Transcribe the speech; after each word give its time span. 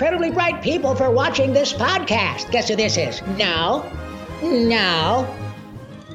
incredibly 0.00 0.30
bright 0.30 0.62
people 0.62 0.94
for 0.94 1.10
watching 1.10 1.52
this 1.52 1.74
podcast. 1.74 2.50
Guess 2.50 2.68
who 2.68 2.74
this 2.74 2.96
is? 2.96 3.20
No. 3.36 3.84
No. 4.40 5.36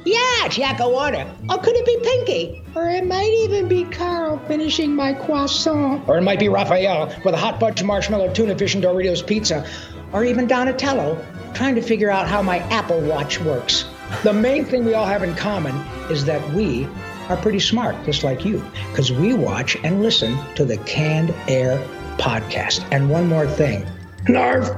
Yeah, 0.04 0.44
it's 0.44 0.58
Yakko 0.58 0.90
Warner. 0.90 1.24
Or 1.48 1.58
could 1.58 1.76
it 1.76 1.86
be 1.86 1.96
Pinky? 2.02 2.64
Or 2.74 2.88
it 2.88 3.06
might 3.06 3.30
even 3.44 3.68
be 3.68 3.84
Carl 3.84 4.42
finishing 4.48 4.92
my 4.92 5.12
croissant. 5.12 6.08
Or 6.08 6.18
it 6.18 6.22
might 6.22 6.40
be 6.40 6.48
Raphael 6.48 7.14
with 7.24 7.32
a 7.32 7.36
hot 7.36 7.60
fudge 7.60 7.80
marshmallow 7.84 8.32
tuna 8.32 8.58
fish 8.58 8.74
and 8.74 8.82
Doritos 8.82 9.24
pizza. 9.24 9.64
Or 10.12 10.24
even 10.24 10.48
Donatello 10.48 11.24
trying 11.54 11.76
to 11.76 11.80
figure 11.80 12.10
out 12.10 12.26
how 12.26 12.42
my 12.42 12.58
Apple 12.70 13.00
Watch 13.02 13.40
works. 13.40 13.84
The 14.24 14.32
main 14.32 14.64
thing 14.64 14.84
we 14.84 14.94
all 14.94 15.06
have 15.06 15.22
in 15.22 15.36
common 15.36 15.76
is 16.10 16.24
that 16.24 16.42
we 16.54 16.88
are 17.28 17.36
pretty 17.36 17.60
smart, 17.60 17.94
just 18.04 18.24
like 18.24 18.44
you, 18.44 18.64
because 18.90 19.12
we 19.12 19.34
watch 19.34 19.76
and 19.84 20.02
listen 20.02 20.36
to 20.56 20.64
the 20.64 20.76
Canned 20.78 21.32
Air 21.46 21.80
podcast. 22.18 22.86
And 22.90 23.08
one 23.10 23.28
more 23.28 23.46
thing 23.46 23.86
Narf! 24.28 24.70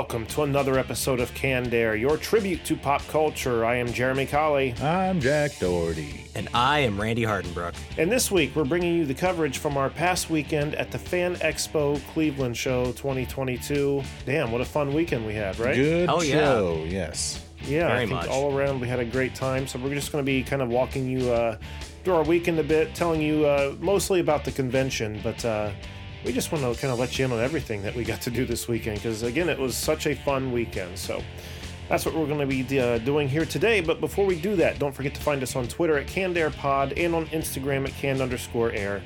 Welcome 0.00 0.24
to 0.24 0.44
another 0.44 0.78
episode 0.78 1.20
of 1.20 1.32
Canned 1.34 1.74
Air, 1.74 1.94
your 1.94 2.16
tribute 2.16 2.64
to 2.64 2.74
pop 2.74 3.06
culture. 3.08 3.66
I 3.66 3.74
am 3.74 3.92
Jeremy 3.92 4.24
Colley, 4.24 4.74
I'm 4.80 5.20
Jack 5.20 5.58
Doherty. 5.58 6.24
And 6.34 6.48
I 6.54 6.78
am 6.78 6.98
Randy 6.98 7.20
Hardenbrook. 7.24 7.74
and 7.98 8.10
this 8.10 8.30
week 8.30 8.56
we're 8.56 8.64
bringing 8.64 8.94
you 8.96 9.04
the 9.04 9.12
coverage 9.12 9.58
from 9.58 9.76
our 9.76 9.90
past 9.90 10.30
weekend 10.30 10.74
at 10.76 10.90
the 10.90 10.98
Fan 10.98 11.34
Expo 11.36 12.00
Cleveland 12.14 12.56
Show 12.56 12.86
2022. 12.92 14.02
Damn, 14.24 14.50
what 14.50 14.62
a 14.62 14.64
fun 14.64 14.94
weekend 14.94 15.26
we 15.26 15.34
had, 15.34 15.58
right? 15.58 15.74
Good 15.74 16.08
Oh, 16.08 16.22
yeah. 16.22 16.32
show, 16.34 16.82
yes. 16.88 17.44
Yeah, 17.66 17.92
I 17.94 17.98
think 17.98 18.12
much. 18.12 18.28
all 18.28 18.56
around 18.56 18.80
we 18.80 18.88
had 18.88 19.00
a 19.00 19.04
great 19.04 19.34
time. 19.34 19.66
So 19.66 19.78
we're 19.78 19.94
just 19.94 20.12
going 20.12 20.24
to 20.24 20.26
be 20.26 20.42
kind 20.42 20.62
of 20.62 20.70
walking 20.70 21.10
you 21.10 21.30
uh, 21.30 21.58
through 22.04 22.14
our 22.14 22.24
weekend 22.24 22.58
a 22.58 22.64
bit, 22.64 22.94
telling 22.94 23.20
you 23.20 23.44
uh, 23.44 23.74
mostly 23.80 24.20
about 24.20 24.46
the 24.46 24.50
convention, 24.52 25.20
but 25.22 25.44
uh, 25.44 25.70
we 26.24 26.32
just 26.32 26.52
want 26.52 26.62
to 26.62 26.80
kind 26.80 26.92
of 26.92 26.98
let 26.98 27.18
you 27.18 27.24
in 27.24 27.32
on 27.32 27.40
everything 27.40 27.82
that 27.82 27.94
we 27.94 28.04
got 28.04 28.20
to 28.22 28.30
do 28.30 28.44
this 28.44 28.68
weekend 28.68 28.96
because 28.96 29.22
again, 29.22 29.48
it 29.48 29.58
was 29.58 29.76
such 29.76 30.06
a 30.06 30.14
fun 30.14 30.52
weekend. 30.52 30.98
So. 30.98 31.22
That's 31.88 32.06
what 32.06 32.14
we're 32.14 32.28
going 32.28 32.38
to 32.38 32.46
be 32.46 32.78
uh, 32.78 32.98
doing 32.98 33.28
here 33.28 33.44
today. 33.44 33.80
But 33.80 34.00
before 34.00 34.24
we 34.24 34.40
do 34.40 34.54
that, 34.54 34.78
don't 34.78 34.94
forget 34.94 35.12
to 35.16 35.20
find 35.20 35.42
us 35.42 35.56
on 35.56 35.66
Twitter 35.66 35.98
at 35.98 36.06
CannedAirPod 36.06 36.96
and 36.96 37.16
on 37.16 37.26
Instagram 37.26 37.84
at 37.84 37.92
canned 37.94 38.20
underscore 38.20 38.70
air. 38.70 39.02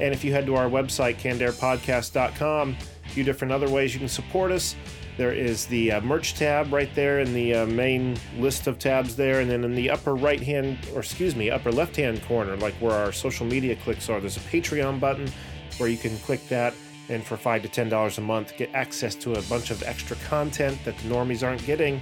And 0.00 0.12
if 0.12 0.22
you 0.22 0.32
head 0.32 0.44
to 0.44 0.54
our 0.54 0.68
website, 0.68 1.16
cannedairpodcast.com, 1.16 2.76
a 3.06 3.08
few 3.08 3.24
different 3.24 3.52
other 3.52 3.70
ways 3.70 3.94
you 3.94 4.00
can 4.00 4.08
support 4.10 4.52
us. 4.52 4.76
There 5.16 5.32
is 5.32 5.64
the 5.64 5.92
uh, 5.92 6.00
merch 6.02 6.34
tab 6.34 6.74
right 6.74 6.94
there 6.94 7.20
in 7.20 7.32
the 7.32 7.54
uh, 7.54 7.66
main 7.66 8.18
list 8.36 8.66
of 8.66 8.78
tabs 8.78 9.16
there. 9.16 9.40
And 9.40 9.50
then 9.50 9.64
in 9.64 9.74
the 9.74 9.88
upper 9.88 10.14
right 10.14 10.42
hand, 10.42 10.78
or 10.94 11.00
excuse 11.00 11.34
me, 11.34 11.50
upper 11.50 11.72
left 11.72 11.96
hand 11.96 12.22
corner, 12.24 12.54
like 12.58 12.74
where 12.74 12.92
our 12.92 13.12
social 13.12 13.46
media 13.46 13.76
clicks 13.76 14.10
are, 14.10 14.20
there's 14.20 14.36
a 14.36 14.40
Patreon 14.40 15.00
button 15.00 15.30
where 15.78 15.88
you 15.88 15.96
can 15.96 16.16
click 16.18 16.46
that. 16.48 16.74
And 17.08 17.24
for 17.24 17.36
five 17.36 17.62
to 17.62 17.68
ten 17.68 17.88
dollars 17.88 18.18
a 18.18 18.20
month, 18.20 18.56
get 18.56 18.74
access 18.74 19.14
to 19.16 19.34
a 19.34 19.42
bunch 19.42 19.70
of 19.70 19.82
extra 19.84 20.16
content 20.28 20.76
that 20.84 20.96
the 20.98 21.08
normies 21.08 21.46
aren't 21.46 21.64
getting. 21.64 22.00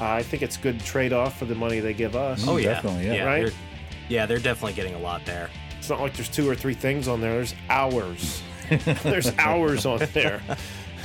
Uh, 0.00 0.04
I 0.06 0.22
think 0.24 0.42
it's 0.42 0.56
good 0.56 0.80
trade 0.80 1.12
off 1.12 1.38
for 1.38 1.44
the 1.44 1.54
money 1.54 1.78
they 1.78 1.94
give 1.94 2.16
us. 2.16 2.46
Oh 2.48 2.56
yeah, 2.56 2.74
definitely, 2.74 3.06
yeah. 3.06 3.24
Right? 3.24 3.42
They're, 3.44 3.52
yeah, 4.08 4.26
they're 4.26 4.38
definitely 4.38 4.72
getting 4.72 4.94
a 4.94 4.98
lot 4.98 5.24
there. 5.24 5.50
It's 5.78 5.88
not 5.88 6.00
like 6.00 6.14
there's 6.14 6.28
two 6.28 6.48
or 6.50 6.56
three 6.56 6.74
things 6.74 7.06
on 7.06 7.20
there. 7.20 7.34
There's 7.34 7.54
hours. 7.68 8.42
there's 9.02 9.30
hours 9.38 9.86
on 9.86 10.00
there. 10.12 10.42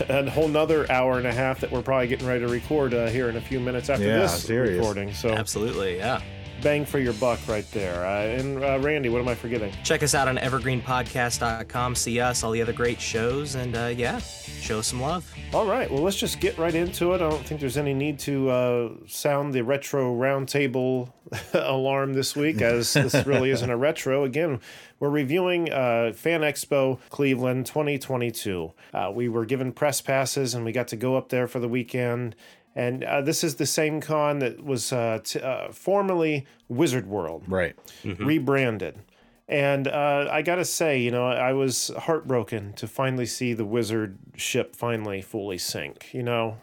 And 0.09 0.27
a 0.27 0.31
whole 0.31 0.47
nother 0.47 0.91
hour 0.91 1.17
and 1.19 1.27
a 1.27 1.33
half 1.33 1.59
that 1.61 1.71
we're 1.71 1.81
probably 1.81 2.07
getting 2.07 2.27
ready 2.27 2.41
to 2.41 2.47
record 2.47 2.93
uh, 2.93 3.07
here 3.07 3.29
in 3.29 3.37
a 3.37 3.41
few 3.41 3.59
minutes 3.59 3.89
after 3.89 4.05
Yeah, 4.05 4.17
this 4.19 4.43
serious. 4.43 4.77
recording. 4.77 5.13
So 5.13 5.29
Absolutely, 5.29 5.97
yeah. 5.97 6.21
Bang 6.61 6.85
for 6.85 6.99
your 6.99 7.13
buck 7.13 7.39
right 7.47 7.69
there. 7.71 8.05
Uh, 8.05 8.39
and 8.39 8.63
uh, 8.63 8.79
Randy, 8.79 9.09
what 9.09 9.21
am 9.21 9.27
I 9.27 9.35
forgetting? 9.35 9.73
Check 9.83 10.03
us 10.03 10.15
out 10.15 10.27
on 10.27 10.37
evergreenpodcast.com. 10.37 11.95
See 11.95 12.19
us, 12.19 12.43
all 12.43 12.51
the 12.51 12.61
other 12.61 12.73
great 12.73 12.99
shows, 12.99 13.55
and 13.55 13.75
uh, 13.75 13.93
yeah, 13.95 14.19
show 14.19 14.79
us 14.79 14.87
some 14.87 15.01
love. 15.01 15.31
All 15.53 15.65
right, 15.65 15.89
well, 15.89 16.01
let's 16.01 16.17
just 16.17 16.39
get 16.39 16.57
right 16.57 16.73
into 16.73 17.13
it. 17.13 17.15
I 17.15 17.29
don't 17.29 17.45
think 17.45 17.59
there's 17.59 17.77
any 17.77 17.93
need 17.93 18.19
to 18.19 18.49
uh, 18.49 18.89
sound 19.07 19.53
the 19.53 19.63
retro 19.63 20.13
roundtable 20.15 21.11
alarm 21.53 22.13
this 22.13 22.35
week, 22.35 22.61
as 22.61 22.93
this 22.93 23.13
really 23.25 23.51
isn't 23.51 23.69
a 23.69 23.77
retro. 23.77 24.23
Again, 24.23 24.59
we're 24.99 25.09
reviewing 25.09 25.71
uh, 25.71 26.13
Fan 26.15 26.41
Expo 26.41 26.99
Cleveland 27.09 27.65
2022. 27.65 28.71
Uh, 28.93 29.11
we 29.13 29.27
were 29.27 29.45
given 29.45 29.71
press 29.71 30.01
passes 30.01 30.53
and 30.53 30.63
we 30.63 30.71
got 30.71 30.87
to 30.89 30.95
go 30.95 31.15
up 31.15 31.29
there 31.29 31.47
for 31.47 31.59
the 31.59 31.67
weekend. 31.67 32.35
And 32.75 33.03
uh, 33.05 33.21
this 33.21 33.43
is 33.43 33.55
the 33.55 33.65
same 33.65 34.01
con 34.01 34.39
that 34.39 34.63
was 34.63 34.91
uh, 34.91 35.19
t- 35.23 35.39
uh, 35.39 35.71
formerly 35.71 36.45
Wizard 36.67 37.07
World 37.07 37.43
Right. 37.47 37.75
rebranded. 38.03 38.99
And 39.47 39.87
uh, 39.87 40.27
I 40.31 40.41
gotta 40.41 40.65
say, 40.65 40.99
you 40.99 41.11
know, 41.11 41.25
I 41.27 41.53
was 41.53 41.91
heartbroken 41.97 42.73
to 42.73 42.87
finally 42.87 43.27
see 43.27 43.53
the 43.53 43.63
Wizard 43.65 44.17
ship 44.35 44.75
finally 44.75 45.21
fully 45.21 45.57
sink. 45.59 46.13
You 46.13 46.23
know, 46.23 46.57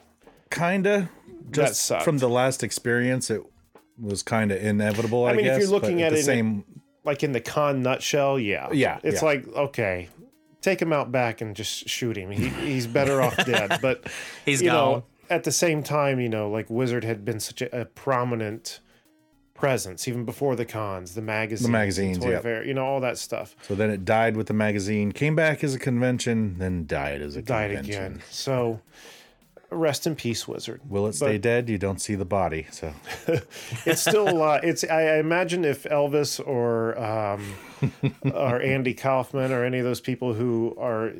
Kinda. 0.51 1.09
Just 1.51 1.81
sucked. 1.83 2.03
from 2.03 2.17
the 2.19 2.29
last 2.29 2.63
experience, 2.63 3.29
it 3.29 3.41
was 3.99 4.23
kind 4.23 4.51
of 4.51 4.63
inevitable, 4.63 5.25
I, 5.25 5.31
I 5.31 5.33
mean, 5.33 5.45
if 5.45 5.51
guess. 5.53 5.61
you're 5.61 5.69
looking 5.71 5.97
but 5.97 6.03
at 6.05 6.09
the 6.11 6.15
it 6.17 6.19
in- 6.19 6.25
same. 6.25 6.63
like 7.03 7.23
in 7.23 7.31
the 7.31 7.41
con 7.41 7.81
nutshell, 7.83 8.39
yeah, 8.39 8.69
Yeah, 8.71 8.99
it's 9.03 9.21
yeah. 9.21 9.25
like 9.27 9.47
okay, 9.47 10.09
take 10.61 10.81
him 10.81 10.91
out 10.93 11.11
back 11.11 11.41
and 11.41 11.55
just 11.55 11.87
shoot 11.89 12.17
him. 12.17 12.31
He, 12.31 12.47
he's 12.49 12.85
better 12.87 13.21
off 13.21 13.35
dead. 13.45 13.79
But 13.81 14.05
He's 14.45 14.61
you 14.61 14.69
gone. 14.69 14.75
know, 14.99 15.03
at 15.33 15.43
the 15.43 15.51
same 15.51 15.83
time, 15.83 16.19
you 16.19 16.29
know, 16.29 16.49
like 16.49 16.69
Wizard 16.69 17.03
had 17.03 17.25
been 17.25 17.39
such 17.39 17.61
a, 17.61 17.81
a 17.81 17.85
prominent 17.85 18.79
presence 19.53 20.07
even 20.07 20.25
before 20.25 20.55
the 20.55 20.65
cons, 20.65 21.15
the 21.15 21.21
magazines, 21.21 21.69
magazines, 21.69 22.17
Toy 22.19 22.31
yep. 22.31 22.43
Fair, 22.43 22.65
you 22.65 22.73
know, 22.73 22.85
all 22.85 22.99
that 22.99 23.17
stuff. 23.17 23.55
So 23.67 23.75
then 23.75 23.89
it 23.89 24.03
died 24.05 24.35
with 24.35 24.47
the 24.47 24.53
magazine, 24.53 25.11
came 25.11 25.35
back 25.35 25.63
as 25.63 25.73
a 25.73 25.79
convention, 25.79 26.57
then 26.57 26.85
died 26.85 27.21
as 27.21 27.35
a 27.35 27.41
Died 27.41 27.71
convention. 27.71 28.03
again. 28.03 28.21
So 28.29 28.81
rest 29.69 30.05
in 30.05 30.15
peace, 30.15 30.47
Wizard. 30.47 30.81
Will 30.87 31.07
it 31.07 31.13
stay 31.13 31.37
dead? 31.37 31.69
You 31.69 31.77
don't 31.77 31.99
see 31.99 32.15
the 32.15 32.25
body. 32.25 32.67
So 32.71 32.93
it's 33.85 34.01
still 34.01 34.41
uh, 34.41 34.59
it's 34.63 34.83
I 34.83 35.01
I 35.03 35.17
imagine 35.17 35.65
if 35.65 35.83
Elvis 35.83 36.45
or 36.45 36.97
um, 36.99 37.55
or 38.33 38.61
Andy 38.61 38.93
Kaufman 38.93 39.51
or 39.51 39.63
any 39.63 39.79
of 39.79 39.85
those 39.85 40.01
people 40.01 40.33
who 40.33 40.75
are 40.79 41.13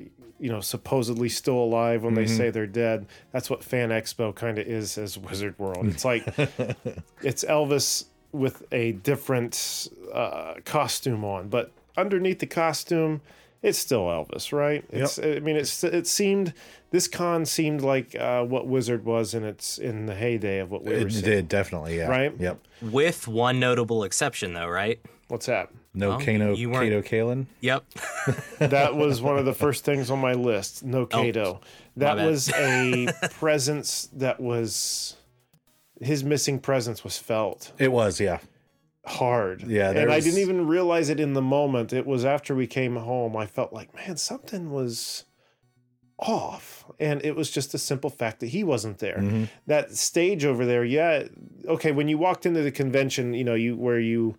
you 0.44 0.52
know 0.52 0.59
supposedly 0.59 1.30
still 1.30 1.58
alive 1.58 2.04
when 2.04 2.16
they 2.16 2.26
say 2.26 2.50
they're 2.50 2.68
dead 2.68 3.06
that's 3.31 3.50
what 3.50 3.64
fan 3.64 3.90
expo 3.90 4.36
kind 4.36 4.59
of 4.59 4.68
is 4.68 4.98
as 4.98 5.18
wizard 5.18 5.58
world 5.58 5.86
it's 5.88 6.04
like 6.04 6.28
it's 7.22 7.46
elvis 7.46 8.06
with 8.34 8.64
a 8.74 8.92
different 8.92 9.88
uh, 10.14 10.56
costume 10.66 11.24
on 11.24 11.48
but 11.48 11.72
underneath 11.96 12.40
the 12.40 12.46
costume 12.46 13.22
it's 13.62 13.80
still 13.80 14.04
elvis 14.08 14.52
right 14.52 14.84
it's 14.90 15.18
i 15.18 15.40
mean 15.40 15.56
it's 15.56 15.81
it 15.81 16.06
seemed 16.06 16.54
this 16.92 17.08
con 17.08 17.46
seemed 17.46 17.81
like 17.81 18.14
uh, 18.16 18.44
what 18.44 18.68
wizard 18.68 19.06
was 19.06 19.34
in 19.34 19.46
its 19.46 19.78
in 19.78 20.08
the 20.08 20.16
heyday 20.16 20.60
of 20.60 20.70
what 20.70 20.84
we 20.84 20.92
were 20.92 21.08
it 21.08 21.24
did 21.24 21.48
definitely, 21.48 21.98
yeah. 21.98 22.08
Right? 22.08 22.34
Yep. 22.38 22.60
With 22.84 23.28
one 23.28 23.60
notable 23.60 24.04
exception, 24.04 24.54
though, 24.54 24.68
right? 24.68 25.00
what's 25.28 25.48
that 25.48 25.70
No 25.94 26.09
Well, 26.09 26.20
Kano, 26.20 26.56
you 26.56 26.72
Kato 26.72 27.02
Kaelin. 27.02 27.46
Yep. 27.62 27.84
That 28.59 28.96
was 28.96 29.22
one 29.22 29.38
of 29.38 29.46
the 29.46 29.54
first 29.54 29.84
things 29.84 30.09
on 30.09 30.20
my 30.20 30.34
list. 30.34 30.84
No 30.84 31.06
Kato. 31.06 31.62
That 31.98 32.18
was 32.18 32.50
a 32.54 33.09
presence 33.31 34.09
that 34.14 34.40
was 34.40 35.18
his 36.02 36.24
missing 36.24 36.59
presence 36.59 37.04
was 37.04 37.18
felt 37.18 37.72
It 37.78 37.92
was, 37.92 38.19
yeah. 38.19 38.40
hard. 39.06 39.63
Yeah, 39.63 39.92
and 39.92 40.12
I 40.12 40.19
didn't 40.19 40.40
even 40.40 40.68
realize 40.68 41.10
it 41.10 41.19
in 41.19 41.34
the 41.34 41.42
moment. 41.42 41.94
It 41.94 42.07
was 42.07 42.25
after 42.25 42.56
we 42.56 42.68
came 42.68 42.95
home. 42.95 43.36
I 43.38 43.45
felt 43.45 43.74
like, 43.74 43.94
man, 43.95 44.18
something 44.18 44.72
was 44.72 45.25
off. 46.19 46.86
And 47.00 47.24
it 47.24 47.36
was 47.36 47.51
just 47.51 47.74
a 47.74 47.78
simple 47.78 48.10
fact 48.10 48.40
that 48.40 48.48
he 48.48 48.63
wasn't 48.63 49.00
there. 49.00 49.18
Mm-hmm. 49.18 49.45
That 49.68 49.95
stage 49.95 50.45
over 50.45 50.66
there, 50.66 50.84
yeah. 50.84 51.28
Okay, 51.66 51.92
when 51.92 52.07
you 52.07 52.18
walked 52.18 52.45
into 52.45 52.62
the 52.62 52.72
convention, 52.72 53.34
you 53.34 53.44
know, 53.44 53.56
you 53.56 53.75
where 53.75 54.00
you 54.00 54.38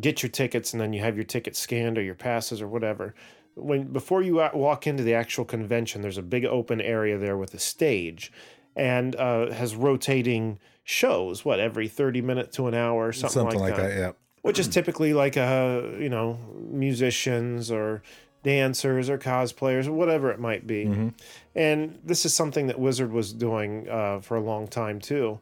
get 0.00 0.22
your 0.22 0.30
tickets 0.30 0.72
and 0.72 0.80
then 0.80 0.92
you 0.92 1.00
have 1.00 1.16
your 1.16 1.24
tickets 1.24 1.58
scanned 1.58 1.98
or 1.98 2.02
your 2.02 2.14
passes 2.14 2.60
or 2.60 2.68
whatever. 2.68 3.14
When 3.54 3.92
before 3.92 4.22
you 4.22 4.36
walk 4.54 4.86
into 4.86 5.02
the 5.02 5.14
actual 5.14 5.44
convention, 5.44 6.02
there's 6.02 6.18
a 6.18 6.22
big 6.22 6.44
open 6.44 6.80
area 6.80 7.18
there 7.18 7.36
with 7.36 7.54
a 7.54 7.58
stage, 7.60 8.32
and 8.74 9.14
uh, 9.14 9.52
has 9.52 9.76
rotating 9.76 10.58
shows. 10.82 11.44
What 11.44 11.60
every 11.60 11.86
thirty 11.86 12.20
minute 12.20 12.52
to 12.52 12.66
an 12.66 12.74
hour, 12.74 13.12
something, 13.12 13.42
Something 13.42 13.60
like, 13.60 13.70
like 13.70 13.80
that. 13.80 13.88
that, 13.88 13.98
yeah. 13.98 14.12
Which 14.42 14.58
is 14.58 14.68
typically 14.68 15.14
like 15.14 15.36
uh 15.36 15.82
you 15.98 16.08
know 16.08 16.38
musicians 16.68 17.70
or 17.70 18.02
dancers 18.42 19.08
or 19.08 19.18
cosplayers 19.18 19.86
or 19.86 19.92
whatever 19.92 20.30
it 20.30 20.38
might 20.38 20.66
be. 20.66 20.84
Mm-hmm. 20.84 21.08
And 21.54 21.98
this 22.04 22.24
is 22.24 22.34
something 22.34 22.66
that 22.66 22.78
Wizard 22.78 23.10
was 23.10 23.32
doing 23.32 23.88
uh, 23.88 24.20
for 24.20 24.36
a 24.36 24.40
long 24.40 24.68
time 24.68 25.00
too. 25.00 25.40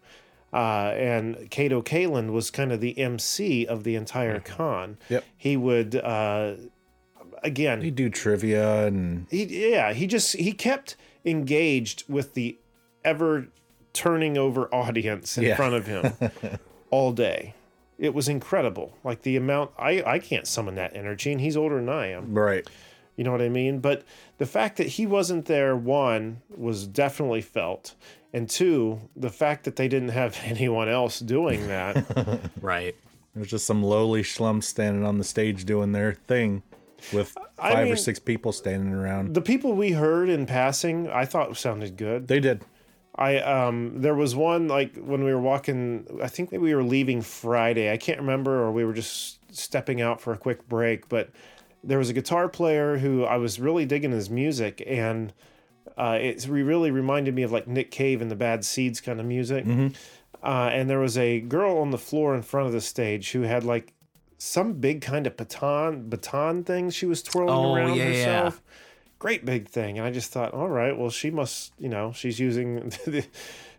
Uh, 0.52 0.93
and 0.96 1.50
Kato 1.50 1.81
Kaelin 1.81 2.31
was 2.32 2.50
kind 2.50 2.72
of 2.72 2.81
the 2.81 2.99
MC 2.99 3.66
of 3.66 3.84
the 3.84 3.94
entire 3.96 4.38
con. 4.40 4.99
Yep. 5.08 5.25
He 5.37 5.56
would 5.56 5.96
uh, 5.96 6.54
again, 7.43 7.81
he'd 7.81 7.94
do 7.94 8.08
trivia 8.10 8.87
and 8.87 9.26
he 9.31 9.44
yeah 9.70 9.93
he 9.93 10.06
just 10.06 10.37
he 10.37 10.52
kept 10.52 10.96
engaged 11.25 12.04
with 12.08 12.34
the 12.34 12.58
ever 13.04 13.49
turning 13.93 14.37
over 14.38 14.72
audience 14.75 15.37
in 15.38 15.44
Yeah. 15.44 15.56
front 15.56 15.75
of 15.75 15.87
him 15.87 16.12
all 16.90 17.12
day 17.12 17.55
it 17.98 18.14
was 18.14 18.28
incredible 18.28 18.96
like 19.05 19.22
the 19.22 19.37
amount 19.37 19.70
i 19.78 20.02
i 20.05 20.19
can't 20.19 20.46
summon 20.46 20.75
that 20.76 20.96
energy 20.96 21.31
and 21.32 21.40
he's 21.40 21.56
older 21.56 21.76
than 21.76 21.88
i 21.88 22.06
am 22.08 22.32
right. 22.34 22.66
You 23.17 23.25
know 23.25 23.31
what 23.32 23.43
i 23.43 23.49
mean 23.49 23.79
but 23.81 24.03
the 24.38 24.47
fact 24.47 24.76
that 24.76 24.87
he 24.87 25.06
wasn't 25.06 25.47
there 25.47 25.76
one 25.76 26.41
was 26.56 26.87
definitely 26.87 27.41
felt 27.43 27.94
and 28.32 28.49
two 28.49 29.00
the 29.17 29.31
fact 29.31 29.64
that 29.64 29.76
they 29.76 29.88
didn't 29.88 30.09
have 30.11 30.38
anyone 30.44 30.88
else 30.88 31.19
doing 31.20 31.67
that 31.69 32.50
Right. 32.61 32.94
There's 33.35 33.49
just 33.49 33.64
some 33.64 33.82
lowly 33.82 34.23
schlumps 34.23 34.64
standing 34.64 35.06
on 35.06 35.17
the 35.17 35.25
stage 35.25 35.64
doing 35.64 35.93
their 35.93 36.12
thing 36.12 36.62
with 37.14 37.35
I 37.59 37.73
five 37.73 37.85
mean- 37.85 37.93
or 37.94 37.97
six 37.97 38.19
people 38.19 38.53
standing 38.53 38.93
around. 38.93 39.35
the 39.35 39.41
people 39.41 39.73
we 39.75 39.93
heard 39.93 40.29
in 40.29 40.47
passing 40.47 41.08
i 41.11 41.25
thought 41.25 41.56
sounded 41.56 41.97
good 41.97 42.29
They 42.29 42.41
did. 42.41 42.65
I 43.15 43.38
um 43.41 44.00
there 44.00 44.15
was 44.15 44.35
one 44.35 44.69
like 44.69 44.97
when 44.97 45.23
we 45.25 45.32
were 45.35 45.41
walking 45.41 46.06
I 46.23 46.29
think 46.29 46.50
maybe 46.53 46.62
we 46.65 46.75
were 46.75 46.82
leaving 46.82 47.20
Friday. 47.20 47.93
I 47.93 47.99
can't 47.99 48.19
remember 48.20 48.62
or 48.62 48.73
we 48.73 48.85
were 48.87 48.94
just 48.94 49.38
stepping 49.55 50.00
out 50.00 50.19
for 50.20 50.32
a 50.32 50.38
quick 50.38 50.67
break, 50.67 51.11
but 51.11 51.29
there 51.84 51.99
was 51.99 52.08
a 52.11 52.12
guitar 52.12 52.49
player 52.49 52.99
who 52.99 53.25
I 53.25 53.37
was 53.37 53.58
really 53.61 53.84
digging 53.87 54.12
his 54.12 54.31
music 54.31 54.82
and 54.87 55.32
uh, 55.99 56.19
it 56.20 56.46
really 56.49 56.90
reminded 56.90 57.34
me 57.34 57.43
of 57.43 57.52
like 57.52 57.67
Nick 57.67 57.90
Cave 57.90 58.23
and 58.23 58.31
the 58.31 58.37
Bad 58.37 58.64
Seeds 58.64 59.00
kind 59.00 59.20
of 59.20 59.26
music. 59.26 59.64
Uh, 60.43 60.70
and 60.73 60.88
there 60.90 60.99
was 61.00 61.17
a 61.19 61.40
girl 61.40 61.79
on 61.79 61.90
the 61.90 61.99
floor 61.99 62.34
in 62.34 62.43
front 62.43 62.67
of 62.67 62.73
the 62.73 62.81
stage 62.81 63.32
who 63.32 63.43
had 63.43 63.62
like 63.64 63.93
some 64.38 64.73
big 64.75 65.00
kind 65.00 65.26
of 65.26 65.37
baton 65.37 66.08
baton 66.08 66.64
thing 66.64 66.90
she 66.90 67.06
was 67.06 67.23
twirling 67.23 67.55
Oh, 67.55 67.75
around 67.76 67.94
yeah, 67.94 68.05
yeah. 68.08 68.11
herself 68.43 68.62
great 69.20 69.44
big 69.44 69.69
thing 69.69 69.99
and 69.99 70.06
i 70.06 70.11
just 70.11 70.32
thought 70.32 70.52
all 70.52 70.69
right 70.69 70.99
well 70.99 71.11
she 71.11 71.31
must 71.31 71.73
you 71.79 71.88
know 71.88 72.11
she's 72.12 72.40
using 72.40 72.88
the, 73.06 73.25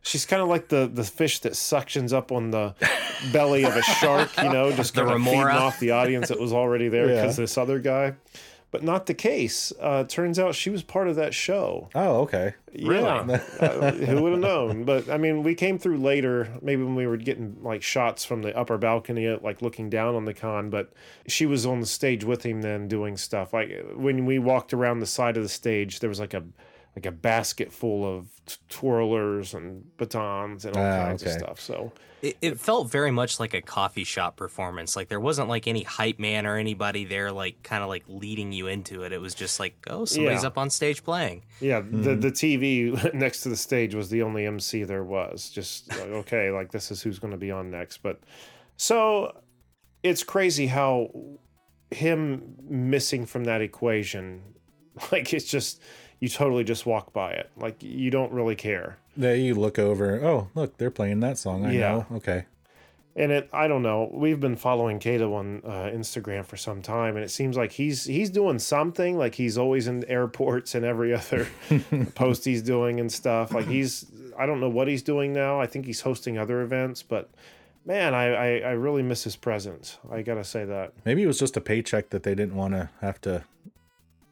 she's 0.03 0.25
kind 0.25 0.41
of 0.41 0.47
like 0.47 0.67
the 0.67 0.88
the 0.94 1.03
fish 1.03 1.39
that 1.39 1.53
suctions 1.53 2.13
up 2.13 2.31
on 2.31 2.51
the 2.51 2.75
belly 3.31 3.63
of 3.65 3.75
a 3.75 3.81
shark 3.81 4.29
you 4.38 4.50
know 4.51 4.71
just 4.75 4.94
kind 4.94 5.09
of 5.09 5.21
feeding 5.23 5.39
off 5.41 5.79
the 5.79 5.91
audience 5.91 6.27
that 6.29 6.39
was 6.39 6.53
already 6.53 6.89
there 6.89 7.09
Yeah. 7.09 7.21
because 7.21 7.38
this 7.38 7.57
other 7.57 7.79
guy. 7.79 8.13
But 8.71 8.81
not 8.81 9.05
the 9.05 9.13
case. 9.13 9.71
Uh 9.79 10.03
turns 10.05 10.39
out 10.39 10.55
she 10.55 10.71
was 10.71 10.81
part 10.81 11.07
of 11.07 11.15
that 11.17 11.35
show. 11.35 11.89
Oh, 11.94 12.21
okay. 12.21 12.55
yeah. 12.73 13.39
Uh, 13.59 13.91
who 13.91 14.23
would 14.23 14.31
have 14.31 14.41
known? 14.41 14.83
But 14.83 15.09
i 15.09 15.17
mean 15.17 15.44
we 15.44 15.53
came 15.53 15.77
through 15.77 16.00
later 16.00 16.50
maybe 16.59 16.81
when 16.81 16.95
we 16.95 17.05
were 17.05 17.17
getting 17.17 17.57
like 17.61 17.83
shots 17.83 18.25
from 18.25 18.41
the 18.41 18.57
upper 18.57 18.79
balcony 18.79 19.27
like 19.44 19.61
looking 19.61 19.91
down 19.91 20.15
on 20.15 20.25
the 20.25 20.33
con 20.33 20.71
but 20.71 20.91
she 21.27 21.45
was 21.45 21.67
on 21.67 21.81
the 21.81 21.85
stage 21.85 22.23
with 22.23 22.44
him 22.44 22.61
then 22.63 22.88
doing 22.88 23.15
stuff. 23.15 23.53
Like 23.53 23.69
when 23.95 24.25
we 24.25 24.39
walked 24.39 24.73
around 24.73 25.00
the 25.01 25.05
side 25.05 25.38
of 25.38 25.44
the 25.44 25.50
stage 25.50 26.00
there 26.00 26.09
was 26.09 26.19
like 26.19 26.33
a 26.33 26.44
like 26.95 27.05
a 27.05 27.11
basket 27.11 27.71
full 27.71 28.05
of 28.05 28.27
t- 28.45 28.55
twirlers 28.69 29.53
and 29.53 29.83
batons 29.97 30.65
and 30.65 30.75
all 30.77 30.83
Ah, 30.83 31.05
kinds 31.05 31.23
okay. 31.23 31.31
of 31.33 31.39
stuff 31.39 31.59
so 31.59 31.91
It, 32.21 32.37
it 32.41 32.59
felt 32.59 32.89
very 32.91 33.09
much 33.11 33.39
like 33.39 33.53
a 33.53 33.61
coffee 33.61 34.03
shop 34.03 34.37
performance. 34.37 34.95
Like 34.95 35.09
there 35.09 35.19
wasn't 35.19 35.49
like 35.49 35.67
any 35.67 35.83
hype 35.83 36.19
man 36.19 36.45
or 36.45 36.55
anybody 36.57 37.03
there, 37.03 37.31
like 37.31 37.63
kind 37.63 37.83
of 37.83 37.89
like 37.89 38.03
leading 38.07 38.51
you 38.53 38.67
into 38.67 39.03
it. 39.03 39.11
It 39.11 39.19
was 39.19 39.33
just 39.35 39.59
like, 39.59 39.75
oh, 39.89 40.05
somebody's 40.05 40.43
Yeah. 40.43 40.47
up 40.47 40.57
on 40.57 40.69
stage 40.69 41.03
playing. 41.03 41.43
Yeah, 41.59 41.81
the 41.81 42.15
the 42.15 42.31
TV 42.31 43.13
next 43.25 43.41
to 43.41 43.49
the 43.49 43.57
stage 43.57 43.93
was 43.95 44.09
the 44.09 44.21
only 44.21 44.45
MC 44.45 44.83
there 44.83 45.03
was. 45.03 45.49
Just 45.49 45.89
like, 45.89 46.07
okay, 46.23 46.49
like 46.51 46.71
this 46.71 46.91
is 46.91 47.01
who's 47.01 47.19
going 47.19 47.31
to 47.31 47.37
be 47.37 47.51
on 47.51 47.69
next. 47.71 47.97
But 48.03 48.21
so 48.77 49.41
it's 50.03 50.23
crazy 50.23 50.67
how 50.67 51.09
him 51.91 52.55
missing 52.67 53.25
from 53.25 53.43
that 53.45 53.61
equation, 53.61 54.41
like 55.11 55.33
it's 55.33 55.45
just 55.45 55.81
you 56.23 56.29
totally 56.29 56.63
just 56.63 56.85
walk 56.85 57.11
by 57.11 57.31
it. 57.31 57.49
Like 57.57 57.83
you 57.83 58.09
don't 58.09 58.31
really 58.31 58.55
care. 58.55 58.97
Yeah, 59.17 59.33
you 59.33 59.55
look 59.55 59.77
over. 59.77 60.23
Oh, 60.23 60.47
look, 60.55 60.77
they're 60.77 60.89
playing 60.89 61.19
that 61.19 61.37
song. 61.37 61.65
I 61.65 61.73
Yeah. 61.73 61.79
know. 61.91 62.05
Okay. 62.15 62.45
And 63.15 63.31
it, 63.31 63.49
I 63.51 63.67
don't 63.67 63.83
know. 63.83 64.09
We've 64.11 64.39
been 64.39 64.55
following 64.55 64.99
Kato 64.99 65.33
on 65.33 65.61
uh, 65.65 65.91
Instagram 65.93 66.45
for 66.45 66.55
some 66.55 66.81
time, 66.81 67.15
and 67.17 67.25
it 67.25 67.29
seems 67.29 67.57
like 67.57 67.73
he's 67.73 68.05
he's 68.05 68.29
doing 68.29 68.57
something. 68.57 69.17
Like 69.17 69.35
he's 69.35 69.57
always 69.57 69.85
in 69.87 70.05
airports 70.05 70.75
and 70.75 70.85
every 70.85 71.13
other 71.21 71.45
post 72.15 72.45
he's 72.45 72.61
doing 72.61 73.01
and 73.01 73.11
stuff. 73.11 73.51
Like 73.53 73.67
he's, 73.67 74.05
I 74.39 74.45
don't 74.45 74.61
know 74.61 74.69
what 74.69 74.87
he's 74.87 75.03
doing 75.03 75.33
now. 75.33 75.59
I 75.59 75.67
think 75.67 75.85
he's 75.85 76.01
hosting 76.01 76.37
other 76.37 76.61
events, 76.61 77.03
but 77.03 77.29
man, 77.85 78.15
I 78.15 78.33
I, 78.33 78.47
I 78.59 78.71
really 78.71 79.03
miss 79.03 79.25
his 79.25 79.35
presence. 79.35 79.99
I 80.09 80.21
gotta 80.23 80.45
say 80.45 80.63
that. 80.65 80.93
Maybe 81.05 81.21
it 81.21 81.27
was 81.27 81.37
just 81.37 81.57
a 81.57 81.61
paycheck 81.61 82.09
that 82.11 82.23
they 82.23 82.33
didn't 82.33 82.55
want 82.55 82.73
to 82.75 82.89
have 83.01 83.19
to 83.21 83.43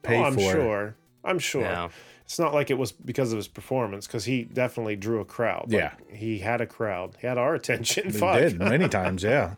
pay 0.02 0.16
oh, 0.18 0.24
I'm 0.24 0.34
for. 0.34 0.50
sure. 0.52 0.94
I'm 1.24 1.38
sure. 1.38 1.62
Yeah. 1.62 1.88
It's 2.24 2.38
not 2.38 2.54
like 2.54 2.70
it 2.70 2.78
was 2.78 2.92
because 2.92 3.32
of 3.32 3.36
his 3.36 3.48
performance, 3.48 4.06
because 4.06 4.24
he 4.24 4.44
definitely 4.44 4.96
drew 4.96 5.20
a 5.20 5.24
crowd. 5.24 5.64
Like, 5.72 5.72
Yeah. 5.72 5.92
he 6.16 6.38
had 6.38 6.60
a 6.60 6.66
crowd. 6.66 7.16
He 7.20 7.26
had 7.26 7.36
our 7.38 7.54
attention. 7.60 8.10
Fuck. 8.10 8.38
did 8.38 8.58
many 8.58 8.88
times, 9.00 9.22
yeah. 9.22 9.54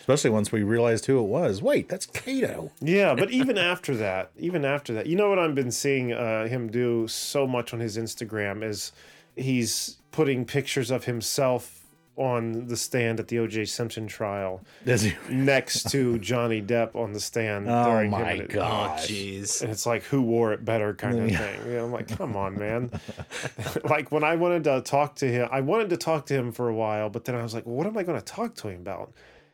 Especially 0.00 0.30
once 0.30 0.50
we 0.50 0.62
realized 0.64 1.06
who 1.06 1.18
it 1.20 1.28
was. 1.28 1.62
Wait, 1.62 1.88
that's 1.88 2.06
Kato. 2.06 2.72
Yeah, 2.80 3.14
but 3.14 3.30
even 3.30 3.56
after 3.72 3.94
that, 3.98 4.30
even 4.38 4.64
after 4.64 4.92
that, 4.94 5.06
you 5.06 5.14
know 5.14 5.28
what 5.28 5.38
I've 5.38 5.54
been 5.54 5.70
seeing 5.70 6.12
uh, 6.12 6.48
him 6.48 6.68
do 6.70 7.06
so 7.06 7.46
much 7.46 7.72
on 7.72 7.78
his 7.80 7.96
Instagram 7.96 8.64
is 8.64 8.92
he's 9.36 9.98
putting 10.10 10.44
pictures 10.44 10.90
of 10.90 11.04
himself 11.04 11.79
on 12.20 12.66
the 12.66 12.76
stand 12.76 13.18
at 13.18 13.28
the 13.28 13.38
O.J. 13.38 13.64
Simpson 13.64 14.06
trial 14.06 14.60
Does 14.84 15.00
he? 15.02 15.14
next 15.30 15.90
to 15.90 16.18
Johnny 16.18 16.60
Depp 16.60 16.94
on 16.94 17.12
the 17.14 17.20
stand. 17.20 17.66
Oh 17.68 17.84
during 17.84 18.10
my 18.10 18.34
him 18.34 18.40
and 18.42 18.50
Oh, 18.50 18.54
Gosh. 18.54 19.06
jeez. 19.08 19.62
and 19.62 19.70
it's 19.70 19.86
like 19.86 20.02
who 20.04 20.20
wore 20.20 20.52
it 20.52 20.64
better 20.64 20.92
kind 20.94 21.18
of 21.18 21.30
thing. 21.36 21.60
You 21.66 21.72
know, 21.78 21.84
I'm 21.86 21.92
like, 21.92 22.08
come 22.08 22.36
on, 22.36 22.58
man. 22.58 22.90
like 23.84 24.12
when 24.12 24.22
I 24.22 24.36
wanted 24.36 24.64
to 24.64 24.82
talk 24.82 25.16
to 25.16 25.26
him, 25.28 25.48
I 25.50 25.60
wanted 25.62 25.88
to 25.90 25.96
talk 25.96 26.26
to 26.26 26.34
him 26.34 26.52
for 26.52 26.68
a 26.68 26.74
while, 26.74 27.08
but 27.08 27.24
then 27.24 27.34
I 27.34 27.42
was 27.42 27.54
like, 27.54 27.64
well, 27.64 27.76
what 27.76 27.86
am 27.86 27.96
I 27.96 28.02
going 28.02 28.18
to 28.18 28.24
talk 28.24 28.54
to 28.56 28.68
him 28.68 28.80
about? 28.80 29.12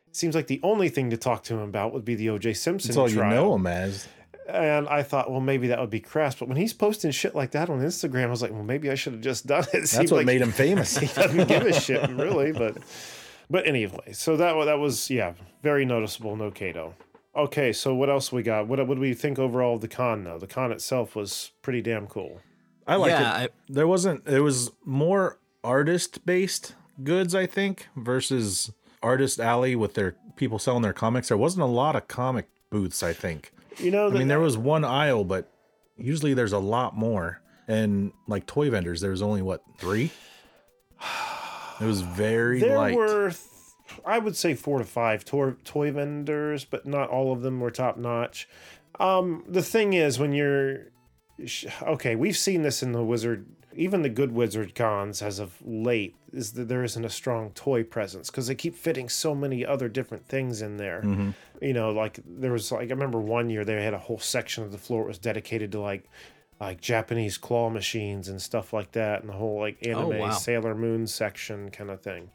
It 0.09 0.17
seems 0.17 0.35
like 0.35 0.47
the 0.49 0.61
only 0.63 0.89
thing 0.89 1.11
to 1.11 1.17
talk 1.17 1.45
to 1.45 1.55
him 1.55 1.61
about 1.61 1.93
would 1.93 2.05
be 2.05 2.15
the 2.15 2.31
O.J. 2.31 2.55
Simpson 2.55 2.89
That's 2.89 2.97
all 2.97 3.09
trial. 3.09 3.29
you 3.31 3.35
know 3.37 3.55
him 3.55 3.67
as. 3.67 4.09
And 4.49 4.89
I 4.89 5.03
thought, 5.03 5.31
well, 5.31 5.41
maybe 5.41 5.69
that 5.69 5.81
would 5.81 5.91
be 5.91 6.01
crass. 6.01 6.35
But 6.37 6.49
when 6.49 6.57
he's 6.57 6.73
posting 6.73 7.11
shit 7.11 7.35
like 7.35 7.51
that 7.53 7.69
on 7.69 7.81
Instagram, 7.81 8.25
I 8.25 8.31
was 8.31 8.43
like, 8.43 8.53
well, 8.53 8.63
maybe 8.63 8.91
I 8.91 8.95
should 8.95 9.15
have 9.15 9.23
just 9.23 9.47
done 9.49 9.65
it. 9.73 9.75
It 9.75 9.91
That's 9.91 10.11
what 10.11 10.19
like 10.19 10.27
made 10.27 10.41
him 10.43 10.53
famous. 10.53 10.97
He 10.99 11.07
doesn't 11.07 11.49
give 11.49 11.63
a 11.63 11.73
shit, 11.73 12.09
really. 12.11 12.53
But 12.53 12.79
but 13.51 13.67
anyway, 13.67 14.13
so 14.13 14.37
that 14.37 14.65
that 14.65 14.79
was 14.79 15.11
yeah, 15.11 15.35
very 15.63 15.85
noticeable. 15.85 16.37
No 16.37 16.51
Kato. 16.51 16.95
Okay, 17.35 17.73
so 17.73 17.95
what 17.95 18.09
else 18.09 18.33
we 18.33 18.43
got? 18.43 18.67
What 18.67 18.79
what 18.87 18.95
do 18.95 19.01
we 19.01 19.15
think 19.15 19.39
overall 19.39 19.75
of 19.75 19.81
the 19.83 19.89
con? 19.89 20.25
Though 20.25 20.39
the 20.39 20.47
con 20.47 20.73
itself 20.73 21.15
was 21.17 21.53
pretty 21.63 21.83
damn 21.83 22.07
cool. 22.07 22.41
I 22.87 22.97
like 22.97 23.11
Yeah, 23.11 23.43
it. 23.43 23.51
I- 23.51 23.73
there 23.73 23.87
wasn't. 23.89 24.27
It 24.29 24.41
was 24.41 24.71
more 24.85 25.39
artist 25.65 26.25
based 26.25 26.75
goods, 27.03 27.35
I 27.35 27.47
think, 27.47 27.89
versus 27.97 28.73
Artist 29.03 29.41
Alley 29.41 29.75
with 29.77 29.95
their 29.95 30.15
people 30.37 30.59
selling 30.59 30.83
their 30.83 30.93
comics. 30.93 31.29
There 31.29 31.37
wasn't 31.37 31.63
a 31.65 31.67
lot 31.67 31.97
of 31.97 32.07
comic 32.09 32.49
booths. 32.71 33.03
I 33.03 33.13
think. 33.13 33.53
You 33.79 33.91
know, 33.91 34.09
I 34.09 34.11
mean, 34.11 34.29
there 34.29 34.41
was 34.41 34.57
one 34.57 34.85
aisle, 34.85 35.25
but 35.25 35.51
usually 35.97 36.35
there's 36.35 36.53
a 36.53 36.59
lot 36.59 36.97
more. 36.97 37.43
And 37.69 38.13
like 38.29 38.47
toy 38.47 38.71
vendors, 38.71 39.01
there 39.01 39.11
was 39.11 39.23
only 39.23 39.43
what 39.43 39.63
three. 39.79 40.11
It 41.81 41.85
was 41.85 42.01
very 42.01 42.61
there 42.61 42.79
light. 42.79 42.97
were, 42.97 43.31
th- 43.31 43.41
I 44.05 44.19
would 44.19 44.37
say 44.37 44.55
four 44.55 44.79
to 44.79 44.85
five 44.85 45.25
toy 45.25 45.53
toy 45.65 45.93
vendors, 45.93 46.65
but 46.65 46.87
not 46.87 47.11
all 47.11 47.33
of 47.33 47.43
them 47.43 47.61
were 47.61 47.71
top 47.71 47.99
notch. 47.99 48.49
Um, 48.99 49.45
the 49.47 49.63
thing 49.63 49.93
is, 49.93 50.19
when 50.19 50.33
you're 50.33 50.87
okay, 51.83 52.17
we've 52.17 52.37
seen 52.37 52.63
this 52.63 52.83
in 52.83 52.93
the 52.93 53.03
wizard, 53.03 53.47
even 53.77 54.03
the 54.03 54.09
good 54.09 54.33
wizard 54.33 54.75
cons 54.75 55.23
as 55.23 55.39
of 55.39 55.55
late, 55.65 56.15
is 56.33 56.53
that 56.53 56.69
there 56.69 56.83
isn't 56.85 57.05
a 57.05 57.11
strong 57.11 57.51
toy 57.51 57.83
presence 57.83 58.31
because 58.31 58.47
they 58.47 58.55
keep 58.55 58.75
fitting 58.75 59.09
so 59.09 59.35
many 59.35 59.65
other 59.65 59.89
different 59.89 60.27
things 60.27 60.63
in 60.63 60.77
there. 60.77 61.03
Mm-hmm. 61.03 61.31
You 61.63 61.73
know, 61.73 61.91
like 61.91 62.21
there 62.27 62.53
was 62.53 62.71
like 62.73 62.89
I 62.89 62.93
remember 62.93 63.19
one 63.21 63.51
year 63.51 63.65
they 63.65 63.83
had 63.83 63.95
a 63.95 63.99
whole 63.99 64.19
section 64.19 64.65
of 64.65 64.73
the 64.73 64.79
floor 64.79 65.05
was 65.05 65.19
dedicated 65.19 65.73
to 65.73 65.81
like 65.81 66.09
like 66.61 66.81
Japanese 66.81 67.37
claw 67.37 67.69
machines 67.71 68.29
and 68.29 68.41
stuff 68.41 68.73
like 68.73 68.93
that, 68.93 69.21
and 69.21 69.29
the 69.29 69.35
whole 69.35 69.61
like 69.61 69.79
oh, 69.87 69.91
anime 69.91 70.19
wow. 70.19 70.31
Sailor 70.31 70.75
Moon 70.75 71.07
section 71.07 71.71
kind 71.71 71.91
of 71.91 72.01
thing. 72.01 72.31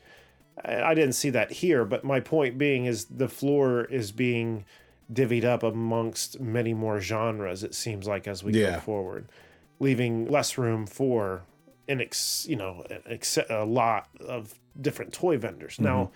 I 0.63 0.81
I 0.81 0.93
didn't 0.93 1.13
see 1.13 1.29
that 1.31 1.51
here, 1.51 1.85
but 1.85 2.03
my 2.03 2.19
point 2.19 2.57
being 2.57 2.85
is 2.85 3.05
the 3.05 3.29
floor 3.29 3.85
is 3.85 4.11
being 4.11 4.65
divvied 5.11 5.43
up 5.43 5.63
amongst 5.63 6.39
many 6.39 6.73
more 6.73 7.01
genres. 7.01 7.63
It 7.63 7.75
seems 7.75 8.07
like 8.07 8.27
as 8.27 8.43
we 8.43 8.53
Yeah. 8.53 8.75
go 8.75 8.79
forward, 8.79 9.27
leaving 9.81 10.27
less 10.27 10.57
room 10.57 10.85
for 10.85 11.41
an 11.87 11.99
ex, 11.99 12.45
you 12.47 12.55
know, 12.55 12.85
ex- 13.07 13.37
a 13.49 13.65
lot 13.65 14.07
of 14.25 14.53
different 14.79 15.11
toy 15.11 15.37
vendors. 15.37 15.79
Now, 15.79 16.03
mm-hmm. 16.03 16.13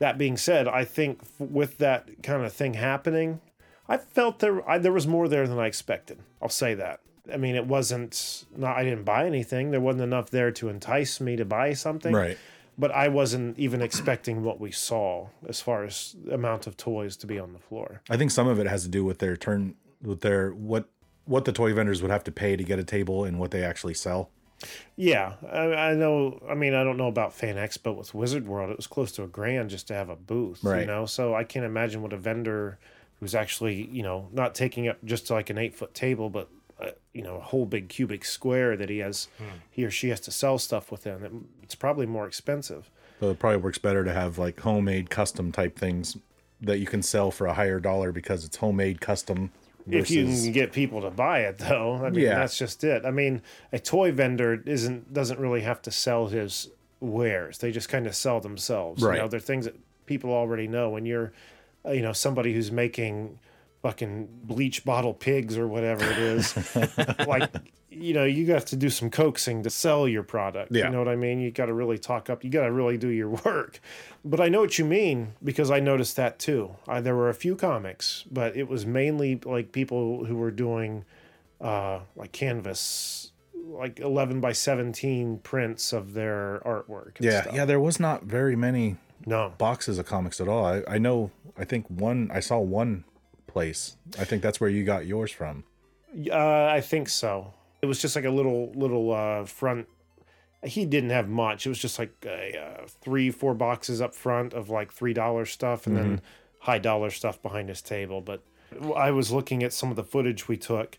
that 0.00 0.18
being 0.18 0.36
said, 0.36 0.68
I 0.68 0.84
think 0.84 1.20
f- 1.22 1.40
with 1.40 1.78
that 1.78 2.22
kind 2.22 2.44
of 2.44 2.52
thing 2.52 2.74
happening, 2.74 3.40
I 3.88 3.96
felt 3.96 4.40
there 4.40 4.68
I, 4.68 4.78
there 4.78 4.92
was 4.92 5.06
more 5.06 5.28
there 5.28 5.48
than 5.48 5.58
I 5.58 5.66
expected. 5.66 6.18
I'll 6.42 6.48
say 6.50 6.74
that. 6.74 7.00
I 7.32 7.38
mean, 7.38 7.56
it 7.56 7.66
wasn't 7.66 8.44
not 8.54 8.76
I 8.76 8.84
didn't 8.84 9.04
buy 9.04 9.26
anything. 9.26 9.70
There 9.70 9.80
wasn't 9.80 10.04
enough 10.04 10.30
there 10.30 10.52
to 10.52 10.68
entice 10.68 11.20
me 11.20 11.36
to 11.36 11.44
buy 11.44 11.72
something 11.72 12.12
right. 12.12 12.38
but 12.78 12.90
I 12.92 13.08
wasn't 13.08 13.58
even 13.58 13.80
expecting 13.80 14.44
what 14.44 14.60
we 14.60 14.70
saw 14.70 15.28
as 15.48 15.60
far 15.60 15.84
as 15.84 16.14
the 16.22 16.34
amount 16.34 16.66
of 16.66 16.76
toys 16.76 17.16
to 17.16 17.26
be 17.26 17.38
on 17.38 17.54
the 17.54 17.58
floor. 17.58 18.02
I 18.10 18.16
think 18.18 18.30
some 18.30 18.46
of 18.46 18.60
it 18.60 18.66
has 18.66 18.82
to 18.82 18.88
do 18.88 19.04
with 19.04 19.18
their 19.18 19.36
turn 19.36 19.74
with 20.02 20.20
their 20.20 20.50
what 20.50 20.88
what 21.26 21.44
the 21.44 21.52
toy 21.52 21.74
vendors 21.74 22.02
would 22.02 22.10
have 22.10 22.24
to 22.24 22.32
pay 22.32 22.56
to 22.56 22.64
get 22.64 22.78
a 22.78 22.84
table 22.84 23.24
and 23.24 23.38
what 23.38 23.50
they 23.50 23.62
actually 23.62 23.94
sell. 23.94 24.30
Yeah, 24.96 25.34
I, 25.50 25.90
I 25.90 25.94
know. 25.94 26.42
I 26.48 26.54
mean, 26.54 26.74
I 26.74 26.82
don't 26.82 26.96
know 26.96 27.08
about 27.08 27.34
Fan 27.34 27.56
but 27.82 27.92
with 27.94 28.14
Wizard 28.14 28.46
World. 28.46 28.70
It 28.70 28.76
was 28.76 28.86
close 28.86 29.12
to 29.12 29.22
a 29.22 29.26
grand 29.26 29.68
just 29.70 29.86
to 29.88 29.94
have 29.94 30.08
a 30.08 30.16
booth, 30.16 30.60
you 30.80 30.86
know. 30.86 31.04
So 31.04 31.34
I 31.34 31.44
can't 31.44 31.66
imagine 31.66 32.00
what 32.00 32.14
a 32.14 32.16
vendor 32.16 32.78
who's 33.20 33.34
actually, 33.34 33.86
you 33.92 34.02
know, 34.02 34.28
not 34.32 34.54
taking 34.54 34.88
up 34.88 34.96
just 35.04 35.30
like 35.30 35.50
an 35.50 35.58
eight 35.58 35.74
foot 35.74 35.92
table, 35.92 36.30
but 36.30 36.48
uh, 36.80 36.90
you 37.12 37.22
know, 37.22 37.36
a 37.36 37.40
whole 37.40 37.66
big 37.66 37.88
cubic 37.88 38.24
square 38.24 38.76
that 38.76 38.88
he 38.88 38.98
has, 38.98 39.28
he 39.70 39.84
or 39.84 39.90
she 39.90 40.08
has 40.10 40.20
to 40.20 40.30
sell 40.30 40.58
stuff 40.58 40.90
within. 40.90 41.22
It, 41.22 41.32
it's 41.62 41.74
probably 41.74 42.06
more 42.06 42.26
expensive. 42.26 42.90
So 43.20 43.30
it 43.30 43.38
probably 43.38 43.58
works 43.58 43.78
better 43.78 44.04
to 44.04 44.12
have 44.12 44.38
like 44.38 44.60
homemade 44.60 45.08
custom 45.10 45.52
type 45.52 45.78
things 45.78 46.16
that 46.60 46.78
you 46.78 46.86
can 46.86 47.02
sell 47.02 47.30
for 47.30 47.46
a 47.46 47.54
higher 47.54 47.80
dollar 47.80 48.12
because 48.12 48.44
it's 48.44 48.56
homemade 48.56 49.00
custom. 49.00 49.50
If 49.88 50.10
you 50.10 50.24
can 50.26 50.52
get 50.52 50.72
people 50.72 51.00
to 51.02 51.10
buy 51.10 51.40
it, 51.40 51.58
though, 51.58 51.94
I 52.04 52.10
mean, 52.10 52.24
Yeah. 52.24 52.38
that's 52.38 52.58
just 52.58 52.82
it. 52.84 53.04
I 53.04 53.10
mean, 53.10 53.42
a 53.72 53.78
toy 53.78 54.10
vendor 54.12 54.62
isn't 54.66 55.12
doesn't 55.12 55.38
really 55.38 55.60
have 55.62 55.80
to 55.82 55.90
sell 55.90 56.26
his 56.28 56.70
wares; 57.00 57.58
they 57.58 57.70
just 57.72 57.88
kind 57.88 58.06
of 58.06 58.14
sell 58.16 58.40
themselves. 58.40 59.00
You 59.02 59.08
know, 59.12 59.20
Right. 59.22 59.30
they're 59.30 59.38
things 59.40 59.64
that 59.66 59.76
people 60.06 60.32
already 60.32 60.66
know. 60.66 60.90
When 60.90 61.06
you're, 61.06 61.32
uh, 61.84 61.90
you 61.92 62.02
know, 62.02 62.12
somebody 62.12 62.52
who's 62.52 62.72
making 62.72 63.38
fucking 63.82 64.28
bleach 64.42 64.84
bottle 64.84 65.14
pigs 65.14 65.56
or 65.56 65.68
whatever 65.68 66.04
it 66.04 66.18
is, 66.18 66.56
like, 67.28 67.50
you 67.98 68.14
know, 68.14 68.24
you 68.24 68.52
have 68.52 68.64
to 68.66 68.76
do 68.76 68.90
some 68.90 69.10
coaxing 69.10 69.62
to 69.62 69.70
sell 69.70 70.06
your 70.06 70.22
product. 70.22 70.72
Yeah. 70.74 70.86
You 70.86 70.90
know 70.92 70.98
what 70.98 71.08
I 71.08 71.16
mean? 71.16 71.40
You 71.40 71.50
got 71.50 71.66
to 71.66 71.74
really 71.74 71.98
talk 71.98 72.28
up. 72.30 72.44
You 72.44 72.50
got 72.50 72.64
to 72.64 72.72
really 72.72 72.96
do 72.98 73.08
your 73.08 73.28
work. 73.44 73.80
But 74.24 74.40
I 74.40 74.48
know 74.48 74.60
what 74.60 74.78
you 74.78 74.84
mean 74.84 75.34
because 75.42 75.70
I 75.70 75.80
noticed 75.80 76.16
that 76.16 76.38
too. 76.38 76.76
I, 76.86 77.00
there 77.00 77.14
were 77.16 77.28
a 77.28 77.34
few 77.34 77.56
comics, 77.56 78.24
but 78.30 78.56
it 78.56 78.68
was 78.68 78.84
mainly 78.86 79.40
like 79.44 79.72
people 79.72 80.24
who 80.26 80.36
were 80.36 80.50
doing 80.50 81.04
uh, 81.60 82.00
like 82.16 82.32
canvas, 82.32 83.32
like 83.54 83.98
11 84.00 84.40
by 84.40 84.52
17 84.52 85.38
prints 85.38 85.92
of 85.92 86.12
their 86.14 86.60
artwork. 86.66 87.12
yeah, 87.20 87.42
stuff. 87.42 87.54
yeah, 87.54 87.64
there 87.64 87.80
was 87.80 87.98
not 88.00 88.24
very 88.24 88.56
many 88.56 88.96
No. 89.26 89.52
boxes 89.58 89.98
of 89.98 90.06
comics 90.06 90.40
at 90.40 90.48
all. 90.48 90.64
I, 90.64 90.82
I 90.88 90.98
know. 90.98 91.30
I 91.58 91.64
think 91.64 91.86
one. 91.88 92.30
I 92.32 92.40
saw 92.40 92.58
one 92.58 93.04
place. 93.46 93.96
I 94.18 94.24
think 94.24 94.42
that's 94.42 94.60
where 94.60 94.68
you 94.68 94.84
got 94.84 95.06
yours 95.06 95.30
from. 95.32 95.64
Uh, 96.30 96.64
I 96.66 96.80
think 96.80 97.08
so. 97.08 97.52
It 97.86 97.88
was 97.88 98.00
just 98.00 98.16
like 98.16 98.24
a 98.24 98.30
little 98.30 98.72
little 98.74 99.12
uh, 99.12 99.44
front. 99.44 99.86
He 100.64 100.84
didn't 100.84 101.10
have 101.10 101.28
much. 101.28 101.64
It 101.64 101.68
was 101.68 101.78
just 101.78 102.00
like 102.00 102.12
a, 102.26 102.58
uh, 102.58 102.86
three, 102.88 103.30
four 103.30 103.54
boxes 103.54 104.00
up 104.00 104.12
front 104.12 104.54
of 104.54 104.68
like 104.68 104.92
three 104.92 105.12
dollar 105.12 105.46
stuff, 105.46 105.86
and 105.86 105.96
then 105.96 106.20
high 106.58 106.78
dollar 106.80 107.10
stuff 107.10 107.40
behind 107.40 107.68
his 107.68 107.80
table. 107.80 108.20
But 108.20 108.42
I 108.96 109.12
was 109.12 109.30
looking 109.30 109.62
at 109.62 109.72
some 109.72 109.90
of 109.90 109.96
the 109.96 110.02
footage 110.02 110.48
we 110.48 110.56
took, 110.56 110.98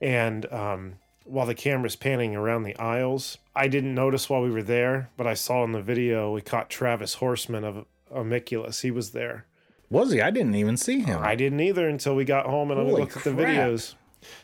and 0.00 0.52
um, 0.52 0.94
while 1.24 1.46
the 1.46 1.54
camera's 1.54 1.94
panning 1.94 2.34
around 2.34 2.64
the 2.64 2.76
aisles, 2.76 3.38
I 3.54 3.68
didn't 3.68 3.94
notice 3.94 4.28
while 4.28 4.42
we 4.42 4.50
were 4.50 4.64
there, 4.64 5.10
but 5.16 5.28
I 5.28 5.34
saw 5.34 5.62
in 5.62 5.70
the 5.70 5.82
video 5.82 6.32
we 6.32 6.40
caught 6.40 6.68
Travis 6.68 7.14
Horseman 7.14 7.62
of 7.62 7.86
Amiculus. 8.12 8.80
He 8.80 8.90
was 8.90 9.12
there. 9.12 9.46
Was 9.88 10.10
he? 10.10 10.20
I 10.20 10.32
didn't 10.32 10.56
even 10.56 10.76
see 10.76 10.98
him. 10.98 11.20
I 11.22 11.36
didn't 11.36 11.60
either 11.60 11.88
until 11.88 12.16
we 12.16 12.24
got 12.24 12.46
home 12.46 12.72
and 12.72 12.80
I 12.80 12.82
Holy 12.82 13.02
looked 13.02 13.16
at 13.18 13.22
the 13.22 13.30
videos. 13.30 13.94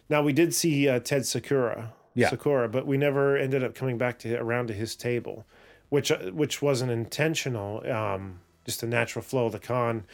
Now 0.08 0.22
we 0.22 0.32
did 0.32 0.54
see 0.54 0.88
uh, 0.88 1.00
Ted 1.00 1.26
Sikora, 1.26 1.92
Yeah. 2.14 2.30
Sikora, 2.30 2.68
but 2.68 2.86
we 2.86 2.96
never 2.96 3.36
ended 3.36 3.62
up 3.64 3.74
coming 3.74 3.98
back 3.98 4.18
to 4.20 4.34
around 4.36 4.68
to 4.68 4.74
his 4.74 4.94
table, 4.96 5.44
which 5.88 6.10
uh, 6.10 6.18
which 6.32 6.60
wasn't 6.62 6.90
intentional. 6.90 7.88
Um, 7.90 8.40
just 8.66 8.82
a 8.82 8.86
natural 8.86 9.22
flow 9.22 9.46
of 9.46 9.52
the 9.52 9.58
con. 9.58 10.04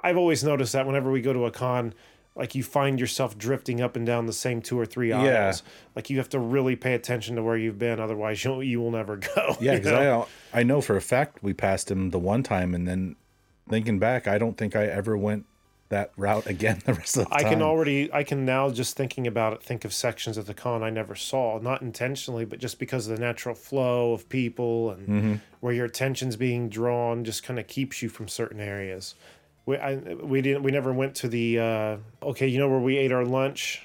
I've 0.00 0.16
always 0.18 0.44
noticed 0.44 0.72
that 0.74 0.86
whenever 0.86 1.10
we 1.10 1.22
go 1.22 1.32
to 1.32 1.46
a 1.46 1.50
con, 1.50 1.94
like 2.36 2.54
you 2.54 2.62
find 2.62 3.00
yourself 3.00 3.38
drifting 3.38 3.80
up 3.80 3.96
and 3.96 4.04
down 4.04 4.26
the 4.26 4.32
same 4.32 4.60
two 4.60 4.78
or 4.78 4.84
three 4.84 5.10
aisles. 5.12 5.26
Yeah. 5.26 5.52
Like 5.96 6.10
you 6.10 6.18
have 6.18 6.28
to 6.30 6.38
really 6.38 6.76
pay 6.76 6.92
attention 6.94 7.36
to 7.36 7.42
where 7.42 7.56
you've 7.56 7.78
been, 7.78 7.98
otherwise 8.00 8.44
you 8.44 8.60
you 8.60 8.80
will 8.80 8.90
never 8.90 9.16
go. 9.36 9.56
Yeah, 9.60 9.72
you 9.72 9.78
because 9.78 9.92
know? 9.92 10.26
I 10.52 10.60
I 10.60 10.62
know 10.62 10.80
for 10.80 10.96
a 10.96 11.00
fact 11.00 11.42
we 11.42 11.52
passed 11.54 11.90
him 11.90 12.10
the 12.10 12.18
one 12.18 12.42
time, 12.42 12.74
and 12.74 12.86
then 12.86 13.16
thinking 13.68 13.98
back, 13.98 14.26
I 14.28 14.36
don't 14.36 14.58
think 14.58 14.76
I 14.76 14.84
ever 14.86 15.16
went 15.16 15.46
that 15.94 16.12
route 16.16 16.46
again 16.46 16.82
the 16.84 16.92
rest 16.94 17.16
of 17.16 17.28
the 17.28 17.34
I 17.34 17.38
time. 17.38 17.46
I 17.46 17.50
can 17.50 17.62
already, 17.62 18.12
I 18.12 18.24
can 18.24 18.44
now 18.44 18.70
just 18.70 18.96
thinking 18.96 19.26
about 19.26 19.52
it, 19.52 19.62
think 19.62 19.84
of 19.84 19.94
sections 19.94 20.36
of 20.36 20.46
the 20.46 20.54
con 20.54 20.82
I 20.82 20.90
never 20.90 21.14
saw, 21.14 21.58
not 21.60 21.82
intentionally, 21.82 22.44
but 22.44 22.58
just 22.58 22.78
because 22.78 23.06
of 23.08 23.16
the 23.16 23.24
natural 23.24 23.54
flow 23.54 24.12
of 24.12 24.28
people 24.28 24.90
and 24.90 25.08
Mm-hmm. 25.08 25.34
where 25.60 25.72
your 25.72 25.84
attention's 25.84 26.36
being 26.36 26.68
drawn, 26.68 27.24
just 27.24 27.42
kind 27.42 27.58
of 27.60 27.66
keeps 27.66 28.02
you 28.02 28.08
from 28.08 28.26
certain 28.26 28.60
areas. 28.60 29.14
We, 29.66 29.76
I, 29.76 29.96
we 29.96 30.42
didn't, 30.42 30.62
we 30.62 30.72
never 30.72 30.92
went 30.92 31.14
to 31.16 31.28
the, 31.28 31.58
uh, 31.58 31.96
okay, 32.22 32.48
you 32.48 32.58
know 32.58 32.68
where 32.68 32.80
we 32.80 32.96
ate 32.96 33.12
our 33.12 33.24
lunch? 33.24 33.82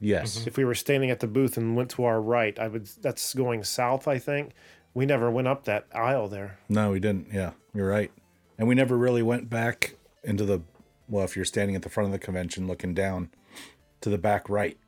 Yes. 0.00 0.46
If 0.46 0.56
we 0.56 0.64
were 0.64 0.74
standing 0.74 1.10
at 1.10 1.20
the 1.20 1.28
booth 1.28 1.56
and 1.56 1.76
went 1.76 1.90
to 1.90 2.04
our 2.04 2.20
right, 2.20 2.58
I 2.58 2.66
would, 2.68 2.86
that's 3.02 3.34
going 3.34 3.62
south, 3.64 4.08
I 4.08 4.18
think. 4.18 4.50
We 4.94 5.06
never 5.06 5.30
went 5.30 5.48
up 5.48 5.64
that 5.64 5.86
aisle 5.94 6.28
there. 6.28 6.58
No, 6.68 6.90
we 6.90 7.00
didn't. 7.00 7.28
Yeah, 7.32 7.52
you're 7.74 7.88
right. 7.88 8.10
And 8.58 8.66
we 8.66 8.74
never 8.74 8.96
really 8.96 9.22
went 9.22 9.48
back 9.48 9.94
into 10.24 10.44
the 10.44 10.60
well, 11.12 11.24
if 11.24 11.36
you're 11.36 11.44
standing 11.44 11.76
at 11.76 11.82
the 11.82 11.88
front 11.90 12.06
of 12.06 12.12
the 12.12 12.18
convention 12.18 12.66
looking 12.66 12.94
down 12.94 13.30
to 14.00 14.08
the 14.10 14.18
back 14.18 14.48
right, 14.48 14.78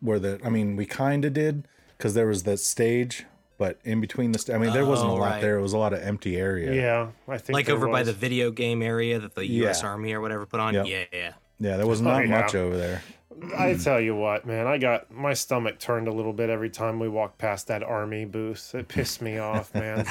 where 0.00 0.18
the 0.18 0.40
I 0.44 0.48
mean, 0.48 0.74
we 0.76 0.86
kind 0.86 1.24
of 1.24 1.32
did 1.34 1.68
because 1.96 2.14
there 2.14 2.26
was 2.26 2.44
that 2.44 2.58
stage, 2.58 3.26
but 3.58 3.78
in 3.84 4.00
between 4.00 4.32
the 4.32 4.38
sta- 4.38 4.54
I 4.54 4.58
mean, 4.58 4.72
there 4.72 4.86
wasn't 4.86 5.10
a 5.10 5.12
Oh, 5.12 5.16
lot 5.16 5.30
right. 5.32 5.40
there. 5.42 5.58
It 5.58 5.62
was 5.62 5.72
a 5.74 5.78
lot 5.78 5.92
of 5.92 6.00
empty 6.00 6.36
area. 6.36 6.72
Yeah, 6.74 7.08
I 7.28 7.38
think 7.38 7.54
like 7.54 7.66
there 7.66 7.74
over 7.74 7.86
by 7.88 8.00
was. 8.00 8.06
the 8.08 8.14
video 8.14 8.50
game 8.50 8.82
area 8.82 9.18
that 9.18 9.34
the 9.34 9.46
U.S. 9.46 9.82
Yeah. 9.82 9.88
Army 9.90 10.12
or 10.14 10.20
whatever 10.20 10.46
put 10.46 10.60
on. 10.60 10.74
Yep. 10.74 10.86
Yeah, 10.86 11.04
yeah. 11.12 11.32
Yeah, 11.60 11.76
there 11.76 11.86
was 11.86 12.00
not 12.00 12.20
Oh, 12.22 12.24
yeah. 12.24 12.40
much 12.40 12.54
over 12.54 12.76
there. 12.76 13.02
I 13.56 13.74
tell 13.74 14.00
you 14.00 14.16
what, 14.16 14.46
man, 14.46 14.66
I 14.66 14.78
got 14.78 15.10
my 15.12 15.34
stomach 15.34 15.78
turned 15.78 16.08
a 16.08 16.12
little 16.12 16.32
bit 16.32 16.50
every 16.50 16.70
time 16.70 16.98
we 16.98 17.08
walked 17.08 17.38
past 17.38 17.66
that 17.68 17.82
army 17.84 18.24
booth. 18.24 18.74
It 18.74 18.88
pissed 18.88 19.20
me 19.22 19.38
off, 19.38 19.72
man. 19.74 20.06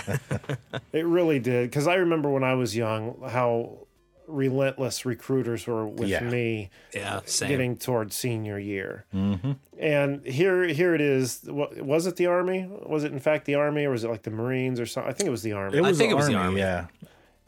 it 0.94 1.06
really 1.06 1.40
did. 1.40 1.70
Because 1.70 1.88
I 1.88 1.96
remember 1.96 2.30
when 2.30 2.44
I 2.44 2.54
was 2.54 2.76
young 2.76 3.22
how 3.30 3.87
relentless 4.28 5.06
recruiters 5.06 5.66
were 5.66 5.88
with 5.88 6.10
Yeah. 6.10 6.22
me 6.22 6.70
Yeah, 6.94 7.22
same. 7.26 7.50
getting 7.50 7.78
towards 7.78 8.16
senior 8.16 8.60
year. 8.60 9.06
Mm-hmm. 9.16 9.54
And 9.80 10.26
here, 10.26 10.66
here 10.68 10.94
it 10.94 11.02
is. 11.02 11.42
Was 11.48 12.08
it? 12.08 12.16
The 12.18 12.26
army? 12.28 12.68
Was 12.86 13.04
it 13.04 13.12
in 13.14 13.20
fact 13.20 13.46
the 13.46 13.56
army, 13.56 13.86
or 13.86 13.92
was 13.92 14.04
it 14.04 14.10
like 14.10 14.24
the 14.24 14.32
Marines 14.32 14.80
or 14.80 14.86
something? 14.86 15.10
I 15.10 15.14
think 15.14 15.28
it 15.28 15.32
was 15.32 15.44
the 15.44 15.54
army. 15.54 15.78
It 15.78 15.82
was, 15.82 15.98
think 15.98 16.10
the 16.10 16.16
it 16.16 16.18
was 16.18 16.28
the 16.28 16.34
army, 16.36 16.62
army. 16.62 16.62
Yeah, 16.62 16.86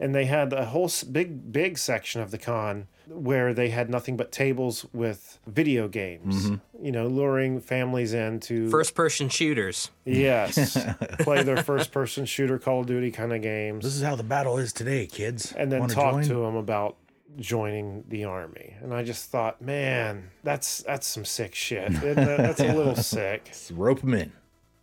and 0.00 0.14
they 0.14 0.24
had 0.24 0.52
a 0.52 0.64
whole 0.64 0.90
big 1.12 1.52
big 1.52 1.78
section 1.78 2.20
of 2.20 2.30
the 2.32 2.38
con 2.38 2.88
where 3.06 3.52
they 3.54 3.68
had 3.68 3.90
nothing 3.90 4.16
but 4.16 4.32
tables 4.32 4.86
with 4.92 5.38
video 5.46 5.86
games 5.88 6.46
Mm-hmm. 6.46 6.84
you 6.86 6.92
know 6.92 7.06
luring 7.06 7.60
families 7.60 8.12
in 8.14 8.40
to 8.40 8.70
First 8.70 8.94
person 8.94 9.28
shooters. 9.28 9.90
yes 10.04 10.76
play 11.20 11.42
their 11.42 11.62
first 11.62 11.92
person 11.92 12.24
shooter 12.24 12.58
call 12.58 12.80
of 12.80 12.86
duty 12.86 13.10
kind 13.10 13.32
of 13.32 13.42
games 13.42 13.84
this 13.84 13.94
is 13.94 14.02
how 14.02 14.16
the 14.16 14.22
battle 14.22 14.58
is 14.58 14.72
today, 14.72 15.06
kids. 15.06 15.52
and 15.52 15.70
then 15.70 15.80
Wanna 15.80 15.94
talk 15.94 16.12
join? 16.14 16.22
to 16.24 16.34
them 16.34 16.56
about 16.56 16.96
joining 17.38 18.02
the 18.08 18.24
army 18.24 18.74
and 18.82 18.92
i 18.92 19.04
just 19.04 19.30
thought 19.30 19.62
man 19.62 20.30
that's 20.42 20.82
that's 20.82 21.06
some 21.06 21.24
sick 21.24 21.54
shit 21.54 21.92
that- 22.00 22.16
that's 22.16 22.60
a 22.60 22.72
little 22.74 22.96
sick 22.96 23.52
rope 23.72 24.00
them 24.00 24.14
in. 24.14 24.32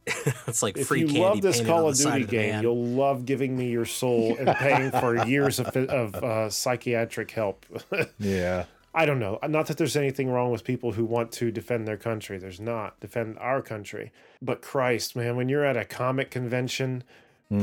It's 0.47 0.63
like 0.63 0.77
if 0.77 0.87
free 0.87 1.01
you 1.01 1.07
candy 1.07 1.19
love 1.21 1.41
this 1.41 1.61
Call 1.61 1.89
of 1.89 1.97
Duty 1.97 2.23
of 2.23 2.29
game, 2.29 2.51
van. 2.51 2.63
you'll 2.63 2.85
love 2.85 3.25
giving 3.25 3.57
me 3.57 3.69
your 3.69 3.85
soul 3.85 4.35
and 4.39 4.47
paying 4.57 4.91
for 4.91 5.25
years 5.27 5.59
of, 5.59 5.67
of 5.75 6.15
uh, 6.15 6.49
psychiatric 6.49 7.31
help. 7.31 7.65
Yeah, 8.19 8.65
I 8.95 9.05
don't 9.05 9.19
know. 9.19 9.39
Not 9.47 9.67
that 9.67 9.77
there's 9.77 9.95
anything 9.97 10.29
wrong 10.29 10.51
with 10.51 10.63
people 10.63 10.93
who 10.93 11.05
want 11.05 11.31
to 11.33 11.51
defend 11.51 11.87
their 11.87 11.97
country. 11.97 12.37
There's 12.37 12.59
not. 12.59 12.99
Defend 12.99 13.37
our 13.39 13.61
country. 13.61 14.11
But 14.41 14.61
Christ, 14.61 15.15
man, 15.15 15.35
when 15.35 15.49
you're 15.49 15.65
at 15.65 15.77
a 15.77 15.85
comic 15.85 16.31
convention 16.31 17.03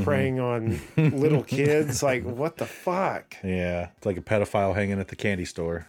preying 0.02 0.38
on 0.40 0.80
little 0.96 1.42
kids, 1.42 2.02
like, 2.02 2.24
what 2.24 2.56
the 2.58 2.66
fuck? 2.66 3.36
yeah. 3.42 3.88
It's 3.96 4.06
like 4.06 4.16
a 4.16 4.22
pedophile 4.22 4.74
hanging 4.74 5.00
at 5.00 5.08
the 5.08 5.16
candy 5.16 5.44
store. 5.44 5.86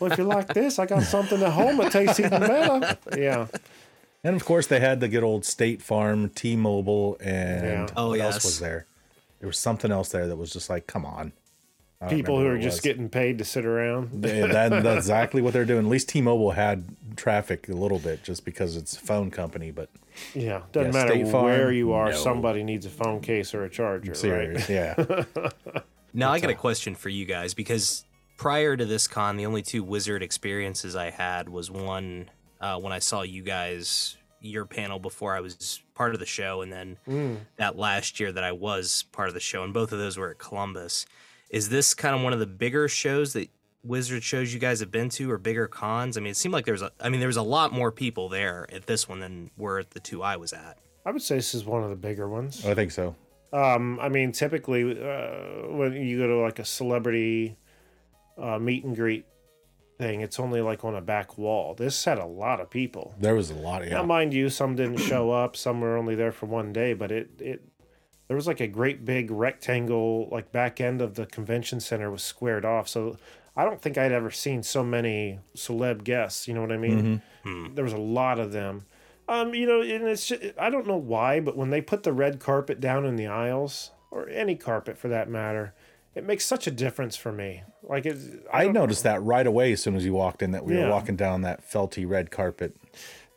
Well, 0.00 0.10
if 0.10 0.18
you're 0.18 0.26
like 0.26 0.52
this, 0.52 0.78
I 0.80 0.86
got 0.86 1.04
something 1.04 1.40
at 1.42 1.52
home 1.52 1.76
that 1.78 1.92
tastes 1.92 2.18
even 2.18 2.40
better. 2.40 2.98
Yeah. 3.16 3.46
And 4.26 4.34
of 4.34 4.44
course, 4.44 4.66
they 4.66 4.80
had 4.80 4.98
the 4.98 5.06
good 5.06 5.22
old 5.22 5.44
State 5.44 5.80
Farm, 5.80 6.30
T-Mobile, 6.30 7.16
and 7.20 7.64
Yeah. 7.64 7.86
Oh, 7.96 8.08
what 8.08 8.18
else 8.20 8.34
yes. 8.36 8.44
was 8.44 8.58
there? 8.58 8.86
There 9.38 9.46
was 9.46 9.56
something 9.56 9.92
else 9.92 10.08
there 10.08 10.26
that 10.26 10.34
was 10.36 10.52
just 10.52 10.68
like, 10.68 10.88
come 10.88 11.06
on. 11.06 11.32
People 12.08 12.40
who 12.40 12.46
are 12.46 12.58
just 12.58 12.78
was. 12.78 12.80
getting 12.80 13.08
paid 13.08 13.38
to 13.38 13.44
sit 13.44 13.64
around. 13.64 14.24
Yeah, 14.24 14.48
that, 14.48 14.82
that's 14.82 14.96
exactly 15.06 15.42
what 15.42 15.52
they're 15.52 15.64
doing. 15.64 15.86
At 15.86 15.90
least 15.90 16.08
T-Mobile 16.08 16.50
had 16.50 16.84
traffic 17.16 17.68
a 17.68 17.72
little 17.72 18.00
bit 18.00 18.24
just 18.24 18.44
because 18.44 18.74
it's 18.76 18.96
a 18.96 19.00
phone 19.00 19.30
company, 19.30 19.70
but 19.70 19.90
Yeah. 20.34 20.62
Doesn't 20.72 20.92
Yeah, 20.92 20.98
matter 20.98 21.14
State 21.14 21.28
Farm, 21.28 21.44
where 21.44 21.70
you 21.70 21.92
are, 21.92 22.10
no. 22.10 22.16
somebody 22.16 22.64
needs 22.64 22.84
a 22.84 22.90
phone 22.90 23.20
case 23.20 23.54
or 23.54 23.62
a 23.62 23.70
charger, 23.70 24.12
right? 24.28 24.68
Yeah. 24.68 25.24
Now 26.12 26.32
I 26.32 26.40
got 26.40 26.48
a 26.48 26.54
uh, 26.54 26.56
question 26.56 26.94
for 26.94 27.10
you 27.10 27.26
guys 27.26 27.52
because 27.52 28.02
prior 28.38 28.74
to 28.74 28.86
this 28.86 29.06
con, 29.06 29.36
the 29.36 29.44
only 29.44 29.60
two 29.60 29.84
wizard 29.84 30.22
experiences 30.22 30.96
I 30.96 31.10
had 31.10 31.50
was 31.50 31.70
one 31.70 32.30
uh, 32.60 32.78
when 32.78 32.92
I 32.92 32.98
saw 32.98 33.22
you 33.22 33.42
guys 33.42 34.16
your 34.40 34.64
panel 34.66 34.98
before 34.98 35.34
I 35.34 35.40
was 35.40 35.80
part 35.94 36.14
of 36.14 36.20
the 36.20 36.26
show, 36.26 36.62
and 36.62 36.72
then 36.72 36.98
Mm. 37.08 37.38
that 37.56 37.76
last 37.76 38.20
year 38.20 38.30
that 38.32 38.44
I 38.44 38.52
was 38.52 39.04
part 39.12 39.28
of 39.28 39.34
the 39.34 39.40
show, 39.40 39.64
and 39.64 39.72
both 39.74 39.92
of 39.92 39.98
those 39.98 40.16
were 40.16 40.30
at 40.30 40.38
Columbus. 40.38 41.06
Is 41.50 41.68
this 41.68 41.94
kind 41.94 42.14
of 42.14 42.22
one 42.22 42.32
of 42.32 42.38
the 42.38 42.46
bigger 42.46 42.86
shows 42.88 43.32
that 43.32 43.48
wizard 43.82 44.22
shows 44.22 44.52
you 44.52 44.58
guys 44.60 44.80
have 44.80 44.90
been 44.90 45.08
to 45.10 45.30
or 45.30 45.38
bigger 45.38 45.66
cons? 45.66 46.16
I 46.16 46.20
mean, 46.20 46.32
it 46.32 46.36
seemed 46.36 46.52
like 46.52 46.64
there's 46.64 46.82
a 46.82 46.92
I 47.00 47.08
mean, 47.08 47.20
there 47.20 47.28
was 47.28 47.36
a 47.36 47.42
lot 47.42 47.72
more 47.72 47.90
people 47.90 48.28
there 48.28 48.66
at 48.72 48.86
this 48.86 49.08
one 49.08 49.20
than 49.20 49.50
were 49.56 49.78
at 49.80 49.90
the 49.90 50.00
two 50.00 50.22
I 50.22 50.36
was 50.36 50.52
at. 50.52 50.78
I 51.04 51.12
would 51.12 51.22
say 51.22 51.36
this 51.36 51.54
is 51.54 51.64
one 51.64 51.82
of 51.84 51.90
the 51.90 51.96
bigger 51.96 52.28
ones. 52.28 52.64
I 52.66 52.74
think 52.74 52.90
so. 52.92 53.14
Um, 53.52 53.98
I 54.00 54.08
mean, 54.08 54.32
typically 54.32 54.82
uh, 55.00 55.68
when 55.70 55.92
you 55.94 56.18
go 56.18 56.26
to 56.26 56.36
like 56.38 56.58
a 56.58 56.64
celebrity 56.64 57.56
uh, 58.36 58.58
meet 58.58 58.84
and 58.84 58.94
greet 58.94 59.24
thing, 59.96 60.20
it's 60.20 60.38
only 60.38 60.60
like 60.60 60.84
on 60.84 60.94
a 60.94 61.00
back 61.00 61.38
wall. 61.38 61.74
This 61.74 62.04
had 62.04 62.18
a 62.18 62.26
lot 62.26 62.60
of 62.60 62.70
people. 62.70 63.14
There 63.18 63.34
was 63.34 63.50
a 63.50 63.54
lot 63.54 63.82
of 63.82 63.88
Now, 63.88 64.02
mind 64.02 64.34
you, 64.34 64.48
some 64.48 64.76
didn't 64.76 64.98
show 64.98 65.30
up. 65.42 65.56
Some 65.56 65.80
were 65.80 65.96
only 65.96 66.14
there 66.14 66.32
for 66.32 66.46
one 66.46 66.72
day, 66.72 66.94
but 66.94 67.10
it 67.10 67.30
it 67.38 67.62
there 68.28 68.36
was 68.36 68.46
like 68.46 68.60
a 68.60 68.66
great 68.66 69.04
big 69.04 69.30
rectangle, 69.30 70.28
like 70.30 70.50
back 70.52 70.80
end 70.80 71.00
of 71.00 71.14
the 71.14 71.26
convention 71.26 71.80
center 71.80 72.10
was 72.10 72.22
squared 72.22 72.64
off. 72.64 72.88
So 72.88 73.16
I 73.56 73.64
don't 73.64 73.80
think 73.80 73.96
I'd 73.96 74.12
ever 74.12 74.30
seen 74.30 74.62
so 74.62 74.82
many 74.84 75.38
celeb 75.56 76.04
guests. 76.04 76.48
You 76.48 76.54
know 76.54 76.60
what 76.60 76.72
I 76.72 76.76
mean? 76.76 77.22
There 77.74 77.84
was 77.84 77.92
a 77.92 77.98
lot 77.98 78.38
of 78.40 78.52
them. 78.52 78.86
Um, 79.28 79.54
you 79.54 79.66
know, 79.66 79.80
and 79.80 80.04
it's 80.04 80.26
just, 80.26 80.42
I 80.58 80.70
don't 80.70 80.86
know 80.86 80.96
why, 80.96 81.40
but 81.40 81.56
when 81.56 81.70
they 81.70 81.80
put 81.80 82.02
the 82.02 82.12
red 82.12 82.38
carpet 82.38 82.80
down 82.80 83.04
in 83.04 83.16
the 83.16 83.26
aisles, 83.26 83.90
or 84.10 84.28
any 84.28 84.54
carpet 84.54 84.96
for 84.98 85.08
that 85.08 85.28
matter, 85.28 85.74
it 86.16 86.24
makes 86.24 86.46
such 86.46 86.66
a 86.66 86.70
difference 86.70 87.14
for 87.14 87.30
me. 87.30 87.62
Like 87.82 88.06
it, 88.06 88.16
I 88.52 88.64
don't- 88.64 88.72
noticed 88.72 89.04
that 89.04 89.22
right 89.22 89.46
away 89.46 89.72
as 89.72 89.82
soon 89.82 89.94
as 89.94 90.04
you 90.04 90.14
walked 90.14 90.42
in 90.42 90.50
that 90.52 90.64
we 90.64 90.74
Yeah. 90.74 90.86
were 90.86 90.90
walking 90.90 91.14
down 91.14 91.42
that 91.42 91.70
felty 91.70 92.08
red 92.08 92.30
carpet. 92.30 92.74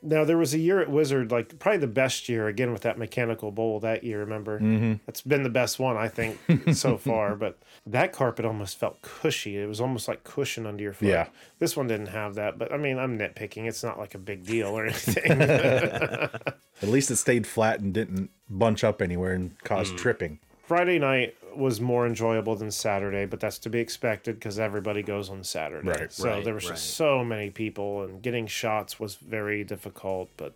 Now 0.02 0.24
there 0.24 0.38
was 0.38 0.54
a 0.54 0.58
year 0.58 0.80
at 0.80 0.90
Wizard, 0.90 1.30
like 1.30 1.60
probably 1.60 1.80
the 1.80 1.88
best 1.88 2.30
year 2.30 2.48
again 2.48 2.72
with 2.72 2.84
that 2.84 2.98
mechanical 2.98 3.52
bowl 3.52 3.82
that 3.82 4.06
year. 4.06 4.20
Remember, 4.20 4.58
mm-hmm. 4.58 4.94
that's 5.06 5.20
been 5.20 5.44
the 5.44 5.50
best 5.50 5.78
one 5.78 5.98
I 5.98 6.08
think 6.08 6.40
so 6.74 6.96
far. 6.98 7.36
But 7.36 7.60
that 7.86 8.14
carpet 8.14 8.46
almost 8.46 8.78
felt 8.80 9.02
cushy. 9.02 9.58
It 9.58 9.68
was 9.68 9.82
almost 9.82 10.08
like 10.08 10.24
cushion 10.24 10.66
under 10.66 10.82
your 10.82 10.94
foot. 10.94 11.10
Yeah. 11.10 11.28
This 11.60 11.76
one 11.76 11.88
didn't 11.88 12.08
have 12.08 12.36
that, 12.36 12.58
but 12.58 12.72
I 12.72 12.78
mean, 12.78 12.98
I'm 12.98 13.20
nitpicking. 13.20 13.68
It's 13.68 13.84
not 13.84 14.00
like 14.00 14.16
a 14.16 14.20
big 14.20 14.46
deal 14.46 14.70
or 14.70 14.86
anything. 14.86 15.32
At 15.42 16.88
least 16.88 17.12
it 17.12 17.18
stayed 17.18 17.46
flat 17.46 17.82
and 17.82 17.94
didn't 17.94 18.30
bunch 18.50 18.86
up 18.86 19.02
anywhere 19.02 19.34
and 19.34 19.60
cause 19.66 19.92
tripping. 19.92 20.40
Friday 20.66 21.00
night 21.00 21.36
was 21.56 21.82
more 21.82 22.06
enjoyable 22.06 22.56
than 22.56 22.72
Saturday, 22.72 23.26
but 23.26 23.40
that's 23.40 23.58
to 23.60 23.70
be 23.70 23.80
expected 23.80 24.36
because 24.36 24.60
everybody 24.60 25.02
goes 25.02 25.30
on 25.30 25.44
Saturday. 25.44 25.88
Right. 25.88 26.12
So 26.12 26.30
Right, 26.30 26.44
there 26.44 26.54
was 26.54 26.66
right. 26.66 26.76
just 26.76 26.96
so 26.96 27.24
many 27.24 27.50
people, 27.50 28.04
and 28.04 28.22
getting 28.22 28.48
shots 28.48 29.00
was 29.00 29.16
very 29.16 29.64
difficult. 29.64 30.30
But 30.38 30.54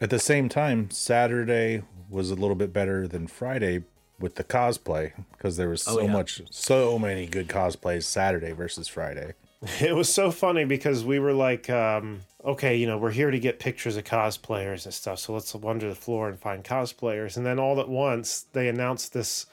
At 0.00 0.10
the 0.10 0.18
same 0.18 0.48
time, 0.48 0.90
Saturday 0.90 1.82
was 2.10 2.30
a 2.30 2.34
little 2.34 2.54
bit 2.54 2.72
better 2.72 3.08
than 3.08 3.26
Friday 3.26 3.84
with 4.18 4.36
the 4.36 4.44
cosplay 4.44 5.12
because 5.32 5.56
there 5.56 5.68
was 5.68 5.82
so 5.82 6.02
yeah. 6.02 6.12
much, 6.12 6.42
so 6.50 6.98
many 6.98 7.26
good 7.26 7.48
cosplays 7.48 8.04
Saturday 8.04 8.52
versus 8.52 8.88
Friday. 8.88 9.34
It 9.80 9.96
was 9.96 10.12
so 10.12 10.30
funny 10.30 10.64
because 10.64 11.04
we 11.04 11.18
were 11.18 11.32
like, 11.32 11.68
um, 11.70 12.20
okay, 12.44 12.76
you 12.76 12.86
know, 12.86 12.98
we're 12.98 13.10
here 13.10 13.30
to 13.30 13.38
get 13.38 13.58
pictures 13.58 13.96
of 13.96 14.04
cosplayers 14.04 14.84
and 14.84 14.94
stuff. 14.94 15.18
So 15.18 15.32
let's 15.32 15.52
wander 15.54 15.88
the 15.88 15.94
floor 15.94 16.28
and 16.28 16.38
find 16.38 16.62
cosplayers. 16.62 17.36
And 17.36 17.44
then 17.44 17.58
all 17.58 17.80
at 17.80 17.88
once, 17.88 18.46
they 18.52 18.68
announced 18.68 19.12
this 19.12 19.46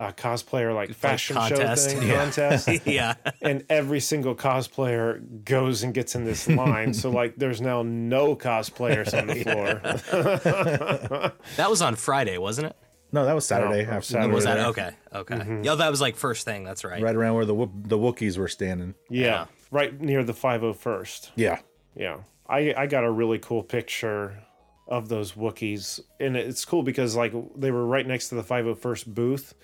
uh, 0.00 0.10
cosplayer 0.12 0.74
like 0.74 0.92
fashion 0.94 1.36
contest. 1.36 1.90
show 1.90 1.98
thing 1.98 2.08
Yeah. 2.08 2.16
contest. 2.24 2.68
yeah. 2.86 3.14
and 3.40 3.64
every 3.68 4.00
single 4.00 4.34
cosplayer 4.34 5.22
goes 5.44 5.82
and 5.82 5.94
gets 5.94 6.14
in 6.14 6.24
this 6.24 6.48
line. 6.48 6.92
so 6.94 7.10
like, 7.10 7.36
there's 7.36 7.60
now 7.60 7.82
no 7.82 8.34
cosplayers 8.34 9.16
on 9.16 9.26
the 9.28 9.42
floor. 9.44 11.32
That 11.56 11.70
was 11.70 11.82
on 11.82 11.96
Friday, 11.96 12.38
wasn't 12.38 12.68
it? 12.68 12.76
No, 13.14 13.26
that 13.26 13.34
was 13.34 13.44
Saturday. 13.46 13.84
No, 13.84 13.90
after 13.92 14.06
Saturday. 14.14 14.34
Was 14.34 14.44
that 14.44 14.54
there, 14.54 14.66
okay? 14.68 14.90
Okay. 15.14 15.60
Yeah, 15.62 15.74
that 15.74 15.90
was 15.90 16.00
like 16.00 16.16
first 16.16 16.44
thing. 16.46 16.64
That's 16.64 16.82
right. 16.82 17.02
Right 17.02 17.14
around 17.14 17.34
where 17.34 17.44
the 17.44 17.54
the 17.54 17.98
Wookiees 17.98 18.38
were 18.38 18.48
standing. 18.48 18.94
yeah, 19.10 19.24
Yeah. 19.26 19.46
right 19.70 20.00
near 20.00 20.24
the 20.24 20.32
501st. 20.32 21.32
Yeah. 21.36 21.58
Yeah. 21.94 22.18
I, 22.48 22.72
I 22.76 22.86
got 22.86 23.04
a 23.04 23.10
really 23.10 23.38
cool 23.38 23.62
picture 23.62 24.42
of 24.88 25.08
those 25.10 25.32
Wookiees. 25.32 26.00
And 26.20 26.36
it's 26.36 26.64
cool 26.64 26.82
because 26.82 27.14
like 27.14 27.34
they 27.54 27.70
were 27.70 27.84
right 27.86 28.06
next 28.06 28.30
to 28.30 28.34
the 28.34 28.42
501st 28.42 29.06
booth. 29.08 29.54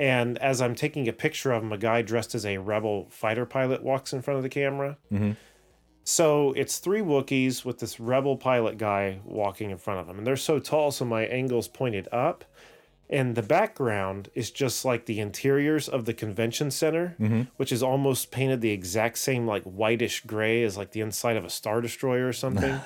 And 0.00 0.38
as 0.38 0.62
I'm 0.62 0.74
taking 0.74 1.06
a 1.08 1.12
picture 1.12 1.52
of 1.52 1.62
them, 1.62 1.72
a 1.72 1.78
guy 1.78 2.00
dressed 2.00 2.34
as 2.34 2.46
a 2.46 2.56
rebel 2.56 3.06
fighter 3.10 3.44
pilot 3.44 3.82
walks 3.82 4.14
in 4.14 4.22
front 4.22 4.38
of 4.38 4.42
the 4.42 4.48
camera. 4.48 4.96
Mm-hmm. 5.12 5.32
So 6.04 6.52
it's 6.54 6.78
three 6.78 7.02
Wookiees 7.02 7.66
with 7.66 7.78
this 7.78 8.00
rebel 8.00 8.38
pilot 8.38 8.78
guy 8.78 9.20
walking 9.24 9.70
in 9.70 9.76
front 9.76 10.00
of 10.00 10.06
them. 10.06 10.16
And 10.16 10.26
they're 10.26 10.36
so 10.36 10.58
tall, 10.58 10.90
so 10.90 11.04
my 11.04 11.24
angle's 11.26 11.68
pointed 11.68 12.08
up. 12.10 12.44
And 13.12 13.34
the 13.34 13.42
background 13.42 14.28
is 14.36 14.52
just 14.52 14.84
like 14.84 15.06
the 15.06 15.18
interiors 15.18 15.88
of 15.88 16.04
the 16.04 16.14
convention 16.14 16.70
center, 16.70 17.16
mm-hmm. 17.20 17.42
which 17.56 17.72
is 17.72 17.82
almost 17.82 18.30
painted 18.30 18.60
the 18.60 18.70
exact 18.70 19.18
same 19.18 19.46
like 19.48 19.64
whitish 19.64 20.20
gray 20.24 20.62
as 20.62 20.76
like 20.76 20.92
the 20.92 21.00
inside 21.00 21.36
of 21.36 21.44
a 21.44 21.50
star 21.50 21.80
destroyer 21.80 22.28
or 22.28 22.32
something. 22.32 22.70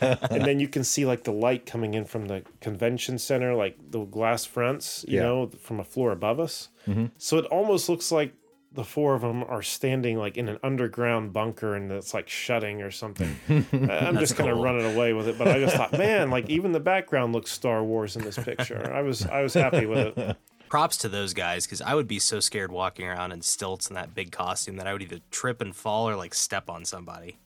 and 0.00 0.44
then 0.44 0.60
you 0.60 0.68
can 0.68 0.84
see 0.84 1.04
like 1.04 1.24
the 1.24 1.32
light 1.32 1.66
coming 1.66 1.94
in 1.94 2.04
from 2.04 2.26
the 2.26 2.44
convention 2.60 3.18
center, 3.18 3.54
like 3.54 3.76
the 3.90 4.04
glass 4.04 4.44
fronts, 4.44 5.04
you 5.08 5.16
Yeah. 5.16 5.24
know, 5.24 5.50
from 5.60 5.80
a 5.80 5.84
floor 5.84 6.12
above 6.12 6.38
us. 6.38 6.68
Mm-hmm. 6.86 7.06
So 7.18 7.38
it 7.38 7.44
almost 7.46 7.88
looks 7.88 8.12
like 8.12 8.32
the 8.74 8.84
four 8.84 9.14
of 9.14 9.22
them 9.22 9.44
are 9.44 9.62
standing 9.62 10.18
like 10.18 10.36
in 10.36 10.48
an 10.48 10.58
underground 10.62 11.32
bunker 11.32 11.74
and 11.74 11.90
it's 11.92 12.12
like 12.12 12.28
shutting 12.28 12.82
or 12.82 12.90
something. 12.90 13.36
I- 13.48 13.98
I'm 14.06 14.18
just 14.18 14.36
kind 14.36 14.50
of 14.50 14.56
cool. 14.56 14.64
running 14.64 14.94
away 14.94 15.12
with 15.12 15.28
it, 15.28 15.38
but 15.38 15.48
I 15.48 15.60
just 15.60 15.76
thought, 15.76 15.92
man, 15.92 16.30
like 16.30 16.50
even 16.50 16.72
the 16.72 16.80
background 16.80 17.32
looks 17.32 17.50
Star 17.52 17.82
Wars 17.84 18.16
in 18.16 18.22
this 18.22 18.36
picture. 18.38 18.92
I 18.92 19.02
was 19.02 19.24
I 19.26 19.42
was 19.42 19.54
happy 19.54 19.86
with 19.86 20.18
it. 20.18 20.36
Props 20.68 20.96
to 20.98 21.08
those 21.08 21.34
guys 21.34 21.66
because 21.66 21.80
I 21.80 21.94
would 21.94 22.08
be 22.08 22.18
so 22.18 22.40
scared 22.40 22.72
walking 22.72 23.06
around 23.06 23.30
in 23.30 23.42
stilts 23.42 23.88
in 23.88 23.94
that 23.94 24.12
big 24.14 24.32
costume 24.32 24.76
that 24.78 24.88
I 24.88 24.92
would 24.92 25.02
either 25.02 25.20
trip 25.30 25.60
and 25.60 25.74
fall 25.76 26.08
or 26.08 26.16
like 26.16 26.34
step 26.34 26.68
on 26.68 26.84
somebody. 26.84 27.38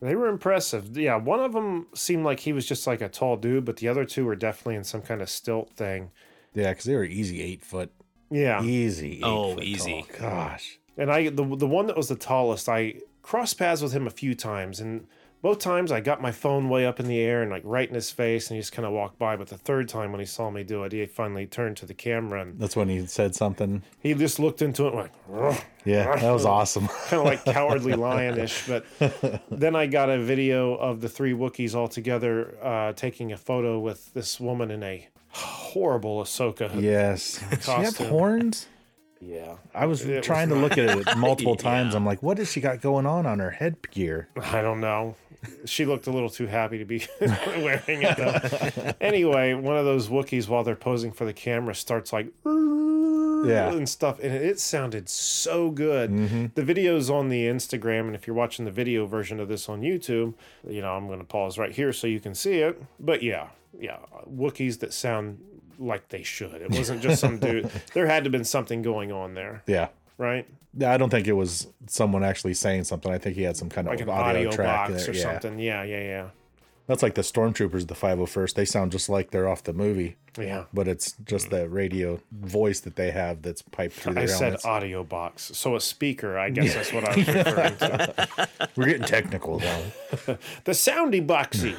They 0.00 0.14
were 0.14 0.28
impressive. 0.28 0.96
Yeah, 0.96 1.16
one 1.16 1.40
of 1.40 1.52
them 1.52 1.86
seemed 1.94 2.24
like 2.24 2.40
he 2.40 2.52
was 2.52 2.66
just 2.66 2.86
like 2.86 3.00
a 3.02 3.08
tall 3.08 3.36
dude, 3.36 3.64
but 3.66 3.76
the 3.76 3.88
other 3.88 4.04
two 4.04 4.24
were 4.24 4.36
definitely 4.36 4.76
in 4.76 4.84
some 4.84 5.02
kind 5.02 5.20
of 5.20 5.28
stilt 5.28 5.70
thing. 5.76 6.10
Yeah, 6.54 6.70
because 6.70 6.84
they 6.84 6.94
were 6.94 7.04
easy 7.04 7.42
eight 7.42 7.62
foot. 7.62 7.90
Yeah. 8.30 8.62
Easy. 8.62 9.20
Oh, 9.22 9.60
easy. 9.60 10.04
tall. 10.18 10.30
Gosh. 10.30 10.78
And 10.96 11.10
I 11.10 11.28
the 11.28 11.44
the 11.56 11.66
one 11.66 11.86
that 11.86 11.96
was 11.96 12.08
the 12.08 12.16
tallest, 12.16 12.68
I 12.68 12.96
crossed 13.22 13.58
paths 13.58 13.82
with 13.82 13.92
him 13.92 14.06
a 14.06 14.10
few 14.10 14.34
times, 14.34 14.80
and 14.80 15.06
both 15.42 15.58
times 15.58 15.92
I 15.92 16.00
got 16.00 16.22
my 16.22 16.32
phone 16.32 16.68
way 16.70 16.86
up 16.86 16.98
in 16.98 17.06
the 17.06 17.20
air 17.20 17.42
and 17.42 17.50
like 17.50 17.62
right 17.64 17.86
in 17.88 17.94
his 17.94 18.10
face, 18.10 18.48
and 18.48 18.56
he 18.56 18.60
just 18.62 18.72
kind 18.72 18.86
of 18.86 18.92
walked 18.92 19.18
by. 19.18 19.36
But 19.36 19.48
the 19.48 19.58
third 19.58 19.88
time 19.88 20.10
when 20.10 20.20
he 20.20 20.26
saw 20.26 20.50
me 20.50 20.64
do 20.64 20.82
it, 20.84 20.92
he 20.92 21.04
finally 21.06 21.46
turned 21.46 21.76
to 21.76 21.86
the 21.86 21.92
camera 21.94 22.40
and 22.40 22.58
That's 22.58 22.74
when 22.74 22.88
he 22.88 23.04
said 23.06 23.34
something. 23.34 23.82
he 24.00 24.14
just 24.14 24.38
looked 24.38 24.62
into 24.62 24.86
it 24.86 24.94
and 24.94 25.08
went, 25.36 25.64
Yeah, 25.84 26.16
that 26.16 26.30
was 26.32 26.46
awesome. 26.46 26.88
kind 27.08 27.20
of 27.20 27.26
like 27.26 27.44
cowardly 27.44 27.92
lionish. 28.04 28.66
But 28.66 29.42
then 29.50 29.76
I 29.76 29.86
got 29.86 30.08
a 30.08 30.18
video 30.18 30.74
of 30.76 31.02
the 31.02 31.08
three 31.10 31.32
Wookiees 31.34 31.74
all 31.74 31.88
together 31.88 32.56
uh, 32.62 32.92
taking 32.94 33.30
a 33.32 33.36
photo 33.36 33.78
with 33.78 34.14
this 34.14 34.40
woman 34.40 34.70
in 34.70 34.82
a 34.82 35.06
horrible 35.36 36.22
Ahsoka. 36.22 36.70
yes. 36.80 37.42
She 37.62 37.70
have 37.70 37.96
horns? 37.96 38.66
Yeah. 39.20 39.56
I 39.74 39.86
was 39.86 40.04
It 40.04 40.16
was 40.18 40.26
trying 40.26 40.48
to 40.50 40.54
look 40.54 40.72
at 40.78 40.98
it 40.98 41.16
multiple 41.16 41.56
times. 41.56 41.92
Yeah. 41.92 41.96
I'm 41.98 42.06
like, 42.06 42.22
what 42.22 42.38
has 42.38 42.50
she 42.52 42.60
got 42.60 42.80
going 42.80 43.06
on 43.06 43.26
on 43.26 43.38
her 43.38 43.50
headgear? 43.50 44.28
I 44.40 44.62
don't 44.62 44.80
know. 44.80 45.16
She 45.64 45.84
looked 45.86 46.06
a 46.06 46.10
little 46.10 46.30
too 46.30 46.46
happy 46.46 46.78
to 46.78 46.84
be 46.84 47.06
wearing 47.20 48.02
it. 48.02 48.16
Though. 48.16 48.92
Anyway, 49.00 49.54
one 49.54 49.76
of 49.76 49.84
those 49.84 50.08
Wookiees, 50.08 50.48
while 50.48 50.64
they're 50.64 50.74
posing 50.76 51.12
for 51.12 51.24
the 51.24 51.32
camera, 51.32 51.74
starts 51.74 52.12
like 52.12 52.26
Yeah. 52.44 53.72
and 53.72 53.88
stuff, 53.88 54.18
and 54.20 54.32
it 54.34 54.58
sounded 54.58 55.08
so 55.08 55.70
good. 55.70 56.10
Mm-hmm. 56.10 56.46
The 56.54 56.64
video's 56.64 57.10
on 57.10 57.28
the 57.28 57.44
Instagram, 57.46 58.06
and 58.06 58.14
if 58.14 58.26
you're 58.26 58.34
watching 58.36 58.64
the 58.64 58.70
video 58.72 59.06
version 59.06 59.38
of 59.38 59.48
this 59.48 59.68
on 59.68 59.82
YouTube, 59.82 60.34
you 60.68 60.80
know 60.82 60.92
I'm 60.96 61.06
going 61.06 61.20
to 61.20 61.24
pause 61.24 61.58
right 61.58 61.72
here 61.72 61.92
so 61.92 62.06
you 62.06 62.18
can 62.20 62.34
see 62.34 62.54
it. 62.58 62.82
But 62.98 63.22
yeah, 63.22 63.48
yeah, 63.80 63.98
Wookiees 64.30 64.78
that 64.80 64.92
sound 64.92 65.38
like 65.78 66.08
they 66.08 66.22
should. 66.22 66.54
It 66.62 66.70
wasn't 66.76 67.02
just 67.02 67.20
some 67.20 67.38
dude. 67.38 67.70
There 67.94 68.06
had 68.06 68.24
to 68.24 68.28
have 68.28 68.32
been 68.32 68.44
something 68.44 68.82
going 68.82 69.12
on 69.12 69.34
there, 69.34 69.62
Yeah. 69.66 69.88
right? 70.18 70.46
Yeah, 70.78 70.92
I 70.92 70.96
don't 70.98 71.08
think 71.10 71.26
it 71.26 71.32
was 71.32 71.68
someone 71.86 72.22
actually 72.22 72.54
saying 72.54 72.84
something. 72.84 73.10
I 73.12 73.18
think 73.18 73.36
he 73.36 73.42
had 73.42 73.56
some 73.56 73.70
kind 73.70 73.86
Like 73.86 74.00
of 74.00 74.08
audio, 74.10 74.40
audio, 74.48 74.50
track 74.50 74.88
box 74.90 75.04
there. 75.06 75.14
or 75.14 75.16
yeah. 75.16 75.22
something. 75.22 75.58
Yeah, 75.58 75.82
yeah, 75.84 76.00
yeah. 76.02 76.28
That's 76.86 77.02
like 77.02 77.14
the 77.14 77.22
stormtroopers, 77.22 77.88
the 77.88 77.94
501st. 77.94 78.54
They 78.54 78.64
sound 78.64 78.92
just 78.92 79.08
like 79.08 79.30
they're 79.32 79.48
off 79.48 79.64
the 79.64 79.72
movie, 79.72 80.16
Yeah. 80.38 80.64
but 80.72 80.86
it's 80.86 81.14
just 81.24 81.50
the 81.50 81.68
radio 81.68 82.20
voice 82.30 82.78
that 82.80 82.94
they 82.94 83.10
have 83.10 83.42
that's 83.42 83.60
piped 83.62 83.94
through 83.94 84.14
their 84.14 84.22
I 84.22 84.26
said 84.26 84.40
helmets. 84.42 84.64
audio 84.66 85.02
box, 85.02 85.50
so 85.54 85.74
a 85.74 85.80
speaker. 85.80 86.38
I 86.38 86.50
guess 86.50 86.74
that's 86.74 86.92
what 86.92 87.04
I 87.08 87.16
was 87.16 87.26
referring 87.26 87.76
to. 87.78 88.28
We're 88.76 88.86
getting 88.86 89.02
technical 89.02 89.58
though. 89.58 89.84
The 90.64 90.72
soundy 90.72 91.26
boxy. 91.26 91.74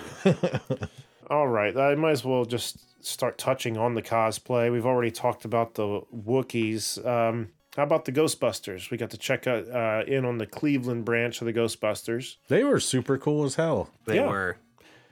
All 1.29 1.47
right, 1.47 1.75
I 1.75 1.95
might 1.95 2.11
as 2.11 2.23
well 2.23 2.45
just 2.45 3.03
start 3.05 3.37
touching 3.37 3.77
on 3.77 3.95
the 3.95 4.01
cosplay. 4.01 4.71
We've 4.71 4.85
already 4.85 5.11
talked 5.11 5.45
about 5.45 5.75
the 5.75 6.01
Wookiees. 6.15 7.05
Um, 7.05 7.49
how 7.75 7.83
about 7.83 8.05
the 8.05 8.11
Ghostbusters? 8.11 8.89
We 8.89 8.97
got 8.97 9.09
to 9.11 9.17
check 9.17 9.45
out 9.45 9.69
uh, 9.69 10.03
in 10.07 10.25
on 10.25 10.37
the 10.37 10.45
Cleveland 10.47 11.05
branch 11.05 11.41
of 11.41 11.45
the 11.45 11.53
Ghostbusters. 11.53 12.37
they 12.47 12.63
were 12.63 12.79
super 12.79 13.17
cool 13.17 13.43
as 13.43 13.55
hell. 13.55 13.89
They 14.05 14.15
Yeah. 14.15 14.27
were. 14.27 14.57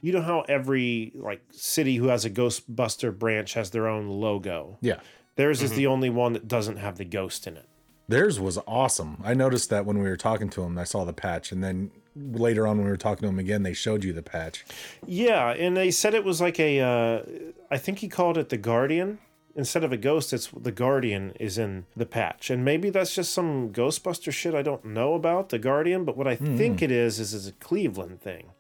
You 0.02 0.14
know 0.14 0.22
how 0.22 0.42
every 0.42 1.12
like 1.16 1.42
city 1.52 1.96
who 1.96 2.08
has 2.08 2.26
a 2.26 2.30
Ghostbuster 2.30 3.18
branch 3.18 3.54
has 3.56 3.72
their 3.72 3.88
own 3.88 4.08
logo. 4.08 4.78
Yeah. 4.82 5.00
Theirs 5.36 5.62
is 5.64 5.72
the 5.72 5.88
only 5.88 6.10
one 6.10 6.34
that 6.34 6.48
doesn't 6.48 6.78
have 6.78 6.98
the 6.98 7.06
ghost 7.06 7.46
in 7.48 7.58
it. 7.58 7.66
Theirs 8.08 8.40
was 8.40 8.58
awesome. 8.68 9.18
I 9.24 9.34
noticed 9.34 9.70
that 9.72 9.86
when 9.86 9.98
we 9.98 10.08
were 10.08 10.16
talking 10.16 10.50
to 10.52 10.62
him, 10.64 10.78
I 10.78 10.84
saw 10.86 11.04
the 11.06 11.14
patch, 11.14 11.52
and 11.52 11.64
then 11.64 11.92
later 12.16 12.66
on 12.68 12.78
when 12.78 12.86
we 12.86 12.92
were 12.92 12.98
talking 12.98 13.24
to 13.24 13.30
him 13.30 13.40
again, 13.40 13.64
they 13.64 13.74
showed 13.74 14.04
you 14.04 14.14
the 14.14 14.22
patch. 14.22 14.66
Yeah, 15.06 15.52
and 15.52 15.76
they 15.76 15.92
said 15.92 16.14
it 16.14 16.24
was 16.24 16.42
like 16.42 16.60
a. 16.60 16.80
Uh, 16.80 17.22
I 17.70 17.78
think 17.78 18.00
he 18.00 18.08
called 18.08 18.38
it 18.38 18.50
the 18.50 18.58
Guardian. 18.58 19.20
Instead 19.58 19.86
of 19.86 19.94
a 19.94 19.98
ghost, 19.98 20.34
it's 20.34 20.50
the 20.50 20.72
Guardian 20.72 21.32
is 21.40 21.58
in 21.58 21.86
the 21.96 22.06
patch, 22.06 22.50
and 22.50 22.66
maybe 22.66 22.90
that's 22.90 23.16
just 23.16 23.34
some 23.34 23.72
Ghostbuster 23.72 24.34
shit 24.34 24.54
I 24.54 24.62
don't 24.62 24.84
know 24.84 25.14
about 25.14 25.48
the 25.48 25.60
Guardian. 25.60 26.04
But 26.04 26.18
what 26.18 26.28
I 26.28 26.36
think 26.36 26.82
it 26.82 26.92
is 26.92 27.22
is 27.22 27.34
is 27.34 27.48
a 27.48 27.54
Cleveland 27.54 28.20
thing, 28.22 28.52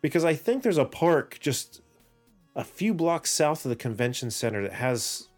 because 0.00 0.24
I 0.24 0.34
think 0.34 0.62
there's 0.62 0.78
a 0.78 0.86
park 0.86 1.36
just 1.38 1.82
a 2.56 2.64
few 2.64 2.94
blocks 2.94 3.30
south 3.30 3.66
of 3.66 3.68
the 3.68 3.76
convention 3.76 4.30
center 4.30 4.62
that 4.62 4.72
has 4.72 5.28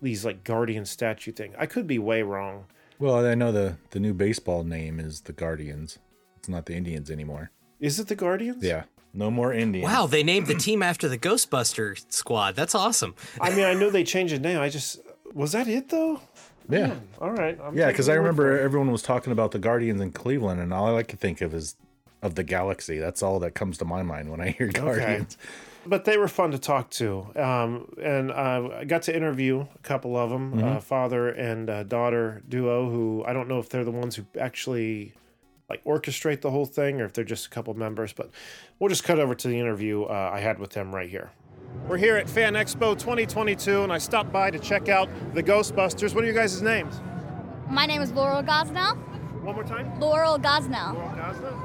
these 0.00 0.24
like 0.24 0.44
Guardian 0.44 0.86
statue 0.86 1.32
thing. 1.32 1.52
I 1.58 1.66
could 1.66 1.86
be 1.86 1.98
way 1.98 2.22
wrong. 2.22 2.64
Well, 2.98 3.26
I 3.26 3.34
know 3.34 3.52
the 3.52 3.76
the 3.90 4.00
new 4.00 4.14
baseball 4.14 4.64
name 4.64 4.98
is 4.98 5.22
the 5.22 5.34
Guardians. 5.34 5.98
It's 6.44 6.48
not 6.50 6.66
the 6.66 6.74
Indians 6.74 7.10
anymore. 7.10 7.50
Is 7.80 7.98
it 7.98 8.08
the 8.08 8.14
Guardians? 8.14 8.62
Yeah, 8.62 8.84
no 9.14 9.30
more 9.30 9.54
Indians. 9.54 9.86
Wow, 9.90 10.06
they 10.06 10.22
named 10.22 10.46
the 10.46 10.54
team 10.54 10.82
after 10.82 11.08
the 11.08 11.16
Ghostbuster 11.16 12.04
squad. 12.12 12.54
That's 12.54 12.74
awesome. 12.74 13.14
I 13.40 13.48
mean, 13.48 13.64
I 13.64 13.72
know 13.72 13.88
they 13.88 14.04
changed 14.04 14.34
the 14.34 14.38
name. 14.38 14.58
I 14.60 14.68
just 14.68 15.00
was 15.32 15.52
that 15.52 15.68
it 15.68 15.88
though. 15.88 16.20
Yeah, 16.68 16.96
All 17.18 17.30
right. 17.30 17.58
I'm 17.62 17.74
yeah. 17.76 17.86
Because 17.88 18.10
I 18.10 18.14
remember 18.14 18.58
everyone 18.60 18.90
was 18.92 19.00
talking 19.00 19.32
about 19.32 19.52
the 19.52 19.58
Guardians 19.58 20.02
in 20.02 20.12
Cleveland, 20.12 20.60
and 20.60 20.72
all 20.74 20.84
I 20.86 20.90
like 20.90 21.06
to 21.08 21.16
think 21.16 21.40
of 21.40 21.54
is 21.54 21.76
of 22.22 22.34
the 22.34 22.44
galaxy. 22.44 22.98
That's 22.98 23.22
all 23.22 23.38
that 23.40 23.54
comes 23.54 23.78
to 23.78 23.86
my 23.86 24.02
mind 24.02 24.30
when 24.30 24.42
I 24.42 24.50
hear 24.50 24.66
Guardians. 24.68 25.38
Okay. 25.40 25.84
but 25.86 26.04
they 26.04 26.16
were 26.18 26.28
fun 26.28 26.50
to 26.52 26.58
talk 26.58 26.88
to. 26.90 27.26
Um, 27.36 27.88
and 28.02 28.30
uh, 28.30 28.68
I 28.80 28.84
got 28.84 29.02
to 29.02 29.16
interview 29.16 29.60
a 29.74 29.78
couple 29.82 30.14
of 30.16 30.28
them, 30.30 30.52
Mm-hmm. 30.52 30.64
uh, 30.76 30.80
father 30.80 31.28
and 31.30 31.68
uh, 31.70 31.82
daughter 31.84 32.42
duo, 32.48 32.88
who 32.90 33.24
I 33.26 33.32
don't 33.32 33.48
know 33.48 33.58
if 33.58 33.68
they're 33.70 33.84
the 33.84 33.90
ones 33.90 34.16
who 34.16 34.24
actually 34.38 35.12
like 35.68 35.82
orchestrate 35.84 36.40
the 36.40 36.50
whole 36.50 36.66
thing 36.66 37.00
or 37.00 37.04
if 37.04 37.12
they're 37.12 37.24
just 37.24 37.46
a 37.46 37.50
couple 37.50 37.74
members. 37.74 38.12
But 38.12 38.30
we'll 38.78 38.88
just 38.88 39.04
cut 39.04 39.18
over 39.18 39.34
to 39.34 39.48
the 39.48 39.58
interview 39.58 40.04
uh, 40.04 40.30
I 40.32 40.40
had 40.40 40.58
with 40.58 40.70
them 40.70 40.94
right 40.94 41.08
here. 41.08 41.30
We're 41.88 41.98
here 41.98 42.16
at 42.16 42.30
Fan 42.30 42.54
Expo 42.54 42.98
2022, 42.98 43.82
and 43.82 43.92
I 43.92 43.98
stopped 43.98 44.32
by 44.32 44.50
to 44.50 44.58
check 44.58 44.88
out 44.88 45.08
the 45.34 45.42
Ghostbusters. 45.42 46.14
What 46.14 46.22
are 46.24 46.26
your 46.26 46.34
guys' 46.34 46.62
names? 46.62 47.00
My 47.68 47.84
name 47.84 48.00
is 48.00 48.12
Laurel 48.12 48.42
Gosnell. 48.42 48.96
One 49.42 49.54
more 49.54 49.64
time. 49.64 49.98
Laurel 50.00 50.38
Gosnell. 50.38 50.96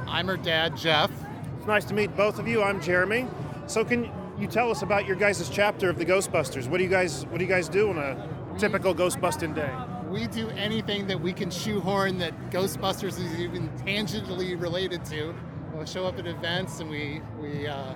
I'm 0.07 0.27
her 0.27 0.35
dad, 0.35 0.75
Jeff. 0.75 1.11
It's 1.57 1.67
nice 1.67 1.85
to 1.85 1.93
meet 1.93 2.15
both 2.17 2.39
of 2.39 2.47
you. 2.47 2.61
I'm 2.63 2.81
Jeremy. 2.81 3.27
So 3.67 3.85
can 3.85 4.11
you 4.37 4.47
tell 4.47 4.71
us 4.71 4.81
about 4.81 5.05
your 5.05 5.15
guys' 5.15 5.47
chapter 5.49 5.89
of 5.89 5.97
the 5.97 6.05
Ghostbusters? 6.05 6.67
What 6.67 6.77
do 6.77 6.83
you 6.83 6.89
guys 6.89 7.25
What 7.27 7.37
do 7.37 7.45
you 7.45 7.49
guys 7.49 7.69
do 7.69 7.89
on 7.89 7.97
a 7.97 8.55
typical 8.57 8.93
Ghostbusting 8.93 9.55
day? 9.55 9.71
We 10.09 10.27
do 10.27 10.49
anything 10.49 11.07
that 11.07 11.19
we 11.21 11.33
can 11.33 11.51
shoehorn 11.51 12.17
that 12.17 12.33
Ghostbusters 12.49 13.19
is 13.23 13.39
even 13.39 13.69
tangentially 13.85 14.59
related 14.59 15.05
to. 15.05 15.35
We'll 15.73 15.85
show 15.85 16.05
up 16.05 16.17
at 16.17 16.25
events 16.25 16.79
and 16.79 16.89
we 16.89 17.21
we 17.39 17.67
uh, 17.67 17.93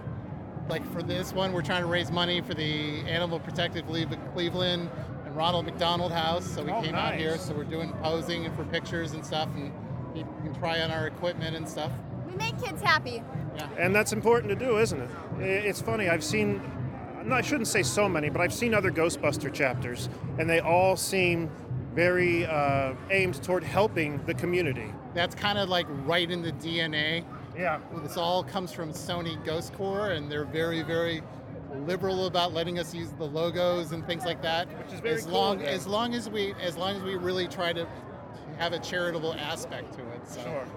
like 0.70 0.86
for 0.94 1.02
this 1.02 1.34
one, 1.34 1.52
we're 1.54 1.64
trying 1.64 1.82
to 1.82 1.88
raise 1.88 2.12
money 2.12 2.40
for 2.42 2.54
the 2.54 3.00
Animal 3.08 3.40
Protective 3.40 3.90
League 3.90 4.14
of 4.14 4.34
Cleveland 4.34 4.90
and 5.26 5.36
Ronald 5.36 5.66
McDonald 5.66 6.12
House. 6.12 6.46
So 6.46 6.64
we 6.64 6.72
Oh, 6.72 6.82
came 6.82 6.96
out 6.96 7.16
here, 7.16 7.38
so 7.38 7.54
we're 7.54 7.64
doing 7.64 7.92
posing 8.04 8.46
and 8.46 8.56
for 8.56 8.64
pictures 8.66 9.14
and 9.14 9.26
stuff, 9.26 9.50
and 9.56 9.74
you 10.16 10.24
can 10.44 10.54
try 10.54 10.82
on 10.82 10.92
our 10.92 11.08
equipment 11.08 11.56
and 11.56 11.68
stuff. 11.68 11.92
We 12.30 12.36
make 12.36 12.62
kids 12.62 12.82
happy. 12.82 13.24
Yeah. 13.58 13.68
And 13.78 13.94
that's 13.94 14.14
important 14.14 14.50
to 14.52 14.56
do, 14.66 14.78
isn't 14.78 15.02
it? 15.02 15.10
It's 15.40 15.82
funny. 15.82 16.08
I've 16.10 16.24
seen. 16.24 16.62
no, 17.26 17.36
I 17.36 17.42
shouldn't 17.42 17.68
say 17.68 17.84
so 17.84 18.08
many, 18.08 18.30
but 18.30 18.40
I've 18.40 18.54
seen 18.54 18.74
other 18.74 18.92
Ghostbuster 18.92 19.52
chapters, 19.54 20.08
and 20.40 20.50
they 20.50 20.60
all 20.60 20.96
seem 20.96 21.50
very 21.94 22.46
uh, 22.46 22.94
aimed 23.12 23.42
toward 23.44 23.64
helping 23.64 24.24
the 24.26 24.34
community. 24.34 24.92
That's 25.14 25.36
kind 25.36 25.58
of 25.58 25.70
like 25.70 25.86
right 26.06 26.30
in 26.30 26.42
the 26.42 26.52
DNA. 26.54 27.24
Yeah. 27.56 27.80
This 28.02 28.18
all 28.18 28.44
comes 28.44 28.72
from 28.72 28.92
Sony 28.92 29.44
Ghost 29.46 29.74
Corps, 29.74 30.12
and 30.12 30.32
they're 30.32 30.46
very, 30.46 30.82
very 30.82 31.22
liberal 31.86 32.26
about 32.28 32.54
letting 32.54 32.80
us 32.80 32.94
use 32.94 33.12
the 33.12 33.26
logos 33.26 33.92
and 33.92 34.06
things 34.06 34.26
like 34.26 34.42
that. 34.42 34.68
Which 34.80 34.94
is 34.94 35.00
very 35.00 35.16
as 35.16 35.26
cool 35.26 35.34
long 35.34 35.62
as 35.62 35.88
long 35.88 36.14
as 36.14 36.30
we 36.30 36.54
as 36.62 36.78
long 36.78 36.96
as 36.96 37.04
we 37.04 37.16
really 37.16 37.48
try 37.48 37.74
to 37.74 37.88
have 38.58 38.74
a 38.74 38.80
charitable 38.80 39.34
aspect 39.34 39.94
to 39.94 40.02
it. 40.12 40.28
So. 40.28 40.42
Sure. 40.42 40.68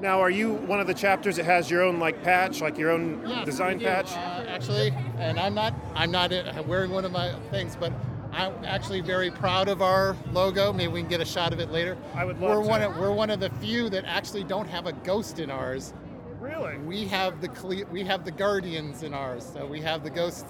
Now, 0.00 0.18
are 0.20 0.30
you 0.30 0.54
one 0.54 0.80
of 0.80 0.86
the 0.86 0.94
chapters 0.94 1.36
that 1.36 1.44
has 1.44 1.70
your 1.70 1.82
own 1.82 1.98
like 1.98 2.22
patch, 2.22 2.62
like 2.62 2.78
your 2.78 2.90
own 2.90 3.22
Yes, 3.26 3.44
design 3.44 3.78
patch? 3.78 4.10
uh, 4.12 4.46
actually, 4.48 4.92
and 5.18 5.38
I'm 5.38 5.54
not 5.54 5.74
I'm 5.94 6.10
not 6.10 6.32
uh, 6.32 6.62
wearing 6.66 6.90
one 6.90 7.04
of 7.04 7.12
my 7.12 7.34
things, 7.50 7.76
but 7.76 7.92
I'm 8.32 8.64
actually 8.64 9.00
very 9.00 9.30
proud 9.30 9.68
of 9.68 9.82
our 9.82 10.16
logo. 10.32 10.72
Maybe 10.72 10.92
we 10.92 11.00
can 11.00 11.10
get 11.10 11.20
a 11.20 11.24
shot 11.24 11.52
of 11.52 11.60
it 11.60 11.70
later. 11.70 11.96
I 12.14 12.24
would 12.24 12.38
love 12.40 12.50
we're 12.50 12.62
to. 12.62 12.68
one 12.68 12.82
of, 12.82 12.96
we're 12.96 13.12
one 13.12 13.30
of 13.30 13.40
the 13.40 13.50
few 13.50 13.90
that 13.90 14.04
actually 14.04 14.44
don't 14.44 14.68
have 14.68 14.86
a 14.86 14.92
ghost 14.92 15.40
in 15.40 15.50
ours. 15.50 15.92
Really? 16.38 16.78
We 16.78 17.06
have 17.06 17.40
the 17.40 17.86
we 17.90 18.02
have 18.04 18.24
the 18.24 18.30
guardians 18.30 19.02
in 19.02 19.12
ours. 19.12 19.48
So 19.52 19.66
we 19.66 19.80
have 19.82 20.02
the 20.02 20.10
ghost. 20.10 20.46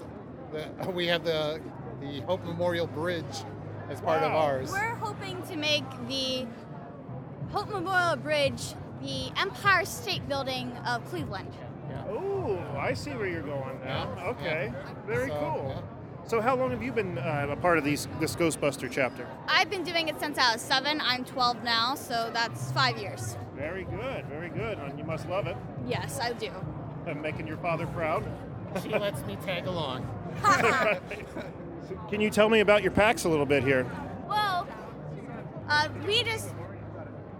The, 0.51 0.89
we 0.95 1.07
have 1.07 1.23
the 1.23 1.61
the 1.99 2.21
Hope 2.21 2.43
Memorial 2.43 2.87
Bridge 2.87 3.25
as 3.89 3.99
part 3.99 4.23
of 4.23 4.31
ours. 4.31 4.71
We're 4.71 4.95
hoping 4.95 5.41
to 5.43 5.55
make 5.57 5.83
the 6.07 6.47
Hope 7.51 7.69
Memorial 7.69 8.15
Bridge 8.15 8.73
the 9.01 9.31
Empire 9.37 9.83
State 9.85 10.27
Building 10.27 10.71
of 10.87 11.03
Cleveland. 11.05 11.51
Yeah. 11.89 12.03
Oh, 12.09 12.59
I 12.77 12.93
see 12.93 13.11
where 13.11 13.27
you're 13.27 13.41
going 13.41 13.79
now. 13.83 14.13
Yeah, 14.15 14.25
Okay, 14.29 14.73
very 15.05 15.29
So, 15.29 15.39
cool. 15.39 15.83
Yeah. 16.23 16.27
So, 16.27 16.41
how 16.41 16.55
long 16.55 16.71
have 16.71 16.81
you 16.83 16.91
been 16.91 17.17
uh, 17.17 17.47
a 17.49 17.55
part 17.55 17.77
of 17.77 17.83
these 17.83 18.07
this 18.19 18.35
Ghostbuster 18.35 18.89
chapter? 18.91 19.27
I've 19.47 19.69
been 19.69 19.83
doing 19.83 20.07
it 20.07 20.19
since 20.19 20.37
I 20.37 20.53
was 20.53 20.61
seven. 20.61 21.01
I'm 21.01 21.25
12 21.25 21.63
now, 21.63 21.95
so 21.95 22.29
that's 22.33 22.71
five 22.71 22.97
years. 22.97 23.37
Very 23.55 23.83
good, 23.85 24.25
very 24.25 24.49
good. 24.49 24.77
And 24.79 24.97
you 24.97 25.03
must 25.05 25.27
love 25.29 25.47
it. 25.47 25.55
Yes, 25.87 26.19
I 26.19 26.33
do. 26.33 26.51
I'm 27.07 27.21
making 27.21 27.47
your 27.47 27.57
father 27.57 27.87
proud. 27.87 28.23
She 28.81 28.89
lets 28.89 29.23
me 29.25 29.37
tag 29.45 29.67
along. 29.67 30.07
Can 32.09 32.21
you 32.21 32.29
tell 32.29 32.49
me 32.49 32.61
about 32.61 32.83
your 32.83 32.91
packs 32.91 33.25
a 33.25 33.29
little 33.29 33.45
bit 33.45 33.63
here? 33.63 33.89
Well, 34.29 34.67
uh, 35.67 35.89
we 36.07 36.23
just 36.23 36.49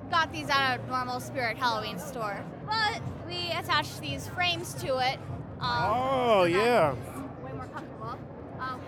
got 0.09 0.31
these 0.33 0.49
at 0.49 0.77
a 0.79 0.87
normal 0.87 1.19
Spirit 1.21 1.57
Halloween 1.57 1.97
store, 1.99 2.43
but 2.65 3.01
we 3.27 3.49
attached 3.51 4.01
these 4.01 4.27
frames 4.27 4.73
to 4.75 4.97
it. 4.97 5.17
Um, 5.61 5.89
Oh, 5.89 6.41
so 6.41 6.45
yeah. 6.45 6.91
it's 6.93 7.43
Way 7.45 7.53
more 7.53 7.67
comfortable. 7.67 8.17
Um, 8.59 8.81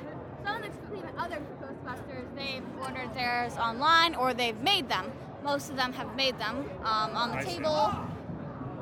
some 0.43 0.55
of 0.57 0.63
the 0.63 0.69
Cleveland 0.87 1.15
other 1.17 1.37
Ghostbusters, 1.61 2.22
they've 2.35 2.63
ordered 2.81 3.13
theirs 3.13 3.55
online 3.57 4.15
or 4.15 4.33
they've 4.33 4.59
made 4.61 4.89
them. 4.89 5.11
Most 5.43 5.69
of 5.69 5.75
them 5.75 5.93
have 5.93 6.15
made 6.15 6.37
them 6.39 6.69
um, 6.83 7.15
on 7.15 7.31
the 7.31 7.37
I 7.37 7.43
see. 7.43 7.57
table. 7.57 7.91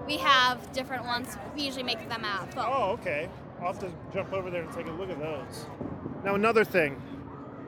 We 0.05 0.17
have 0.17 0.71
different 0.73 1.05
ones. 1.05 1.37
We 1.55 1.63
usually 1.63 1.83
make 1.83 2.07
them 2.09 2.25
at 2.25 2.53
foam. 2.53 2.65
Oh, 2.67 2.91
okay. 2.91 3.29
I'll 3.59 3.67
have 3.73 3.79
to 3.79 3.91
jump 4.13 4.33
over 4.33 4.49
there 4.49 4.63
and 4.63 4.71
take 4.73 4.87
a 4.87 4.91
look 4.91 5.09
at 5.09 5.19
those. 5.19 5.65
Now, 6.23 6.35
another 6.35 6.63
thing 6.63 7.01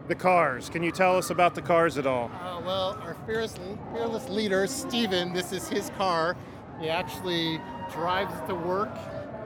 the 0.07 0.15
cars. 0.15 0.69
Can 0.69 0.83
you 0.83 0.91
tell 0.91 1.17
us 1.17 1.29
about 1.29 1.55
the 1.55 1.61
cars 1.61 1.97
at 1.97 2.05
all? 2.05 2.29
Uh, 2.33 2.61
well, 2.65 2.97
our 3.03 3.15
fearless, 3.25 3.57
fearless 3.93 4.27
leader, 4.27 4.67
Steven, 4.67 5.31
this 5.31 5.53
is 5.53 5.69
his 5.69 5.89
car. 5.91 6.35
He 6.81 6.89
actually 6.89 7.61
drives 7.91 8.33
to 8.47 8.55
work. 8.55 8.91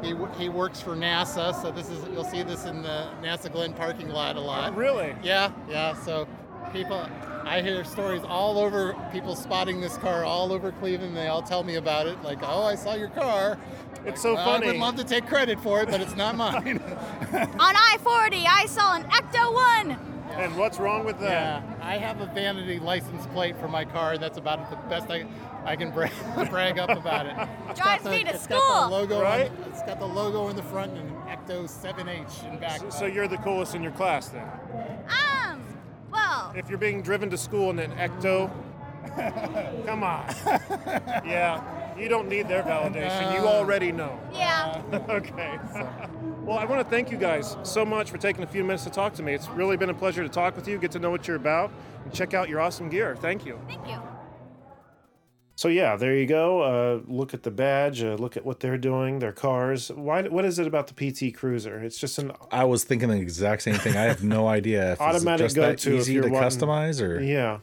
He, 0.01 0.15
he 0.37 0.49
works 0.49 0.79
for 0.81 0.95
NASA, 0.95 1.59
so 1.61 1.71
this 1.71 1.89
is 1.89 2.03
you'll 2.13 2.23
see 2.23 2.43
this 2.43 2.65
in 2.65 2.81
the 2.83 3.09
NASA 3.21 3.51
Glenn 3.51 3.73
parking 3.73 4.09
lot 4.09 4.35
a 4.35 4.39
lot. 4.39 4.75
Really? 4.75 5.15
Yeah, 5.23 5.51
yeah. 5.69 5.95
So 5.95 6.27
people, 6.71 7.07
I 7.43 7.61
hear 7.61 7.83
stories 7.83 8.21
all 8.27 8.59
over 8.59 8.93
people 9.11 9.35
spotting 9.35 9.81
this 9.81 9.97
car 9.97 10.23
all 10.23 10.51
over 10.53 10.71
Cleveland. 10.71 11.15
They 11.15 11.27
all 11.27 11.41
tell 11.41 11.63
me 11.63 11.75
about 11.75 12.07
it. 12.07 12.21
Like, 12.23 12.39
oh, 12.43 12.63
I 12.63 12.75
saw 12.75 12.93
your 12.93 13.09
car. 13.09 13.57
It's 14.05 14.21
so 14.21 14.35
Well, 14.35 14.49
I 14.49 14.59
would 14.59 14.77
love 14.77 14.95
to 14.97 15.03
take 15.03 15.25
credit 15.27 15.59
for 15.59 15.81
it, 15.81 15.89
but 15.89 15.99
it's 15.99 16.15
not 16.15 16.35
mine. 16.37 16.79
On 17.33 17.75
I 17.75 17.97
40, 18.01 18.45
I 18.47 18.65
saw 18.67 18.95
an 18.95 19.03
Ecto 19.05 19.53
1! 19.53 19.76
And 20.37 20.55
what's 20.55 20.77
wrong 20.79 21.03
with 21.03 21.19
that? 21.19 21.63
Yeah, 21.63 21.75
I 21.81 21.97
have 21.97 22.21
a 22.21 22.27
vanity 22.27 22.79
license 22.79 23.25
plate 23.27 23.57
for 23.59 23.67
my 23.67 23.85
car. 23.85 24.13
and 24.13 24.21
That's 24.23 24.37
about 24.37 24.69
the 24.69 24.75
best 24.87 25.09
I, 25.09 25.25
I 25.65 25.75
can 25.75 25.91
brag, 25.91 26.11
brag 26.49 26.77
up 26.77 26.89
about 26.89 27.25
it. 27.25 27.35
It's 27.69 27.79
Drives 27.79 28.03
got 28.03 28.11
me 28.11 28.23
to 28.23 28.29
it's 28.29 28.47
Got 28.47 28.61
school. 28.61 28.81
the 28.89 28.95
logo 28.95 29.21
Right? 29.21 29.49
On, 29.51 29.63
it's 29.71 29.81
got 29.83 29.99
the 29.99 30.05
logo 30.05 30.47
in 30.49 30.55
the 30.55 30.63
front 30.63 30.93
and 30.93 31.09
an 31.09 31.15
Ecto 31.27 31.63
7H 31.65 32.51
in 32.51 32.59
back. 32.59 32.81
So 32.91 33.05
you're 33.05 33.27
the 33.27 33.37
coolest 33.37 33.75
in 33.75 33.83
your 33.83 33.91
class 33.93 34.29
then? 34.29 34.47
Um, 35.09 35.61
well, 36.11 36.53
If 36.55 36.69
you're 36.69 36.77
being 36.77 37.01
driven 37.01 37.29
to 37.31 37.37
school 37.37 37.69
in 37.71 37.79
an 37.79 37.91
Ecto, 37.91 38.49
come 39.85 40.03
on. 40.03 40.25
Yeah, 41.25 41.61
you 41.97 42.07
don't 42.09 42.27
need 42.29 42.47
their 42.47 42.63
validation. 42.63 43.33
You 43.33 43.47
already 43.47 43.91
know. 43.91 44.19
yeah. 44.33 44.81
okay. 45.09 45.59
Well, 46.47 46.57
I 46.57 46.63
want 46.63 46.81
to 46.81 46.89
thank 46.89 47.11
you 47.11 47.17
guys 47.17 47.57
so 47.63 47.85
much 47.85 48.09
for 48.09 48.17
taking 48.17 48.41
a 48.41 48.47
few 48.47 48.63
minutes 48.63 48.85
to 48.85 48.89
talk 48.89 49.13
to 49.15 49.23
me. 49.23 49.33
It's 49.33 49.49
really 49.49 49.75
been 49.75 49.89
a 49.89 49.93
pleasure 49.93 50.23
to 50.23 50.29
talk 50.29 50.55
with 50.55 50.65
you, 50.65 50.77
get 50.77 50.91
to 50.91 50.99
know 50.99 51.11
what 51.11 51.27
you're 51.27 51.35
about, 51.35 51.73
and 52.05 52.13
check 52.13 52.33
out 52.33 52.47
your 52.47 52.61
awesome 52.61 52.87
gear. 52.89 53.17
Thank 53.17 53.45
you. 53.45 53.59
Thank 53.67 53.85
you. 53.85 54.01
So 55.55 55.67
yeah, 55.67 55.97
there 55.97 56.15
you 56.15 56.25
go. 56.25 56.61
Uh, 56.61 57.01
look 57.05 57.33
at 57.33 57.43
the 57.43 57.51
badge. 57.51 58.01
Uh, 58.01 58.13
look 58.13 58.37
at 58.37 58.45
what 58.45 58.61
they're 58.61 58.77
doing. 58.77 59.19
Their 59.19 59.33
cars. 59.33 59.91
Why? 59.91 60.21
What 60.21 60.45
is 60.45 60.57
it 60.57 60.67
about 60.67 60.87
the 60.87 60.93
PT 61.11 61.35
Cruiser? 61.35 61.83
It's 61.83 61.97
just 61.97 62.17
an 62.17 62.31
I 62.49 62.63
was 62.63 62.85
thinking 62.85 63.09
the 63.09 63.17
exact 63.17 63.63
same 63.63 63.75
thing. 63.75 63.97
I 63.97 64.03
have 64.03 64.23
no 64.23 64.47
idea 64.47 64.93
if 64.93 65.01
Automatic 65.01 65.45
it's 65.47 65.55
just 65.55 65.55
that 65.55 65.83
go-to 65.83 65.95
if 65.95 66.01
easy 66.01 66.13
you're 66.13 66.23
to 66.23 66.29
wanting- 66.29 66.49
customize 66.59 67.01
or 67.01 67.19
yeah. 67.21 67.59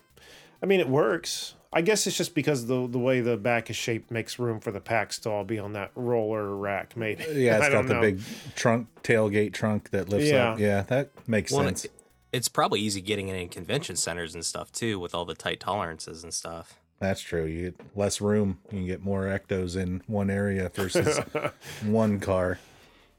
I 0.62 0.66
mean, 0.66 0.80
it 0.80 0.88
works. 0.88 1.54
I 1.74 1.80
guess 1.80 2.06
it's 2.06 2.16
just 2.16 2.34
because 2.34 2.66
the 2.66 2.86
the 2.86 2.98
way 2.98 3.20
the 3.20 3.36
back 3.36 3.68
is 3.68 3.76
shaped 3.76 4.10
makes 4.10 4.38
room 4.38 4.60
for 4.60 4.70
the 4.70 4.80
packs 4.80 5.18
to 5.20 5.30
all 5.30 5.44
be 5.44 5.58
on 5.58 5.72
that 5.74 5.90
roller 5.96 6.54
rack. 6.56 6.96
Maybe. 6.96 7.24
Yeah, 7.34 7.58
it's 7.58 7.68
don't 7.70 7.82
got 7.82 7.88
the 7.88 7.94
know. 7.94 8.00
big 8.00 8.20
trunk, 8.54 8.86
tailgate 9.02 9.52
trunk 9.52 9.90
that 9.90 10.08
lifts 10.08 10.30
up. 10.32 10.58
Yeah. 10.58 10.66
Yeah, 10.66 10.82
that 10.82 11.10
makes 11.28 11.50
Well, 11.52 11.64
sense. 11.64 11.84
it- 11.86 11.90
it's 12.32 12.48
probably 12.48 12.80
easy 12.80 13.00
getting 13.00 13.28
it 13.28 13.36
in 13.36 13.48
convention 13.48 13.94
centers 13.94 14.34
and 14.34 14.44
stuff 14.44 14.72
too, 14.72 14.98
with 14.98 15.14
all 15.14 15.24
the 15.24 15.34
tight 15.36 15.60
tolerances 15.60 16.24
and 16.24 16.34
stuff. 16.34 16.74
That's 16.98 17.20
true. 17.20 17.44
You 17.44 17.70
get 17.70 17.80
less 17.96 18.20
room. 18.20 18.58
You 18.72 18.78
can 18.78 18.86
get 18.86 19.02
more 19.04 19.24
ectos 19.26 19.76
in 19.76 20.02
one 20.08 20.30
area 20.30 20.68
versus 20.74 21.18
one 21.84 22.18
car. 22.20 22.58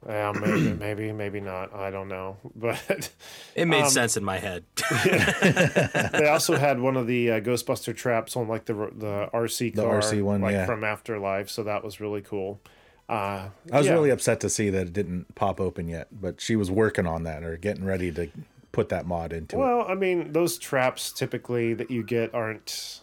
Yeah, 0.07 0.31
maybe, 0.33 0.73
maybe, 0.79 1.11
maybe 1.11 1.39
not. 1.41 1.73
I 1.73 1.89
don't 1.91 2.07
know. 2.07 2.37
But 2.55 3.09
It 3.55 3.65
made 3.65 3.83
Um, 3.83 3.89
sense 3.89 4.17
in 4.17 4.23
my 4.23 4.37
head. 4.37 4.63
they 5.03 6.27
also 6.27 6.57
had 6.57 6.79
one 6.79 6.95
of 6.97 7.07
the 7.07 7.31
uh, 7.31 7.39
Ghostbuster 7.39 7.95
traps 7.95 8.35
on 8.35 8.47
like 8.47 8.65
the 8.65 8.73
the 8.73 9.29
RC 9.33 9.75
car, 9.75 9.99
The 10.01 10.07
RC 10.07 10.21
one, 10.21 10.41
like 10.41 10.53
yeah. 10.53 10.65
from 10.65 10.83
Afterlife. 10.83 11.49
So 11.49 11.63
that 11.63 11.83
was 11.83 11.99
really 11.99 12.21
cool. 12.21 12.59
Uh, 13.07 13.49
I 13.71 13.77
was 13.77 13.85
yeah. 13.85 13.93
really 13.93 14.09
upset 14.09 14.39
to 14.39 14.49
see 14.49 14.69
that 14.71 14.87
it 14.87 14.93
didn't 14.93 15.35
pop 15.35 15.59
open 15.61 15.87
yet, 15.87 16.07
but 16.11 16.41
she 16.41 16.55
was 16.55 16.71
working 16.71 17.05
on 17.05 17.23
that 17.23 17.43
or 17.43 17.55
getting 17.55 17.85
ready 17.85 18.11
to 18.11 18.29
put 18.71 18.89
that 18.89 19.05
mod 19.05 19.31
into 19.31 19.55
it. 19.55 19.59
Well, 19.59 19.85
I 19.87 19.93
mean, 19.93 20.31
those 20.33 20.57
traps 20.57 21.11
typically 21.11 21.73
that 21.75 21.91
you 21.91 22.03
get 22.03 22.33
aren't 22.33 23.01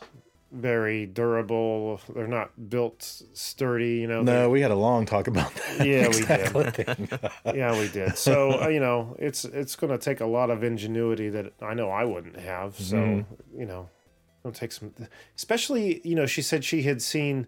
very 0.52 1.06
durable. 1.06 2.00
They're 2.14 2.26
not 2.26 2.68
built 2.68 3.22
sturdy. 3.32 3.96
You 3.96 4.06
know. 4.06 4.22
No, 4.22 4.50
we 4.50 4.60
had 4.60 4.70
a 4.70 4.76
long 4.76 5.06
talk 5.06 5.26
about 5.26 5.54
that. 5.54 5.86
Yeah, 5.86 6.08
we 6.08 6.22
did. 6.24 7.20
yeah, 7.56 7.78
we 7.78 7.88
did. 7.88 8.16
So 8.18 8.62
uh, 8.62 8.68
you 8.68 8.80
know, 8.80 9.16
it's 9.18 9.44
it's 9.44 9.74
going 9.76 9.92
to 9.92 9.98
take 9.98 10.20
a 10.20 10.26
lot 10.26 10.50
of 10.50 10.62
ingenuity 10.62 11.30
that 11.30 11.52
I 11.62 11.74
know 11.74 11.88
I 11.90 12.04
wouldn't 12.04 12.38
have. 12.38 12.78
So 12.78 12.96
Mm-hmm. 12.96 13.60
you 13.60 13.66
know, 13.66 13.88
it'll 14.44 14.52
take 14.52 14.72
some. 14.72 14.92
Especially, 15.36 16.00
you 16.06 16.14
know, 16.14 16.26
she 16.26 16.42
said 16.42 16.64
she 16.64 16.82
had 16.82 17.00
seen 17.02 17.46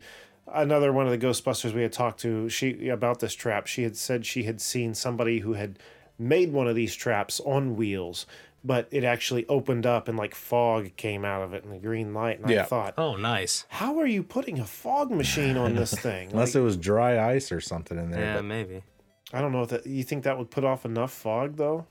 another 0.53 0.93
one 0.93 1.07
of 1.07 1.13
the 1.19 1.27
Ghostbusters 1.27 1.73
we 1.73 1.83
had 1.83 1.93
talked 1.93 2.21
to. 2.21 2.49
She 2.49 2.89
about 2.89 3.21
this 3.21 3.35
trap. 3.35 3.67
She 3.67 3.83
had 3.83 3.97
said 3.97 4.25
she 4.27 4.45
had 4.45 4.61
seen 4.61 4.95
somebody 4.95 5.41
who 5.41 5.53
had 5.55 5.79
made 6.19 6.53
one 6.53 6.69
of 6.69 6.75
these 6.75 6.95
traps 6.95 7.41
on 7.41 7.77
wheels. 7.77 8.27
But 8.67 8.89
it 8.91 9.05
actually 9.05 9.47
opened 9.47 9.85
up 9.85 10.09
and 10.09 10.17
like 10.17 10.35
fog 10.35 10.97
came 10.97 11.23
out 11.25 11.43
of 11.43 11.53
it 11.53 11.65
and 11.65 11.73
the 11.73 11.79
green 11.79 12.15
light. 12.15 12.41
And 12.41 12.51
I 12.51 12.63
thought, 12.63 12.95
Oh, 12.97 13.17
nice. 13.17 13.67
how 13.69 13.99
are 13.99 14.07
you 14.07 14.23
putting 14.23 14.59
a 14.59 14.65
fog 14.65 15.11
machine 15.11 15.59
on 15.59 15.75
this 15.75 15.93
thing? 15.95 16.29
Unless 16.33 16.55
Like, 16.55 16.61
it 16.63 16.65
was 16.65 16.77
dry 16.79 17.33
ice 17.35 17.53
or 17.53 17.61
something 17.61 17.99
in 17.99 18.11
there. 18.11 18.21
Yeah, 18.21 18.37
but, 18.37 18.45
maybe. 18.47 18.83
I 19.35 19.41
don't 19.43 19.53
know 19.53 19.63
if 19.63 19.69
that. 19.69 19.87
You 19.87 20.03
think 20.03 20.25
that 20.25 20.39
would 20.39 20.51
put 20.51 20.65
off 20.65 20.85
enough 20.87 21.13
fog 21.13 21.57
though? 21.57 21.87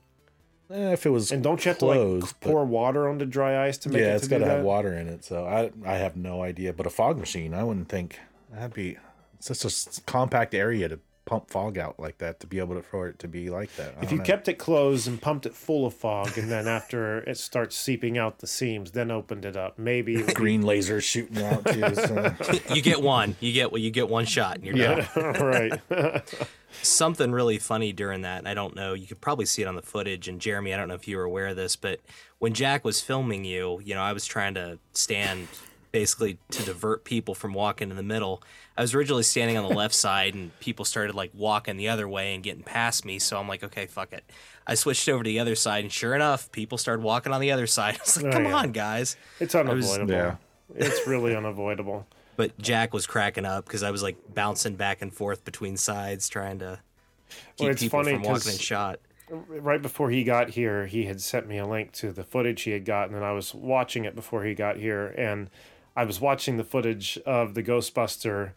eh, 0.70 0.92
if 0.92 1.04
it 1.06 1.10
was 1.10 1.30
And 1.30 1.42
don't 1.44 1.62
you 1.64 1.68
have 1.68 1.78
to 1.78 1.84
closed, 1.84 2.22
like 2.26 2.40
but- 2.40 2.48
pour 2.50 2.64
water 2.64 3.08
onto 3.08 3.24
dry 3.26 3.66
ice 3.68 3.78
to 3.78 3.88
make 3.90 3.98
it? 3.98 4.04
yeah, 4.04 4.12
it 4.12 4.16
it's 4.16 4.24
to 4.24 4.30
got 4.30 4.38
do 4.38 4.44
to 4.44 4.48
that? 4.50 4.56
have 4.56 4.64
water 4.64 4.94
in 4.94 5.06
it. 5.08 5.24
So 5.24 5.44
I 5.46 5.70
I 5.88 5.94
have 5.96 6.16
no 6.16 6.42
idea. 6.42 6.72
But 6.72 6.86
a 6.86 6.90
fog 6.90 7.18
machine, 7.18 7.54
I 7.54 7.62
wouldn't 7.62 7.88
think 7.88 8.18
that'd 8.50 8.74
be 8.74 8.96
such 9.38 9.64
a 9.64 10.00
compact 10.06 10.54
area 10.54 10.88
to 10.88 10.98
pump 11.26 11.48
fog 11.50 11.78
out 11.78 11.98
like 11.98 12.18
that 12.18 12.38
to 12.40 12.46
be 12.46 12.58
able 12.58 12.74
to 12.74 12.82
for 12.82 13.08
it 13.08 13.18
to 13.20 13.28
be 13.28 13.48
like 13.50 13.74
that. 13.76 13.94
I 13.98 14.02
If 14.04 14.12
you 14.12 14.18
know. 14.18 14.24
kept 14.24 14.46
it 14.48 14.54
closed 14.54 15.08
and 15.08 15.20
pumped 15.20 15.46
it 15.46 15.54
full 15.54 15.86
of 15.86 15.94
fog, 15.94 16.36
and 16.36 16.50
then 16.50 16.68
after 16.68 17.18
it 17.20 17.38
starts 17.38 17.76
seeping 17.76 18.18
out 18.18 18.40
the 18.40 18.46
seams, 18.46 18.90
then 18.90 19.10
opened 19.10 19.44
it 19.44 19.56
up, 19.56 19.78
maybe. 19.78 20.14
it 20.14 20.18
would 20.18 20.26
be- 20.28 20.32
green 20.34 20.62
lasers 20.62 21.02
shooting 21.02 21.42
out 21.42 21.64
too. 21.64 21.94
So. 21.94 22.34
You 22.74 22.82
get 22.82 23.00
one. 23.02 23.36
You 23.40 23.52
get 23.52 23.72
you 23.78 23.90
get 23.90 24.08
one 24.08 24.26
shot, 24.26 24.56
and 24.58 24.64
you're 24.66 24.76
done. 24.76 25.06
right. 25.90 26.22
something 26.82 27.30
really 27.30 27.56
funny 27.58 27.92
during 27.92 28.22
that 28.22 28.48
i 28.48 28.52
don't 28.52 28.74
know 28.74 28.94
you 28.94 29.06
could 29.06 29.20
probably 29.20 29.46
see 29.46 29.62
it 29.62 29.66
on 29.66 29.76
the 29.76 29.80
footage 29.82 30.26
and 30.26 30.40
jeremy 30.40 30.74
i 30.74 30.76
don't 30.76 30.88
know 30.88 30.94
if 30.94 31.06
you 31.06 31.16
were 31.16 31.22
aware 31.22 31.46
of 31.46 31.54
this 31.56 31.76
but 31.76 32.00
when 32.40 32.52
jack 32.52 32.84
was 32.84 33.00
filming 33.00 33.44
you 33.44 33.80
you 33.84 33.94
know 33.94 34.00
i 34.00 34.12
was 34.12 34.26
trying 34.26 34.54
to 34.54 34.76
stand 34.92 35.46
basically 35.94 36.38
to 36.50 36.64
divert 36.64 37.04
people 37.04 37.36
from 37.36 37.54
walking 37.54 37.88
in 37.88 37.94
the 37.96 38.02
middle 38.02 38.42
i 38.76 38.80
was 38.82 38.92
originally 38.96 39.22
standing 39.22 39.56
on 39.56 39.62
the 39.62 39.72
left 39.76 39.94
side 40.06 40.34
and 40.34 40.50
people 40.58 40.84
started 40.84 41.14
like 41.14 41.30
walking 41.34 41.76
the 41.76 41.88
other 41.88 42.08
way 42.08 42.34
and 42.34 42.42
getting 42.42 42.64
past 42.64 43.04
me 43.04 43.16
so 43.16 43.38
i'm 43.38 43.46
like 43.46 43.62
okay 43.62 43.86
fuck 43.86 44.12
it 44.12 44.24
i 44.66 44.74
switched 44.74 45.08
over 45.08 45.22
to 45.22 45.28
the 45.28 45.38
other 45.38 45.54
side 45.54 45.84
and 45.84 45.92
sure 45.92 46.12
enough 46.16 46.50
people 46.50 46.76
started 46.76 47.00
walking 47.00 47.32
on 47.32 47.40
the 47.40 47.52
other 47.52 47.68
side 47.68 47.94
i 47.98 47.98
was 48.04 48.16
like 48.16 48.26
Oh, 48.26 48.30
come 48.32 48.44
yeah. 48.46 48.56
on 48.56 48.72
guys 48.72 49.16
It's 49.38 49.54
was- 49.54 49.60
unavoidable. 49.68 50.12
yeah. 50.12 50.36
It's 50.74 51.06
really 51.06 51.36
unavoidable. 51.36 52.08
but 52.36 52.58
jack 52.58 52.92
was 52.92 53.06
cracking 53.06 53.44
up 53.44 53.64
because 53.64 53.84
i 53.84 53.92
was 53.92 54.02
like 54.02 54.16
bouncing 54.34 54.74
back 54.74 55.00
and 55.00 55.14
forth 55.14 55.44
between 55.44 55.76
sides 55.76 56.28
trying 56.28 56.58
to 56.58 56.80
keep 57.28 57.60
Well, 57.60 57.68
it's 57.70 57.82
people 57.82 58.00
funny 58.02 58.14
from 58.14 58.22
walking 58.22 58.34
'cause- 58.34 58.52
in 58.54 58.58
shot 58.58 58.98
Right 59.30 59.80
before 59.80 60.10
he 60.10 60.22
got 60.22 60.50
here, 60.50 60.84
he 60.86 61.06
had 61.06 61.18
sent 61.18 61.48
me 61.48 61.56
a 61.56 61.66
link 61.66 61.92
to 61.92 62.12
the 62.12 62.22
footage 62.22 62.60
he 62.60 62.72
had 62.72 62.84
gotten, 62.84 63.14
and 63.16 63.24
I 63.24 63.32
was 63.32 63.54
watching 63.54 64.04
it 64.04 64.14
before 64.14 64.44
he 64.44 64.52
got 64.54 64.76
here. 64.76 65.06
And 65.16 65.48
I 65.96 66.04
was 66.04 66.20
watching 66.20 66.56
the 66.56 66.64
footage 66.64 67.18
of 67.24 67.54
the 67.54 67.62
Ghostbuster 67.62 68.52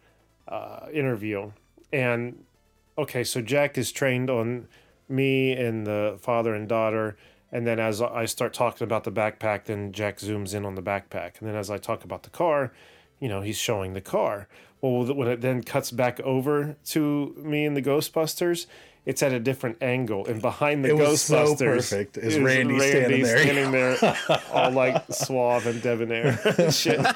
uh, 0.47 0.87
interview. 0.91 1.51
And 1.93 2.43
okay, 2.97 3.23
so 3.23 3.41
Jack 3.41 3.77
is 3.77 3.91
trained 3.91 4.29
on 4.29 4.67
me 5.07 5.53
and 5.53 5.85
the 5.85 6.17
father 6.19 6.55
and 6.55 6.67
daughter. 6.67 7.17
And 7.51 7.65
then 7.65 7.79
as 7.79 8.01
I 8.01 8.25
start 8.25 8.53
talking 8.53 8.83
about 8.83 9.03
the 9.03 9.11
backpack, 9.11 9.65
then 9.65 9.91
Jack 9.93 10.17
zooms 10.17 10.53
in 10.53 10.65
on 10.65 10.75
the 10.75 10.81
backpack. 10.81 11.39
And 11.39 11.47
then 11.47 11.55
as 11.55 11.69
I 11.69 11.77
talk 11.77 12.03
about 12.03 12.23
the 12.23 12.29
car, 12.29 12.73
you 13.19 13.29
know, 13.29 13.41
he's 13.41 13.57
showing 13.57 13.93
the 13.93 14.01
car. 14.01 14.47
Well, 14.81 15.13
when 15.13 15.27
it 15.27 15.41
then 15.41 15.63
cuts 15.63 15.91
back 15.91 16.19
over 16.21 16.75
to 16.87 17.33
me 17.37 17.65
and 17.65 17.75
the 17.75 17.81
Ghostbusters, 17.81 18.67
it's 19.07 19.23
at 19.23 19.31
a 19.33 19.39
different 19.39 19.81
angle, 19.81 20.27
and 20.27 20.41
behind 20.41 20.83
the 20.85 20.89
It 20.89 20.97
was 20.97 21.21
so 21.21 21.55
Ghostbusters 21.55 21.57
perfect. 21.89 22.17
Is 22.17 22.37
Randy 22.37 22.77
standing 22.79 23.23
there. 23.23 23.37
standing 23.39 23.71
there, 23.71 24.17
all 24.51 24.69
like 24.71 25.03
suave 25.09 25.65
and 25.65 25.81
debonair. 25.81 26.37
and 26.59 26.73
Shit. 26.73 26.99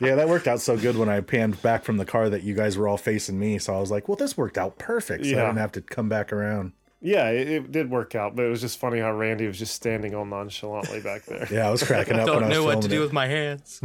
Yeah, 0.00 0.14
that 0.14 0.28
worked 0.28 0.46
out 0.46 0.60
so 0.60 0.76
good 0.76 0.96
when 0.96 1.08
I 1.08 1.20
panned 1.20 1.60
back 1.60 1.82
from 1.82 1.96
the 1.96 2.04
car 2.04 2.28
that 2.30 2.44
you 2.44 2.54
guys 2.54 2.76
were 2.76 2.86
all 2.86 2.96
facing 2.96 3.36
me. 3.36 3.58
So 3.58 3.74
I 3.74 3.80
was 3.80 3.90
like, 3.90 4.06
well, 4.06 4.14
this 4.16 4.36
worked 4.36 4.56
out 4.56 4.78
perfect. 4.78 5.24
So 5.24 5.32
I 5.32 5.34
didn't 5.46 5.56
have 5.56 5.72
to 5.72 5.80
come 5.80 6.08
back 6.08 6.32
around. 6.32 6.70
Yeah, 7.00 7.28
it, 7.30 7.48
it 7.48 7.72
did 7.72 7.90
work 7.90 8.14
out, 8.14 8.36
but 8.36 8.44
it 8.44 8.48
was 8.48 8.60
just 8.60 8.78
funny 8.78 9.00
how 9.00 9.12
Randy 9.12 9.48
was 9.48 9.58
just 9.58 9.74
standing 9.74 10.14
all 10.14 10.24
nonchalantly 10.24 11.00
back 11.00 11.24
there. 11.24 11.48
Yeah, 11.50 11.66
I 11.66 11.70
was 11.72 11.82
cracking 11.82 12.14
up 12.16 12.28
when 12.28 12.34
don't 12.34 12.44
I 12.44 12.48
was 12.48 12.56
know 12.58 12.64
what 12.64 12.82
to 12.82 12.88
do 12.88 13.00
it. 13.00 13.04
with 13.04 13.12
my 13.12 13.26
hands 13.26 13.80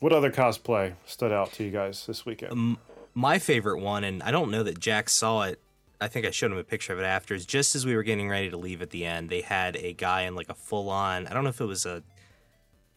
What 0.00 0.12
other 0.14 0.30
cosplay 0.30 0.94
stood 1.04 1.30
out 1.32 1.52
to 1.54 1.64
you 1.64 1.70
guys 1.70 2.06
this 2.06 2.24
weekend? 2.24 2.52
Um, 2.52 2.78
my 3.20 3.38
favorite 3.38 3.80
one, 3.80 4.04
and 4.04 4.22
I 4.22 4.30
don't 4.30 4.50
know 4.50 4.62
that 4.62 4.78
Jack 4.78 5.08
saw 5.08 5.42
it. 5.42 5.60
I 6.00 6.08
think 6.08 6.24
I 6.26 6.30
showed 6.30 6.50
him 6.52 6.58
a 6.58 6.64
picture 6.64 6.92
of 6.94 6.98
it 6.98 7.04
after. 7.04 7.34
Is 7.34 7.44
just 7.46 7.74
as 7.76 7.84
we 7.84 7.94
were 7.94 8.02
getting 8.02 8.28
ready 8.28 8.48
to 8.50 8.56
leave 8.56 8.80
at 8.82 8.90
the 8.90 9.04
end, 9.04 9.28
they 9.28 9.42
had 9.42 9.76
a 9.76 9.92
guy 9.92 10.22
in 10.22 10.34
like 10.34 10.48
a 10.48 10.54
full 10.54 10.88
on. 10.88 11.26
I 11.26 11.34
don't 11.34 11.44
know 11.44 11.50
if 11.50 11.60
it 11.60 11.66
was 11.66 11.84
a. 11.86 12.02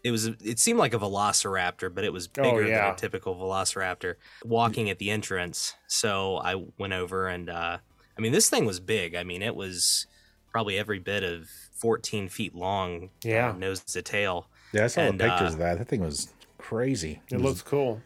It 0.03 0.11
was. 0.11 0.25
It 0.25 0.59
seemed 0.59 0.79
like 0.79 0.93
a 0.93 0.99
Velociraptor, 0.99 1.93
but 1.93 2.03
it 2.03 2.13
was 2.13 2.29
Oh, 2.37 2.43
bigger 2.43 2.67
yeah. 2.67 2.85
than 2.85 2.93
a 2.93 2.97
typical 2.97 3.35
Velociraptor. 3.35 4.15
Walking 4.45 4.89
at 4.89 4.99
the 4.99 5.09
entrance, 5.11 5.73
so 5.87 6.37
I 6.37 6.55
went 6.77 6.93
over 6.93 7.27
and. 7.27 7.49
uh 7.49 7.77
I 8.17 8.21
mean, 8.21 8.31
this 8.31 8.47
thing 8.49 8.65
was 8.65 8.79
big. 8.79 9.15
I 9.15 9.23
mean, 9.23 9.41
it 9.41 9.55
was 9.55 10.05
probably 10.51 10.77
every 10.77 10.99
bit 10.99 11.23
of 11.23 11.49
14 11.73 12.29
feet 12.29 12.53
long. 12.53 13.05
uh, 13.05 13.07
Yeah. 13.27 13.55
nose 13.57 13.79
to 13.85 14.03
tail. 14.03 14.47
Yeah, 14.71 14.83
I 14.83 14.87
saw 14.87 15.01
And, 15.01 15.19
the 15.19 15.23
pictures 15.23 15.49
uh, 15.49 15.53
of 15.53 15.57
that. 15.57 15.77
That 15.79 15.87
thing 15.87 16.01
was 16.01 16.31
crazy. 16.59 17.21
It 17.31 17.41
looks 17.41 17.63
cool. 17.63 18.01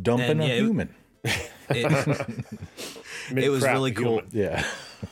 dumping 0.00 0.30
and, 0.30 0.42
a 0.42 0.46
yeah, 0.46 0.54
human. 0.60 0.88
It, 0.90 0.94
it 1.70 3.50
was 3.50 3.62
really 3.62 3.92
cool. 3.92 4.20
human. 4.20 4.30
Yeah. 4.32 4.64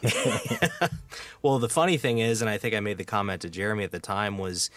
Well, 1.42 1.60
the 1.60 1.68
funny 1.68 1.96
thing 1.96 2.18
is, 2.18 2.40
and 2.40 2.50
I 2.50 2.58
think 2.58 2.74
I 2.74 2.80
made 2.80 2.98
the 2.98 3.04
comment 3.04 3.42
to 3.42 3.48
Jeremy 3.48 3.84
at 3.84 3.92
the 3.92 4.00
time, 4.00 4.36
was 4.36 4.68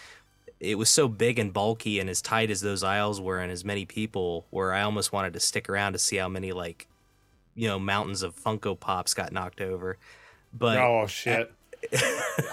it 0.60 0.76
was 0.78 0.88
so 0.88 1.08
big 1.08 1.36
and 1.38 1.52
bulky 1.52 1.98
and 1.98 2.08
as 2.08 2.22
tight 2.22 2.48
as 2.48 2.60
those 2.60 2.84
aisles 2.84 3.20
were 3.20 3.40
and 3.40 3.50
as 3.50 3.64
many 3.64 3.86
people 3.86 4.46
where 4.50 4.72
I 4.72 4.82
almost 4.82 5.12
wanted 5.12 5.32
to 5.32 5.40
stick 5.40 5.68
around 5.68 5.94
to 5.94 5.98
see 5.98 6.16
how 6.16 6.28
many 6.28 6.52
like 6.52 6.86
you 7.56 7.66
know 7.66 7.80
mountains 7.80 8.22
of 8.22 8.36
Funko 8.36 8.78
Pops 8.78 9.14
got 9.14 9.32
knocked 9.32 9.60
over. 9.60 9.98
But 10.52 10.78
Oh 10.78 11.08
shit! 11.08 11.52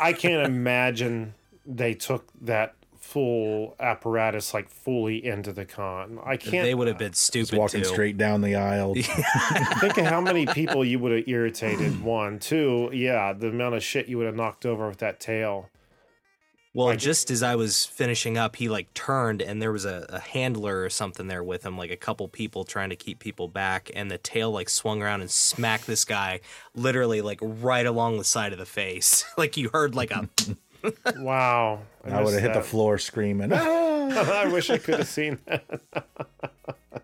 I 0.01 0.13
can't 0.13 0.47
imagine 0.47 1.35
they 1.65 1.93
took 1.93 2.25
that 2.41 2.73
full 3.07 3.73
apparatus 3.79 4.53
like 4.53 4.69
fully 4.69 5.25
into 5.25 5.53
the 5.53 5.63
con. 5.63 6.19
I 6.25 6.35
can't 6.35 6.65
they 6.65 6.75
would 6.75 6.89
have 6.89 6.97
been 6.97 7.13
Just 7.13 7.23
stupid 7.23 7.57
walking 7.57 7.81
too. 7.81 7.87
straight 7.87 8.17
down 8.17 8.41
the 8.41 8.55
aisle. 8.55 8.93
think 9.79 9.97
of 9.97 10.05
how 10.05 10.19
many 10.19 10.45
people 10.45 10.83
you 10.83 10.99
would 10.99 11.13
have 11.13 11.27
irritated. 11.27 12.03
One, 12.03 12.37
two, 12.37 12.89
yeah, 12.91 13.31
the 13.31 13.47
amount 13.47 13.75
of 13.75 13.83
shit 13.83 14.09
you 14.09 14.17
would 14.17 14.25
have 14.25 14.35
knocked 14.35 14.65
over 14.65 14.89
with 14.89 14.97
that 14.97 15.21
tail. 15.21 15.69
Well, 16.73 16.95
just 16.95 17.31
as 17.31 17.41
I 17.41 17.55
was 17.55 17.85
finishing 17.85 18.37
up, 18.37 18.57
he 18.57 18.69
like 18.69 18.93
turned 18.93 19.41
and 19.41 19.59
there 19.59 19.71
was 19.71 19.85
a, 19.85 20.05
a 20.09 20.19
handler 20.19 20.83
or 20.83 20.91
something 20.91 21.27
there 21.27 21.43
with 21.43 21.65
him, 21.65 21.75
like 21.75 21.89
a 21.89 21.97
couple 21.97 22.27
people 22.27 22.65
trying 22.65 22.91
to 22.91 22.95
keep 22.95 23.17
people 23.17 23.47
back, 23.47 23.89
and 23.95 24.11
the 24.11 24.19
tail 24.19 24.51
like 24.51 24.69
swung 24.69 25.01
around 25.01 25.21
and 25.21 25.31
smacked 25.31 25.87
this 25.87 26.05
guy 26.05 26.39
literally 26.75 27.21
like 27.21 27.39
right 27.41 27.87
along 27.87 28.19
the 28.19 28.23
side 28.23 28.51
of 28.51 28.59
the 28.59 28.65
face. 28.65 29.25
like 29.37 29.57
you 29.57 29.69
heard 29.73 29.95
like 29.95 30.11
a 30.11 30.29
Wow, 31.17 31.79
I 32.05 32.21
would 32.23 32.33
have 32.33 32.41
hit 32.43 32.53
the 32.53 32.61
floor 32.61 32.97
screaming. 32.97 33.51
"Ah!" 33.53 34.43
I 34.43 34.47
wish 34.51 34.69
I 34.69 34.77
could 34.77 34.95
have 34.99 35.07
seen 35.07 35.39
that. 35.45 35.63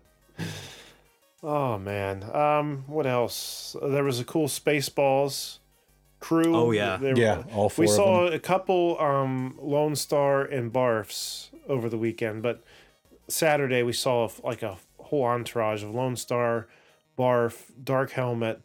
oh 1.42 1.78
man. 1.78 2.22
Um, 2.34 2.84
what 2.86 3.06
else? 3.06 3.76
There 3.82 4.04
was 4.04 4.20
a 4.20 4.24
cool 4.24 4.48
Spaceballs 4.48 5.58
crew. 6.20 6.54
Oh, 6.56 6.70
yeah. 6.70 6.96
They- 6.96 7.12
Yeah, 7.14 7.42
all 7.52 7.68
four 7.68 7.84
We 7.84 7.90
of 7.90 7.94
saw 7.96 8.26
a 8.26 8.38
couple 8.38 8.98
um, 9.00 9.58
Lone 9.60 9.94
Starr 9.96 10.42
and 10.42 10.72
Barfs 10.72 11.48
over 11.68 11.88
the 11.88 11.98
weekend, 11.98 12.42
but 12.42 12.62
Saturday 13.28 13.82
we 13.82 13.92
saw 13.92 14.28
like 14.42 14.62
a 14.62 14.76
whole 14.98 15.24
entourage 15.24 15.82
of 15.82 15.94
Lone 15.94 16.16
Starr, 16.16 16.66
Barf, 17.18 17.64
Dark 17.82 18.12
Helmet. 18.12 18.64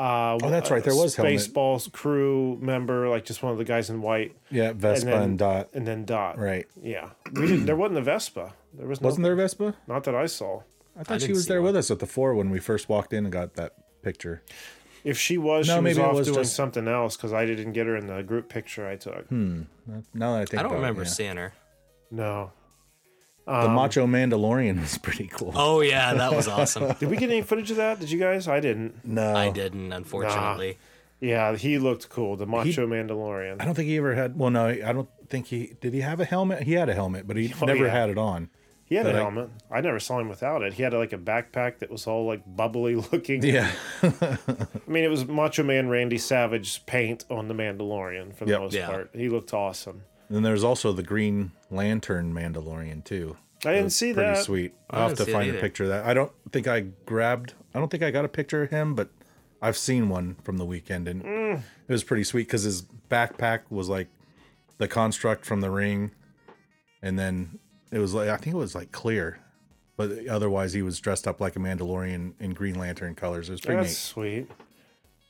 Uh, 0.00 0.38
Oh, 0.42 0.48
that's 0.50 0.70
right, 0.70 0.82
there 0.82 0.94
was 0.94 1.14
Helmet. 1.16 1.34
Spaceballs 1.40 1.92
crew 1.92 2.56
member, 2.60 3.08
like 3.08 3.24
just 3.24 3.42
one 3.42 3.52
of 3.52 3.58
the 3.58 3.64
guys 3.64 3.90
in 3.90 4.00
white, 4.00 4.34
Yeah, 4.50 4.72
Vespa 4.72 5.10
and, 5.12 5.22
then- 5.22 5.36
Dot. 5.36 5.68
and 5.74 5.86
then 5.86 6.04
Dot. 6.04 6.38
Right. 6.38 6.66
Yeah, 6.82 7.10
we 7.34 7.46
didn't. 7.48 7.66
There 7.66 7.76
wasn't 7.76 7.98
a 7.98 8.02
Vespa. 8.02 8.54
There 8.74 8.86
was 8.86 9.00
no, 9.00 9.06
Wasn't 9.06 9.24
there 9.24 9.32
a 9.34 9.36
Vespa? 9.36 9.74
Not 9.86 10.04
that 10.04 10.14
I 10.14 10.26
saw. 10.26 10.62
I 10.98 11.04
thought 11.04 11.20
she 11.20 11.32
was 11.32 11.46
there 11.46 11.60
one. 11.60 11.66
with 11.72 11.76
us 11.76 11.90
at 11.90 11.98
the 11.98 12.06
four 12.06 12.34
when 12.34 12.50
we 12.50 12.58
first 12.60 12.88
walked 12.88 13.12
in 13.12 13.24
and 13.24 13.32
got 13.32 13.54
that 13.54 13.74
picture. 14.02 14.42
If 15.04 15.18
she 15.18 15.38
was, 15.38 15.66
No, 15.68 15.74
she 15.74 15.76
was 15.76 15.84
maybe 15.84 16.00
it 16.00 16.04
off 16.08 16.14
was 16.14 16.26
doing 16.26 16.38
just- 16.40 16.54
something 16.56 16.86
else 16.88 17.16
because 17.16 17.32
I 17.32 17.44
didn't 17.46 17.72
get 17.72 17.86
her 17.86 17.96
in 17.96 18.06
the 18.06 18.22
group 18.22 18.48
picture 18.48 18.86
I 18.86 18.96
took. 18.96 19.26
Hmm. 19.28 19.62
Now 20.14 20.32
that 20.34 20.42
I 20.42 20.44
think 20.46 20.54
I 20.54 20.62
don't 20.62 20.66
about 20.72 20.76
remember 20.76 21.02
it, 21.02 21.06
yeah. 21.06 21.10
seeing 21.10 21.36
her. 21.36 21.52
No. 22.10 22.52
The 23.46 23.52
Um, 23.52 23.74
Macho 23.74 24.06
Mandalorian 24.06 24.80
was 24.80 24.98
pretty 24.98 25.26
cool. 25.28 25.52
Oh 25.54 25.80
yeah, 25.80 26.14
that 26.14 26.32
was 26.34 26.46
awesome. 26.48 26.92
Did 27.00 27.10
we 27.10 27.16
get 27.16 27.30
any 27.30 27.42
footage 27.42 27.70
of 27.70 27.76
that? 27.78 27.98
Did 28.00 28.10
you 28.10 28.18
guys? 28.18 28.46
I 28.48 28.60
didn't. 28.60 29.04
no, 29.04 29.34
I 29.34 29.50
didn't, 29.50 29.92
unfortunately. 29.92 30.78
Yeah, 31.20 31.54
he 31.56 31.78
looked 31.78 32.08
cool. 32.08 32.36
The 32.36 32.46
Macho 32.46 32.86
Mandalorian. 32.86 33.60
I 33.60 33.64
don't 33.66 33.74
think 33.74 33.88
he 33.88 33.96
ever 33.98 34.14
had. 34.14 34.38
Well, 34.38 34.50
no, 34.50 34.68
I 34.68 34.92
don't 34.92 35.08
think 35.28 35.48
he 35.48 35.74
did. 35.80 35.92
He 35.92 36.00
have 36.00 36.18
a 36.20 36.24
helmet? 36.24 36.62
He 36.62 36.72
had 36.72 36.88
a 36.88 36.94
helmet, 36.94 37.26
but 37.28 37.36
he 37.36 37.52
Oh, 37.60 37.66
never 37.66 37.84
yeah. 37.86 37.90
had 37.92 38.08
it 38.10 38.16
on. 38.16 38.48
He 38.86 38.94
had 38.96 39.04
a 39.06 39.10
but 39.10 39.16
I- 39.16 39.22
helmet. 39.22 39.50
I 39.70 39.80
never 39.82 40.00
saw 40.00 40.18
him 40.18 40.28
without 40.28 40.62
it. 40.62 40.72
He 40.72 40.82
had 40.82 40.92
like 40.94 41.12
a 41.12 41.18
backpack 41.18 41.78
that 41.80 41.90
was 41.90 42.06
all 42.06 42.26
like 42.26 42.42
bubbly 42.46 42.94
looking. 43.12 43.42
Yeah, 43.42 43.70
I 44.02 44.38
mean, 44.86 45.04
it 45.04 45.10
was 45.10 45.26
Macho 45.26 45.62
Man 45.62 45.88
Randy 45.88 46.18
Savage 46.18 46.84
paint 46.86 47.24
on 47.30 47.48
the 47.48 47.54
Mandalorian 47.54 48.34
for 48.34 48.46
the 48.46 48.52
Yep. 48.52 48.60
most 48.60 48.74
Yeah. 48.74 48.86
part. 48.88 49.10
He 49.14 49.28
looked 49.28 49.52
awesome. 49.52 50.02
And 50.30 50.44
there's 50.44 50.64
also 50.64 50.92
the 50.92 51.02
Green 51.02 51.52
Lantern 51.70 52.32
Mandalorian 52.32 53.04
too. 53.04 53.36
I 53.64 53.72
didn't 53.72 53.84
was 53.84 53.96
see 53.96 54.14
pretty 54.14 54.30
that. 54.36 54.42
sweet. 54.44 54.72
I 54.88 55.00
I'll 55.00 55.08
have 55.10 55.18
to 55.18 55.26
find 55.26 55.54
a 55.54 55.60
picture 55.60 55.82
of 55.84 55.90
that. 55.90 56.06
I 56.06 56.14
don't 56.14 56.32
think 56.50 56.66
I 56.66 56.80
grabbed. 57.04 57.52
I 57.74 57.78
don't 57.78 57.90
think 57.90 58.02
I 58.02 58.10
got 58.10 58.24
a 58.24 58.28
picture 58.28 58.62
of 58.62 58.70
him, 58.70 58.94
but 58.94 59.10
I've 59.60 59.76
seen 59.76 60.08
one 60.08 60.36
from 60.42 60.56
the 60.56 60.64
weekend, 60.64 61.06
and 61.06 61.22
Mm. 61.22 61.56
it 61.86 61.92
was 61.92 62.02
pretty 62.02 62.24
sweet 62.24 62.46
because 62.46 62.62
his 62.62 62.82
backpack 63.10 63.60
was 63.68 63.90
like 63.90 64.08
the 64.78 64.88
construct 64.88 65.44
from 65.44 65.60
the 65.60 65.68
ring, 65.70 66.12
and 67.02 67.18
then 67.18 67.58
it 67.92 67.98
was 67.98 68.14
like 68.14 68.30
I 68.30 68.36
think 68.38 68.54
it 68.54 68.58
was 68.58 68.74
like 68.74 68.92
clear, 68.92 69.40
but 69.98 70.26
otherwise 70.28 70.72
he 70.72 70.80
was 70.80 70.98
dressed 70.98 71.28
up 71.28 71.38
like 71.40 71.56
a 71.56 71.58
Mandalorian 71.58 72.32
in 72.40 72.54
Green 72.54 72.76
Lantern 72.78 73.14
colors. 73.14 73.50
It 73.50 73.52
was 73.52 73.60
pretty 73.60 73.76
That's 73.82 73.90
neat. 73.90 73.96
sweet. 73.96 74.50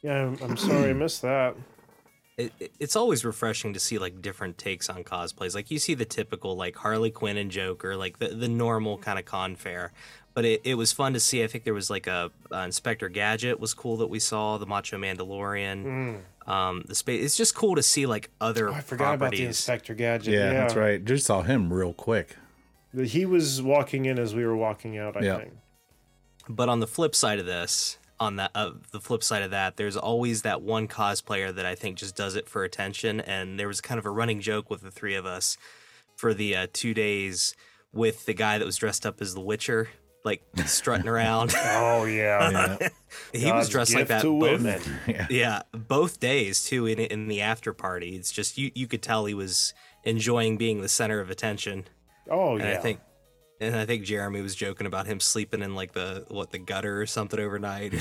Yeah, 0.03 0.27
I'm, 0.27 0.39
I'm 0.41 0.57
sorry 0.57 0.91
I 0.91 0.93
missed 0.93 1.23
that. 1.23 1.57
It, 2.37 2.53
it- 2.61 2.73
it's 2.81 2.97
always 2.97 3.25
refreshing 3.25 3.73
to 3.75 3.81
see 3.81 3.99
like 3.99 4.23
different 4.23 4.57
takes 4.59 4.89
on 4.89 5.05
cosplays. 5.05 5.55
Like 5.55 5.71
you 5.71 5.79
see 5.79 5.95
the 5.95 6.05
typical 6.05 6.57
like 6.57 6.77
Harley 6.77 7.11
Quinn 7.11 7.37
and 7.37 7.51
Joker, 7.51 7.97
like 7.97 8.19
the, 8.19 8.29
the 8.29 8.49
normal 8.49 8.99
kind 8.99 9.19
of 9.19 9.25
con 9.25 9.57
fare. 9.57 9.93
But 10.33 10.45
it, 10.45 10.61
it 10.63 10.75
was 10.77 10.93
fun 10.93 11.13
to 11.15 11.21
see. 11.21 11.43
I 11.43 11.49
think 11.49 11.65
there 11.65 11.75
was 11.75 11.91
like 11.91 12.07
a 12.07 12.31
uh, 12.53 12.59
Inspector 12.59 13.09
Gadget 13.09 13.59
was 13.59 13.75
cool 13.75 13.97
that 13.99 14.07
we 14.07 14.21
saw. 14.21 14.59
The 14.59 14.67
Macho 14.67 14.97
Mandalorian, 14.97 16.21
um, 16.47 16.85
the 16.87 16.95
space. 16.95 17.25
It's 17.25 17.37
just 17.37 17.55
cool 17.57 17.75
to 17.75 17.83
see 17.83 18.07
like 18.07 18.31
other. 18.41 18.69
Oh, 18.69 18.75
I 18.75 18.81
forgot 18.81 19.15
about 19.17 19.33
the. 19.33 19.45
Inspector 19.45 19.93
Gadget. 19.95 20.33
Yeah, 20.33 20.53
that's 20.53 20.77
right. 20.77 21.05
Just 21.05 21.27
saw 21.27 21.43
him 21.43 21.73
real 21.73 21.93
quick. 21.93 22.37
He 22.97 23.27
was 23.27 23.61
walking 23.61 24.05
in 24.07 24.19
as 24.21 24.35
we 24.35 24.45
were 24.45 24.57
walking 24.57 24.97
out. 24.99 25.17
I 25.17 25.21
Yeah. 25.21 25.39
think. 25.39 25.53
But 26.49 26.69
on 26.69 26.79
the 26.81 26.87
flip 26.87 27.15
side 27.17 27.39
of 27.41 27.47
this, 27.47 27.99
on 28.21 28.37
that 28.37 28.51
uh, 28.55 28.73
the 28.93 29.01
flip 29.01 29.25
side 29.25 29.43
of 29.43 29.51
that, 29.51 29.77
there's 29.77 29.97
always 29.97 30.43
that 30.43 30.61
one 30.63 30.87
cosplayer 30.87 31.53
that 31.55 31.65
I 31.67 31.75
think 31.75 31.97
just 31.97 32.15
does 32.15 32.37
it 32.37 32.49
for 32.49 32.63
attention. 32.63 33.21
And 33.21 33.59
there 33.59 33.67
was 33.67 33.81
kind 33.81 33.99
of 33.99 34.05
a 34.07 34.11
running 34.11 34.41
joke 34.41 34.69
with 34.71 34.83
the 34.83 34.91
three 34.91 35.15
of 35.15 35.25
us 35.27 35.57
for 36.17 36.35
the 36.35 36.55
uh, 36.55 36.67
two 36.73 36.93
days 36.95 37.57
with 37.93 38.27
the 38.27 38.35
guy 38.35 38.59
that 38.59 38.65
was 38.65 38.77
dressed 38.77 39.07
up 39.07 39.21
as 39.23 39.35
the 39.35 39.41
Witcher, 39.41 39.89
like 40.25 40.43
strutting 40.67 41.09
around. 41.09 41.53
Oh 41.65 42.05
yeah. 42.05 42.51
Yeah, 42.51 42.89
he 43.33 43.45
God's 43.47 43.55
was 43.57 43.69
dressed 43.71 43.95
like 43.95 44.09
that 44.09 44.23
to 44.23 44.39
both, 44.39 44.63
women. 44.63 44.81
yeah, 45.29 45.63
both 45.73 46.21
days 46.21 46.63
too. 46.65 46.87
In 46.87 46.99
in 46.99 47.27
the 47.29 47.41
after 47.41 47.73
party, 47.73 48.17
it's 48.17 48.31
just 48.31 48.59
you 48.59 48.71
you 48.75 48.87
could 48.87 49.03
tell 49.03 49.25
he 49.25 49.35
was 49.35 49.75
enjoying 50.05 50.57
being 50.57 50.83
the 50.83 50.89
center 50.89 51.21
of 51.21 51.31
attention. 51.31 51.87
Oh 52.31 52.53
And 52.57 52.65
yeah. 52.65 52.73
I 52.73 52.77
think. 52.77 53.01
And 53.63 53.77
I 53.77 53.85
think 53.85 54.05
Jeremy 54.05 54.41
was 54.41 54.55
joking 54.55 54.87
about 54.87 55.07
him 55.07 55.21
sleeping 55.21 55.61
in 55.63 55.75
like 55.75 55.93
the 55.93 56.25
what 56.29 56.51
the 56.51 56.59
gutter 56.59 57.01
or 57.01 57.05
something 57.07 57.39
overnight. 57.39 57.93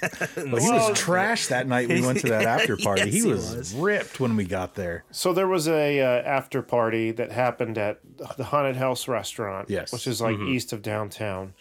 but 0.00 0.30
he 0.34 0.50
was 0.70 0.98
trash 0.98 1.48
that 1.48 1.66
night 1.66 1.88
we 1.88 2.00
went 2.00 2.20
to 2.20 2.28
that 2.30 2.44
after 2.46 2.76
party. 2.76 3.02
Yes, 3.02 3.12
he, 3.12 3.20
he 3.20 3.26
was 3.26 3.54
was. 3.54 3.74
ripped 3.74 4.18
when 4.18 4.34
we 4.36 4.44
got 4.44 4.74
there. 4.74 5.04
So 5.10 5.32
there 5.32 5.46
was 5.48 5.68
a 5.68 6.00
uh, 6.00 6.06
after 6.22 6.62
party 6.62 7.10
that 7.12 7.30
happened 7.32 7.76
at 7.76 8.00
the 8.36 8.44
Haunted 8.44 8.76
House 8.76 9.08
restaurant, 9.08 9.68
Yes. 9.68 9.92
which 9.92 10.06
is 10.06 10.20
like 10.22 10.38
east 10.38 10.72
of 10.72 10.80
downtown, 10.80 11.52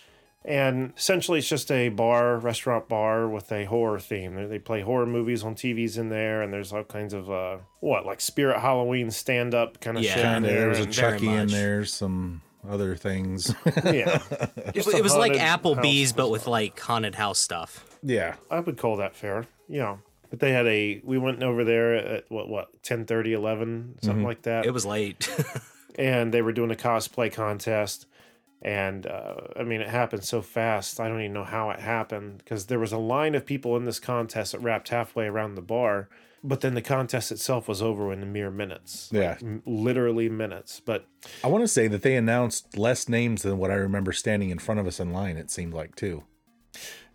and 0.46 0.94
essentially 0.96 1.40
it's 1.40 1.50
just 1.50 1.70
a 1.70 1.90
bar, 1.90 2.38
restaurant 2.38 2.88
bar 2.88 3.28
with 3.28 3.52
a 3.52 3.66
horror 3.66 4.00
theme. 4.00 4.36
They- 4.36 4.46
They 4.46 4.60
play 4.60 4.82
horror 4.82 5.06
movies 5.06 5.44
on 5.44 5.54
TVs 5.56 5.98
in 5.98 6.08
there, 6.08 6.42
and 6.42 6.54
there's 6.54 6.72
all 6.72 6.86
kinds 6.86 7.14
of 7.14 7.30
uh, 7.30 7.58
what 7.82 8.06
like 8.06 8.22
Spirit 8.22 8.62
Halloween 8.62 9.12
stand 9.12 9.54
up 9.54 9.82
kind 9.82 9.98
of 9.98 10.04
Yeah. 10.04 10.14
shit. 10.16 10.26
in 10.26 10.32
And 10.32 10.46
there 10.46 10.70
was 10.70 10.80
a 10.80 10.84
and- 10.84 10.94
Chucky 10.94 11.28
in 11.28 11.48
there, 11.48 11.84
some 11.84 12.42
other 12.70 12.96
things. 12.96 13.54
yeah, 13.84 14.22
It, 14.32 14.74
Just 14.74 14.90
it 14.90 15.00
a 15.00 15.04
was 15.04 15.16
like 15.16 15.36
haunted 15.36 15.78
Applebee's, 15.82 16.14
but 16.14 16.30
with 16.30 16.48
like 16.48 16.80
haunted 16.80 17.16
house 17.16 17.40
stuff. 17.40 17.86
yeah, 18.04 18.36
I 18.50 18.60
would 18.60 18.78
call 18.78 18.98
that 18.98 19.16
fair. 19.16 19.46
Yeah. 19.68 19.98
But 20.30 20.40
they 20.40 20.52
had 20.52 20.68
a, 20.68 21.02
we 21.06 21.18
went 21.18 21.42
over 21.42 21.64
there 21.64 21.96
at 21.96 22.30
what, 22.30 22.50
what, 22.50 22.84
10 22.84 23.06
11, 23.10 24.00
something 24.02 24.24
like 24.24 24.42
that. 24.42 24.66
It 24.66 24.72
was 24.72 24.86
late. 24.86 25.30
and 25.98 26.34
they 26.34 26.42
were 26.42 26.52
doing 26.52 26.72
a 26.72 26.76
cosplay 26.76 27.32
contest 27.32 28.06
and 28.62 29.06
uh, 29.06 29.36
i 29.56 29.64
mean 29.64 29.82
it 29.82 29.90
happened 29.90 30.24
so 30.24 30.42
fast 30.42 31.00
i 31.00 31.08
don't 31.08 31.20
even 31.20 31.34
know 31.34 31.44
how 31.44 31.70
it 31.70 31.80
happened 31.80 32.40
because 32.40 32.66
there 32.66 32.80
was 32.80 32.92
a 32.92 32.98
line 32.98 33.36
of 33.36 33.46
people 33.46 33.76
in 33.78 33.86
this 33.86 34.00
contest 34.00 34.52
that 34.52 34.60
wrapped 34.60 34.90
halfway 34.90 35.26
around 35.26 35.56
the 35.56 35.62
bar 35.62 36.10
but 36.44 36.62
then 36.62 36.74
the 36.76 36.82
contest 36.82 37.32
itself 37.32 37.68
was 37.68 37.82
over 37.82 38.12
in 38.14 38.32
mere 38.32 38.52
minutes 38.52 39.10
Yeah. 39.12 39.32
Like, 39.32 39.44
m- 39.44 39.64
literally 39.66 40.30
minutes 40.30 40.80
but 40.86 41.08
I 41.44 41.48
want 41.48 41.64
to 41.64 41.68
say 41.68 41.88
that 41.88 42.02
they 42.04 42.16
announced 42.16 42.78
less 42.78 43.10
names 43.10 43.42
than 43.44 43.58
what 43.58 43.72
I 43.72 43.76
remember 43.76 44.12
standing 44.14 44.50
in 44.50 44.60
front 44.60 44.80
of 44.80 44.88
us 44.88 45.00
in 45.00 45.12
line. 45.12 45.38
It 45.38 45.50
seemed 45.52 45.74
like 45.74 45.96
too. 45.96 46.24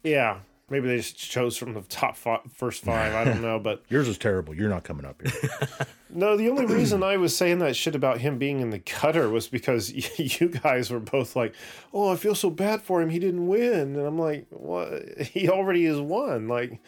yeah 0.02 0.40
maybe 0.70 0.88
they 0.88 0.96
just 0.96 1.16
chose 1.16 1.56
from 1.56 1.74
the 1.74 1.82
top 1.82 2.16
five, 2.16 2.40
first 2.54 2.82
five 2.82 3.12
i 3.14 3.24
don't 3.24 3.42
know 3.42 3.58
but 3.58 3.82
Yours 3.90 4.08
is 4.08 4.16
terrible. 4.18 4.54
You're 4.54 4.70
not 4.70 4.84
coming 4.84 5.04
up 5.04 5.20
here. 5.22 5.50
No, 6.14 6.36
the 6.36 6.50
only 6.50 6.66
reason 6.66 7.02
I 7.02 7.16
was 7.16 7.34
saying 7.34 7.60
that 7.60 7.74
shit 7.74 7.94
about 7.94 8.18
him 8.20 8.36
being 8.36 8.60
in 8.60 8.68
the 8.68 8.80
gutter 8.80 9.30
was 9.30 9.48
because 9.48 9.90
you 10.18 10.48
guys 10.50 10.90
were 10.90 11.00
both 11.00 11.34
like, 11.34 11.54
"Oh, 11.94 12.12
I 12.12 12.16
feel 12.16 12.34
so 12.34 12.50
bad 12.50 12.82
for 12.82 13.00
him. 13.00 13.08
He 13.08 13.18
didn't 13.18 13.46
win," 13.46 13.96
and 13.96 14.06
I'm 14.06 14.18
like, 14.18 14.44
"What? 14.50 15.22
He 15.22 15.48
already 15.48 15.86
has 15.86 15.98
won. 15.98 16.48
Like, 16.48 16.80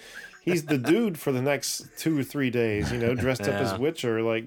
he's 0.44 0.66
the 0.66 0.78
dude 0.78 1.18
for 1.18 1.32
the 1.32 1.42
next 1.42 1.86
two 1.98 2.18
or 2.18 2.22
three 2.22 2.50
days. 2.50 2.92
You 2.92 2.98
know, 2.98 3.14
dressed 3.14 3.42
up 3.42 3.48
as 3.54 3.78
Witcher. 3.78 4.22
Like, 4.22 4.46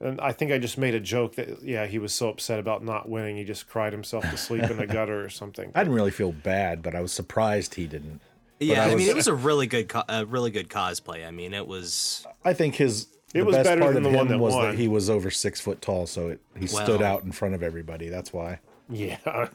and 0.00 0.20
I 0.20 0.32
think 0.32 0.52
I 0.52 0.58
just 0.58 0.78
made 0.78 0.94
a 0.94 1.00
joke 1.00 1.34
that 1.36 1.62
yeah, 1.62 1.86
he 1.86 1.98
was 1.98 2.12
so 2.14 2.28
upset 2.28 2.58
about 2.58 2.84
not 2.84 3.08
winning, 3.08 3.36
he 3.36 3.44
just 3.44 3.68
cried 3.68 3.92
himself 3.92 4.28
to 4.30 4.36
sleep 4.36 4.64
in 4.64 4.76
the 4.76 4.86
gutter 4.96 5.24
or 5.24 5.28
something. 5.28 5.72
I 5.74 5.80
didn't 5.82 5.94
really 5.94 6.10
feel 6.10 6.32
bad, 6.32 6.82
but 6.82 6.94
I 6.94 7.00
was 7.00 7.12
surprised 7.12 7.74
he 7.74 7.86
didn't. 7.86 8.20
yeah, 8.60 8.82
I 8.82 8.84
I, 8.84 8.88
mean, 8.88 8.98
was- 8.98 9.08
it 9.08 9.16
was 9.16 9.26
a 9.28 9.34
really 9.34 9.66
good, 9.66 9.88
co- 9.88 10.04
a 10.08 10.24
really 10.24 10.50
good 10.50 10.68
cosplay. 10.68 11.26
I 11.26 11.30
mean, 11.30 11.52
it 11.54 11.66
was. 11.66 12.26
I 12.44 12.52
think 12.54 12.76
his 12.76 13.08
It 13.34 13.40
the 13.40 13.44
was 13.44 13.56
best 13.56 13.68
better 13.68 13.80
part 13.82 13.94
than 13.94 14.06
of 14.06 14.12
the 14.12 14.16
one 14.18 14.28
that 14.28 14.38
was 14.38 14.54
won. 14.54 14.70
that 14.70 14.78
he 14.78 14.88
was 14.88 15.10
over 15.10 15.30
six 15.30 15.60
foot 15.60 15.82
tall, 15.82 16.06
so 16.06 16.28
it, 16.28 16.40
he 16.58 16.66
stood 16.66 17.02
out 17.02 17.24
in 17.24 17.32
front 17.32 17.54
of 17.54 17.62
everybody. 17.62 18.08
That's 18.08 18.32
why. 18.32 18.60
Yeah, 18.90 19.18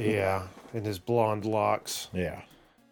yeah, 0.00 0.46
and 0.72 0.86
his 0.86 0.98
blonde 0.98 1.44
locks. 1.44 2.08
Yeah, 2.14 2.40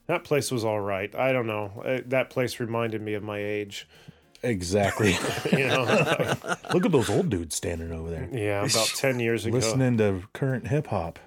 That 0.07 0.25
place 0.25 0.51
was 0.51 0.65
all 0.65 0.81
right. 0.81 1.15
I 1.15 1.33
don't 1.33 1.47
know. 1.47 1.83
Uh, 1.85 2.01
That 2.07 2.29
place 2.31 2.61
reminded 2.61 3.01
me 3.03 3.15
of 3.15 3.23
my 3.23 3.39
age. 3.39 3.87
exactly. 4.43 5.17
You 5.53 5.69
know. 5.69 5.85
Look 6.75 6.85
at 6.85 6.93
those 6.93 7.09
old 7.09 7.31
dudes 7.31 7.55
standing 7.55 7.91
over 7.93 8.11
there, 8.11 8.29
Yeah, 8.33 8.65
about 8.65 8.87
10 8.97 9.19
years 9.21 9.47
ago. 9.47 9.57
listening 9.57 9.97
to 9.99 10.23
current 10.33 10.69
hip 10.69 10.89
hop. 10.89 11.19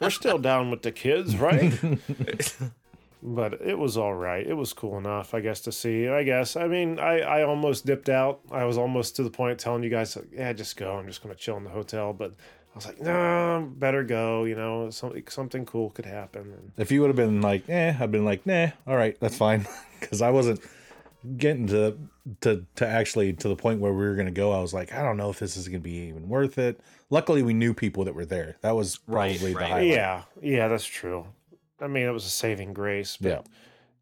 We're 0.00 0.10
still 0.10 0.38
down 0.38 0.70
with 0.70 0.82
the 0.82 0.90
kids, 0.92 1.36
right? 1.36 1.72
but 3.22 3.54
it 3.60 3.78
was 3.78 3.96
all 3.96 4.14
right. 4.14 4.44
It 4.46 4.54
was 4.54 4.72
cool 4.72 4.98
enough, 4.98 5.34
I 5.34 5.40
guess, 5.40 5.60
to 5.62 5.72
see. 5.72 6.08
I 6.08 6.22
guess. 6.24 6.56
I 6.56 6.66
mean, 6.66 6.98
I, 6.98 7.20
I 7.20 7.42
almost 7.44 7.86
dipped 7.86 8.08
out. 8.08 8.40
I 8.50 8.64
was 8.64 8.76
almost 8.76 9.16
to 9.16 9.22
the 9.22 9.30
point 9.30 9.58
telling 9.60 9.82
you 9.84 9.90
guys, 9.90 10.16
yeah, 10.32 10.52
just 10.52 10.76
go. 10.76 10.96
I'm 10.96 11.06
just 11.06 11.22
going 11.22 11.34
to 11.34 11.40
chill 11.40 11.56
in 11.56 11.64
the 11.64 11.70
hotel. 11.70 12.12
But 12.12 12.34
I 12.76 12.78
was 12.78 12.86
like, 12.86 13.00
no, 13.00 13.72
better 13.74 14.04
go. 14.04 14.44
You 14.44 14.54
know, 14.54 14.90
something, 14.90 15.24
something 15.28 15.64
cool 15.64 15.88
could 15.90 16.04
happen. 16.04 16.72
If 16.76 16.92
you 16.92 17.00
would 17.00 17.06
have 17.06 17.16
been 17.16 17.40
like, 17.40 17.66
eh, 17.70 17.94
I've 17.98 18.12
been 18.12 18.26
like, 18.26 18.44
nah, 18.44 18.68
all 18.86 18.96
right, 18.96 19.16
that's 19.18 19.34
fine, 19.38 19.66
because 20.00 20.20
I 20.20 20.28
wasn't 20.30 20.60
getting 21.38 21.66
to 21.68 21.96
to 22.42 22.66
to 22.76 22.86
actually 22.86 23.32
to 23.32 23.48
the 23.48 23.56
point 23.56 23.80
where 23.80 23.92
we 23.94 24.04
were 24.04 24.14
gonna 24.14 24.30
go. 24.30 24.52
I 24.52 24.60
was 24.60 24.74
like, 24.74 24.92
I 24.92 25.02
don't 25.02 25.16
know 25.16 25.30
if 25.30 25.38
this 25.38 25.56
is 25.56 25.66
gonna 25.68 25.78
be 25.80 26.08
even 26.08 26.28
worth 26.28 26.58
it. 26.58 26.78
Luckily, 27.08 27.42
we 27.42 27.54
knew 27.54 27.72
people 27.72 28.04
that 28.04 28.14
were 28.14 28.26
there. 28.26 28.58
That 28.60 28.76
was 28.76 28.98
Right, 29.06 29.38
probably 29.38 29.54
right. 29.54 29.60
the 29.62 29.66
highlight. 29.68 29.86
yeah, 29.88 30.22
yeah, 30.42 30.68
that's 30.68 30.84
true. 30.84 31.26
I 31.80 31.86
mean, 31.86 32.04
it 32.06 32.10
was 32.12 32.26
a 32.26 32.30
saving 32.30 32.74
grace. 32.74 33.16
But 33.16 33.28
Yeah. 33.30 33.40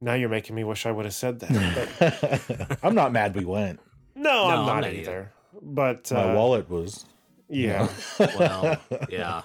Now 0.01 0.15
you're 0.15 0.29
making 0.29 0.57
me 0.57 0.65
wish 0.65 0.85
I 0.85 0.91
would 0.91 1.05
have 1.05 1.15
said 1.15 1.39
that. 1.41 2.49
But 2.69 2.79
I'm 2.83 2.97
not 2.97 3.13
mad 3.13 3.37
we 3.37 3.45
went. 3.45 3.79
no, 4.17 4.47
I'm 4.47 4.59
I'm 4.61 4.67
not 4.67 4.75
not 4.81 4.85
either. 4.87 5.01
either. 5.01 5.33
But 5.63 6.11
My 6.11 6.25
uh, 6.33 6.35
wallet 6.35 6.69
was. 6.69 7.07
Yeah, 7.49 7.89
Well, 8.19 8.81
yeah. 9.09 9.43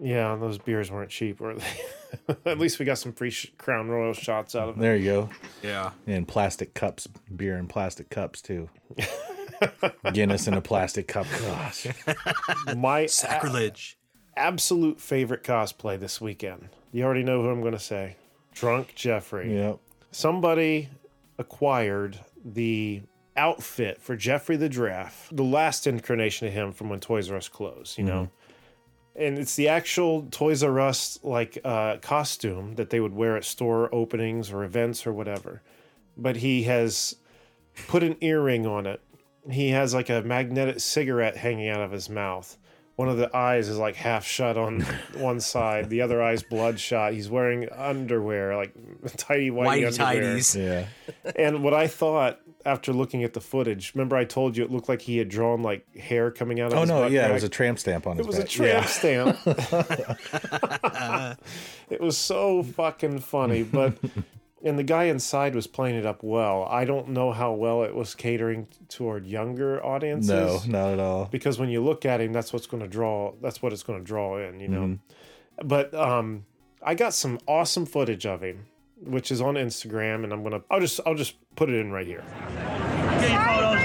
yeah, 0.00 0.36
those 0.36 0.58
beers 0.58 0.90
weren't 0.90 1.10
cheap, 1.10 1.40
were 1.40 1.54
they? 1.54 2.36
At 2.50 2.58
least 2.58 2.78
we 2.78 2.84
got 2.84 2.98
some 2.98 3.12
free 3.12 3.30
sh- 3.30 3.52
Crown 3.58 3.88
Royal 3.88 4.12
shots 4.12 4.54
out 4.56 4.68
of 4.70 4.76
it. 4.76 4.80
There 4.80 4.96
you 4.96 5.04
go. 5.04 5.30
Yeah. 5.62 5.90
In 6.06 6.26
plastic 6.26 6.74
cups, 6.74 7.06
beer 7.34 7.56
in 7.56 7.66
plastic 7.68 8.10
cups 8.10 8.42
too. 8.42 8.68
Guinness 10.12 10.48
in 10.48 10.54
a 10.54 10.60
plastic 10.60 11.06
cup. 11.08 11.26
Gosh. 11.40 11.86
My 12.76 13.00
a- 13.00 13.08
Sacrilege. 13.08 13.98
absolute 14.36 15.00
favorite 15.00 15.44
cosplay 15.44 15.98
this 15.98 16.20
weekend. 16.20 16.68
You 16.92 17.04
already 17.04 17.22
know 17.22 17.42
who 17.42 17.50
I'm 17.50 17.60
going 17.60 17.72
to 17.74 17.78
say. 17.78 18.16
Drunk 18.54 18.94
Jeffrey. 18.94 19.54
Yep. 19.54 19.78
somebody 20.10 20.88
acquired 21.38 22.18
the 22.44 23.02
outfit 23.40 24.02
for 24.02 24.16
Jeffrey 24.16 24.56
the 24.56 24.68
Giraffe, 24.68 25.28
the 25.32 25.42
last 25.42 25.86
incarnation 25.86 26.46
of 26.46 26.52
him 26.52 26.72
from 26.72 26.90
when 26.90 27.00
Toys 27.00 27.30
R 27.30 27.36
Us 27.38 27.48
closed, 27.48 27.96
you 27.98 28.04
know. 28.04 28.28
And 29.16 29.38
it's 29.38 29.56
the 29.56 29.68
actual 29.68 30.26
Toys 30.30 30.62
R 30.62 30.78
Us 30.78 31.18
like 31.22 31.58
uh, 31.64 31.96
costume 31.96 32.74
that 32.74 32.90
they 32.90 33.00
would 33.00 33.14
wear 33.14 33.36
at 33.36 33.44
store 33.44 33.92
openings 33.94 34.52
or 34.52 34.62
events 34.62 35.06
or 35.06 35.12
whatever. 35.12 35.62
But 36.16 36.36
he 36.36 36.64
has 36.64 37.16
put 37.88 38.02
an 38.02 38.16
earring 38.20 38.66
on 38.66 38.86
it. 38.86 39.00
He 39.50 39.70
has 39.70 39.94
like 39.94 40.10
a 40.10 40.20
magnetic 40.22 40.80
cigarette 40.80 41.36
hanging 41.36 41.68
out 41.68 41.80
of 41.80 41.90
his 41.90 42.10
mouth. 42.10 42.58
One 42.96 43.08
of 43.08 43.16
the 43.16 43.34
eyes 43.34 43.68
is 43.70 43.78
like 43.78 43.96
half 43.96 44.26
shut 44.26 44.58
on 44.58 44.80
one 45.16 45.40
side, 45.40 45.88
the 45.88 46.02
other 46.02 46.22
eye's 46.22 46.42
bloodshot. 46.42 47.14
He's 47.14 47.30
wearing 47.30 47.66
underwear, 47.72 48.54
like 48.54 48.74
tidy 49.16 49.50
whitey 49.50 49.82
Whitey 49.82 49.86
underwear. 49.86 49.92
tidies. 49.92 50.54
Yeah. 50.54 50.86
And 51.34 51.64
what 51.64 51.72
I 51.72 51.86
thought 51.86 52.38
after 52.66 52.92
looking 52.92 53.24
at 53.24 53.32
the 53.32 53.40
footage, 53.40 53.92
remember 53.94 54.16
I 54.16 54.24
told 54.24 54.56
you 54.56 54.64
it 54.64 54.70
looked 54.70 54.88
like 54.88 55.02
he 55.02 55.18
had 55.18 55.28
drawn 55.28 55.62
like 55.62 55.96
hair 55.96 56.30
coming 56.30 56.60
out 56.60 56.72
of 56.72 56.78
Oh 56.78 56.84
no, 56.84 57.06
yeah, 57.06 57.28
it 57.28 57.32
was 57.32 57.44
a 57.44 57.48
tramp 57.48 57.78
stamp 57.78 58.06
on 58.06 58.14
It 58.18 58.18
his 58.18 58.26
was 58.26 58.38
a 58.38 58.42
back. 58.42 58.48
tramp 58.48 58.84
Yeah. 58.84 58.86
stamp. 58.86 59.38
it 61.90 62.00
was 62.00 62.16
so 62.16 62.62
fucking 62.62 63.20
funny, 63.20 63.62
but 63.62 63.96
and 64.64 64.78
the 64.78 64.82
guy 64.82 65.04
inside 65.04 65.54
was 65.54 65.66
playing 65.66 65.96
it 65.96 66.06
up 66.06 66.22
well. 66.22 66.66
I 66.70 66.84
don't 66.84 67.08
know 67.08 67.32
how 67.32 67.52
well 67.52 67.82
it 67.82 67.94
was 67.94 68.14
catering 68.14 68.68
toward 68.88 69.26
younger 69.26 69.84
audiences. 69.84 70.66
No, 70.66 70.66
not 70.66 70.92
at 70.92 71.00
all. 71.00 71.28
because 71.30 71.58
when 71.58 71.68
you 71.70 71.82
look 71.82 72.04
at 72.04 72.20
him, 72.20 72.32
that's 72.32 72.52
what's 72.52 72.66
going 72.66 72.82
to 72.82 72.88
draw. 72.88 73.32
That's 73.40 73.62
what 73.62 73.72
it's 73.72 73.82
going 73.82 73.98
to 74.00 74.04
draw 74.04 74.38
in, 74.38 74.60
you 74.60 74.68
know. 74.68 74.82
Mm-hmm. 74.82 75.68
But 75.68 75.94
um, 75.94 76.44
I 76.82 76.94
got 76.94 77.14
some 77.14 77.38
awesome 77.46 77.86
footage 77.86 78.26
of 78.26 78.42
him, 78.42 78.66
which 79.04 79.30
is 79.30 79.40
on 79.40 79.54
Instagram, 79.54 80.24
and 80.24 80.32
I'm 80.32 80.42
gonna. 80.42 80.62
I'll 80.70 80.80
just. 80.80 81.00
I'll 81.06 81.14
just 81.14 81.34
put 81.56 81.68
it 81.70 81.76
in 81.76 81.90
right 81.92 82.06
here. 82.06 82.24
Get 83.20 83.30
your 83.32 83.40
photos. 83.42 83.80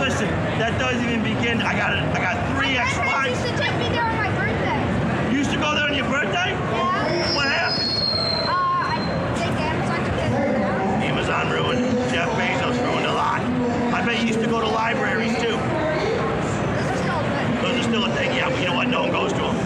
Listen, 0.00 0.28
that 0.60 0.76
doesn't 0.78 1.00
even 1.08 1.22
begin. 1.24 1.62
I 1.62 1.72
got 1.78 1.96
it. 1.96 2.02
I 2.12 2.18
got 2.20 2.36
three 2.54 2.76
My 2.76 2.84
friends 2.92 3.08
ex-wives. 3.08 3.40
used 3.40 3.56
to 3.56 3.56
take 3.56 3.76
me 3.80 3.88
there 3.88 4.04
on 4.04 4.14
my 4.20 4.28
birthday. 4.36 5.32
You 5.32 5.38
used 5.38 5.50
to 5.50 5.56
go 5.56 5.74
there 5.74 5.88
on 5.88 5.94
your 5.96 6.04
birthday? 6.12 6.52
Yeah. 6.52 7.34
What 7.34 7.48
happened? 7.48 7.88
Uh, 8.44 8.52
I 8.52 9.00
think 9.40 9.56
Amazon 9.64 10.00
took 10.04 10.18
it. 10.20 11.08
Amazon 11.08 11.44
ruined. 11.50 11.88
Jeff 12.12 12.28
Bezos 12.36 12.76
ruined 12.84 13.06
a 13.06 13.14
lot. 13.16 13.40
I 13.96 14.04
bet 14.04 14.20
you 14.20 14.26
used 14.28 14.40
to 14.40 14.46
go 14.46 14.60
to 14.60 14.68
libraries 14.68 15.32
too. 15.40 15.56
Those 15.56 16.84
are 16.84 17.00
still 17.00 17.22
good. 17.24 17.64
Those 17.64 17.76
are 17.80 17.88
still 17.88 18.04
a 18.04 18.12
thing. 18.14 18.36
Yeah, 18.36 18.50
but 18.50 18.60
you 18.60 18.66
know 18.68 18.74
what? 18.76 18.88
No 18.88 19.02
one 19.08 19.10
goes 19.10 19.32
to 19.32 19.40
them. 19.40 19.56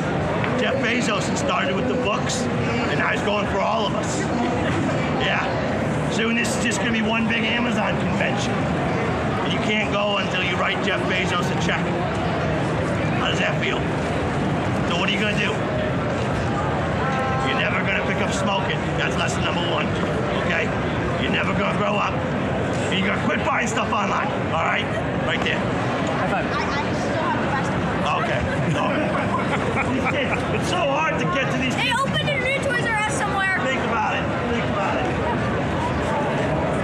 Jeff 0.59 0.75
Bezos 0.83 1.23
had 1.29 1.39
started 1.39 1.75
with 1.77 1.87
the 1.87 1.95
books, 2.03 2.43
and 2.43 2.99
now 2.99 3.09
he's 3.09 3.23
going 3.23 3.47
for 3.47 3.61
all 3.61 3.87
of 3.87 3.95
us. 3.95 4.19
Yeah. 5.23 5.47
Soon 6.11 6.35
this 6.35 6.57
is 6.57 6.65
just 6.65 6.79
gonna 6.81 6.93
be 6.93 7.03
one 7.03 7.29
big 7.29 7.45
Amazon 7.45 7.97
convention. 8.01 8.51
And 8.51 9.53
you 9.53 9.61
can't 9.61 9.93
go 9.93 10.17
until 10.19 10.43
you 10.43 10.57
write 10.57 10.85
Jeff 10.85 11.01
Bezos 11.07 11.47
a 11.47 11.55
check. 11.65 11.79
How 13.21 13.31
does 13.31 13.39
that 13.39 13.61
feel? 13.63 13.79
So 14.91 14.99
what 14.99 15.09
are 15.09 15.13
you 15.13 15.21
gonna 15.21 15.39
do? 15.39 15.55
You're 17.47 17.61
never 17.63 17.79
gonna 17.87 18.05
pick 18.11 18.19
up 18.19 18.35
smoking. 18.35 18.79
That's 18.99 19.17
lesson 19.17 19.45
number 19.45 19.63
one. 19.71 19.87
Okay? 20.43 20.65
You're 21.23 21.31
never 21.31 21.53
gonna 21.55 21.79
grow 21.79 21.95
up. 21.95 22.15
And 22.15 22.99
you're 22.99 23.15
gonna 23.15 23.25
quit 23.25 23.47
buying 23.47 23.69
stuff 23.69 23.93
online. 23.93 24.27
All 24.51 24.67
right? 24.67 24.85
Right 25.25 25.41
there. 25.45 25.59
I, 25.59 26.35
I 26.35 26.95
still 26.99 27.23
have 27.23 27.41
the 27.47 27.51
rest 27.55 27.71
of 27.71 27.79
them. 27.79 27.99
Okay. 28.03 28.11
All 28.11 28.21
right. 28.21 28.27
These 28.27 28.27
kids, 28.27 28.38
it's 29.39 30.69
so 30.71 30.77
hard 30.77 31.19
to 31.19 31.25
get 31.35 31.51
to 31.53 31.59
these 31.59 31.75
They 31.77 31.83
kids. 31.83 31.99
opened 32.01 32.29
a 32.29 32.41
new 32.41 32.59
Toys 32.59 32.87
R 32.87 32.97
Us 32.97 33.15
somewhere. 33.15 33.59
Think 33.65 33.81
about 33.85 34.15
it. 34.17 34.25
Think 34.53 34.65
about 34.65 34.97
it. 34.97 35.07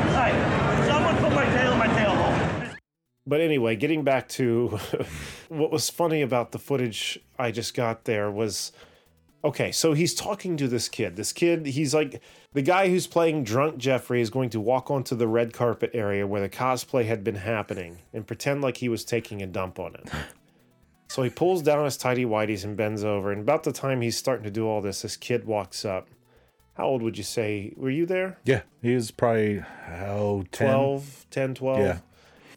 All 0.09 0.17
right. 0.17 0.87
Someone 0.87 1.17
put 1.17 1.33
my 1.33 1.45
tail 1.47 1.73
in 1.73 1.79
my 1.79 1.87
tail 1.87 2.11
hole. 2.15 2.75
But 3.27 3.41
anyway, 3.41 3.77
getting 3.77 4.05
back 4.05 4.29
to 4.31 4.69
what 5.49 5.71
was 5.71 5.91
funny 5.91 6.23
about 6.23 6.53
the 6.53 6.59
footage 6.59 7.19
I 7.39 7.51
just 7.51 7.75
got 7.75 8.05
there 8.05 8.31
was 8.31 8.73
okay, 9.43 9.73
so 9.73 9.93
he's 9.93 10.15
talking 10.15 10.57
to 10.57 10.69
this 10.69 10.89
kid. 10.89 11.17
This 11.17 11.33
kid, 11.33 11.67
he's 11.67 11.95
like 11.95 12.23
the 12.53 12.63
guy 12.63 12.89
who's 12.89 13.07
playing 13.07 13.45
drunk 13.45 13.79
Jeffrey 13.79 14.21
is 14.21 14.31
going 14.31 14.51
to 14.51 14.61
walk 14.61 14.91
onto 14.91 15.15
the 15.15 15.29
red 15.29 15.53
carpet 15.53 15.91
area 15.95 16.27
where 16.27 16.41
the 16.41 16.49
cosplay 16.49 17.05
had 17.07 17.25
been 17.25 17.35
happening 17.37 17.99
and 18.13 18.27
pretend 18.27 18.63
like 18.63 18.79
he 18.79 18.89
was 18.89 19.05
taking 19.05 19.43
a 19.43 19.47
dump 19.47 19.79
on 19.79 19.95
it. 19.95 20.11
So 21.15 21.23
he 21.23 21.31
pulls 21.31 21.63
down 21.63 21.85
his 21.85 21.97
tidy 21.97 22.25
whities 22.25 22.65
and 22.65 22.77
bends 22.77 23.05
over. 23.05 23.31
And 23.31 23.43
about 23.43 23.63
the 23.63 23.71
time 23.71 24.01
he's 24.01 24.17
starting 24.17 24.43
to 24.43 24.51
do 24.51 24.67
all 24.67 24.81
this, 24.81 25.03
this 25.03 25.17
kid 25.17 25.45
walks 25.45 25.85
up. 25.85 26.09
How 26.73 26.87
old 26.87 27.03
would 27.03 27.17
you 27.17 27.23
say? 27.23 27.73
Were 27.77 27.89
you 27.89 28.05
there? 28.05 28.37
Yeah, 28.45 28.63
he 28.83 28.97
was 28.97 29.13
probably 29.13 29.63
10? 29.87 30.45
12, 30.51 31.27
10, 31.31 31.55
12. 31.55 31.79
Yeah. 31.79 31.99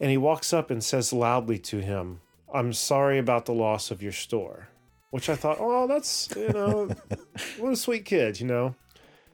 And 0.00 0.10
he 0.10 0.16
walks 0.16 0.52
up 0.52 0.72
and 0.72 0.82
says 0.82 1.12
loudly 1.12 1.60
to 1.70 1.78
him, 1.78 2.20
I'm 2.52 2.72
sorry 2.72 3.20
about 3.20 3.44
the 3.46 3.52
loss 3.52 3.92
of 3.92 4.02
your 4.02 4.10
store. 4.10 4.66
Which 5.10 5.28
I 5.30 5.36
thought, 5.36 5.58
oh, 5.60 5.86
that's, 5.86 6.28
you 6.36 6.48
know, 6.48 6.90
what 7.58 7.72
a 7.72 7.76
sweet 7.76 8.06
kid, 8.06 8.40
you 8.40 8.48
know? 8.48 8.74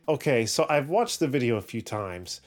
Okay, 0.07 0.45
so 0.45 0.66
I've 0.68 0.91
watched 0.91 1.18
the 1.18 1.29
video 1.29 1.57
a 1.57 1.62
few 1.62 1.81
times, 1.81 2.43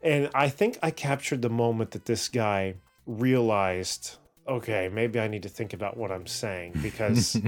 and 0.00 0.30
I 0.32 0.48
think 0.48 0.78
I 0.80 0.92
captured 0.92 1.42
the 1.42 1.50
moment 1.50 1.90
that 1.90 2.04
this 2.04 2.28
guy 2.28 2.76
realized, 3.04 4.14
okay, 4.46 4.88
maybe 4.92 5.20
I 5.20 5.28
need 5.28 5.42
to 5.42 5.48
think 5.48 5.72
about 5.72 5.96
what 5.96 6.10
I'm 6.10 6.26
saying 6.26 6.78
because 6.82 7.40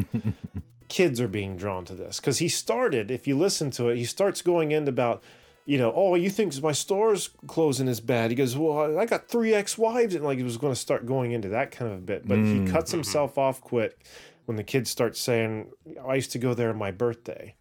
kids 0.88 1.20
are 1.20 1.28
being 1.28 1.57
drawn 1.57 1.84
to 1.86 1.95
this. 1.95 2.20
Because 2.20 2.38
he 2.38 2.49
started, 2.49 3.11
if 3.11 3.26
you 3.26 3.36
listen 3.36 3.70
to 3.72 3.88
it, 3.88 3.97
he 3.97 4.05
starts 4.05 4.43
going 4.43 4.72
into 4.72 4.90
about, 4.90 5.22
you 5.64 5.78
know, 5.78 5.93
oh, 5.95 6.14
you 6.14 6.30
think 6.30 6.61
my 6.62 6.72
store's 6.72 7.30
closing 7.47 7.88
is 7.88 8.01
bad? 8.01 8.30
He 8.30 8.36
goes, 8.36 8.57
well, 8.57 8.99
I 8.99 9.07
got 9.07 9.28
three 9.28 9.55
ex-wives, 9.55 10.14
and 10.14 10.24
like 10.24 10.38
he 10.38 10.45
was 10.45 10.57
going 10.57 10.72
to 10.72 10.78
start 10.78 11.07
going 11.07 11.32
into 11.32 11.49
that 11.49 11.70
kind 11.70 11.90
of 11.90 11.99
a 11.99 12.03
bit, 12.03 12.26
but 12.26 12.38
he 12.38 12.45
mm, 12.45 12.70
cuts 12.70 12.90
mm-hmm. 12.90 12.99
himself 12.99 13.38
off 13.38 13.61
quick 13.61 14.05
when 14.45 14.57
the 14.57 14.64
kids 14.64 14.90
start 14.90 15.16
saying, 15.16 15.70
I 16.07 16.16
used 16.16 16.32
to 16.32 16.38
go 16.38 16.53
there 16.53 16.70
on 16.70 16.78
my 16.78 16.90
birthday, 16.90 17.55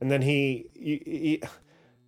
and 0.00 0.10
then 0.10 0.22
he, 0.22 0.66
he, 0.74 1.02
he 1.04 1.42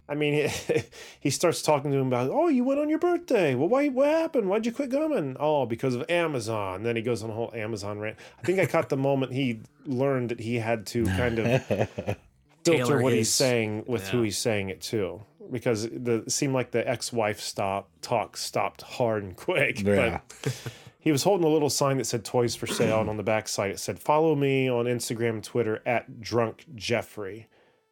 I 0.08 0.14
mean, 0.14 0.50
he 1.20 1.30
starts 1.30 1.62
talking 1.62 1.90
to 1.90 1.96
him 1.98 2.08
about, 2.08 2.30
oh, 2.30 2.48
you 2.48 2.64
went 2.64 2.80
on 2.80 2.88
your 2.88 2.98
birthday. 2.98 3.54
Well, 3.54 3.68
why? 3.68 3.88
What 3.88 4.08
happened? 4.08 4.48
Why'd 4.48 4.66
you 4.66 4.72
quit 4.72 4.90
going? 4.90 5.36
Oh, 5.38 5.64
because 5.66 5.94
of 5.94 6.04
Amazon. 6.10 6.76
And 6.76 6.86
Then 6.86 6.96
he 6.96 7.02
goes 7.02 7.22
on 7.22 7.30
a 7.30 7.32
whole 7.32 7.52
Amazon 7.54 7.98
rant. 7.98 8.16
I 8.38 8.42
think 8.42 8.58
I 8.58 8.66
caught 8.66 8.88
the 8.88 8.96
moment 8.96 9.32
he 9.32 9.60
learned 9.86 10.30
that 10.30 10.40
he 10.40 10.56
had 10.56 10.86
to 10.88 11.04
kind 11.04 11.38
of 11.38 11.62
filter 12.64 13.00
what 13.00 13.12
he's 13.12 13.32
saying 13.32 13.84
with 13.86 14.08
who 14.08 14.22
he's 14.22 14.38
saying 14.38 14.70
it 14.70 14.80
to, 14.82 15.22
because 15.50 15.88
the 15.88 16.22
it 16.26 16.32
seemed 16.32 16.54
like 16.54 16.70
the 16.72 16.88
ex-wife 16.88 17.40
stop 17.40 17.88
talk 18.00 18.36
stopped 18.36 18.82
hard 18.82 19.22
and 19.22 19.36
quick. 19.36 19.80
Yeah. 19.84 20.20
But 20.42 20.52
he 20.98 21.10
was 21.10 21.24
holding 21.24 21.44
a 21.46 21.50
little 21.50 21.70
sign 21.70 21.98
that 21.98 22.06
said 22.06 22.24
"Toys 22.24 22.54
for 22.54 22.66
Sale," 22.66 23.00
and 23.00 23.10
on 23.10 23.16
the 23.16 23.22
back 23.22 23.48
side 23.48 23.70
it 23.70 23.80
said, 23.80 23.98
"Follow 23.98 24.34
me 24.34 24.68
on 24.70 24.84
Instagram 24.84 25.30
and 25.30 25.44
Twitter 25.44 25.82
at 25.84 26.20
Drunk 26.20 26.64
Jeffrey." 26.74 27.48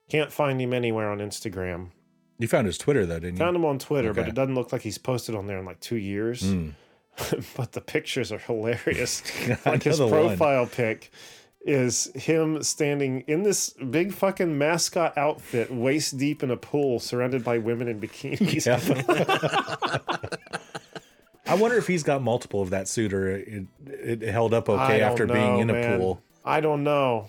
Can't 0.09 0.33
find 0.33 0.61
him 0.61 0.73
anywhere 0.73 1.11
on 1.11 1.19
Instagram. 1.19 1.91
You 2.41 2.49
found 2.49 2.67
his 2.67 2.79
Twitter 2.79 3.05
though, 3.07 3.21
didn't 3.21 3.35
you? 3.35 3.39
Found 3.45 3.55
him 3.57 3.65
on 3.67 3.79
Twitter, 3.79 4.13
but 4.15 4.23
Okay. 4.23 4.31
it 4.31 4.35
doesn't 4.35 4.55
look 4.55 4.73
like 4.73 4.81
he's 4.83 4.97
posted 4.99 5.35
on 5.35 5.47
there 5.47 5.59
in 5.59 5.65
like 5.67 5.79
two 5.81 5.97
years. 5.97 6.51
Hmm. 6.51 6.71
but 7.57 7.73
the 7.73 7.83
pictures 7.83 8.33
are 8.33 8.39
hilarious. 8.39 9.23
I 9.67 9.71
like 9.71 9.83
his 9.83 10.01
know 10.01 10.09
the 10.09 10.17
one. 10.17 10.29
profile 10.29 10.67
pic 10.67 11.11
is 11.67 12.11
him 12.15 12.63
standing 12.63 13.21
in 13.27 13.43
this 13.43 13.75
big 13.91 14.15
fucking 14.15 14.57
mascot 14.57 15.19
outfit, 15.19 15.71
waist 15.71 16.17
deep 16.17 16.43
in 16.43 16.51
a 16.51 16.57
pool, 16.57 16.99
surrounded 16.99 17.45
by 17.45 17.59
women 17.59 17.89
in 17.89 18.01
bikinis. 18.01 18.67
I 21.47 21.55
wonder 21.57 21.77
if 21.77 21.87
he's 21.87 22.03
got 22.03 22.23
multiple 22.23 22.63
of 22.63 22.71
that 22.71 22.89
suit 22.89 23.13
or 23.13 23.37
it, 23.37 23.65
it 23.87 24.23
held 24.23 24.55
up 24.55 24.71
I 24.71 24.85
okay 24.85 24.99
don't 25.01 25.11
after 25.11 25.27
being 25.27 25.57
know, 25.57 25.61
in 25.61 25.71
a 25.71 25.75
man. 25.75 25.99
pool. 25.99 26.23
I 26.45 26.61
don't 26.61 26.85
know. 26.85 27.29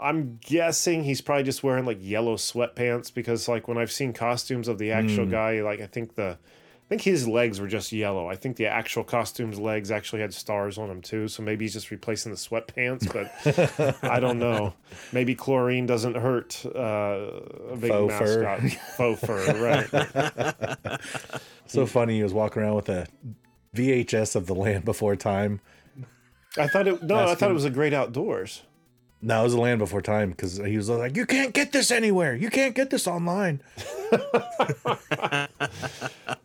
I'm 0.00 0.38
guessing 0.40 1.04
he's 1.04 1.20
probably 1.20 1.44
just 1.44 1.62
wearing 1.62 1.84
like 1.84 1.98
yellow 2.00 2.36
sweatpants 2.36 3.12
because 3.12 3.48
like 3.48 3.68
when 3.68 3.78
I've 3.78 3.92
seen 3.92 4.12
costumes 4.12 4.66
of 4.68 4.78
the 4.78 4.92
actual 4.92 5.24
Hmm. 5.24 5.30
guy, 5.30 5.60
like 5.62 5.80
I 5.80 5.86
think 5.86 6.14
the 6.14 6.38
I 6.38 6.88
think 6.90 7.02
his 7.02 7.28
legs 7.28 7.60
were 7.60 7.68
just 7.68 7.92
yellow. 7.92 8.28
I 8.28 8.34
think 8.34 8.56
the 8.56 8.66
actual 8.66 9.04
costume's 9.04 9.60
legs 9.60 9.92
actually 9.92 10.22
had 10.22 10.34
stars 10.34 10.76
on 10.76 10.88
them 10.88 11.00
too. 11.00 11.28
So 11.28 11.40
maybe 11.40 11.64
he's 11.64 11.74
just 11.74 11.92
replacing 11.92 12.32
the 12.32 12.36
sweatpants, 12.38 13.06
but 13.12 14.02
I 14.02 14.18
don't 14.18 14.40
know. 14.40 14.74
Maybe 15.12 15.36
chlorine 15.36 15.86
doesn't 15.86 16.16
hurt 16.16 16.60
uh, 16.66 16.78
a 17.70 17.76
big 17.76 17.92
Faux 17.92 18.12
fur. 18.18 18.42
mascot. 18.42 18.80
Faux 18.96 19.20
fur, 19.24 19.86
right? 19.92 21.00
So 21.66 21.86
funny. 21.86 22.16
He 22.16 22.22
was 22.24 22.32
walking 22.34 22.62
around 22.62 22.74
with 22.74 22.88
a 22.88 23.06
VHS 23.76 24.34
of 24.34 24.46
the 24.46 24.54
Land 24.56 24.84
Before 24.84 25.14
Time. 25.14 25.60
I 26.58 26.66
thought 26.66 26.88
it. 26.88 27.00
No, 27.04 27.28
I 27.28 27.36
thought 27.36 27.50
it 27.52 27.54
was 27.54 27.64
a 27.64 27.70
great 27.70 27.92
outdoors. 27.94 28.62
No, 29.22 29.40
it 29.40 29.44
was 29.44 29.52
the 29.52 29.60
Land 29.60 29.80
Before 29.80 30.00
Time 30.00 30.30
because 30.30 30.56
he 30.56 30.76
was 30.76 30.88
like, 30.88 31.16
"You 31.16 31.26
can't 31.26 31.52
get 31.52 31.72
this 31.72 31.90
anywhere. 31.90 32.34
You 32.34 32.48
can't 32.48 32.74
get 32.74 32.90
this 32.90 33.06
online." 33.06 33.60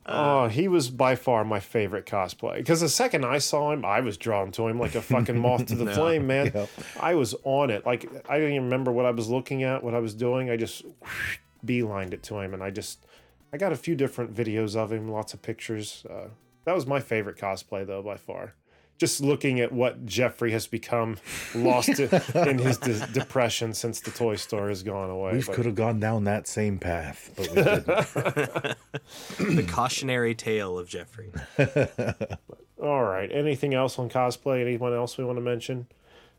Oh, 0.07 0.47
he 0.47 0.67
was 0.67 0.89
by 0.89 1.15
far 1.15 1.43
my 1.43 1.59
favorite 1.59 2.05
cosplay. 2.05 2.57
Because 2.57 2.79
the 2.79 2.89
second 2.89 3.25
I 3.25 3.39
saw 3.39 3.71
him, 3.71 3.83
I 3.83 4.01
was 4.01 4.17
drawn 4.17 4.51
to 4.51 4.67
him 4.67 4.79
like 4.79 4.93
a 4.93 5.01
fucking 5.01 5.37
moth 5.37 5.65
to 5.67 5.75
the 5.75 5.87
flame, 5.93 6.27
man. 6.27 6.51
Yep. 6.53 6.69
I 6.99 7.15
was 7.15 7.33
on 7.43 7.71
it. 7.71 7.85
Like 7.85 8.07
I 8.29 8.35
didn't 8.35 8.53
even 8.53 8.65
remember 8.65 8.91
what 8.91 9.05
I 9.05 9.11
was 9.11 9.29
looking 9.29 9.63
at, 9.63 9.83
what 9.83 9.95
I 9.95 9.99
was 9.99 10.13
doing. 10.13 10.51
I 10.51 10.57
just 10.57 10.85
beelined 11.65 12.13
it 12.13 12.21
to 12.23 12.39
him, 12.39 12.53
and 12.53 12.63
I 12.63 12.69
just 12.69 13.05
I 13.51 13.57
got 13.57 13.71
a 13.71 13.75
few 13.75 13.95
different 13.95 14.33
videos 14.33 14.75
of 14.75 14.91
him, 14.91 15.09
lots 15.09 15.33
of 15.33 15.41
pictures. 15.41 16.05
Uh, 16.09 16.27
that 16.65 16.75
was 16.75 16.85
my 16.85 16.99
favorite 16.99 17.37
cosplay, 17.37 17.85
though, 17.85 18.03
by 18.03 18.17
far. 18.17 18.53
Just 18.97 19.19
looking 19.19 19.59
at 19.59 19.73
what 19.73 20.05
Jeffrey 20.05 20.51
has 20.51 20.67
become, 20.67 21.17
lost 21.53 21.99
in 21.99 22.57
his 22.59 22.77
de- 22.77 23.05
depression 23.07 23.73
since 23.73 23.99
the 23.99 24.09
toy 24.11 24.35
store 24.37 24.69
has 24.69 24.83
gone 24.83 25.09
away. 25.09 25.33
We 25.33 25.41
But- 25.43 25.55
could 25.55 25.65
have 25.65 25.75
gone 25.75 25.99
down 25.99 26.23
that 26.23 26.47
same 26.47 26.79
path, 26.79 27.29
but 27.35 27.49
we 27.49 27.55
didn't. 27.55 27.85
the 29.57 29.65
cautionary 29.69 30.33
tale 30.33 30.79
of 30.79 30.87
Jeffrey. 30.87 31.31
All 32.81 33.03
right. 33.03 33.29
Anything 33.31 33.73
else 33.73 33.97
on 33.99 34.09
cosplay? 34.09 34.61
Anyone 34.61 34.93
else 34.93 35.17
we 35.17 35.25
want 35.25 35.37
to 35.37 35.41
mention? 35.41 35.87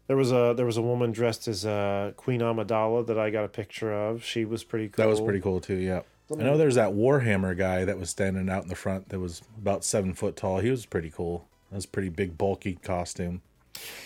There 0.07 0.17
was 0.17 0.31
a 0.33 0.55
there 0.57 0.67
was 0.67 0.77
a 0.77 0.83
woman 0.83 1.11
dressed 1.13 1.49
as 1.49 1.67
uh, 1.67 2.13
Queen 2.17 2.41
Amidala 2.41 3.07
that 3.09 3.19
I 3.19 3.31
got 3.31 3.45
a 3.45 3.49
picture 3.49 3.93
of. 3.93 4.23
She 4.25 4.45
was 4.45 4.63
pretty 4.63 4.89
cool. 4.89 5.03
that 5.05 5.11
was 5.11 5.21
pretty 5.21 5.41
cool 5.41 5.61
too. 5.61 5.75
Yeah, 5.75 6.03
I 6.33 6.43
know 6.43 6.57
there's 6.57 6.77
that 6.77 6.93
Warhammer 6.93 7.57
guy 7.59 7.85
that 7.85 7.99
was 7.99 8.09
standing 8.11 8.49
out 8.49 8.63
in 8.63 8.69
the 8.69 8.77
front 8.77 9.09
that 9.09 9.19
was 9.19 9.43
about 9.59 9.85
seven 9.85 10.15
foot 10.15 10.37
tall. 10.37 10.61
He 10.61 10.71
was 10.71 10.87
pretty 10.87 11.11
cool. 11.11 11.49
That 11.71 11.77
was 11.77 11.85
a 11.85 11.89
pretty 11.89 12.09
big, 12.11 12.39
bulky 12.39 12.79
costume. 12.83 13.43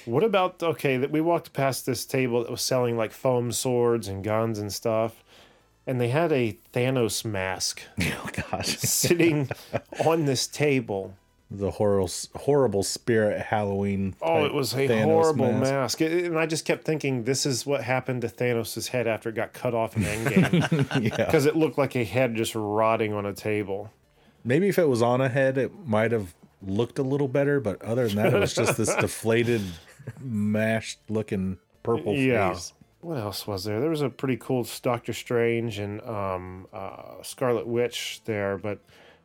What 0.05 0.25
about 0.25 0.63
okay? 0.63 0.97
That 0.97 1.11
we 1.11 1.21
walked 1.21 1.53
past 1.53 1.87
this 1.87 2.05
table 2.05 2.43
that 2.43 2.51
was 2.51 2.63
selling 2.63 2.97
like 2.97 3.13
foam 3.13 3.53
swords 3.53 4.09
and 4.09 4.25
guns 4.25 4.59
and 4.59 4.73
stuff, 4.73 5.23
and 5.87 6.01
they 6.01 6.09
had 6.09 6.33
a 6.33 6.57
Thanos 6.75 7.25
mask 7.25 7.83
Oh 8.01 8.29
gosh, 8.51 8.67
sitting 8.79 9.49
on 10.05 10.25
this 10.25 10.47
table. 10.49 11.15
the 11.53 11.71
horrible, 11.73 12.11
horrible 12.35 12.83
spirit 12.83 13.41
Halloween. 13.43 14.17
Oh, 14.21 14.45
it 14.45 14.53
was 14.55 14.73
a 14.75 14.89
Thanos 14.89 15.05
horrible 15.05 15.53
mask. 15.53 16.01
mask. 16.01 16.01
And 16.01 16.37
I 16.39 16.47
just 16.47 16.65
kept 16.65 16.85
thinking, 16.85 17.25
this 17.25 17.47
is 17.47 17.65
what 17.67 17.83
happened 17.85 18.23
to 18.23 18.29
Thanos' 18.29 18.89
head 18.89 19.07
after 19.07 19.29
it 19.29 19.35
got 19.37 19.53
cut 19.53 19.75
off 19.75 19.97
in 19.97 20.03
Endgame. 20.03 21.03
Yeah, 21.03 21.25
Because 21.27 21.47
it 21.47 21.55
looked 21.57 21.79
like 21.79 21.95
a 21.95 22.05
head 22.05 22.35
just 22.35 22.55
rotting 22.57 23.13
on 23.13 23.25
a 23.27 23.33
table. 23.33 23.91
maybe 24.45 24.69
if 24.69 24.79
it 24.81 24.89
was 24.89 25.03
on 25.03 25.21
a 25.21 25.29
head, 25.29 25.59
it 25.59 25.73
might 25.87 26.11
have 26.13 26.35
looked 26.63 26.99
a 26.99 27.03
little 27.03 27.29
better. 27.29 27.61
But 27.61 27.83
other 27.83 28.07
than 28.09 28.17
that, 28.17 28.35
it 28.35 28.39
was 28.39 28.55
just 28.55 28.77
this 28.77 28.95
deflated, 29.01 29.63
mashed 30.21 30.99
looking 31.09 31.59
purple 31.83 32.15
Yeah. 32.15 32.53
face. 32.53 32.73
What 33.01 33.17
else 33.17 33.47
was 33.47 33.65
there? 33.65 33.81
There 33.81 33.89
was 33.89 34.03
a 34.03 34.11
pretty 34.11 34.37
cool 34.37 34.67
Doctor 34.83 35.15
Strange 35.15 35.79
and 35.79 36.03
um, 36.03 36.67
uh, 36.73 37.23
Scarlet 37.23 37.67
Witch 37.67 38.21
there, 38.27 38.59
but 38.59 38.81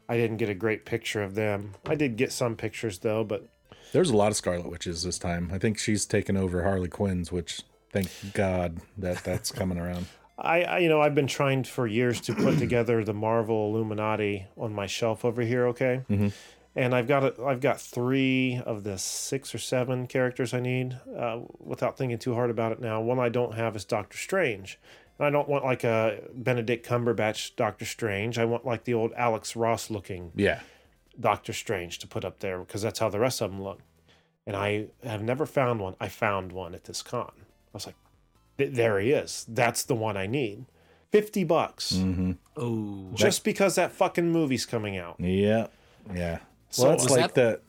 I 0.08 0.16
didn't 0.16 0.38
get 0.38 0.48
a 0.50 0.54
great 0.54 0.86
picture 0.86 1.22
of 1.22 1.36
them. 1.36 1.74
I 1.86 1.96
did 1.96 2.16
get 2.16 2.32
some 2.32 2.56
pictures 2.56 3.00
though, 3.00 3.26
but 3.26 3.44
There's 3.92 4.10
a 4.12 4.16
lot 4.16 4.30
of 4.32 4.38
Scarlet 4.38 4.70
Witches 4.70 5.04
this 5.04 5.20
time. 5.20 5.50
I 5.54 5.58
think 5.58 5.78
she's 5.78 6.06
taken 6.06 6.38
over 6.38 6.64
Harley 6.64 6.88
Quinn's, 6.88 7.34
which 7.34 7.64
thank 7.92 8.10
God 8.34 8.78
that 8.98 9.26
that's 9.26 9.52
coming 9.52 9.78
around. 9.78 10.06
I, 10.38 10.64
I 10.64 10.78
you 10.80 10.88
know 10.90 11.02
I've 11.02 11.16
been 11.16 11.28
trying 11.28 11.64
for 11.66 11.86
years 11.88 12.22
to 12.22 12.34
put 12.36 12.58
together 12.58 13.04
the 13.04 13.14
Marvel 13.14 13.74
Illuminati 13.74 14.48
on 14.58 14.74
my 14.74 14.86
shelf 14.86 15.26
over 15.26 15.42
here. 15.42 15.68
Okay, 15.68 16.02
and 16.76 16.94
I've 16.94 17.08
got 17.08 17.24
it. 17.24 17.36
I've 17.40 17.62
got 17.62 17.80
three 17.80 18.62
of 18.66 18.84
the 18.84 18.98
six 18.98 19.54
or 19.56 19.58
seven 19.58 20.08
characters 20.08 20.54
I 20.54 20.60
need. 20.60 20.98
Uh, 21.18 21.42
without 21.60 21.98
thinking 21.98 22.18
too 22.18 22.34
hard 22.34 22.50
about 22.50 22.72
it 22.72 22.80
now, 22.82 23.02
one 23.02 23.20
I 23.20 23.30
don't 23.30 23.56
have 23.56 23.76
is 23.76 23.86
Doctor 23.86 24.18
Strange. 24.18 24.80
And 25.18 25.26
I 25.26 25.30
don't 25.30 25.48
want 25.48 25.64
like 25.64 25.84
a 25.86 26.20
Benedict 26.34 26.86
Cumberbatch 26.86 27.56
Doctor 27.56 27.86
Strange. 27.86 28.38
I 28.38 28.46
want 28.46 28.66
like 28.66 28.84
the 28.84 28.94
old 28.94 29.14
Alex 29.16 29.56
Ross 29.56 29.90
looking 29.90 30.32
Yeah. 30.36 30.60
Doctor 31.20 31.54
Strange 31.54 32.00
to 32.00 32.08
put 32.08 32.26
up 32.26 32.40
there 32.40 32.60
because 32.60 32.82
that's 32.82 33.00
how 33.00 33.08
the 33.10 33.20
rest 33.20 33.42
of 33.42 33.50
them 33.52 33.62
look. 33.64 33.80
And 34.46 34.56
I 34.56 34.88
have 35.04 35.24
never 35.24 35.46
found 35.46 35.80
one. 35.80 35.96
I 36.00 36.10
found 36.10 36.52
one 36.52 36.76
at 36.76 36.84
this 36.84 37.02
con. 37.02 37.32
I 37.34 37.42
was 37.74 37.86
like, 37.88 37.96
there 38.58 39.00
he 39.00 39.12
is. 39.12 39.46
That's 39.48 39.84
the 39.84 39.96
one 39.96 40.18
I 40.18 40.28
need. 40.28 40.66
50 41.12 41.46
bucks 41.46 41.98
Oh, 42.58 43.10
just 43.14 43.46
because 43.46 43.76
that 43.76 43.94
fucking 43.94 44.30
movie's 44.30 44.66
coming 44.66 44.98
out. 44.98 45.16
Yeah. 45.20 45.68
Yeah. 46.14 46.40
So 46.76 46.84
Well, 46.84 46.92
that's 46.92 47.04
was 47.06 47.18
like 47.18 47.34
the 47.36 47.62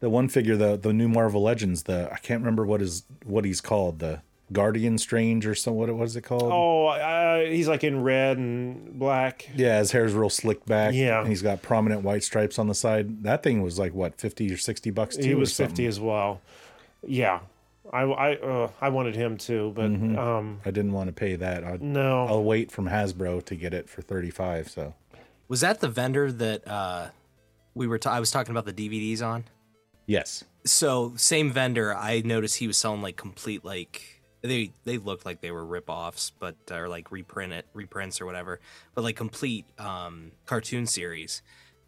the 0.00 0.08
one 0.08 0.28
figure, 0.28 0.56
the 0.56 0.76
the 0.76 0.92
new 0.92 1.08
Marvel 1.08 1.42
Legends, 1.42 1.82
the 1.82 2.08
I 2.12 2.16
can't 2.16 2.40
remember 2.40 2.64
what 2.64 2.80
is 2.80 3.04
what 3.24 3.44
he's 3.44 3.60
called, 3.60 3.98
the 3.98 4.22
Guardian 4.52 4.96
Strange 4.96 5.46
or 5.46 5.54
some 5.54 5.74
what 5.74 5.94
was 5.94 6.16
it 6.16 6.22
called? 6.22 6.44
Oh, 6.44 6.86
uh, 6.86 7.40
he's 7.40 7.68
like 7.68 7.84
in 7.84 8.02
red 8.02 8.38
and 8.38 8.98
black. 8.98 9.50
Yeah, 9.54 9.78
his 9.78 9.92
hair's 9.92 10.14
real 10.14 10.30
slicked 10.30 10.66
back. 10.66 10.94
Yeah. 10.94 11.20
and 11.20 11.28
he's 11.28 11.42
got 11.42 11.60
prominent 11.60 12.02
white 12.02 12.22
stripes 12.24 12.58
on 12.58 12.68
the 12.68 12.74
side. 12.74 13.22
That 13.24 13.42
thing 13.42 13.60
was 13.62 13.78
like 13.78 13.92
what 13.92 14.18
fifty 14.18 14.50
or 14.50 14.56
sixty 14.56 14.90
bucks 14.90 15.16
too. 15.16 15.22
He 15.22 15.32
or 15.34 15.38
was 15.38 15.54
50 15.54 15.84
as 15.86 16.00
well. 16.00 16.40
Yeah. 17.06 17.40
I, 17.92 18.02
I, 18.02 18.36
uh, 18.36 18.70
I 18.82 18.90
wanted 18.90 19.14
him 19.16 19.38
too, 19.38 19.72
but 19.74 19.86
um, 19.86 20.60
I 20.64 20.70
didn't 20.70 20.92
want 20.92 21.08
to 21.08 21.12
pay 21.12 21.36
that. 21.36 21.64
I'd, 21.64 21.80
no. 21.80 22.26
I'll 22.26 22.44
wait 22.44 22.70
from 22.70 22.86
Hasbro 22.86 23.42
to 23.46 23.54
get 23.54 23.72
it 23.72 23.88
for 23.88 24.02
thirty 24.02 24.30
five. 24.30 24.68
So 24.68 24.94
was 25.48 25.62
that 25.62 25.80
the 25.80 25.88
vendor 25.88 26.30
that 26.30 26.68
uh, 26.68 27.08
we 27.78 27.86
were? 27.86 27.98
Ta- 27.98 28.12
I 28.12 28.20
was 28.20 28.30
talking 28.30 28.54
about 28.56 28.66
the 28.66 28.72
DVDs 28.72 29.22
on. 29.22 29.44
yes, 30.06 30.44
So 30.64 31.14
same 31.16 31.50
vendor. 31.50 31.94
I 31.94 32.20
noticed 32.24 32.56
he 32.56 32.66
was 32.66 32.76
selling 32.76 33.00
like 33.02 33.16
complete 33.16 33.64
like 33.64 34.02
they 34.42 34.72
they 34.84 34.98
looked 34.98 35.24
like 35.26 35.40
they 35.40 35.50
were 35.50 35.64
rip-offs, 35.64 36.30
but 36.38 36.56
or 36.70 36.88
like 36.88 37.10
reprint 37.10 37.52
it 37.52 37.66
reprints 37.74 38.20
or 38.20 38.26
whatever, 38.26 38.60
but 38.94 39.02
like 39.02 39.16
complete 39.16 39.64
um, 39.78 40.32
cartoon 40.46 40.86
series. 40.86 41.42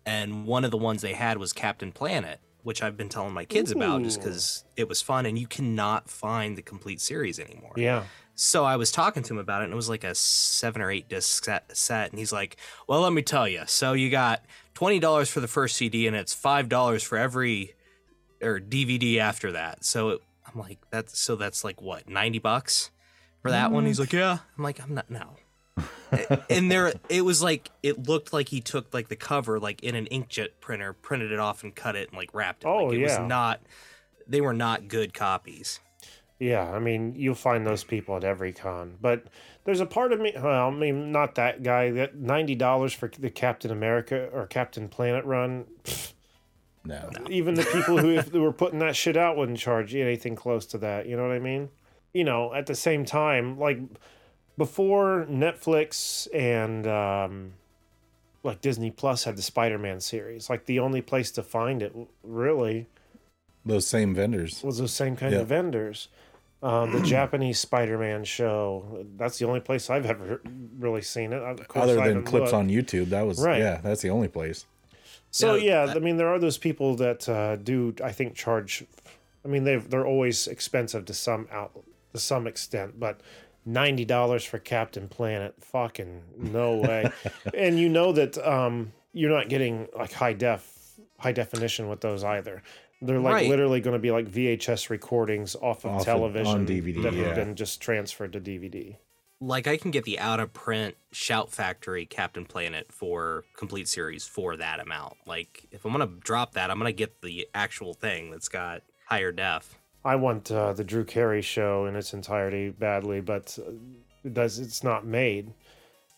And 0.07 0.47
one 0.47 0.65
of 0.65 0.71
the 0.71 0.79
ones 0.79 1.03
they 1.03 1.13
had 1.13 1.37
was 1.39 1.53
Captain 1.53 1.93
Planet, 1.93 2.41
which 2.63 2.83
I've 2.83 2.97
been 2.97 3.09
telling 3.11 3.35
my 3.35 3.45
kids 3.45 3.71
about 3.71 4.03
just 4.03 4.19
because 4.19 4.65
it 4.77 4.89
was 4.89 5.03
fun. 5.03 5.27
And 5.27 5.39
you 5.39 5.47
cannot 5.47 6.09
find 6.09 6.57
the 6.57 6.63
complete 6.63 7.01
series 7.01 7.39
anymore. 7.39 7.75
Yeah. 7.77 8.05
So 8.43 8.65
I 8.65 8.77
was 8.77 8.91
talking 8.91 9.23
to 9.23 9.35
him 9.35 9.39
about 9.39 9.61
it, 9.61 9.65
and 9.65 9.75
it 9.75 9.77
was 9.77 9.91
like 9.91 10.03
a 10.03 10.15
seven 10.15 10.81
or 10.81 10.91
eight 10.91 11.11
disc 11.11 11.45
set, 11.45 11.77
set. 11.77 12.09
And 12.09 12.19
he's 12.19 12.33
like, 12.33 12.57
"Well, 12.89 13.03
let 13.03 13.13
me 13.13 13.21
tell 13.21 13.47
you. 13.47 13.65
So 13.67 13.93
you 13.93 14.09
got 14.09 14.43
twenty 14.73 14.99
dollars 14.99 15.29
for 15.29 15.41
the 15.41 15.47
first 15.47 15.77
CD, 15.77 16.07
and 16.07 16.17
it's 16.17 16.33
five 16.33 16.71
dollars 16.71 17.03
for 17.03 17.19
every 17.19 17.75
or 18.41 18.59
DVD 18.59 19.19
after 19.19 19.53
that. 19.53 19.85
So 19.85 20.09
it, 20.09 20.23
I'm 20.47 20.59
like, 20.59 20.79
that's 20.89 21.21
so 21.21 21.37
that's 21.37 21.65
like 21.65 21.83
what 21.83 22.09
ninety 22.09 22.39
bucks 22.39 22.91
for 23.43 23.51
that 23.51 23.73
one. 23.73 23.85
He's 23.85 24.01
like, 24.01 24.15
yeah. 24.15 24.39
I'm 24.57 24.65
like, 24.65 24.81
I'm 24.83 24.95
not 24.95 25.11
no. 25.11 25.37
and 26.49 26.71
there, 26.71 26.95
it 27.11 27.27
was 27.27 27.43
like 27.43 27.71
it 27.83 28.09
looked 28.09 28.33
like 28.33 28.49
he 28.49 28.63
took 28.63 28.95
like 28.95 29.09
the 29.09 29.17
cover 29.17 29.61
like 29.61 29.83
in 29.83 29.95
an 29.95 30.07
inkjet 30.11 30.49
printer, 30.61 30.95
printed 30.95 31.31
it 31.31 31.39
off, 31.39 31.63
and 31.63 31.75
cut 31.75 31.95
it 31.95 32.09
and 32.09 32.17
like 32.17 32.33
wrapped 32.33 32.65
it. 32.65 32.69
Oh, 32.69 32.85
like, 32.87 32.95
it 32.95 33.01
yeah. 33.01 33.21
was 33.21 33.29
not. 33.29 33.61
They 34.27 34.41
were 34.41 34.55
not 34.55 34.89
good 34.89 35.13
copies. 35.13 35.79
Yeah, 36.41 36.69
I 36.71 36.79
mean, 36.79 37.15
you'll 37.17 37.35
find 37.35 37.67
those 37.67 37.85
people 37.85 38.17
at 38.17 38.25
every 38.25 38.53
con. 38.55 38.97
But 39.01 39.25
there's 39.65 39.81
a 39.81 39.87
part 39.87 40.13
of 40.13 40.21
me, 40.21 40.33
well, 40.35 40.69
I 40.69 40.71
mean, 40.71 41.13
not 41.13 41.35
that 41.35 41.63
guy, 41.63 41.91
that 41.91 42.17
$90 42.17 42.95
for 42.95 43.09
the 43.09 43.29
Captain 43.31 43.71
America 43.71 44.29
or 44.33 44.47
Captain 44.47 44.89
Planet 44.89 45.25
run, 45.27 45.67
pfft, 45.85 46.15
no, 46.83 47.11
even 47.29 47.55
the 47.55 47.65
people 47.65 47.99
who, 47.99 48.11
if 48.17 48.33
they 48.33 48.39
were 48.39 48.53
putting 48.55 48.79
that 48.79 48.97
shit 48.97 49.19
out 49.19 49.37
wouldn't 49.37 49.59
charge 49.59 49.93
you 49.93 50.03
anything 50.03 50.35
close 50.35 50.65
to 50.67 50.79
that. 50.79 51.07
You 51.07 51.15
know 51.17 51.25
what 51.25 51.33
I 51.33 51.39
mean? 51.39 51.69
You 52.15 52.25
know, 52.25 52.55
at 52.55 52.65
the 52.67 52.75
same 52.75 53.05
time, 53.05 53.59
like 53.59 53.79
before 54.57 55.27
Netflix 55.31 56.27
and 56.35 56.87
um, 56.87 57.53
like 58.43 58.63
Disney 58.63 58.91
Plus 58.91 59.25
had 59.25 59.37
the 59.37 59.43
Spider 59.43 59.79
Man 59.79 60.01
series, 60.01 60.49
like 60.49 60.65
the 60.65 60.79
only 60.79 61.03
place 61.03 61.31
to 61.33 61.43
find 61.43 61.83
it 61.83 61.95
really 62.25 62.87
those 63.67 63.87
same 63.87 64.15
vendors. 64.15 64.63
was 64.65 64.79
those 64.79 64.93
same 64.93 65.17
kind 65.17 65.35
Yeah. 65.35 65.41
of 65.41 65.49
vendors. 65.49 66.09
Um, 66.63 66.93
the 66.93 67.01
Japanese 67.17 67.59
Spider-Man 67.59 68.25
show. 68.25 69.05
That's 69.17 69.39
the 69.39 69.47
only 69.47 69.61
place 69.61 69.89
I've 69.89 70.05
ever 70.07 70.41
really 70.79 71.03
seen 71.03 71.33
it. 71.33 71.43
Of 71.43 71.67
course, 71.69 71.85
Other 71.85 71.95
than 71.97 72.23
clips 72.23 72.53
looked. 72.53 72.55
on 72.55 72.69
YouTube, 72.69 73.11
that 73.11 73.23
was 73.27 73.41
Right. 73.41 73.59
yeah, 73.61 73.81
that's 73.83 74.03
the 74.03 74.11
only 74.11 74.29
place. 74.29 74.67
So 75.31 75.55
Yeah, 75.55 75.87
yeah, 75.87 75.93
I 75.95 75.99
mean, 76.01 76.17
there 76.17 76.29
are 76.29 76.39
those 76.39 76.59
people 76.59 76.97
that 76.97 77.29
uh, 77.29 77.57
do. 77.57 77.95
I 78.05 78.13
think 78.13 78.35
charge. 78.35 78.85
I 79.45 79.49
mean, 79.49 79.65
they 79.65 79.77
they're 79.77 80.07
always 80.07 80.47
expensive 80.49 81.05
to 81.07 81.15
some 81.15 81.49
out 81.51 81.71
to 82.13 82.19
some 82.21 82.47
extent, 82.47 82.99
but 83.01 83.21
ninety 83.65 84.05
dollars 84.05 84.45
for 84.45 84.59
Captain 84.59 85.09
Planet, 85.09 85.55
fucking 85.61 86.23
no 86.37 86.77
way. 86.87 87.11
and 87.55 87.79
you 87.79 87.89
know 87.89 88.13
that 88.13 88.37
um, 88.47 88.93
you're 89.13 89.31
not 89.31 89.49
getting 89.49 89.87
like 89.97 90.13
high 90.13 90.33
def, 90.35 90.69
high 91.19 91.33
definition 91.33 91.89
with 91.89 92.01
those 92.01 92.23
either. 92.25 92.63
They're 93.03 93.19
like 93.19 93.35
Right. 93.35 93.49
literally 93.49 93.81
going 93.81 93.95
to 93.95 93.99
be 94.01 94.11
like 94.11 94.27
VHS 94.27 94.91
recordings 94.91 95.57
off 95.57 95.85
of 95.85 95.93
Off 95.93 96.05
television 96.05 96.61
on 96.61 96.67
DVD, 96.67 97.03
that 97.03 97.15
yeah. 97.15 97.25
have 97.25 97.35
been 97.35 97.57
just 97.57 97.81
transferred 97.81 98.33
to 98.35 98.41
DVD. 98.41 98.97
Like 99.43 99.67
I 99.67 99.79
can 99.79 99.91
get 99.91 100.05
the 100.05 100.19
out 100.19 100.39
of 100.39 100.53
print 100.53 100.97
Shout 101.13 101.51
Factory 101.51 102.05
Captain 102.05 102.45
Planet 102.45 102.93
for 102.93 103.45
complete 103.57 103.89
series 103.89 104.27
for 104.27 104.55
that 104.57 104.81
amount. 104.81 105.15
Like 105.27 105.67
if 105.71 105.87
I'm 105.87 105.93
gonna 105.93 106.09
drop 106.21 106.53
that, 106.53 106.71
I'm 106.71 106.77
gonna 106.77 106.93
get 106.93 107.23
the 107.23 107.49
actual 107.55 107.95
thing 107.95 108.31
that's 108.31 108.51
got 108.51 108.83
higher 109.07 109.33
def. 109.33 109.79
I 110.05 110.17
want 110.17 110.51
uh, 110.51 110.75
the 110.75 110.85
Drew 110.85 111.05
Carey 111.05 111.41
show 111.41 111.87
in 111.87 111.97
its 111.97 112.13
entirety 112.13 112.69
badly, 112.69 113.23
but 113.23 113.59
uh, 113.67 113.71
it 114.25 114.35
does 114.35 114.59
it's 114.59 114.85
not 114.85 115.07
made. 115.07 115.55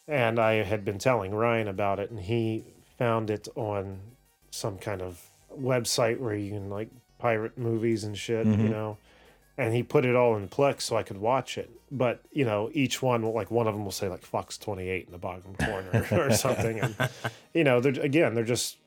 And 0.08 0.40
I 0.40 0.64
had 0.64 0.84
been 0.84 0.98
telling 0.98 1.32
Ryan 1.32 1.68
about 1.68 2.00
it, 2.00 2.10
and 2.10 2.18
he 2.18 2.64
found 2.98 3.30
it 3.30 3.46
on 3.54 4.00
some 4.50 4.78
kind 4.78 5.00
of 5.00 5.20
website 5.58 6.18
where 6.18 6.34
you 6.34 6.50
can 6.50 6.70
like 6.70 6.88
pirate 7.18 7.56
movies 7.56 8.04
and 8.04 8.16
shit, 8.18 8.46
you 8.46 8.52
mm-hmm. 8.52 8.70
know. 8.70 8.98
And 9.58 9.74
he 9.74 9.82
put 9.82 10.04
it 10.04 10.16
all 10.16 10.36
in 10.36 10.48
Plex 10.48 10.82
so 10.82 10.96
I 10.96 11.02
could 11.02 11.18
watch 11.18 11.58
it. 11.58 11.70
But 11.90 12.22
you 12.32 12.44
know, 12.44 12.70
each 12.72 13.02
one, 13.02 13.22
like 13.22 13.50
one 13.50 13.66
of 13.66 13.74
them 13.74 13.84
will 13.84 13.92
say 13.92 14.08
like 14.08 14.24
Fox 14.24 14.58
Twenty 14.58 14.88
Eight 14.88 15.06
in 15.06 15.12
the 15.12 15.18
bottom 15.18 15.54
corner 15.54 16.06
or 16.12 16.30
something, 16.32 16.80
and 16.80 16.96
you 17.54 17.64
know, 17.64 17.80
they're 17.80 18.02
again, 18.02 18.34
they're 18.34 18.44
just 18.44 18.78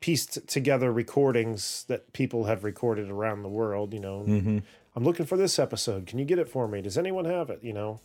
pieced 0.00 0.46
together 0.48 0.92
recordings 0.92 1.84
that 1.88 2.12
people 2.12 2.44
have 2.44 2.64
recorded 2.64 3.10
around 3.10 3.42
the 3.42 3.48
world. 3.48 3.92
You 3.92 4.00
know, 4.00 4.24
mm-hmm. 4.26 4.58
I'm 4.96 5.04
looking 5.04 5.26
for 5.26 5.36
this 5.36 5.58
episode. 5.58 6.06
Can 6.06 6.18
you 6.18 6.24
get 6.24 6.38
it 6.38 6.48
for 6.48 6.66
me? 6.66 6.80
Does 6.80 6.98
anyone 6.98 7.26
have 7.26 7.50
it? 7.50 7.60
You 7.62 7.74
know, 7.74 8.00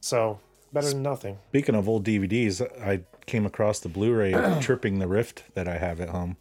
so 0.00 0.38
better 0.72 0.90
than 0.90 1.02
nothing. 1.02 1.38
Speaking 1.48 1.74
of 1.74 1.88
old 1.88 2.04
DVDs, 2.04 2.60
I 2.82 3.00
came 3.26 3.46
across 3.46 3.80
the 3.80 3.88
Blu-ray 3.88 4.32
Tripping 4.60 4.98
the 4.98 5.08
Rift 5.08 5.44
that 5.54 5.66
I 5.66 5.78
have 5.78 6.00
at 6.00 6.10
home. 6.10 6.36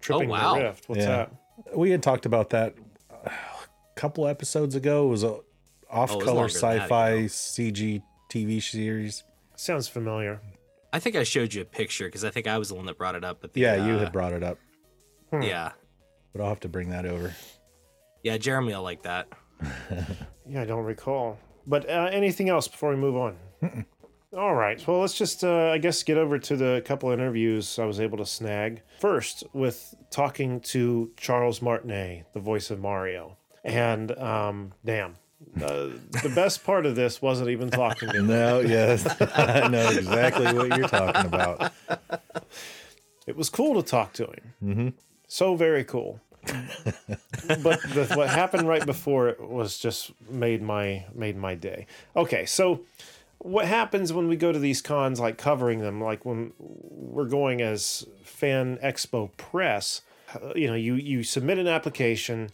Tripping 0.00 0.28
wow. 0.28 0.54
the 0.54 0.60
Rift. 0.64 0.88
What's 0.88 1.00
Yeah. 1.02 1.26
that? 1.66 1.76
We 1.76 1.90
had 1.90 2.02
talked 2.02 2.26
about 2.26 2.50
that 2.50 2.74
a 3.24 3.30
couple 3.94 4.26
episodes 4.26 4.74
ago. 4.74 5.06
It 5.06 5.10
was 5.10 5.24
a 5.24 5.40
off-color 5.90 6.24
longer 6.24 6.52
than 6.52 6.60
that, 6.78 6.80
sci-fi. 6.82 7.12
CG 7.24 8.02
TV 8.30 8.62
series. 8.62 9.24
Sounds 9.56 9.88
familiar. 9.88 10.40
I 10.92 10.98
think 11.00 11.16
I 11.16 11.22
showed 11.24 11.52
you 11.54 11.62
a 11.62 11.64
picture 11.64 12.06
because 12.06 12.24
I 12.24 12.30
think 12.30 12.46
I 12.46 12.58
was 12.58 12.68
the 12.68 12.74
one 12.74 12.86
that 12.86 12.96
brought 12.98 13.14
it 13.14 13.24
up. 13.24 13.44
At 13.44 13.52
the, 13.52 13.60
Yeah, 13.60 13.86
you 13.86 13.94
uh, 13.94 13.98
had 14.00 14.12
brought 14.12 14.32
it 14.32 14.42
up, 14.42 14.58
Yeah, 15.32 15.72
but 16.32 16.40
I'll 16.42 16.48
have 16.48 16.60
to 16.60 16.68
bring 16.68 16.88
that 16.90 17.04
over. 17.06 17.34
yeah. 18.22 18.38
Jeremy, 18.38 18.72
will 18.74 18.82
like 18.82 19.02
that. 19.02 19.28
Yeah, 20.48 20.62
I 20.62 20.64
don't 20.64 20.84
recall. 20.84 21.38
But 21.64 21.88
uh, 21.88 22.08
anything 22.10 22.48
else 22.48 22.66
before 22.66 22.90
we 22.90 22.96
move 22.96 23.14
on? 23.16 23.36
All 24.36 24.54
right. 24.54 24.86
Well, 24.86 25.00
let's 25.00 25.14
just, 25.14 25.42
uh, 25.42 25.70
I 25.70 25.78
guess, 25.78 26.04
get 26.04 26.16
over 26.16 26.38
to 26.38 26.56
the 26.56 26.82
couple 26.84 27.10
interviews 27.10 27.80
I 27.80 27.84
was 27.84 27.98
able 27.98 28.18
to 28.18 28.26
snag. 28.26 28.82
First, 29.00 29.42
with 29.52 29.94
talking 30.10 30.60
to 30.60 31.10
Charles 31.16 31.60
Martinet, 31.60 32.26
the 32.32 32.38
voice 32.38 32.70
of 32.70 32.80
Mario. 32.80 33.36
And 33.64 34.16
um, 34.18 34.72
damn, 34.84 35.16
uh, 35.56 35.88
the 36.22 36.32
best 36.34 36.62
part 36.64 36.86
of 36.86 36.94
this 36.94 37.20
wasn't 37.20 37.50
even 37.50 37.70
talking 37.70 38.08
to 38.08 38.18
him. 38.18 38.28
No, 38.28 38.60
yes, 38.60 39.04
I 39.34 39.68
know 39.68 39.88
exactly 39.90 40.52
what 40.52 40.78
you're 40.78 40.88
talking 40.88 41.26
about. 41.26 41.72
It 43.26 43.36
was 43.36 43.50
cool 43.50 43.82
to 43.82 43.88
talk 43.88 44.12
to 44.14 44.26
him. 44.26 44.54
Mm-hmm. 44.62 44.88
So 45.26 45.56
very 45.56 45.84
cool. 45.84 46.20
but 46.42 47.80
the, 47.82 48.12
what 48.14 48.30
happened 48.30 48.66
right 48.66 48.84
before 48.86 49.28
it 49.28 49.40
was 49.40 49.78
just 49.78 50.12
made 50.30 50.62
my 50.62 51.04
made 51.14 51.36
my 51.36 51.54
day. 51.54 51.86
Okay, 52.16 52.46
so 52.46 52.80
what 53.40 53.66
happens 53.66 54.12
when 54.12 54.28
we 54.28 54.36
go 54.36 54.52
to 54.52 54.58
these 54.58 54.82
cons, 54.82 55.18
like 55.18 55.38
covering 55.38 55.80
them, 55.80 56.00
like 56.00 56.24
when 56.24 56.52
we're 56.58 57.24
going 57.24 57.60
as 57.62 58.06
Fan 58.22 58.78
Expo 58.82 59.34
Press? 59.36 60.02
uh, 60.34 60.52
You 60.54 60.68
know, 60.68 60.74
you 60.74 60.94
you 60.94 61.22
submit 61.22 61.58
an 61.58 61.66
application, 61.66 62.50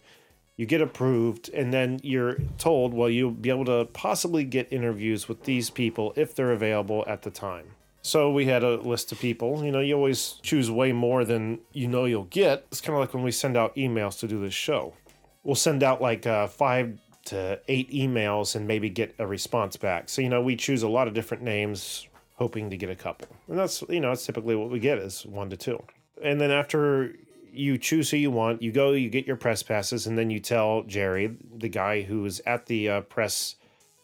you 0.55 0.65
get 0.65 0.81
approved, 0.81 1.49
and 1.53 1.73
then 1.73 1.99
you're 2.03 2.37
told, 2.57 2.93
well, 2.93 3.09
you'll 3.09 3.31
be 3.31 3.49
able 3.49 3.65
to 3.65 3.85
possibly 3.91 4.43
get 4.45 4.71
interviews 4.71 5.27
with 5.27 5.43
these 5.43 5.69
people 5.69 6.13
if 6.15 6.33
they're 6.33 6.53
available 6.53 7.03
at 7.05 7.21
the 7.23 7.31
time. 7.31 7.73
So 8.01 8.31
we 8.31 8.45
had 8.45 8.63
a 8.63 8.75
list 8.77 9.11
of 9.11 9.19
people. 9.19 9.65
You 9.65 9.71
know, 9.71 9.81
you 9.81 9.93
always 9.93 10.39
choose 10.41 10.71
way 10.71 10.93
more 10.93 11.25
than 11.25 11.59
you 11.73 11.89
know 11.89 12.05
you'll 12.05 12.23
get. 12.23 12.65
It's 12.71 12.79
kind 12.79 12.95
of 12.95 13.01
like 13.01 13.13
when 13.13 13.23
we 13.23 13.31
send 13.31 13.57
out 13.57 13.75
emails 13.75 14.17
to 14.19 14.27
do 14.27 14.39
this 14.39 14.53
show. 14.53 14.93
We'll 15.43 15.55
send 15.55 15.83
out 15.83 16.01
like 16.01 16.25
uh, 16.25 16.47
five 16.47 16.97
to 17.27 17.59
eight 17.67 17.91
emails 17.91 18.55
and 18.55 18.67
maybe 18.67 18.89
get 18.89 19.15
a 19.19 19.27
response 19.27 19.77
back. 19.77 20.09
So, 20.09 20.21
you 20.21 20.29
know, 20.29 20.41
we 20.41 20.55
choose 20.55 20.83
a 20.83 20.89
lot 20.89 21.07
of 21.07 21.13
different 21.13 21.43
names, 21.43 22.07
hoping 22.35 22.69
to 22.69 22.77
get 22.77 22.89
a 22.89 22.95
couple. 22.95 23.27
And 23.47 23.57
that's, 23.57 23.83
you 23.89 23.99
know, 23.99 24.09
that's 24.09 24.25
typically 24.25 24.55
what 24.55 24.69
we 24.69 24.79
get 24.79 24.97
is 24.97 25.25
one 25.25 25.49
to 25.49 25.57
two. 25.57 25.81
And 26.23 26.41
then 26.41 26.51
after 26.51 27.13
you 27.51 27.77
choose 27.77 28.11
who 28.11 28.17
you 28.17 28.31
want, 28.31 28.61
you 28.61 28.71
go, 28.71 28.91
you 28.91 29.09
get 29.09 29.25
your 29.25 29.35
press 29.35 29.63
passes, 29.63 30.07
and 30.07 30.17
then 30.17 30.29
you 30.29 30.39
tell 30.39 30.83
Jerry, 30.83 31.35
the 31.57 31.69
guy 31.69 32.03
who 32.03 32.25
is 32.25 32.41
at 32.45 32.65
the 32.67 32.89
uh, 32.89 33.01
press 33.01 33.55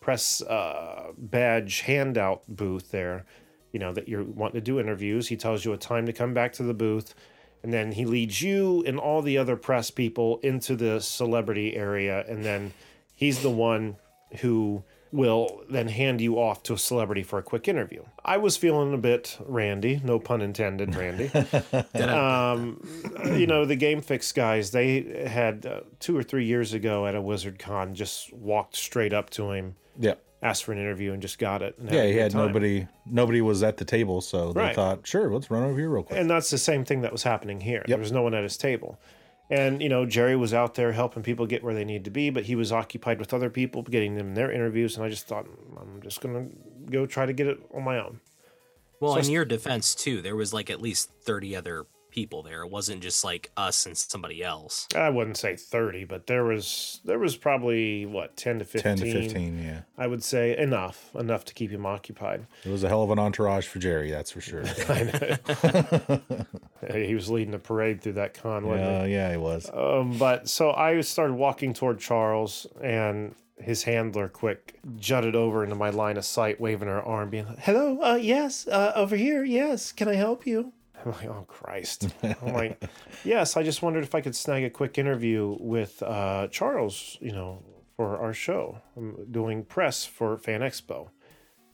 press 0.02 0.42
uh, 0.42 1.12
badge 1.18 1.82
handout 1.82 2.44
booth 2.48 2.92
there, 2.92 3.26
you 3.72 3.80
know, 3.80 3.94
that 3.94 4.10
you're 4.10 4.24
wanting 4.24 4.56
to 4.56 4.62
do 4.62 4.80
interviews. 4.80 5.30
He 5.30 5.38
tells 5.38 5.64
you 5.64 5.72
a 5.72 5.78
time 5.78 6.06
to 6.08 6.14
come 6.14 6.34
back 6.34 6.52
to 6.54 6.64
the 6.64 6.74
booth, 6.74 7.16
and 7.64 7.72
then 7.72 7.94
he 7.94 8.06
leads 8.06 8.42
you 8.42 8.84
and 8.86 9.00
all 9.00 9.22
the 9.22 9.38
other 9.38 9.56
press 9.56 9.92
people 9.92 10.40
into 10.44 10.76
the 10.76 11.00
celebrity 11.00 11.76
area, 11.76 12.26
and 12.28 12.44
then 12.44 12.74
he's 13.16 13.42
the 13.42 13.50
one 13.50 13.98
who 14.42 14.84
will 15.12 15.64
then 15.70 15.88
hand 15.90 16.20
you 16.20 16.40
off 16.40 16.64
to 16.64 16.74
a 16.74 16.78
celebrity 16.78 17.22
for 17.22 17.38
a 17.38 17.44
quick 17.44 17.68
interview. 17.68 18.04
I 18.26 18.38
was 18.38 18.58
feeling 18.58 18.94
a 18.96 18.98
bit 18.98 19.38
Randy, 19.46 20.02
no 20.04 20.18
pun 20.20 20.42
intended, 20.42 20.96
Randy. 20.96 21.30
um, 22.08 22.82
you 23.38 23.46
know, 23.48 23.66
the 23.66 23.76
Game 23.76 24.02
Fix 24.02 24.32
guys, 24.32 24.72
they 24.72 25.26
had 25.28 25.66
uh, 25.66 25.82
two 26.00 26.18
or 26.18 26.24
three 26.24 26.46
years 26.46 26.74
ago 26.74 27.06
at 27.06 27.16
a 27.16 27.22
Wizard 27.22 27.60
Con 27.60 27.94
just 27.94 28.34
walked 28.34 28.76
straight 28.76 29.14
up 29.14 29.30
to 29.32 29.52
him, 29.52 29.76
Yeah, 30.00 30.16
asked 30.42 30.64
for 30.64 30.72
an 30.74 30.80
interview, 30.80 31.14
and 31.14 31.22
just 31.22 31.38
got 31.40 31.62
it. 31.62 31.76
yeah. 31.84 32.06
He 32.06 32.16
had 32.18 32.32
time. 32.32 32.48
nobody. 32.48 32.88
Nobody 33.06 33.42
was 33.42 33.62
at 33.64 33.78
the 33.78 33.86
table, 33.86 34.22
so 34.22 34.52
they 34.54 34.62
Right. 34.62 34.76
thought, 34.76 35.06
sure, 35.06 35.32
let's 35.32 35.52
run 35.52 35.64
over 35.64 35.78
here 35.78 35.90
real 35.90 36.04
quick. 36.04 36.18
And 36.20 36.30
that's 36.30 36.50
the 36.50 36.58
same 36.58 36.86
thing 36.86 37.02
that 37.02 37.12
was 37.12 37.24
happening 37.24 37.62
here. 37.62 37.84
There 37.88 37.98
was 38.00 38.12
no 38.12 38.22
one 38.24 38.34
at 38.34 38.44
his 38.44 38.58
table. 38.58 38.98
And, 39.50 39.82
you 39.82 39.90
know, 39.90 40.06
Jerry 40.06 40.36
was 40.36 40.54
out 40.54 40.76
there 40.76 40.94
helping 40.94 41.22
people 41.22 41.46
get 41.46 41.64
where 41.64 41.74
they 41.74 41.86
need 41.86 42.06
to 42.06 42.10
be, 42.12 42.30
but 42.30 42.46
he 42.46 42.56
was 42.56 42.72
occupied 42.72 43.20
with 43.20 43.34
other 43.34 43.50
people, 43.50 43.82
getting 43.84 44.16
them 44.16 44.36
their 44.36 44.52
interviews. 44.52 44.96
And 44.96 45.06
I 45.06 45.10
just 45.10 45.28
thought, 45.28 45.46
mm, 45.46 45.82
I'm 45.82 46.02
just 46.02 46.22
going 46.22 46.50
to 46.50 46.92
go 46.92 47.06
try 47.06 47.26
to 47.26 47.34
get 47.34 47.48
it 47.48 47.60
on 47.74 47.84
my 47.84 48.00
own. 48.00 48.20
Well, 49.00 49.14
So- 49.16 49.20
in 49.20 49.30
your 49.30 49.46
defense 49.46 49.94
too, 49.96 50.22
there 50.22 50.36
was 50.36 50.54
like 50.54 50.70
at 50.70 50.82
least 50.82 51.12
thirty 51.24 51.56
other 51.56 51.86
people 52.14 52.44
there. 52.44 52.62
It 52.62 52.70
wasn't 52.70 53.02
just 53.02 53.24
like 53.24 53.50
us 53.58 53.86
and 53.88 53.98
somebody 53.98 54.44
else. 54.44 54.88
I 54.96 55.10
wouldn't 55.10 55.38
say 55.38 55.56
30, 55.56 56.06
but 56.06 56.28
there 56.28 56.44
was 56.46 57.02
there 57.04 57.18
was 57.18 57.36
probably 57.36 58.06
what 58.06 58.38
10 58.38 58.60
to 58.60 58.66
15. 58.66 58.82
Ten 58.84 58.98
to 59.06 59.12
fifteen. 59.22 59.64
Yeah, 59.64 59.82
I 59.98 60.06
would 60.08 60.24
say 60.24 60.56
enough, 60.58 61.10
enough 61.16 61.44
to 61.46 61.54
keep 61.54 61.72
him 61.72 61.86
occupied. 61.86 62.46
it 62.64 62.70
was 62.70 62.84
a 62.84 62.88
hell 62.88 63.02
of 63.04 63.10
an 63.10 63.18
entourage 63.20 63.66
for 63.68 63.80
Jerry, 63.80 64.12
that's 64.12 64.32
for 64.32 64.42
sure. 64.42 64.64
I 64.90 65.04
know. 65.04 66.46
He 66.94 67.16
was 67.16 67.30
leading 67.30 67.54
a 67.54 67.60
parade 67.60 68.02
through 68.02 68.14
that 68.14 68.34
con, 68.34 68.68
wasn't 68.68 68.90
he? 68.90 68.96
uh, 68.98 69.04
yeah, 69.06 69.32
he 69.32 69.38
was. 69.38 69.70
Um, 69.74 70.18
but 70.18 70.50
so 70.50 70.72
I 70.74 71.00
started 71.00 71.36
walking 71.36 71.74
toward 71.74 72.00
Charles, 72.00 72.68
and 72.82 73.36
his 73.58 73.84
handler 73.84 74.28
quick 74.28 74.78
jutted 74.98 75.34
over 75.34 75.64
into 75.64 75.76
my 75.76 75.92
line 75.92 76.18
of 76.18 76.26
sight, 76.26 76.60
waving 76.60 76.90
her 76.90 77.02
arm, 77.02 77.30
being 77.30 77.46
like, 77.48 77.60
"Hello, 77.60 78.02
uh, 78.02 78.16
yes, 78.16 78.68
uh, 78.68 78.92
over 78.98 79.16
here, 79.16 79.46
yes, 79.46 79.94
can 79.94 80.10
I 80.10 80.16
help 80.16 80.46
you?" 80.46 80.74
I'm 81.06 81.12
like, 81.14 81.26
"Oh 81.26 81.46
Christ!" 81.48 82.08
I'm 82.24 82.54
like, 82.54 82.84
"Yes, 83.24 83.56
I 83.58 83.64
just 83.64 83.82
wondered 83.82 84.04
if 84.04 84.14
I 84.16 84.22
could 84.22 84.36
snag 84.36 84.64
a 84.64 84.70
quick 84.70 84.98
interview 84.98 85.58
with 85.60 86.02
uh, 86.04 86.48
Charles, 86.50 87.18
you 87.22 87.32
know, 87.32 87.64
for 87.96 88.18
our 88.18 88.34
show. 88.34 88.80
I'm 88.98 89.32
doing 89.32 89.64
press 89.66 90.06
for 90.06 90.38
Fan 90.38 90.62
Expo." 90.62 91.10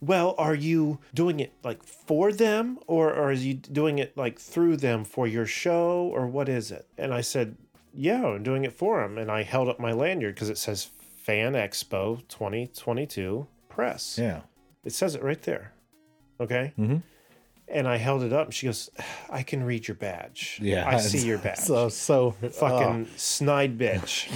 Well, 0.01 0.33
are 0.37 0.55
you 0.55 0.99
doing 1.13 1.41
it 1.41 1.51
like 1.61 1.83
for 1.83 2.31
them 2.31 2.79
or, 2.87 3.09
or 3.09 3.23
are 3.23 3.33
you 3.33 3.55
doing 3.55 3.99
it 3.99 4.15
like 4.15 4.39
through 4.39 4.77
them 4.77 5.03
for 5.03 5.27
your 5.27 5.45
show 5.45 6.09
or 6.13 6.25
what 6.25 6.47
is 6.47 6.71
it? 6.71 6.87
And 6.97 7.13
I 7.13 7.19
said, 7.19 7.57
Yeah, 7.93 8.25
I'm 8.25 8.43
doing 8.43 8.63
it 8.63 8.71
for 8.71 9.01
them. 9.01 9.17
And 9.17 9.29
I 9.29 9.43
held 9.43 9.67
up 9.67 9.77
my 9.77 9.91
lanyard 9.91 10.35
because 10.35 10.49
it 10.49 10.57
says 10.57 10.85
Fan 11.25 11.51
Expo 11.51 12.25
2022 12.29 13.45
Press. 13.67 14.17
Yeah, 14.17 14.41
It 14.85 14.93
says 14.93 15.15
it 15.15 15.21
right 15.21 15.41
there. 15.41 15.73
Okay. 16.39 16.71
Mhm. 16.79 17.01
And 17.71 17.87
I 17.87 17.97
held 17.97 18.23
it 18.23 18.33
up 18.33 18.47
and 18.47 18.53
she 18.53 18.65
goes, 18.65 18.89
I 19.29 19.43
can 19.43 19.63
read 19.63 19.87
your 19.87 19.95
badge. 19.95 20.59
yeah. 20.61 20.87
I 20.87 20.97
see 20.97 21.25
your 21.25 21.37
badge 21.37 21.59
So 21.59 21.89
so 21.89 22.31
fucking 22.31 23.07
oh. 23.07 23.13
snide 23.15 23.77
bitch. 23.77 24.27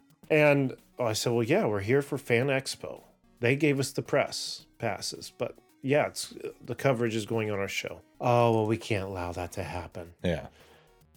and 0.30 0.74
I 0.98 1.12
said, 1.12 1.32
well, 1.32 1.44
yeah, 1.44 1.66
we're 1.66 1.80
here 1.80 2.02
for 2.02 2.18
Fan 2.18 2.48
Expo. 2.48 3.02
They 3.40 3.54
gave 3.54 3.78
us 3.78 3.92
the 3.92 4.02
press 4.02 4.66
passes, 4.78 5.32
but 5.38 5.54
yeah, 5.82 6.06
it's 6.08 6.34
the 6.64 6.74
coverage 6.74 7.14
is 7.14 7.24
going 7.24 7.50
on 7.50 7.58
our 7.58 7.68
show. 7.68 8.00
Oh 8.20 8.52
well, 8.52 8.66
we 8.66 8.76
can't 8.76 9.04
allow 9.04 9.32
that 9.32 9.52
to 9.52 9.62
happen. 9.62 10.14
yeah. 10.24 10.48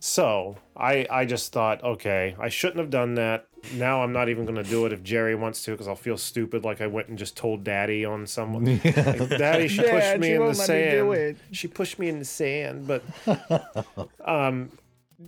So 0.03 0.57
I 0.75 1.05
I 1.11 1.25
just 1.25 1.53
thought, 1.53 1.83
okay, 1.83 2.35
I 2.39 2.49
shouldn't 2.49 2.79
have 2.79 2.89
done 2.89 3.13
that. 3.15 3.45
Now 3.75 4.01
I'm 4.01 4.11
not 4.11 4.29
even 4.29 4.45
going 4.45 4.61
to 4.61 4.67
do 4.67 4.87
it 4.87 4.93
if 4.93 5.03
Jerry 5.03 5.35
wants 5.35 5.61
to 5.65 5.71
because 5.71 5.87
I'll 5.87 5.95
feel 5.95 6.17
stupid 6.17 6.63
like 6.63 6.81
I 6.81 6.87
went 6.87 7.09
and 7.09 7.19
just 7.19 7.37
told 7.37 7.63
Daddy 7.63 8.03
on 8.03 8.25
someone. 8.25 8.65
Like, 8.83 9.29
Daddy, 9.29 9.67
she 9.67 9.81
pushed 9.81 9.91
Dad, 9.93 10.19
me 10.19 10.27
she 10.27 10.33
in 10.33 10.39
the 10.39 10.45
won't 10.45 10.57
let 10.57 10.69
me 10.69 10.91
do 10.91 11.15
sand. 11.15 11.37
She 11.51 11.67
pushed 11.67 11.99
me 11.99 12.09
in 12.09 12.17
the 12.17 12.25
sand, 12.25 12.87
but 12.87 13.03
um, 14.25 14.71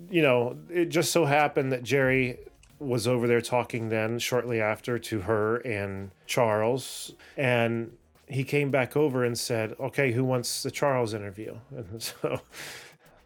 you 0.09 0.23
know, 0.23 0.57
it 0.71 0.85
just 0.85 1.11
so 1.11 1.25
happened 1.25 1.71
that 1.71 1.83
Jerry 1.83 2.39
was 2.79 3.07
over 3.07 3.27
there 3.27 3.41
talking 3.41 3.89
then 3.89 4.17
shortly 4.17 4.59
after 4.59 4.97
to 4.97 5.21
her 5.21 5.57
and 5.57 6.09
Charles 6.25 7.13
and 7.37 7.91
he 8.27 8.43
came 8.43 8.71
back 8.71 8.97
over 8.97 9.23
and 9.23 9.37
said, 9.37 9.75
"Okay, 9.79 10.13
who 10.13 10.23
wants 10.23 10.63
the 10.63 10.71
Charles 10.71 11.13
interview?" 11.13 11.57
And 11.75 12.01
so 12.01 12.41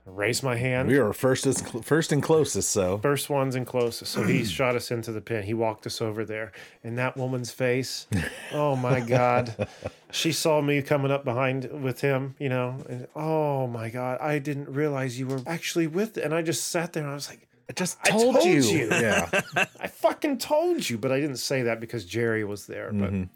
I 0.08 0.12
raised 0.12 0.42
my 0.42 0.56
hand. 0.56 0.88
We 0.88 1.00
were 1.00 1.12
first 1.12 1.46
as 1.46 1.62
first 1.84 2.12
and 2.12 2.24
closest, 2.24 2.70
so 2.70 2.98
First 3.00 3.30
ones 3.30 3.56
and 3.56 3.68
closest. 3.68 4.12
So 4.12 4.24
he 4.24 4.46
shot 4.46 4.76
us 4.76 4.90
into 4.90 5.12
the 5.12 5.20
pin. 5.22 5.44
He 5.44 5.54
walked 5.54 5.86
us 5.86 6.02
over 6.02 6.24
there. 6.24 6.54
And 6.84 6.98
that 6.98 7.18
woman's 7.18 7.52
face, 7.52 8.08
oh 8.54 8.76
my 8.76 9.02
God. 9.02 9.68
She 10.12 10.32
saw 10.32 10.62
me 10.62 10.82
coming 10.82 11.12
up 11.12 11.26
behind 11.26 11.84
with 11.84 12.00
him, 12.02 12.36
you 12.40 12.48
know, 12.48 12.78
and 12.88 13.08
oh 13.16 13.68
my 13.68 13.90
God, 13.90 14.20
I 14.22 14.40
didn't 14.40 14.70
realize 14.70 15.20
you 15.20 15.28
were 15.28 15.42
actually 15.46 15.88
with 15.88 16.18
And 16.18 16.34
I 16.34 16.42
just 16.42 16.68
sat 16.68 16.94
there 16.94 17.04
and 17.04 17.12
I 17.12 17.16
was 17.16 17.28
like, 17.30 17.48
I 17.70 17.74
just 17.74 17.98
I 18.04 18.10
told, 18.12 18.36
told 18.36 18.46
you. 18.46 18.62
you. 18.62 18.88
Yeah. 18.90 19.30
I 19.80 19.88
fucking 19.88 20.38
told 20.38 20.90
you. 20.90 20.98
But 20.98 21.12
I 21.12 21.20
didn't 21.20 21.38
say 21.38 21.64
that 21.64 21.82
because 21.82 22.06
Jerry 22.06 22.46
was 22.46 22.66
there. 22.68 22.92
But 22.94 23.10
um, 23.10 23.30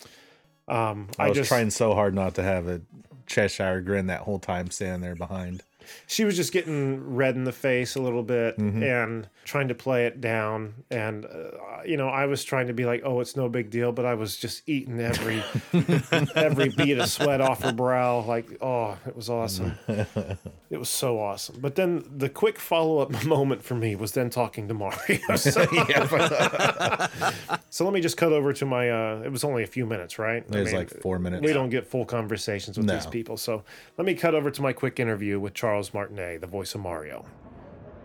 Mm-hmm. 0.69 1.21
I, 1.21 1.25
I, 1.25 1.29
was 1.29 1.37
just, 1.37 1.49
trying 1.49 1.69
so 1.69 1.93
hard 1.93 2.15
not 2.15 2.35
to 2.35 2.43
have 2.43 2.67
a 2.67 2.81
Cheshire 3.27 3.81
grin 3.81 4.07
that 4.07 4.21
whole 4.21 4.39
time 4.39 4.69
standing 4.71 5.01
there 5.01 5.15
behind. 5.15 5.63
She 6.07 6.25
was 6.25 6.35
just 6.35 6.51
getting 6.51 7.15
red 7.15 7.35
in 7.35 7.43
the 7.43 7.51
face 7.51 7.95
a 7.95 8.01
little 8.01 8.23
bit 8.23 8.57
and 8.57 9.27
trying 9.45 9.67
to 9.67 9.75
play 9.75 10.05
it 10.05 10.21
down. 10.21 10.73
And 10.89 11.25
uh, 11.25 11.81
you 11.85 11.97
know 11.97 12.07
i 12.09 12.25
was 12.25 12.43
trying 12.43 12.67
to 12.67 12.73
be 12.73 12.85
like 12.85 13.01
oh 13.03 13.19
it's 13.21 13.35
no 13.35 13.49
big 13.49 13.71
deal 13.71 13.91
but 13.91 14.05
i 14.05 14.13
was 14.13 14.37
just 14.37 14.61
eating 14.69 14.99
every 14.99 15.43
every 16.35 16.69
bead 16.69 16.99
of 16.99 17.09
sweat 17.09 17.41
off 17.41 17.61
her 17.63 17.71
brow. 17.73 18.23
Like 18.23 18.47
oh 18.61 18.97
it 19.05 19.15
was 19.15 19.29
awesome. 19.29 19.77
It 20.71 20.79
was 20.79 20.87
so 20.87 21.19
awesome. 21.19 21.57
But 21.59 21.75
then 21.75 22.05
the 22.15 22.29
quick 22.29 22.57
follow-up 22.57 23.25
moment 23.25 23.61
for 23.61 23.75
me 23.75 23.93
was 23.97 24.13
then 24.13 24.29
talking 24.29 24.69
to 24.69 24.73
mario 24.73 25.19
so, 25.35 25.65
so 27.69 27.83
let 27.83 27.93
me 27.93 27.99
just 27.99 28.15
cut 28.15 28.31
over 28.31 28.53
to 28.53 28.65
my 28.65 28.89
uh 28.89 29.21
it 29.25 29.31
was 29.31 29.43
only 29.43 29.63
a 29.63 29.67
few 29.67 29.85
minutes 29.85 30.17
right? 30.17 30.45
It 30.49 30.55
was 30.55 30.71
like 30.71 30.89
four 31.01 31.19
minutes. 31.19 31.43
we 31.45 31.51
don't 31.51 31.69
get 31.69 31.87
full 31.87 32.05
conversations 32.05 32.77
with 32.77 32.87
these 32.87 33.05
people. 33.05 33.35
So 33.35 33.63
let 33.97 34.05
me 34.05 34.13
cut 34.13 34.33
over 34.33 34.49
to 34.49 34.61
my 34.61 34.71
quick 34.73 34.99
interview 34.99 35.39
with 35.41 35.53
Charles 35.53 35.80
Martinet, 35.89 36.41
the 36.41 36.47
voice 36.47 36.75
of 36.75 36.81
Mario. 36.81 37.25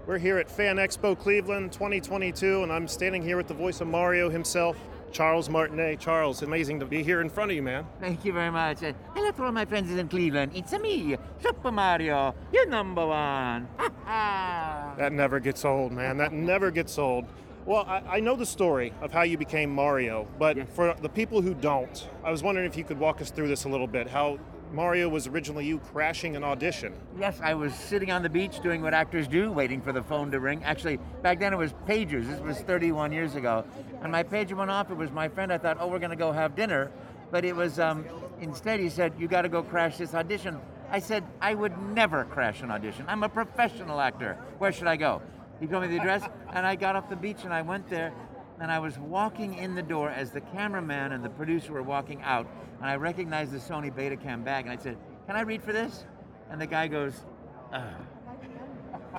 We're 0.07 0.18
here 0.18 0.39
at 0.39 0.51
Fan 0.51 0.77
Expo 0.77 1.18
Cleveland 1.18 1.72
2022, 1.72 2.62
and 2.62 2.72
I'm 2.72 2.87
standing 2.89 3.22
here 3.22 3.37
with 3.37 3.49
the 3.49 3.55
voice 3.55 3.81
of 3.81 3.89
Mario 3.89 4.31
himself, 4.31 4.77
Charles 5.12 5.49
Martinet. 5.49 5.99
Charles, 6.01 6.43
amazing 6.43 6.79
to 6.81 6.87
be 6.87 7.03
here 7.03 7.20
in 7.20 7.29
front 7.29 7.51
of 7.51 7.57
you, 7.57 7.62
man. 7.62 7.85
Thank 8.01 8.24
you 8.24 8.33
very 8.33 8.51
much. 8.51 8.83
Uh, 8.83 8.93
hello 9.14 9.31
to 9.33 9.45
all 9.45 9.53
my 9.53 9.64
friends 9.64 9.91
in 9.91 10.09
Cleveland. 10.09 10.53
It's 10.55 10.72
me, 10.79 11.16
Super 11.43 11.72
Mario, 11.72 12.35
your 12.53 12.66
number 12.66 13.05
one. 13.07 13.68
Ha 13.79 13.91
ha! 14.05 14.95
That 14.97 15.12
never 15.12 15.41
gets 15.41 15.64
old, 15.64 15.93
man. 15.93 16.16
That 16.18 16.33
never 16.33 16.70
gets 16.70 16.99
old. 16.99 17.24
Well, 17.64 17.85
I, 17.89 17.99
I 18.18 18.20
know 18.20 18.37
the 18.37 18.47
story 18.47 18.93
of 19.03 19.11
how 19.11 19.22
you 19.22 19.37
became 19.37 19.70
Mario, 19.74 20.29
but 20.39 20.57
Yes. 20.57 20.68
for 20.72 20.95
the 21.03 21.09
people 21.09 21.43
who 21.43 21.53
don't, 21.53 22.09
I 22.22 22.31
was 22.31 22.45
wondering 22.45 22.64
if 22.66 22.77
you 22.77 22.85
could 22.85 22.99
walk 23.01 23.20
us 23.20 23.33
through 23.33 23.49
this 23.49 23.64
a 23.64 23.68
little 23.68 23.89
bit. 23.89 24.07
How 24.09 24.39
Mario 24.73 25.09
was 25.09 25.27
originally 25.27 25.67
you 25.67 25.79
crashing 25.79 26.37
an 26.37 26.45
audition. 26.45 26.93
Yes, 27.19 27.41
I 27.43 27.55
was 27.55 27.75
sitting 27.75 28.11
on 28.11 28.23
the 28.23 28.29
beach 28.29 28.61
doing 28.61 28.83
what 28.83 28.95
actors 28.95 29.29
do, 29.29 29.51
waiting 29.53 29.81
for 29.81 29.93
the 29.93 30.03
phone 30.03 30.31
to 30.33 30.41
ring. 30.41 30.62
Actually, 30.64 30.99
back 31.23 31.39
then 31.39 31.53
it 31.53 31.57
was 31.57 31.73
pagers. 31.87 32.27
This 32.27 32.41
was 32.41 32.59
31 32.61 33.12
years 33.12 33.35
ago. 33.35 33.64
And 34.03 34.12
my 34.12 34.23
pager 34.23 34.57
went 34.57 34.71
off. 34.71 34.91
It 34.91 34.97
was 34.97 35.11
my 35.11 35.29
friend. 35.29 35.53
I 35.53 35.59
thought, 35.59 35.79
oh, 35.81 35.89
we're 35.89 35.99
going 35.99 36.11
to 36.11 36.17
go 36.17 36.33
have 36.33 36.55
dinner. 36.55 36.91
But 37.31 37.45
it 37.45 37.55
was, 37.55 37.79
um, 37.79 38.05
instead, 38.41 38.81
he 38.81 38.89
said, 38.89 39.12
you 39.19 39.29
got 39.29 39.43
to 39.43 39.49
go 39.49 39.62
crash 39.62 39.99
this 39.99 40.14
audition. 40.14 40.61
I 40.91 41.01
said, 41.01 41.25
I 41.41 41.55
would 41.55 41.77
never 41.95 42.25
crash 42.25 42.62
an 42.62 42.71
audition. 42.71 43.07
I'm 43.09 43.23
a 43.23 43.29
professional 43.29 44.01
actor. 44.01 44.39
Where 44.59 44.73
should 44.73 44.87
I 44.87 44.97
go? 44.97 45.23
He 45.59 45.67
told 45.67 45.83
me 45.83 45.89
the 45.89 45.97
address, 45.97 46.23
and 46.53 46.67
I 46.67 46.77
got 46.77 46.97
off 46.97 47.09
the 47.09 47.17
beach 47.17 47.39
and 47.45 47.53
I 47.53 47.62
went 47.62 47.89
there. 47.89 48.12
And 48.59 48.72
I 48.72 48.78
was 48.78 48.98
walking 48.98 49.54
in 49.54 49.74
the 49.74 49.82
door 49.82 50.09
as 50.09 50.30
the 50.30 50.40
cameraman 50.40 51.12
and 51.12 51.22
the 51.22 51.28
producer 51.28 51.72
were 51.72 51.82
walking 51.82 52.22
out, 52.22 52.46
and 52.80 52.88
I 52.88 52.96
recognized 52.96 53.52
the 53.52 53.59
Sony 53.59 53.92
Betacam 53.92 54.44
bag, 54.44 54.64
and 54.64 54.72
I 54.72 54.82
said, 54.82 54.96
"Can 55.26 55.36
I 55.36 55.42
read 55.42 55.62
for 55.62 55.72
this?" 55.72 56.07
And 56.50 56.61
the 56.61 56.66
guy 56.66 56.88
goes, 56.88 57.24
"Ugh." 57.72 57.82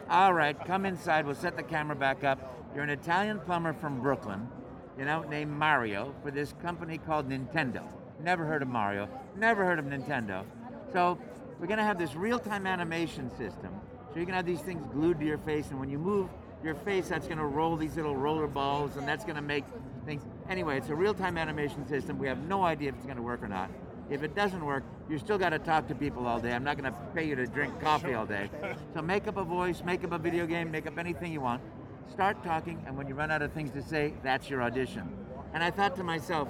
"All 0.10 0.34
right, 0.34 0.58
come 0.66 0.86
inside. 0.86 1.26
We'll 1.26 1.36
set 1.36 1.56
the 1.56 1.64
camera 1.64 1.96
back 1.96 2.24
up. 2.24 2.40
You're 2.74 2.84
an 2.84 2.90
Italian 2.90 3.40
plumber 3.40 3.74
from 3.74 4.02
Brooklyn, 4.02 4.50
you 4.98 5.06
know, 5.06 5.22
named 5.22 5.52
Mario 5.52 6.16
for 6.24 6.32
this 6.32 6.54
company 6.62 6.98
called 6.98 7.30
Nintendo. 7.30 7.84
Never 8.20 8.46
heard 8.46 8.64
of 8.64 8.68
Mario. 8.68 9.08
Never 9.36 9.66
heard 9.66 9.78
of 9.78 9.86
Nintendo. 9.86 10.46
So 10.92 11.20
we're 11.60 11.68
gonna 11.68 11.84
have 11.84 12.00
this 12.00 12.16
real-time 12.16 12.66
animation 12.66 13.30
system. 13.38 13.72
So 14.14 14.20
you 14.20 14.26
can 14.26 14.34
have 14.34 14.46
these 14.46 14.62
things 14.62 14.84
glued 14.88 15.20
to 15.20 15.26
your 15.26 15.38
face, 15.38 15.70
and 15.70 15.80
when 15.80 15.90
you 15.90 16.00
move 16.00 16.30
your 16.64 16.76
face, 16.76 17.10
that's 17.10 17.28
gonna 17.28 17.46
roll 17.46 17.76
these 17.76 17.96
little 17.96 18.16
roller 18.16 18.48
balls, 18.48 18.98
and 18.98 19.08
that's 19.08 19.26
gonna 19.26 19.42
make 19.42 19.66
things. 20.06 20.24
Anyway, 20.50 20.78
it's 20.78 20.90
a 20.90 20.96
real-time 20.96 21.38
animation 21.38 21.88
system. 21.88 22.18
We 22.18 22.28
have 22.28 22.40
no 22.40 22.64
idea 22.64 22.90
if 22.90 22.96
it's 22.96 23.06
gonna 23.06 23.22
work 23.22 23.44
or 23.44 23.48
not. 23.48 23.70
If 24.10 24.24
it 24.24 24.36
doesn't 24.36 24.64
work, 24.64 24.84
you 25.10 25.18
still 25.20 25.38
got 25.38 25.50
to 25.50 25.60
talk 25.60 25.90
to 25.90 25.96
people 25.96 26.28
all 26.28 26.40
day. 26.40 26.54
I'm 26.54 26.64
not 26.64 26.78
going 26.78 26.90
to 26.90 26.98
pay 27.14 27.26
you 27.26 27.36
to 27.36 27.46
drink 27.46 27.78
coffee 27.82 28.14
all 28.14 28.26
day. 28.26 28.50
So 28.94 29.02
make 29.02 29.28
up 29.28 29.36
a 29.36 29.44
voice, 29.44 29.84
make 29.84 30.06
up 30.06 30.14
a 30.14 30.18
video 30.18 30.46
game, 30.46 30.72
make 30.72 30.88
up 30.88 30.98
anything 30.98 31.34
you 31.34 31.42
want. 31.42 31.62
Start 32.10 32.42
talking, 32.42 32.82
and 32.88 32.96
when 32.98 33.10
you 33.10 33.16
run 33.16 33.32
out 33.32 33.42
of 33.42 33.52
things 33.52 33.72
to 33.72 33.82
say, 33.82 34.14
that's 34.24 34.50
your 34.50 34.64
audition. 34.64 35.10
And 35.54 35.62
I 35.62 35.72
thought 35.72 35.94
to 35.98 36.04
myself, 36.06 36.48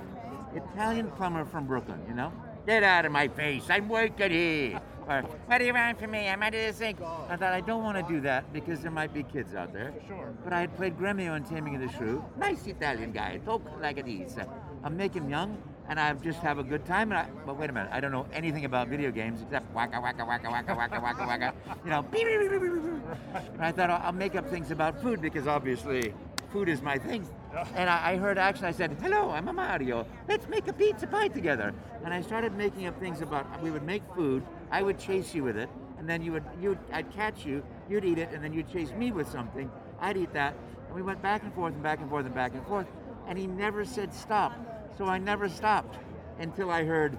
Italian 0.54 1.10
plumber 1.12 1.46
from 1.46 1.66
Brooklyn, 1.66 2.00
you 2.08 2.14
know? 2.14 2.32
Get 2.68 2.84
out 2.84 3.06
of 3.06 3.12
my 3.12 3.28
face, 3.28 3.64
I'm 3.72 3.90
working 3.90 4.30
here. 4.30 4.80
Or, 5.08 5.22
what 5.22 5.60
do 5.60 5.66
you 5.66 5.74
want 5.74 6.00
from 6.00 6.12
me? 6.12 6.28
I'm 6.28 6.44
at 6.44 6.52
this 6.52 6.78
thing. 6.78 6.98
I 7.30 7.38
thought, 7.38 7.54
I 7.54 7.62
don't 7.62 7.82
want 7.82 7.98
to 7.98 8.14
do 8.14 8.20
that 8.22 8.52
because 8.52 8.82
there 8.82 8.92
might 8.92 9.14
be 9.14 9.24
kids 9.24 9.56
out 9.56 9.72
there. 9.72 9.94
Sure. 10.06 10.34
But 10.44 10.52
I 10.52 10.60
had 10.60 10.76
played 10.76 10.98
Gremio 10.98 11.38
in 11.38 11.44
Taming 11.46 11.76
of 11.76 11.82
the 11.82 11.98
Shrew. 11.98 12.24
Nice 12.38 12.68
Italian 12.68 13.14
guy, 13.14 13.40
talk 13.46 13.62
like 13.82 13.98
it 13.98 14.08
is. 14.08 14.36
I'm 14.84 14.98
making 14.98 15.30
young, 15.30 15.58
and 15.88 15.98
I 15.98 16.14
just 16.14 16.40
have 16.40 16.58
a 16.58 16.64
good 16.64 16.86
time. 16.86 17.12
And 17.12 17.20
I, 17.20 17.28
but 17.46 17.58
wait 17.58 17.70
a 17.70 17.74
minute, 17.74 17.90
I 17.94 18.02
don't 18.02 18.12
know 18.12 18.28
anything 18.34 18.66
about 18.66 18.90
video 18.90 19.12
games 19.12 19.42
except 19.42 19.74
waka 19.74 20.02
waka 20.02 20.26
waka 20.26 20.50
waka 20.50 20.76
waka 20.76 21.00
waka 21.00 21.26
waka. 21.26 21.54
You 21.86 21.90
know, 21.90 22.02
beep, 22.02 22.28
beep, 22.28 22.40
beep, 22.42 22.52
beep, 22.52 22.62
beep, 22.62 22.74
beep. 22.74 23.54
and 23.54 23.62
I 23.62 23.72
thought 23.72 23.90
I'll, 23.90 24.08
I'll 24.08 24.12
make 24.12 24.36
up 24.36 24.50
things 24.50 24.72
about 24.72 25.02
food 25.02 25.22
because 25.22 25.48
obviously 25.48 26.14
food 26.52 26.68
is 26.68 26.82
my 26.82 26.98
thing. 26.98 27.28
And 27.76 27.90
I, 27.90 28.12
I 28.12 28.18
heard 28.18 28.38
action. 28.38 28.66
I 28.66 28.72
said, 28.72 28.98
"Hello, 29.02 29.32
I'm 29.32 29.48
a 29.48 29.54
Mario. 29.54 30.06
Let's 30.28 30.48
make 30.50 30.68
a 30.68 30.74
pizza 30.74 31.08
pie 31.08 31.30
together." 31.30 31.74
And 32.04 32.14
I 32.14 32.22
started 32.22 32.54
making 32.56 32.88
up 32.88 33.00
things 33.00 33.22
about. 33.22 33.62
We 33.64 33.72
would 33.72 33.84
make 33.84 34.04
food. 34.14 34.44
I 34.72 34.82
would 34.82 35.00
chase 35.00 35.34
you 35.34 35.44
with 35.44 35.58
it, 35.58 35.70
and 35.98 36.08
then 36.08 36.22
you 36.22 36.32
would 36.34 36.44
you 36.62 36.78
I'd 36.92 37.12
catch 37.12 37.46
you. 37.46 37.64
You'd 37.90 38.06
eat 38.06 38.18
it, 38.18 38.30
and 38.34 38.44
then 38.44 38.54
you'd 38.54 38.72
chase 38.72 38.92
me 38.92 39.12
with 39.12 39.30
something. 39.30 39.72
I'd 40.00 40.18
eat 40.18 40.34
that, 40.34 40.56
and 40.88 40.96
we 40.96 41.02
went 41.02 41.22
back 41.22 41.44
and 41.44 41.54
forth 41.54 41.74
and 41.74 41.84
back 41.84 42.00
and 42.00 42.10
forth 42.10 42.26
and 42.26 42.36
back 42.36 42.54
and 42.54 42.66
forth. 42.68 42.88
And 43.28 43.38
he 43.38 43.48
never 43.48 43.86
said 43.86 44.14
stop, 44.14 44.54
so 44.98 45.06
I 45.06 45.18
never 45.18 45.50
stopped 45.50 45.98
until 46.40 46.70
I 46.70 46.84
heard, 46.84 47.18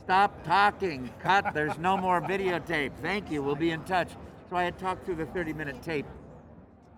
"Stop 0.00 0.44
talking. 0.44 1.10
Cut. 1.20 1.52
There's 1.54 1.78
no 1.78 1.96
more 1.96 2.20
videotape. 2.20 2.92
Thank 3.02 3.30
you. 3.30 3.42
We'll 3.42 3.54
be 3.54 3.70
in 3.70 3.82
touch." 3.84 4.10
So 4.48 4.56
I 4.56 4.64
had 4.64 4.78
talked 4.78 5.04
through 5.04 5.16
the 5.16 5.26
30-minute 5.26 5.82
tape, 5.82 6.06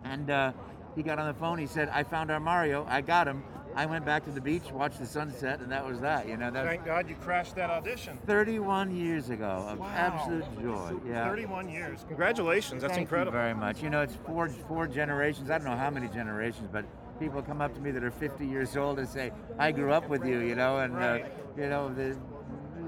and 0.04 0.30
uh, 0.30 0.52
he 0.94 1.02
got 1.02 1.18
on 1.18 1.26
the 1.26 1.34
phone. 1.34 1.58
He 1.58 1.66
said, 1.66 1.88
"I 1.88 2.04
found 2.04 2.30
our 2.30 2.40
Mario. 2.40 2.86
I 2.88 3.00
got 3.00 3.26
him." 3.26 3.42
I 3.74 3.86
went 3.86 4.04
back 4.04 4.24
to 4.24 4.30
the 4.30 4.40
beach, 4.40 4.70
watched 4.72 4.98
the 4.98 5.06
sunset, 5.06 5.60
and 5.60 5.70
that 5.72 5.86
was 5.86 6.00
that. 6.00 6.28
You 6.28 6.36
know, 6.36 6.50
that 6.50 6.66
Thank 6.66 6.84
God 6.84 7.08
you 7.08 7.14
crashed 7.16 7.54
that 7.56 7.70
audition. 7.70 8.18
31 8.26 8.94
years 8.94 9.30
ago 9.30 9.66
of 9.68 9.80
absolute 9.82 10.44
joy. 10.60 10.92
Yeah. 11.06 11.28
31 11.28 11.68
years. 11.68 12.04
Congratulations. 12.08 12.82
That's 12.82 12.94
Thank 12.94 13.02
incredible. 13.02 13.32
You 13.32 13.42
very 13.42 13.54
much. 13.54 13.82
You 13.82 13.90
know, 13.90 14.02
it's 14.02 14.16
four 14.26 14.48
four 14.68 14.86
generations. 14.86 15.50
I 15.50 15.58
don't 15.58 15.66
know 15.66 15.76
how 15.76 15.90
many 15.90 16.08
generations, 16.08 16.68
but 16.72 16.84
people 17.18 17.42
come 17.42 17.60
up 17.60 17.74
to 17.74 17.80
me 17.80 17.90
that 17.92 18.02
are 18.02 18.10
50 18.10 18.46
years 18.46 18.76
old 18.76 18.98
and 18.98 19.08
say, 19.08 19.32
"I 19.58 19.72
grew 19.72 19.92
up 19.92 20.08
with 20.08 20.24
you," 20.24 20.40
you 20.40 20.54
know, 20.54 20.78
and 20.78 20.96
uh, 20.96 21.18
you 21.56 21.68
know, 21.68 21.92
the, 21.92 22.16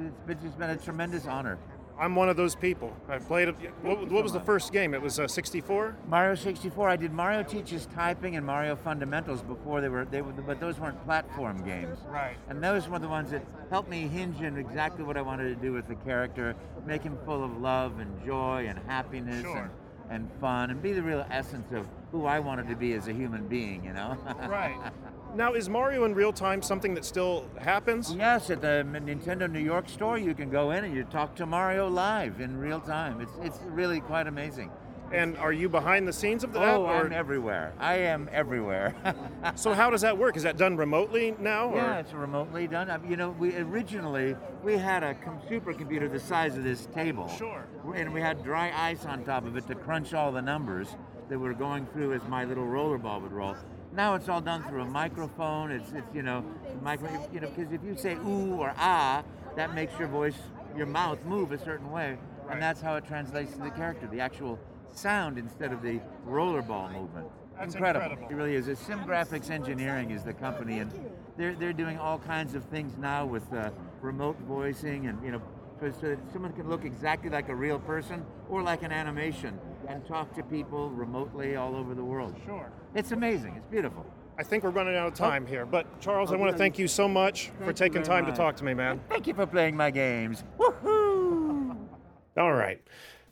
it's 0.06 0.20
been, 0.26 0.40
just 0.42 0.58
been 0.58 0.70
a 0.70 0.76
tremendous 0.76 1.26
honor. 1.26 1.58
I'm 1.98 2.14
one 2.16 2.28
of 2.28 2.36
those 2.36 2.54
people. 2.54 2.96
I 3.08 3.18
played. 3.18 3.48
A, 3.48 3.52
what, 3.82 4.10
what 4.10 4.22
was 4.22 4.32
the 4.32 4.40
first 4.40 4.72
game? 4.72 4.94
It 4.94 5.02
was 5.02 5.20
uh, 5.20 5.28
64. 5.28 5.96
Mario 6.08 6.34
64. 6.34 6.88
I 6.88 6.96
did 6.96 7.12
Mario 7.12 7.42
Teaches 7.42 7.86
Typing 7.94 8.36
and 8.36 8.44
Mario 8.44 8.74
Fundamentals 8.76 9.42
before 9.42 9.80
they 9.80 9.88
were 9.88 10.04
they 10.04 10.22
were, 10.22 10.32
but 10.32 10.58
those 10.58 10.78
weren't 10.78 11.02
platform 11.04 11.64
games. 11.64 11.98
Right. 12.08 12.36
And 12.48 12.62
those 12.62 12.88
were 12.88 12.98
the 12.98 13.08
ones 13.08 13.30
that 13.30 13.44
helped 13.70 13.88
me 13.88 14.08
hinge 14.08 14.40
in 14.40 14.56
exactly 14.56 15.04
what 15.04 15.16
I 15.16 15.22
wanted 15.22 15.44
to 15.54 15.54
do 15.54 15.72
with 15.72 15.86
the 15.86 15.94
character, 15.96 16.56
make 16.86 17.02
him 17.02 17.18
full 17.24 17.44
of 17.44 17.58
love 17.60 17.98
and 18.00 18.24
joy 18.24 18.66
and 18.68 18.78
happiness 18.80 19.42
Sure. 19.42 19.56
and, 19.58 19.70
and 20.12 20.30
fun, 20.40 20.70
and 20.70 20.82
be 20.82 20.92
the 20.92 21.02
real 21.02 21.26
essence 21.30 21.72
of 21.72 21.86
who 22.12 22.26
I 22.26 22.38
wanted 22.38 22.68
to 22.68 22.76
be 22.76 22.92
as 22.92 23.08
a 23.08 23.12
human 23.12 23.48
being. 23.48 23.84
You 23.84 23.94
know. 23.94 24.18
Right. 24.48 24.76
Now, 25.34 25.54
is 25.54 25.70
Mario 25.70 26.04
in 26.04 26.14
real 26.14 26.30
time 26.30 26.60
something 26.60 26.92
that 26.92 27.06
still 27.06 27.48
happens? 27.58 28.14
Yes, 28.14 28.50
at 28.50 28.60
the 28.60 28.84
Nintendo 28.86 29.50
New 29.50 29.60
York 29.60 29.88
store, 29.88 30.18
you 30.18 30.34
can 30.34 30.50
go 30.50 30.72
in 30.72 30.84
and 30.84 30.94
you 30.94 31.04
talk 31.04 31.34
to 31.36 31.46
Mario 31.46 31.88
live 31.88 32.42
in 32.42 32.58
real 32.58 32.80
time. 32.80 33.22
It's 33.22 33.32
it's 33.40 33.58
really 33.70 34.00
quite 34.00 34.26
amazing. 34.26 34.70
And 35.12 35.36
are 35.36 35.52
you 35.52 35.68
behind 35.68 36.08
the 36.08 36.12
scenes 36.12 36.42
of 36.42 36.52
that? 36.54 36.74
Oh, 36.74 36.86
or- 36.86 37.04
I'm 37.06 37.12
everywhere. 37.12 37.74
I 37.78 37.96
am 37.96 38.28
everywhere. 38.32 38.94
so 39.54 39.74
how 39.74 39.90
does 39.90 40.00
that 40.00 40.16
work? 40.16 40.36
Is 40.36 40.42
that 40.44 40.56
done 40.56 40.76
remotely 40.76 41.34
now? 41.38 41.68
Or? 41.68 41.76
Yeah, 41.76 41.98
it's 41.98 42.12
remotely 42.14 42.66
done. 42.66 42.90
I- 42.90 43.06
You 43.06 43.16
know, 43.16 43.30
we 43.30 43.54
originally 43.56 44.36
we 44.62 44.76
had 44.76 45.02
a 45.02 45.14
com- 45.14 45.40
supercomputer 45.50 46.10
the 46.10 46.20
size 46.20 46.56
of 46.56 46.64
this 46.64 46.86
table. 46.86 47.28
Sure. 47.28 47.64
And 47.94 48.12
we 48.14 48.20
had 48.20 48.42
dry 48.42 48.72
ice 48.74 49.04
on 49.04 49.24
top 49.24 49.44
of 49.46 49.56
it 49.56 49.66
to 49.68 49.74
crunch 49.74 50.14
all 50.14 50.32
the 50.32 50.42
numbers 50.42 50.88
that 51.28 51.38
were 51.38 51.54
going 51.54 51.86
through 51.86 52.14
as 52.14 52.22
my 52.28 52.44
little 52.44 52.64
rollerball 52.64 53.20
would 53.22 53.32
roll. 53.32 53.54
Now 53.94 54.14
it's 54.14 54.28
all 54.30 54.40
done 54.40 54.62
through 54.64 54.82
a 54.82 54.86
microphone. 54.86 55.70
It's, 55.70 55.92
it's 55.92 56.14
you 56.14 56.22
know, 56.22 56.42
micro, 56.82 57.10
you 57.32 57.40
know, 57.40 57.50
because 57.54 57.70
if 57.72 57.84
you 57.84 57.96
say 57.96 58.14
ooh 58.14 58.54
or 58.54 58.72
ah, 58.78 59.22
that 59.56 59.74
makes 59.74 59.98
your 59.98 60.08
voice, 60.08 60.36
your 60.74 60.86
mouth 60.86 61.22
move 61.26 61.52
a 61.52 61.58
certain 61.58 61.90
way, 61.90 62.16
and 62.50 62.60
that's 62.62 62.80
how 62.80 62.96
it 62.96 63.06
translates 63.06 63.52
to 63.52 63.58
the 63.58 63.70
character, 63.70 64.06
the 64.10 64.20
actual 64.20 64.58
sound 64.96 65.38
instead 65.38 65.72
of 65.72 65.82
the 65.82 66.00
rollerball 66.28 66.92
movement. 66.92 67.26
That's 67.58 67.74
incredible. 67.74 68.06
incredible. 68.10 68.30
It 68.30 68.34
really 68.34 68.54
is. 68.56 68.68
It's 68.68 68.82
SimGraphics 68.82 69.50
Engineering 69.50 70.10
is 70.10 70.22
the 70.24 70.32
company, 70.32 70.78
and 70.80 70.90
they're 71.36 71.54
they're 71.54 71.72
doing 71.72 71.98
all 71.98 72.18
kinds 72.18 72.54
of 72.54 72.64
things 72.64 72.96
now 72.98 73.24
with 73.26 73.50
uh, 73.52 73.70
remote 74.00 74.36
voicing, 74.48 75.06
and 75.06 75.22
you 75.24 75.32
know, 75.32 75.42
so, 75.80 75.90
that 76.08 76.18
someone 76.32 76.52
can 76.52 76.68
look 76.68 76.84
exactly 76.84 77.28
like 77.30 77.48
a 77.48 77.54
real 77.54 77.78
person 77.78 78.24
or 78.48 78.62
like 78.62 78.82
an 78.82 78.92
animation 78.92 79.58
and 79.88 80.04
talk 80.06 80.34
to 80.34 80.42
people 80.44 80.90
remotely 80.90 81.56
all 81.56 81.74
over 81.76 81.94
the 81.94 82.04
world. 82.04 82.34
Sure. 82.46 82.70
It's 82.94 83.12
amazing. 83.12 83.54
It's 83.56 83.66
beautiful. 83.66 84.06
I 84.38 84.44
think 84.44 84.64
we're 84.64 84.70
running 84.70 84.96
out 84.96 85.08
of 85.08 85.14
time 85.14 85.46
here, 85.46 85.66
but 85.66 86.00
Charles, 86.00 86.32
I 86.32 86.36
Oh, 86.36 86.38
want 86.38 86.52
to 86.52 86.58
thank 86.58 86.78
you 86.78 86.88
so 86.88 87.06
much 87.06 87.48
for 87.48 87.66
Thank 87.66 87.66
you 87.66 87.72
taking 87.74 88.02
time 88.02 88.24
to 88.26 88.32
talk 88.32 88.56
to 88.56 88.64
me, 88.64 88.74
man. 88.74 89.00
Thank 89.08 89.26
you 89.26 89.34
for 89.34 89.46
playing 89.46 89.76
my 89.76 89.90
games. 89.90 90.42
Woohoo! 90.58 91.76
All 92.38 92.52
right. 92.54 92.80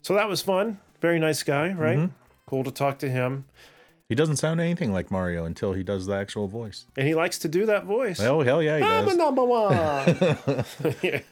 So 0.03 0.13
that 0.13 0.29
was 0.29 0.41
fun. 0.41 0.79
Very 1.01 1.19
nice 1.19 1.43
guy, 1.43 1.73
right? 1.73 1.97
Mm-hmm. 1.97 2.13
Cool 2.45 2.63
to 2.63 2.71
talk 2.71 2.99
to 2.99 3.09
him. 3.09 3.45
He 4.07 4.15
doesn't 4.15 4.37
sound 4.37 4.59
anything 4.59 4.91
like 4.91 5.09
Mario 5.09 5.45
until 5.45 5.73
he 5.73 5.83
does 5.83 6.05
the 6.05 6.13
actual 6.15 6.47
voice. 6.47 6.85
And 6.97 7.07
he 7.07 7.15
likes 7.15 7.39
to 7.39 7.47
do 7.47 7.65
that 7.67 7.85
voice. 7.85 8.19
Oh 8.19 8.41
hell 8.41 8.61
yeah, 8.61 8.77
he 8.77 8.83
I'm 8.83 9.07
a 9.07 9.15
number 9.15 9.43
one. 9.43 9.73
Yeah. 11.01 11.19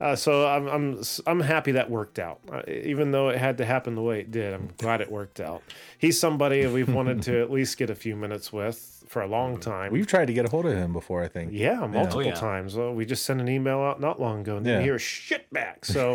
Uh, 0.00 0.14
so 0.14 0.46
I'm 0.46 0.68
I'm 0.68 1.02
I'm 1.26 1.40
happy 1.40 1.72
that 1.72 1.90
worked 1.90 2.20
out. 2.20 2.38
Uh, 2.52 2.62
even 2.68 3.10
though 3.10 3.30
it 3.30 3.36
had 3.38 3.58
to 3.58 3.64
happen 3.64 3.96
the 3.96 4.00
way 4.00 4.20
it 4.20 4.30
did, 4.30 4.54
I'm 4.54 4.68
glad 4.78 5.00
it 5.00 5.10
worked 5.10 5.40
out. 5.40 5.60
He's 5.98 6.20
somebody 6.20 6.64
we've 6.68 6.88
wanted 6.94 7.20
to 7.22 7.40
at 7.42 7.50
least 7.50 7.76
get 7.78 7.90
a 7.90 7.96
few 7.96 8.14
minutes 8.14 8.52
with 8.52 9.02
for 9.08 9.22
a 9.22 9.26
long 9.26 9.58
time. 9.58 9.90
We've 9.90 10.06
tried 10.06 10.26
to 10.26 10.32
get 10.32 10.46
a 10.46 10.48
hold 10.50 10.66
of 10.66 10.74
him 10.74 10.92
before, 10.92 11.24
I 11.24 11.26
think. 11.26 11.50
yeah, 11.52 11.84
multiple 11.84 12.18
Oh, 12.20 12.26
yeah. 12.26 12.34
times. 12.34 12.76
Well, 12.76 12.94
we 12.94 13.06
just 13.06 13.24
sent 13.26 13.40
an 13.40 13.48
email 13.48 13.80
out 13.80 14.00
not 14.00 14.20
long 14.20 14.42
ago 14.42 14.58
and 14.58 14.64
didn't 14.64 14.82
Yeah. 14.82 14.84
hear 14.84 14.98
shit 15.00 15.52
back. 15.52 15.84
So 15.84 16.14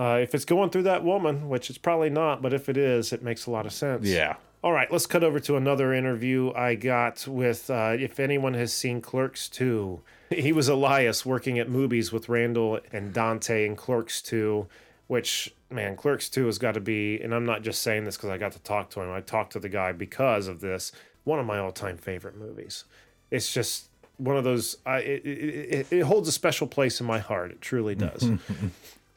uh, 0.00 0.16
if 0.16 0.34
it's 0.34 0.46
going 0.46 0.70
through 0.70 0.84
that 0.84 1.04
woman, 1.04 1.50
which 1.50 1.68
it's 1.68 1.78
probably 1.78 2.08
not, 2.08 2.40
but 2.40 2.54
if 2.54 2.70
it 2.70 2.78
is, 2.78 3.12
it 3.12 3.22
makes 3.22 3.44
a 3.44 3.50
lot 3.50 3.66
of 3.66 3.72
sense. 3.72 4.06
Yeah. 4.06 4.36
All 4.64 4.72
right, 4.72 4.90
let's 4.90 5.04
cut 5.04 5.22
over 5.22 5.38
to 5.40 5.56
another 5.56 5.92
interview 5.92 6.54
I 6.54 6.74
got 6.74 7.26
with, 7.26 7.68
uh, 7.68 7.96
if 7.98 8.18
anyone 8.18 8.54
has 8.54 8.72
seen 8.72 9.02
Clerks 9.02 9.46
2, 9.50 10.00
he 10.30 10.52
was 10.52 10.68
Elias 10.68 11.26
working 11.26 11.58
at 11.58 11.68
movies 11.68 12.12
with 12.12 12.30
Randall 12.30 12.80
and 12.92 13.12
Dante 13.12 13.66
in 13.66 13.76
Clerks 13.76 14.22
2, 14.22 14.66
which, 15.06 15.54
man, 15.68 15.96
Clerks 15.96 16.30
2 16.30 16.46
has 16.46 16.56
got 16.56 16.72
to 16.72 16.80
be, 16.80 17.20
and 17.20 17.34
I'm 17.34 17.44
not 17.44 17.60
just 17.60 17.82
saying 17.82 18.06
this 18.06 18.16
because 18.16 18.30
I 18.30 18.38
got 18.38 18.52
to 18.52 18.58
talk 18.60 18.88
to 18.90 19.02
him, 19.02 19.10
I 19.10 19.20
talked 19.20 19.52
to 19.52 19.60
the 19.60 19.68
guy 19.68 19.92
because 19.92 20.48
of 20.48 20.62
this, 20.62 20.92
one 21.24 21.38
of 21.38 21.44
my 21.44 21.58
all 21.58 21.72
time 21.72 21.98
favorite 21.98 22.38
movies. 22.38 22.84
It's 23.30 23.52
just 23.52 23.88
one 24.16 24.38
of 24.38 24.44
those, 24.44 24.78
I, 24.86 25.00
it, 25.00 25.26
it, 25.26 25.74
it, 25.74 25.92
it 25.92 26.00
holds 26.04 26.26
a 26.26 26.32
special 26.32 26.66
place 26.66 27.00
in 27.00 27.06
my 27.06 27.18
heart. 27.18 27.50
It 27.50 27.60
truly 27.60 27.94
does. 27.94 28.30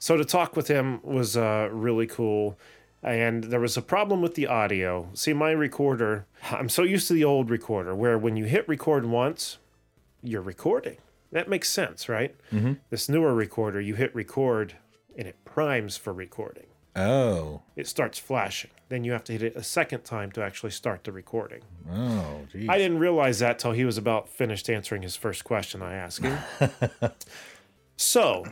So 0.04 0.18
to 0.18 0.26
talk 0.26 0.58
with 0.58 0.68
him 0.68 1.00
was 1.02 1.38
uh, 1.38 1.70
really 1.72 2.08
cool. 2.08 2.60
And 3.02 3.46
there 3.46 3.62
was 3.62 3.78
a 3.78 3.82
problem 3.82 4.22
with 4.22 4.36
the 4.36 4.48
audio. 4.48 5.08
See, 5.14 5.32
my 5.32 5.52
recorder, 5.52 6.26
I'm 6.52 6.68
so 6.68 6.84
used 6.84 7.08
to 7.08 7.14
the 7.14 7.24
old 7.24 7.50
recorder 7.50 7.96
where 7.96 8.18
when 8.18 8.36
you 8.36 8.44
hit 8.44 8.68
record 8.68 9.06
once, 9.06 9.60
you're 10.22 10.42
recording. 10.42 10.98
That 11.32 11.48
makes 11.48 11.70
sense, 11.70 12.10
right? 12.10 12.36
Mm-hmm. 12.52 12.74
This 12.90 13.08
newer 13.08 13.34
recorder, 13.34 13.80
you 13.80 13.96
hit 13.96 14.14
record 14.14 14.76
and 15.18 15.26
it 15.26 15.38
primes 15.46 15.96
for 15.96 16.12
recording. 16.12 16.68
Oh. 16.98 17.62
It 17.78 17.88
starts 17.88 18.20
flashing. 18.20 18.72
Then 18.90 19.06
you 19.06 19.14
have 19.14 19.24
to 19.24 19.32
hit 19.32 19.42
it 19.42 19.56
a 19.56 19.64
second 19.64 20.04
time 20.04 20.34
to 20.34 20.44
actually 20.44 20.72
start 20.72 21.06
the 21.06 21.14
recording. 21.14 21.62
Oh, 21.90 22.42
geez. 22.52 22.68
I 22.68 22.78
didn't 22.78 23.00
realize 23.00 23.40
that 23.40 23.58
till 23.58 23.72
he 23.72 23.86
was 23.86 23.98
about 23.98 24.28
finished 24.28 24.70
answering 24.70 25.02
his 25.02 25.16
first 25.16 25.46
question 25.46 25.82
I 25.82 25.94
asked 25.94 26.22
him. 26.22 26.38
so, 27.96 28.44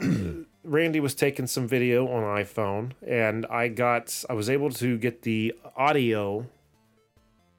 Randy 0.64 1.00
was 1.00 1.16
taking 1.16 1.48
some 1.48 1.68
video 1.68 2.08
on 2.08 2.24
iPhone, 2.24 2.92
and 3.06 3.46
I 3.48 3.68
got 3.68 4.24
I 4.30 4.34
was 4.34 4.50
able 4.50 4.70
to 4.72 4.98
get 4.98 5.24
the 5.24 5.54
audio 5.76 6.48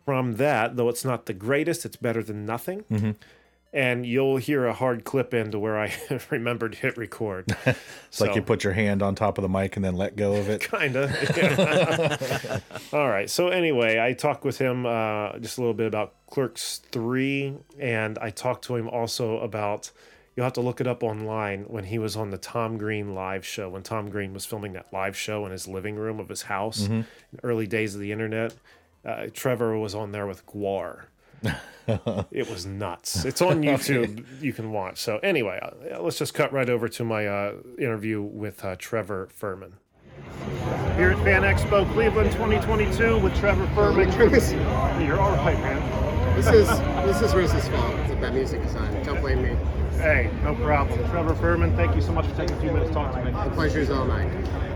from 0.04 0.36
that, 0.36 0.76
though 0.76 0.88
it's 0.88 1.04
not 1.04 1.26
the 1.26 1.32
greatest. 1.32 1.84
It's 1.84 1.96
better 1.96 2.22
than 2.22 2.44
nothing. 2.46 2.84
And 3.74 4.04
you'll 4.04 4.36
hear 4.36 4.66
a 4.66 4.74
hard 4.74 5.04
clip 5.04 5.32
into 5.32 5.58
where 5.58 5.80
I 5.80 5.94
remembered 6.30 6.74
hit 6.76 6.96
record. 6.98 7.56
It's 8.08 8.20
like 8.20 8.34
you 8.34 8.42
put 8.42 8.62
your 8.62 8.74
hand 8.74 9.02
on 9.02 9.14
top 9.14 9.38
of 9.38 9.42
the 9.42 9.48
mic 9.48 9.76
and 9.76 9.84
then 9.84 9.96
let 9.96 10.16
go 10.16 10.34
of 10.34 10.50
it. 10.50 10.60
kind 10.70 10.94
of. 10.96 12.62
All 12.92 13.08
right. 13.08 13.30
So 13.30 13.48
anyway, 13.48 13.98
I 13.98 14.12
talked 14.12 14.44
with 14.44 14.58
him 14.58 14.84
uh, 14.84 15.38
just 15.38 15.56
a 15.56 15.62
little 15.62 15.72
bit 15.72 15.86
about 15.86 16.14
Clerks 16.26 16.82
three, 16.92 17.54
and 17.78 18.18
I 18.18 18.28
talked 18.28 18.64
to 18.66 18.76
him 18.76 18.86
also 18.88 19.38
about. 19.38 19.90
You'll 20.34 20.44
have 20.44 20.54
to 20.54 20.60
look 20.62 20.80
it 20.80 20.86
up 20.86 21.02
online 21.02 21.64
when 21.64 21.84
he 21.84 21.98
was 21.98 22.16
on 22.16 22.30
the 22.30 22.38
Tom 22.38 22.78
Green 22.78 23.14
live 23.14 23.44
show. 23.44 23.68
When 23.68 23.82
Tom 23.82 24.08
Green 24.08 24.32
was 24.32 24.46
filming 24.46 24.72
that 24.72 24.86
live 24.92 25.16
show 25.16 25.44
in 25.44 25.52
his 25.52 25.68
living 25.68 25.96
room 25.96 26.18
of 26.20 26.28
his 26.28 26.42
house, 26.42 26.86
in 26.86 27.06
the 27.32 27.44
early 27.44 27.66
days 27.66 27.94
of 27.94 28.00
the 28.00 28.12
internet, 28.12 28.54
uh, 29.04 29.26
Trevor 29.32 29.78
was 29.78 29.94
on 29.94 30.12
there 30.12 30.26
with 30.26 30.46
GWAR. 30.46 31.04
it 32.30 32.48
was 32.48 32.64
nuts. 32.64 33.24
It's 33.24 33.42
on 33.42 33.62
YouTube. 33.62 34.24
you 34.40 34.52
can 34.52 34.72
watch. 34.72 34.98
So 35.00 35.18
anyway, 35.18 35.58
uh, 35.60 36.00
let's 36.00 36.16
just 36.18 36.32
cut 36.32 36.52
right 36.52 36.70
over 36.70 36.88
to 36.88 37.04
my 37.04 37.26
uh, 37.26 37.54
interview 37.78 38.22
with 38.22 38.64
uh, 38.64 38.76
Trevor 38.78 39.28
Fehrman. 39.38 39.72
Here 40.96 41.10
at 41.10 41.18
Fan 41.24 41.42
Expo 41.42 41.90
Cleveland 41.92 42.30
2022 42.32 43.18
with 43.18 43.36
Trevor 43.38 43.66
Fehrman. 43.74 45.06
You're 45.06 45.20
all 45.20 45.36
right, 45.36 45.58
man. 45.58 46.36
This 46.36 46.46
is 46.46 46.68
this 47.04 47.20
is 47.20 47.34
Rose's 47.34 47.68
fault. 47.68 47.94
It's 48.00 48.12
about 48.12 48.32
music 48.32 48.62
design. 48.62 49.02
Don't 49.04 49.20
blame 49.20 49.42
me. 49.42 49.81
Hey, 50.02 50.28
no 50.42 50.56
problem. 50.56 50.98
Trevor 51.10 51.34
Fehrman, 51.34 51.76
thank 51.76 51.94
you 51.94 52.02
so 52.02 52.10
much 52.10 52.26
for 52.26 52.34
taking 52.34 52.56
a 52.56 52.60
few 52.60 52.72
minutes 52.72 52.88
to 52.88 52.94
talk 52.94 53.14
to 53.14 53.24
me. 53.24 53.30
The 53.30 53.50
pleasure 53.54 53.78
is 53.78 53.88
all 53.88 54.04
mine. 54.04 54.28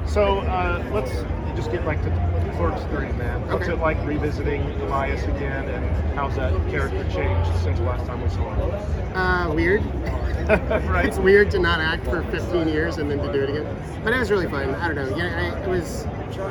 So 0.07 0.39
uh, 0.39 0.89
let's 0.93 1.11
just 1.57 1.73
get 1.73 1.85
like 1.85 2.01
to 2.05 2.11
Clerks 2.57 2.85
3, 2.85 3.11
man. 3.19 3.45
What's 3.49 3.67
it 3.67 3.81
like 3.81 3.97
revisiting 4.07 4.63
Elias 4.83 5.25
again, 5.25 5.69
and 5.69 6.15
how's 6.15 6.37
that 6.37 6.53
character 6.71 7.03
changed 7.11 7.51
since 7.65 7.81
the 7.81 7.85
last 7.85 8.07
time 8.07 8.23
we 8.23 8.29
saw 8.29 8.55
him? 8.55 9.17
Uh, 9.17 9.53
weird. 9.53 9.85
right? 10.87 11.07
It's 11.07 11.19
weird 11.19 11.51
to 11.51 11.59
not 11.59 11.81
act 11.81 12.05
for 12.05 12.23
15 12.31 12.69
years 12.69 12.99
and 12.99 13.11
then 13.11 13.19
to 13.19 13.33
do 13.33 13.43
it 13.43 13.51
again. 13.51 14.01
But 14.05 14.13
it 14.13 14.21
was 14.21 14.31
really 14.31 14.47
fun. 14.47 14.77
I 14.77 14.87
don't 14.87 14.95
know. 14.95 15.17
Yeah, 15.17 15.57
I, 15.57 15.61
it 15.61 15.69
was. 15.69 16.07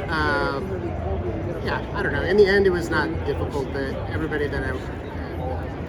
Uh, 0.10 0.60
yeah, 1.64 1.82
I 1.94 2.04
don't 2.04 2.12
know. 2.12 2.24
In 2.24 2.36
the 2.36 2.46
end, 2.46 2.68
it 2.68 2.72
was 2.72 2.90
not 2.90 3.08
difficult. 3.26 3.72
That 3.72 3.96
everybody 4.10 4.50
that 4.50 4.64
I 4.66 4.74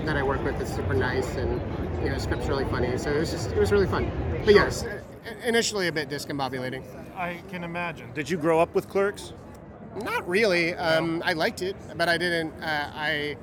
that 0.07 0.17
I 0.17 0.23
work 0.23 0.43
with 0.45 0.61
is 0.61 0.69
super 0.69 0.95
nice, 0.95 1.37
and 1.37 1.61
you 2.03 2.11
know, 2.11 2.19
script's 2.19 2.47
really 2.47 2.65
funny. 2.67 2.97
So 2.99 3.11
it 3.13 3.19
was 3.19 3.31
just 3.31 3.51
it 3.51 3.59
was 3.59 3.73
really 3.73 3.87
fun. 3.87 4.11
But 4.45 4.55
yes, 4.55 4.85
initially 5.45 5.89
a 5.89 5.93
bit 5.93 6.09
discombobulating. 6.09 6.85
I 7.17 7.41
can 7.51 7.65
imagine. 7.65 8.13
Did 8.15 8.31
you 8.31 8.37
grow 8.37 8.61
up 8.61 8.75
with 8.75 8.89
Clerks? 8.89 9.33
Not 10.03 10.29
really. 10.29 10.75
Um, 10.75 11.23
I 11.25 11.33
liked 11.33 11.63
it, 11.63 11.77
but 11.97 12.09
I 12.09 12.19
didn't. 12.19 12.53
Uh, 12.63 12.91
I 12.95 13.37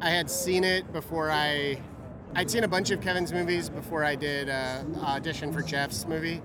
I 0.00 0.10
had 0.10 0.30
seen 0.30 0.64
it 0.64 0.90
before 0.92 1.30
I. 1.30 1.80
I'd 2.34 2.50
seen 2.50 2.64
a 2.64 2.68
bunch 2.68 2.90
of 2.90 3.00
Kevin's 3.00 3.32
movies 3.32 3.70
before 3.70 4.04
I 4.04 4.14
did 4.14 4.50
uh, 4.50 4.82
audition 5.00 5.52
for 5.52 5.62
Jeff's 5.62 6.06
movie. 6.06 6.42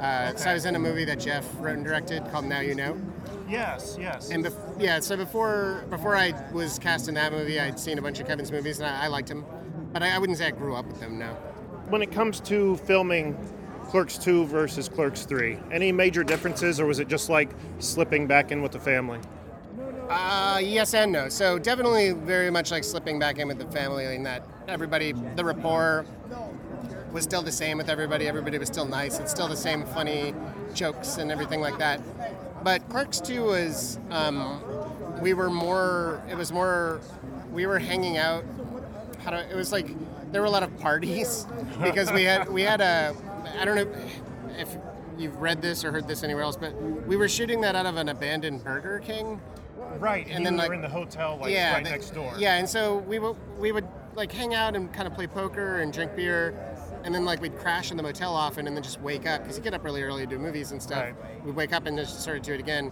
Uh, 0.00 0.34
So 0.36 0.48
I 0.50 0.54
was 0.54 0.64
in 0.64 0.74
a 0.74 0.78
movie 0.78 1.04
that 1.04 1.20
Jeff 1.20 1.44
wrote 1.60 1.76
and 1.76 1.84
directed 1.84 2.24
called 2.32 2.46
Now 2.46 2.60
You 2.60 2.74
Know. 2.74 2.96
Yes, 3.48 3.96
yes. 4.00 4.30
And 4.30 4.44
bef- 4.44 4.80
yeah, 4.80 5.00
so 5.00 5.16
before 5.16 5.84
before 5.90 6.16
I 6.16 6.32
was 6.52 6.78
cast 6.78 7.08
in 7.08 7.14
that 7.14 7.32
movie, 7.32 7.60
I'd 7.60 7.78
seen 7.78 7.98
a 7.98 8.02
bunch 8.02 8.20
of 8.20 8.26
Kevin's 8.26 8.50
movies 8.50 8.78
and 8.78 8.88
I, 8.88 9.04
I 9.04 9.06
liked 9.08 9.28
him, 9.30 9.44
but 9.92 10.02
I, 10.02 10.14
I 10.14 10.18
wouldn't 10.18 10.38
say 10.38 10.46
I 10.46 10.50
grew 10.50 10.74
up 10.74 10.86
with 10.86 11.00
them. 11.00 11.18
No. 11.18 11.34
when 11.88 12.00
it 12.02 12.10
comes 12.10 12.40
to 12.40 12.76
filming 12.78 13.36
Clerks 13.84 14.16
2 14.16 14.46
versus 14.46 14.88
Clerks 14.88 15.24
3, 15.26 15.58
any 15.70 15.92
major 15.92 16.24
differences, 16.24 16.80
or 16.80 16.86
was 16.86 16.98
it 17.00 17.06
just 17.08 17.28
like 17.28 17.50
slipping 17.80 18.26
back 18.26 18.50
in 18.50 18.62
with 18.62 18.72
the 18.72 18.80
family? 18.80 19.20
Uh, 20.08 20.58
yes 20.62 20.94
and 20.94 21.12
no. 21.12 21.28
So 21.28 21.58
definitely 21.58 22.12
very 22.12 22.50
much 22.50 22.70
like 22.70 22.82
slipping 22.84 23.18
back 23.18 23.38
in 23.38 23.46
with 23.48 23.58
the 23.58 23.66
family, 23.66 24.06
in 24.14 24.22
that 24.22 24.46
everybody, 24.68 25.12
the 25.36 25.44
rapport 25.44 26.06
was 27.12 27.24
still 27.24 27.42
the 27.42 27.52
same 27.52 27.76
with 27.78 27.88
everybody. 27.90 28.26
Everybody 28.26 28.56
was 28.58 28.68
still 28.68 28.86
nice. 28.86 29.18
It's 29.18 29.30
still 29.30 29.48
the 29.48 29.56
same 29.56 29.84
funny 29.84 30.34
jokes 30.74 31.18
and 31.18 31.30
everything 31.30 31.60
like 31.60 31.78
that. 31.78 32.00
But 32.64 32.88
Clerks 32.88 33.20
2 33.20 33.44
was, 33.44 33.98
um, 34.10 34.58
we 35.20 35.34
were 35.34 35.50
more, 35.50 36.22
it 36.30 36.36
was 36.36 36.50
more, 36.50 37.02
we 37.52 37.66
were 37.66 37.78
hanging 37.78 38.16
out. 38.16 38.42
How 39.22 39.32
do, 39.32 39.36
it 39.36 39.54
was 39.54 39.70
like, 39.70 39.94
there 40.32 40.40
were 40.40 40.46
a 40.46 40.50
lot 40.50 40.62
of 40.62 40.76
parties 40.78 41.46
because 41.82 42.10
we 42.10 42.24
had, 42.24 42.50
we 42.50 42.62
had 42.62 42.80
a, 42.80 43.14
I 43.60 43.66
don't 43.66 43.76
know 43.76 43.94
if 44.58 44.74
you've 45.18 45.36
read 45.36 45.60
this 45.60 45.84
or 45.84 45.92
heard 45.92 46.08
this 46.08 46.22
anywhere 46.24 46.42
else, 46.42 46.56
but 46.56 46.74
we 47.06 47.16
were 47.16 47.28
shooting 47.28 47.60
that 47.60 47.76
out 47.76 47.84
of 47.84 47.96
an 47.98 48.08
abandoned 48.08 48.64
Burger 48.64 48.98
King. 49.00 49.42
Right, 49.98 50.26
and 50.30 50.44
then, 50.44 50.54
we 50.54 50.60
like- 50.60 50.68
were 50.68 50.74
in 50.74 50.80
the 50.80 50.88
hotel 50.88 51.38
like 51.40 51.52
yeah, 51.52 51.74
right 51.74 51.84
the- 51.84 51.90
next 51.90 52.10
door. 52.14 52.32
Yeah, 52.38 52.56
and 52.56 52.68
so 52.68 52.96
we 52.98 53.18
would 53.18 53.36
we 53.58 53.70
would 53.70 53.86
like 54.14 54.32
hang 54.32 54.54
out 54.54 54.74
and 54.74 54.92
kind 54.92 55.06
of 55.06 55.14
play 55.14 55.26
poker 55.26 55.78
and 55.80 55.92
drink 55.92 56.16
beer, 56.16 56.54
and 57.04 57.14
then 57.14 57.24
like 57.24 57.40
we'd 57.40 57.56
crash 57.58 57.90
in 57.90 57.96
the 57.96 58.02
motel 58.02 58.34
often, 58.34 58.66
and 58.66 58.74
then 58.76 58.82
just 58.82 59.00
wake 59.00 59.26
up 59.26 59.42
because 59.42 59.56
you 59.56 59.62
get 59.62 59.74
up 59.74 59.84
really 59.84 60.02
early 60.02 60.22
to 60.24 60.30
do 60.30 60.38
movies 60.38 60.72
and 60.72 60.82
stuff. 60.82 61.04
Right. 61.04 61.44
We'd 61.44 61.54
wake 61.54 61.72
up 61.72 61.86
and 61.86 61.96
just 61.96 62.20
sort 62.22 62.38
of 62.38 62.42
do 62.42 62.54
it 62.54 62.60
again, 62.60 62.90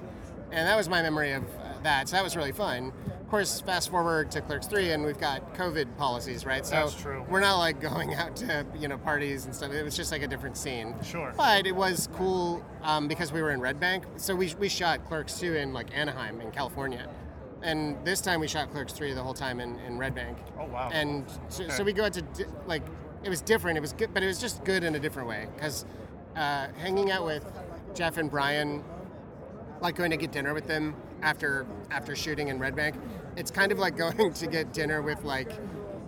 and 0.51 0.69
that 0.69 0.77
was 0.77 0.89
my 0.89 1.03
memory 1.03 1.33
of 1.33 1.43
uh, 1.45 1.73
that. 1.83 2.09
So 2.09 2.17
that 2.17 2.23
was 2.23 2.37
really 2.37 2.53
fun. 2.53 2.93
Of 3.21 3.29
course, 3.29 3.63
fast 3.63 3.89
forward 3.91 4.31
to 4.33 4.43
Clerks 4.43 4.67
Three, 4.67 4.91
and 4.93 5.05
we've 5.05 5.19
got 5.19 5.55
COVID 5.55 5.97
policies, 5.97 6.45
right? 6.45 6.67
So 6.67 6.75
That's 6.75 6.95
true. 6.95 7.25
We're 7.31 7.41
not 7.41 7.57
like 7.59 7.81
going 7.91 8.15
out 8.15 8.37
to 8.37 8.67
you 8.79 8.89
know 8.89 8.99
parties 8.99 9.47
and 9.47 9.55
stuff. 9.55 9.73
It 9.73 9.83
was 9.83 9.97
just 9.97 10.13
like 10.13 10.23
a 10.23 10.29
different 10.29 10.59
scene. 10.59 10.95
Sure. 11.03 11.33
But 11.35 11.67
it 11.67 11.75
was 11.75 12.11
cool 12.13 12.63
um, 12.83 13.09
because 13.09 13.33
we 13.33 13.41
were 13.41 13.51
in 13.53 13.61
Red 13.61 13.81
Bank. 13.81 14.05
So 14.17 14.35
we, 14.37 14.55
we 14.59 14.69
shot 14.69 15.07
Clerks 15.07 15.41
2 15.41 15.55
in 15.55 15.73
like 15.73 15.97
Anaheim 15.97 16.43
in 16.43 16.51
California. 16.51 17.09
And 17.63 17.97
this 18.05 18.21
time 18.21 18.41
we 18.41 18.49
shot 18.49 18.73
Clerks 18.73 18.93
3 18.93 19.13
the 19.15 19.23
whole 19.23 19.35
time 19.35 19.61
in, 19.61 19.79
in 19.87 19.97
Red 19.97 20.17
Bank. 20.17 20.37
Oh, 20.59 20.65
wow. 20.67 20.91
And 20.93 21.25
so, 21.49 21.63
Okay. 21.63 21.73
so 21.73 21.85
we 21.85 21.93
go 21.93 22.05
out 22.05 22.13
to, 22.15 22.23
di- 22.23 22.45
like, 22.67 22.83
it 23.25 23.29
was 23.29 23.41
different. 23.41 23.77
It 23.79 23.81
was 23.81 23.93
good, 23.93 24.13
but 24.15 24.23
it 24.23 24.27
was 24.27 24.41
just 24.41 24.65
good 24.65 24.85
in 24.85 24.95
a 24.95 24.99
different 25.01 25.29
way. 25.29 25.47
Because 25.55 25.85
uh, 26.37 26.69
hanging 26.79 27.11
out 27.11 27.25
with 27.25 27.45
Jeff 27.95 28.17
and 28.17 28.31
Brian, 28.31 28.83
like 29.81 29.97
going 29.97 30.11
to 30.11 30.17
get 30.17 30.33
dinner 30.33 30.55
with 30.55 30.67
them 30.67 30.95
after 31.23 31.67
after 31.91 32.15
shooting 32.17 32.49
in 32.49 32.59
Red 32.59 32.75
Bank, 32.75 32.97
it's 33.37 33.51
kind 33.51 33.73
of 33.73 33.79
like 33.79 33.97
going 34.05 34.33
to 34.33 34.47
get 34.47 34.73
dinner 34.73 35.03
with 35.03 35.25
like 35.25 35.51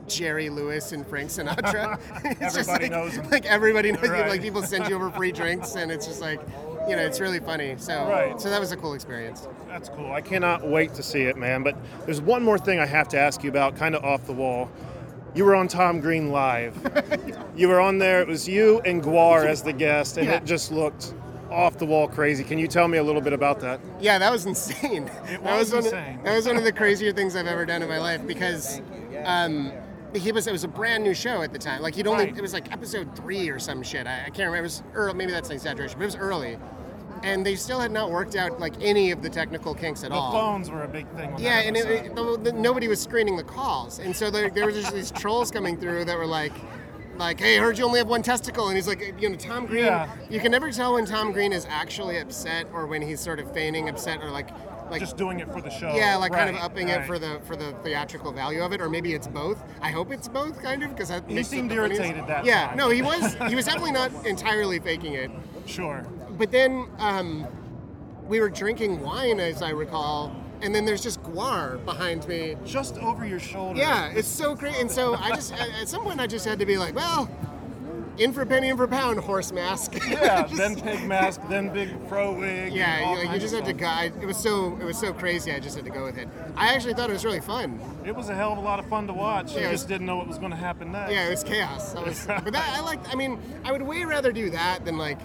Jerry 0.07 0.51
Lewis 0.51 0.93
and 0.93 1.07
Frank 1.07 1.31
Sinatra. 1.31 1.99
it's 2.41 2.55
just 2.55 2.69
Everybody 2.69 2.89
knows 2.89 3.17
knows 3.17 3.25
'em. 3.25 3.31
like 3.31 3.47
everybody 3.47 3.93
knows 3.93 4.03
you. 4.05 4.11
Right. 4.13 4.29
Like 4.29 4.43
people 4.43 4.63
send 4.63 4.89
you 4.89 4.95
over 4.97 5.11
free 5.11 5.33
drinks, 5.33 5.77
and 5.77 5.91
it's 5.91 6.07
just 6.07 6.21
like, 6.21 6.41
you 6.89 6.95
know, 6.97 7.03
it's 7.03 7.21
really 7.21 7.41
funny. 7.41 7.75
So, 7.79 8.07
Right. 8.09 8.39
so 8.41 8.51
that 8.51 8.61
was 8.61 8.73
a 8.73 8.77
cool 8.77 8.93
experience. 8.95 9.49
That's 9.69 9.89
cool. 9.89 10.13
I 10.13 10.21
cannot 10.21 10.67
wait 10.69 10.93
to 10.95 11.03
see 11.03 11.23
it, 11.23 11.37
man. 11.37 11.63
But 11.63 11.77
there's 12.05 12.21
one 12.21 12.43
more 12.45 12.59
thing 12.59 12.79
I 12.81 12.87
have 12.87 13.09
to 13.09 13.19
ask 13.19 13.43
you 13.43 13.49
about, 13.51 13.77
kind 13.77 13.95
of 13.95 14.05
off 14.05 14.25
the 14.27 14.33
wall. 14.35 14.71
You 15.35 15.45
were 15.45 15.55
on 15.57 15.67
Tom 15.69 16.01
Green 16.01 16.31
Live. 16.31 16.77
you 17.57 17.69
were 17.69 17.81
on 17.81 17.99
there. 17.99 18.21
It 18.21 18.29
was 18.29 18.49
you 18.49 18.81
and 18.85 19.03
GWAR 19.03 19.45
as 19.47 19.63
the 19.63 19.73
guest, 19.73 20.17
and 20.17 20.27
Yeah. 20.27 20.37
it 20.37 20.45
just 20.45 20.71
looked 20.71 21.15
off 21.51 21.77
the 21.79 21.87
wall 21.87 22.07
crazy. 22.09 22.45
Can 22.45 22.59
you 22.59 22.69
tell 22.69 22.87
me 22.89 22.99
a 22.99 23.03
little 23.03 23.21
bit 23.21 23.33
about 23.33 23.61
that? 23.61 23.81
Yeah, 24.01 24.19
that 24.19 24.31
was 24.31 24.47
insane. 24.47 25.09
It 25.29 25.43
that 25.45 25.59
was 25.59 25.73
one 25.73 25.85
insane. 25.85 26.19
Of, 26.19 26.25
that 26.25 26.37
was 26.37 26.47
one 26.47 26.57
of 26.57 26.65
the 26.65 26.73
crazier 26.73 27.13
things 27.13 27.35
I've 27.37 27.47
ever 27.47 27.65
done 27.67 27.83
in 27.83 27.89
my 27.89 27.99
life 27.99 28.25
because 28.27 28.81
um, 29.25 29.73
he 30.15 30.31
was 30.33 30.47
it 30.47 30.53
was 30.53 30.63
a 30.65 30.69
brand 30.69 31.03
new 31.03 31.15
show 31.15 31.43
at 31.43 31.53
the 31.53 31.59
time. 31.59 31.83
Like 31.83 31.95
he'd 31.97 32.07
only 32.07 32.27
Right. 32.27 32.37
it 32.37 32.41
was 32.41 32.53
like 32.53 32.73
episode 32.73 33.15
three 33.17 33.49
or 33.51 33.59
some 33.59 33.83
shit. 33.83 34.07
I, 34.07 34.21
I 34.27 34.31
can't 34.31 34.39
remember. 34.51 34.59
It 34.59 34.63
was 34.63 34.83
early. 34.95 35.15
Maybe 35.15 35.33
that's 35.33 35.49
an 35.49 35.57
exaggeration, 35.57 35.99
but 35.99 36.05
it 36.05 36.07
was 36.07 36.17
early. 36.17 36.59
And 37.23 37.45
they 37.45 37.57
still 37.57 37.81
had 37.81 37.91
not 37.91 38.11
worked 38.11 38.37
out 38.37 38.61
like 38.61 38.75
any 38.81 39.11
of 39.11 39.23
the 39.23 39.31
technical 39.31 39.75
kinks 39.75 40.05
at 40.05 40.11
The 40.11 40.17
all. 40.17 40.33
The 40.33 40.39
phones 40.39 40.71
were 40.71 40.83
a 40.83 40.89
big 40.89 41.09
thing. 41.17 41.33
On 41.33 41.41
Yeah, 41.41 41.61
and 41.61 41.77
it, 41.77 41.87
it, 41.87 42.15
the, 42.15 42.39
the, 42.43 42.53
nobody 42.53 42.89
was 42.89 43.01
screening 43.01 43.37
the 43.37 43.45
calls, 43.45 43.99
and 43.99 44.15
so 44.15 44.31
there, 44.31 44.51
there 44.51 44.67
were 44.67 44.73
just 44.73 44.93
these 44.93 45.11
trolls 45.11 45.51
coming 45.51 45.79
through 45.79 46.05
that 46.07 46.19
were 46.19 46.27
like, 46.27 46.53
like, 47.17 47.41
"Hey, 47.41 47.59
I 47.59 47.63
heard 47.63 47.79
you 47.79 47.85
only 47.85 47.99
have 47.99 48.09
one 48.09 48.23
testicle," 48.23 48.69
and 48.69 48.77
he's 48.77 48.89
like, 48.89 49.15
you 49.21 49.29
know, 49.29 49.37
Tom 49.37 49.67
Green. 49.67 49.85
Yeah. 49.85 50.09
You 50.29 50.41
can 50.41 50.51
never 50.51 50.71
tell 50.71 50.95
when 50.95 51.07
Tom 51.07 51.33
Green 51.33 51.53
is 51.53 51.67
actually 51.69 52.19
upset 52.19 52.67
or 52.73 52.87
when 52.87 53.03
he's 53.03 53.21
sort 53.21 53.39
of 53.39 53.53
feigning 53.53 53.89
upset 53.89 54.21
or 54.23 54.31
like, 54.31 54.49
like 54.91 55.01
just 55.01 55.17
doing 55.17 55.41
it 55.41 55.51
for 55.53 55.61
the 55.61 55.71
show. 55.71 55.95
yeah, 55.97 56.17
like 56.17 56.33
kind 56.33 56.49
of 56.51 56.57
Right, 56.57 56.65
upping 56.65 56.89
it 56.89 57.07
for 57.07 57.19
the 57.19 57.41
for 57.47 57.57
the 57.57 57.73
theatrical 57.83 58.33
value 58.33 58.63
of 58.63 58.73
it, 58.73 58.81
or 58.81 58.89
maybe 58.89 59.15
it's 59.15 59.27
both. 59.27 59.63
I 59.81 59.91
hope 59.91 60.13
it's 60.13 60.29
both, 60.29 60.63
kind 60.63 60.83
of, 60.83 60.91
because 60.95 61.13
He 61.29 61.43
seemed 61.43 61.73
irritated 61.73 62.27
that 62.27 62.45
Yeah, 62.45 62.69
time. 62.69 62.77
no, 62.77 62.91
he 62.91 63.03
was 63.03 63.35
he 63.49 63.55
was 63.55 63.65
definitely 63.65 63.93
not 63.93 64.11
entirely 64.27 64.79
faking 64.79 65.15
it. 65.15 65.31
Sure. 65.67 66.07
But 66.39 66.51
then 66.51 66.89
um, 66.99 67.47
we 68.27 68.41
were 68.41 68.51
drinking 68.51 69.01
wine, 69.01 69.41
as 69.41 69.63
I 69.63 69.71
recall, 69.71 70.35
and 70.63 70.75
then 70.75 70.85
there's 70.85 71.03
just 71.03 71.23
GWAR 71.23 71.85
behind 71.85 72.27
me. 72.29 72.57
Just 72.65 72.97
over 72.99 73.27
your 73.27 73.39
shoulder. 73.41 73.79
Yeah, 73.79 74.11
it's 74.11 74.29
so 74.29 74.55
great. 74.55 74.77
And 74.77 74.91
so 74.91 75.15
I 75.15 75.31
just, 75.31 75.53
at 75.55 75.89
some 75.89 76.03
point, 76.03 76.21
I 76.21 76.27
just 76.27 76.45
had 76.45 76.59
to 76.59 76.67
be 76.67 76.77
like, 76.77 76.95
well, 76.95 77.31
in 78.19 78.33
for 78.33 78.47
penny, 78.47 78.69
in 78.69 78.77
for 78.77 78.87
pound, 78.87 79.19
horse 79.21 79.53
mask. 79.53 79.95
Yeah, 80.09 80.43
then 80.55 80.77
pig 80.81 81.05
mask, 81.07 81.41
then 81.49 81.71
big 81.73 81.89
fro 82.09 82.33
wig. 82.33 82.73
yeah, 82.73 83.11
you, 83.11 83.25
like, 83.25 83.35
you 83.35 83.41
just 83.41 83.55
had 83.55 83.65
to 83.65 83.73
guide. 83.73 84.13
It 84.23 84.27
was 84.27 84.37
so, 84.37 84.77
it 84.81 84.85
was 84.85 84.99
so 84.99 85.13
crazy. 85.13 85.53
I 85.53 85.59
just 85.61 85.75
had 85.77 85.85
to 85.85 85.91
go 85.91 86.05
with 86.05 86.19
it. 86.19 86.29
I 86.57 86.75
actually 86.75 86.95
thought 86.95 87.11
it 87.11 87.15
was 87.15 87.25
really 87.25 87.41
fun. 87.41 87.81
It 88.05 88.15
was 88.15 88.29
a 88.29 88.35
hell 88.35 88.53
of 88.53 88.59
a 88.59 88.63
lot 88.63 88.79
of 88.79 88.87
fun 88.87 89.07
to 89.09 89.13
watch. 89.13 89.53
Yeah, 89.53 89.61
you 89.63 89.67
it 89.69 89.71
just 89.73 89.85
was- 89.85 89.89
didn't 89.89 90.07
know 90.07 90.17
what 90.17 90.29
was 90.29 90.39
going 90.39 90.51
to 90.53 90.57
happen 90.57 90.93
next. 90.93 91.13
Yeah, 91.13 91.27
it 91.27 91.31
was 91.31 91.43
chaos. 91.45 91.95
I 91.95 92.03
was, 92.03 92.27
but 92.27 92.53
that 92.53 92.77
I 92.77 92.81
like. 92.81 93.01
I 93.13 93.17
mean, 93.17 93.39
I 93.65 93.73
would 93.73 93.83
way 93.83 94.05
rather 94.05 94.33
do 94.33 94.51
that 94.51 94.85
than 94.85 94.97
like. 94.99 95.19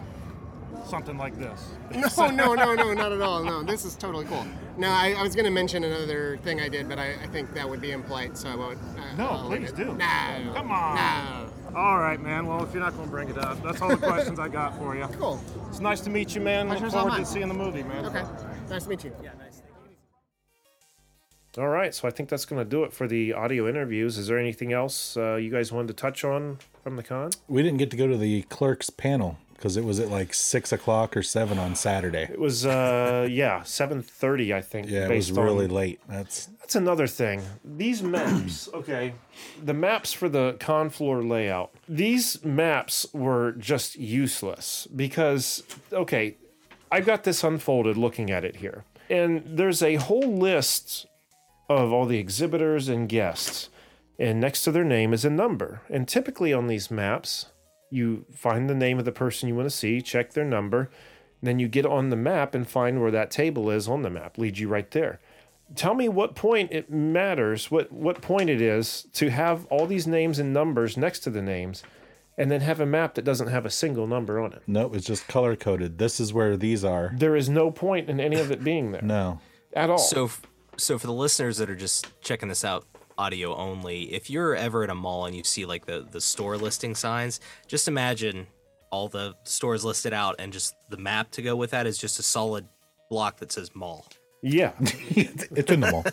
Something 0.85 1.17
like 1.17 1.37
this. 1.37 1.67
No, 2.17 2.29
no, 2.29 2.53
no, 2.55 2.73
no, 2.73 2.93
not 2.93 3.11
at 3.11 3.21
all. 3.21 3.43
No, 3.43 3.61
this 3.63 3.85
is 3.85 3.95
totally 3.95 4.25
cool. 4.25 4.45
No, 4.77 4.89
I, 4.89 5.13
I 5.17 5.21
was 5.21 5.35
going 5.35 5.45
to 5.45 5.51
mention 5.51 5.83
another 5.83 6.39
thing 6.43 6.61
I 6.61 6.69
did, 6.69 6.87
but 6.89 6.97
I, 6.97 7.13
I 7.21 7.27
think 7.27 7.53
that 7.53 7.67
would 7.69 7.81
be 7.81 7.91
impolite, 7.91 8.37
so 8.37 8.49
I 8.49 8.55
won't. 8.55 8.79
Uh, 8.97 9.15
No, 9.17 9.27
I'll 9.27 9.47
please 9.47 9.71
do. 9.71 9.85
No. 9.95 10.51
Come 10.55 10.71
on. 10.71 10.95
No. 10.95 11.48
All 11.75 11.99
right, 11.99 12.19
man. 12.19 12.47
Well, 12.47 12.63
if 12.63 12.73
you're 12.73 12.83
not 12.83 12.93
going 12.93 13.05
to 13.05 13.11
bring 13.11 13.29
it 13.29 13.37
up, 13.37 13.61
that's 13.63 13.81
all 13.81 13.89
the 13.89 13.97
questions 14.07 14.39
I 14.39 14.47
got 14.47 14.77
for 14.77 14.95
you. 14.95 15.05
Cool. 15.19 15.41
It's 15.69 15.79
nice 15.79 16.01
to 16.01 16.09
meet 16.09 16.35
you, 16.35 16.41
man. 16.41 16.67
Look 16.67 16.79
Pleasure's 16.79 16.93
all 16.93 17.03
forward 17.03 17.19
to 17.19 17.25
seeing 17.25 17.47
the 17.47 17.53
movie, 17.53 17.83
man. 17.83 18.05
Okay. 18.05 18.23
Nice 18.69 18.83
to 18.83 18.89
meet 18.89 19.03
you. 19.03 19.15
Yeah. 19.23 19.31
Nice. 19.39 19.61
Thank 19.61 19.97
you. 21.55 21.61
All 21.63 21.69
right, 21.69 21.93
so 21.93 22.07
I 22.07 22.11
think 22.11 22.29
that's 22.29 22.45
going 22.45 22.63
to 22.63 22.69
do 22.69 22.83
it 22.83 22.93
for 22.93 23.07
the 23.07 23.33
audio 23.33 23.67
interviews. 23.67 24.17
Is 24.17 24.27
there 24.27 24.39
anything 24.39 24.73
else 24.73 25.17
uh, 25.17 25.35
you 25.35 25.49
guys 25.49 25.71
wanted 25.71 25.89
to 25.89 25.93
touch 25.93 26.23
on 26.23 26.59
from 26.83 26.95
the 26.95 27.03
con? 27.03 27.31
We 27.47 27.63
didn't 27.63 27.77
get 27.77 27.91
to 27.91 27.97
go 27.97 28.07
to 28.07 28.17
the 28.17 28.43
clerks 28.43 28.89
panel 28.89 29.37
because 29.59 29.75
it 29.75 29.83
was 29.83 29.99
at 29.99 30.09
like 30.09 30.33
six 30.33 30.71
o'clock 30.71 31.17
or 31.17 31.21
seven 31.21 31.59
on 31.59 31.75
Saturday. 31.75 32.23
It 32.31 32.39
was, 32.39 32.65
uh, 32.65 33.27
yeah, 33.29 33.61
seven 33.63 34.01
thirty, 34.01 34.53
I 34.53 34.61
think. 34.61 34.89
Yeah, 34.89 35.09
it 35.09 35.15
was 35.15 35.33
really 35.33 35.65
on- 35.65 35.71
late. 35.71 35.99
That's 36.07 36.45
That's 36.59 36.75
another 36.75 37.07
thing. 37.07 37.41
These 37.65 38.01
maps, 38.01 38.69
okay, 38.73 39.13
the 39.61 39.73
maps 39.73 40.13
for 40.13 40.29
the 40.29 40.55
con 40.61 40.89
floor 40.89 41.21
layout, 41.21 41.71
these 41.89 42.43
maps 42.45 43.05
were 43.11 43.51
just 43.51 43.97
useless 43.97 44.87
because, 44.95 45.61
okay, 45.91 46.37
I've 46.89 47.05
got 47.05 47.25
this 47.25 47.43
unfolded 47.43 47.97
looking 47.97 48.31
at 48.31 48.45
it 48.45 48.57
here. 48.57 48.85
And 49.09 49.43
there's 49.45 49.83
a 49.83 49.95
whole 49.95 50.37
list 50.37 51.05
of 51.67 51.91
all 51.91 52.05
the 52.05 52.17
exhibitors 52.17 52.87
and 52.87 53.09
guests. 53.09 53.69
And 54.17 54.39
next 54.39 54.63
to 54.63 54.71
their 54.71 54.83
name 54.85 55.13
is 55.13 55.25
a 55.25 55.29
number. 55.29 55.81
And 55.89 56.07
typically 56.07 56.53
on 56.53 56.67
these 56.67 56.89
maps, 56.89 57.47
you 57.89 58.25
find 58.33 58.69
the 58.69 58.75
name 58.75 58.99
of 58.99 59.05
the 59.05 59.11
person 59.11 59.49
you 59.49 59.55
want 59.55 59.65
to 59.67 59.75
see, 59.75 60.01
check 60.01 60.33
their 60.33 60.45
number, 60.45 60.81
and 61.41 61.47
then 61.47 61.59
you 61.59 61.67
get 61.67 61.85
on 61.85 62.09
the 62.09 62.15
map 62.15 62.53
and 62.53 62.67
find 62.67 63.01
where 63.01 63.11
that 63.11 63.31
table 63.31 63.69
is 63.69 63.87
on 63.87 64.01
the 64.01 64.09
map, 64.09 64.37
leads 64.37 64.59
you 64.59 64.67
right 64.67 64.89
there. 64.91 65.19
Tell 65.75 65.93
me 65.93 66.09
what 66.09 66.35
point 66.35 66.71
it 66.71 66.89
matters 66.89 67.69
what 67.69 67.91
what 67.91 68.21
point 68.21 68.49
it 68.49 68.59
is 68.59 69.07
to 69.13 69.29
have 69.29 69.65
all 69.67 69.85
these 69.85 70.07
names 70.07 70.39
and 70.39 70.51
numbers 70.51 70.97
next 70.97 71.19
to 71.21 71.29
the 71.29 71.43
names 71.43 71.83
and 72.39 72.49
then 72.49 72.61
have 72.61 72.79
a 72.79 72.85
map 72.85 73.13
that 73.15 73.23
doesn't 73.25 73.49
have 73.49 73.65
a 73.65 73.69
single 73.69 74.07
number 74.07 74.39
on 74.39 74.53
it. 74.53 74.63
No, 74.65 74.91
it's 74.93 75.05
just 75.05 75.27
color 75.27 75.55
coded. 75.55 75.97
This 75.99 76.19
is 76.19 76.33
where 76.33 76.57
these 76.57 76.83
are. 76.83 77.11
there 77.15 77.35
is 77.35 77.49
no 77.49 77.69
point 77.69 78.09
in 78.09 78.19
any 78.19 78.37
of 78.39 78.49
it 78.49 78.63
being 78.63 78.91
there. 78.93 79.01
No, 79.03 79.39
at 79.73 79.89
all. 79.89 79.97
So, 79.99 80.25
f- 80.25 80.41
so 80.77 80.97
for 80.97 81.05
the 81.05 81.13
listeners 81.13 81.57
that 81.57 81.69
are 81.69 81.75
just 81.75 82.07
checking 82.21 82.47
this 82.49 82.65
out 82.65 82.87
audio 83.19 83.53
only, 83.55 84.13
if 84.13 84.29
you're 84.29 84.55
ever 84.55 84.83
at 84.83 84.89
a 84.89 84.95
mall 84.95 85.25
and 85.25 85.35
you 85.35 85.43
see 85.43 85.65
like 85.65 85.85
the 85.85 86.07
the 86.09 86.21
store 86.21 86.57
listing 86.57 86.95
signs, 86.95 87.39
just 87.67 87.87
imagine 87.87 88.47
all 88.91 89.07
the 89.09 89.35
stores 89.43 89.83
listed 89.85 90.13
out 90.13 90.35
and 90.39 90.51
just 90.53 90.73
the 90.89 90.97
map 90.97 91.29
to 91.31 91.41
go 91.41 91.55
with 91.55 91.71
that 91.71 91.85
is 91.85 91.97
just 91.97 92.17
a 92.17 92.23
solid 92.23 92.65
block 93.09 93.37
that 93.37 93.51
says 93.51 93.69
mall. 93.75 94.07
yeah 94.41 94.71
it's 94.79 95.71
in 95.71 95.81
the 95.81 95.91
mall. 95.91 96.05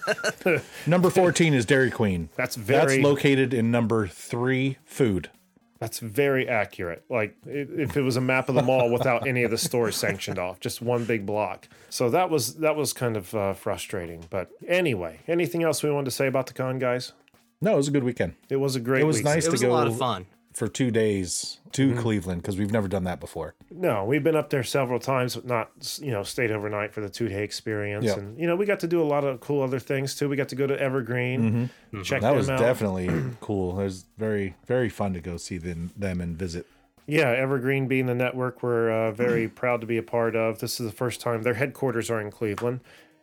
number 0.86 1.08
14 1.10 1.54
is 1.54 1.64
Dairy 1.64 1.90
Queen. 1.90 2.28
That's 2.36 2.56
That's 2.56 2.92
very- 2.92 3.02
located 3.02 3.54
in 3.54 3.70
number 3.70 4.08
three, 4.08 4.76
food. 4.84 5.30
That's 5.78 5.98
very 5.98 6.48
accurate 6.48 7.04
like 7.10 7.36
if 7.46 7.96
it 7.96 8.02
was 8.02 8.16
a 8.16 8.20
map 8.20 8.48
of 8.48 8.54
the 8.54 8.62
mall 8.62 8.90
without 8.90 9.26
any 9.26 9.42
of 9.42 9.50
the 9.50 9.58
stores 9.58 9.96
sanctioned 10.04 10.38
off 10.38 10.58
just 10.60 10.80
one 10.82 11.04
big 11.04 11.26
block 11.26 11.68
so 11.90 12.08
that 12.10 12.30
was 12.30 12.54
that 12.56 12.76
was 12.76 12.92
kind 12.92 13.16
of 13.16 13.34
uh, 13.34 13.52
frustrating 13.54 14.24
but 14.30 14.50
anyway 14.66 15.18
anything 15.28 15.62
else 15.62 15.82
we 15.82 15.90
wanted 15.90 16.06
to 16.06 16.10
say 16.10 16.26
about 16.26 16.46
the 16.46 16.52
con 16.54 16.78
guys 16.78 17.12
No, 17.60 17.72
it 17.74 17.76
was 17.76 17.88
a 17.88 17.90
good 17.90 18.04
weekend. 18.04 18.34
it 18.50 18.56
was 18.56 18.76
a 18.76 18.80
great 18.80 19.02
It 19.02 19.06
was 19.06 19.16
week. 19.16 19.24
nice 19.24 19.44
It 19.44 19.48
to 19.48 19.52
was 19.52 19.62
a 19.62 19.68
lot 19.68 19.86
of 19.86 19.96
fun. 19.98 20.26
For 20.56 20.68
two 20.68 20.90
days 20.90 21.58
to 21.72 21.88
Mm-hmm. 21.90 22.00
Cleveland 22.00 22.40
because 22.40 22.56
we've 22.56 22.72
never 22.72 22.88
done 22.88 23.04
that 23.04 23.20
before. 23.20 23.54
No, 23.70 24.06
we've 24.06 24.24
been 24.24 24.34
up 24.34 24.48
there 24.48 24.64
several 24.64 24.98
times, 24.98 25.34
but 25.36 25.44
not 25.46 25.98
you 26.02 26.10
know 26.10 26.22
stayed 26.22 26.50
overnight 26.50 26.94
for 26.94 27.02
the 27.02 27.10
two 27.10 27.28
day 27.28 27.44
experience. 27.44 28.06
Yep. 28.06 28.16
And 28.16 28.40
you 28.40 28.46
know 28.46 28.56
we 28.56 28.64
got 28.64 28.80
to 28.80 28.86
do 28.86 29.02
a 29.02 29.04
lot 29.04 29.24
of 29.24 29.40
cool 29.40 29.62
other 29.62 29.78
things 29.78 30.14
too. 30.14 30.30
We 30.30 30.36
got 30.36 30.48
to 30.48 30.56
go 30.56 30.66
to 30.66 30.80
Evergreen, 30.80 31.68
check 32.02 32.02
Mm-hmm. 32.02 32.10
That 32.14 32.20
them 32.28 32.36
was 32.36 32.48
out. 32.48 32.58
definitely 32.58 33.10
cool. 33.42 33.78
It 33.78 33.84
was 33.84 34.06
very, 34.16 34.54
very 34.66 34.88
fun 34.88 35.12
to 35.12 35.20
go 35.20 35.36
see 35.36 35.58
them, 35.58 35.90
them 35.96 36.22
and 36.22 36.36
visit. 36.38 36.66
Yeah, 37.06 37.28
Evergreen 37.30 37.86
being 37.86 38.06
the 38.06 38.14
network 38.14 38.62
we're 38.62 38.90
uh, 38.90 39.12
very 39.12 39.48
proud 39.62 39.82
to 39.82 39.86
be 39.86 39.98
a 39.98 40.02
part 40.02 40.34
of. 40.34 40.60
This 40.60 40.80
is 40.80 40.86
the 40.86 40.96
first 40.96 41.20
time 41.20 41.42
their 41.42 41.54
headquarters 41.54 42.10
are 42.10 42.20
in 42.22 42.30
Cleveland, 42.30 42.80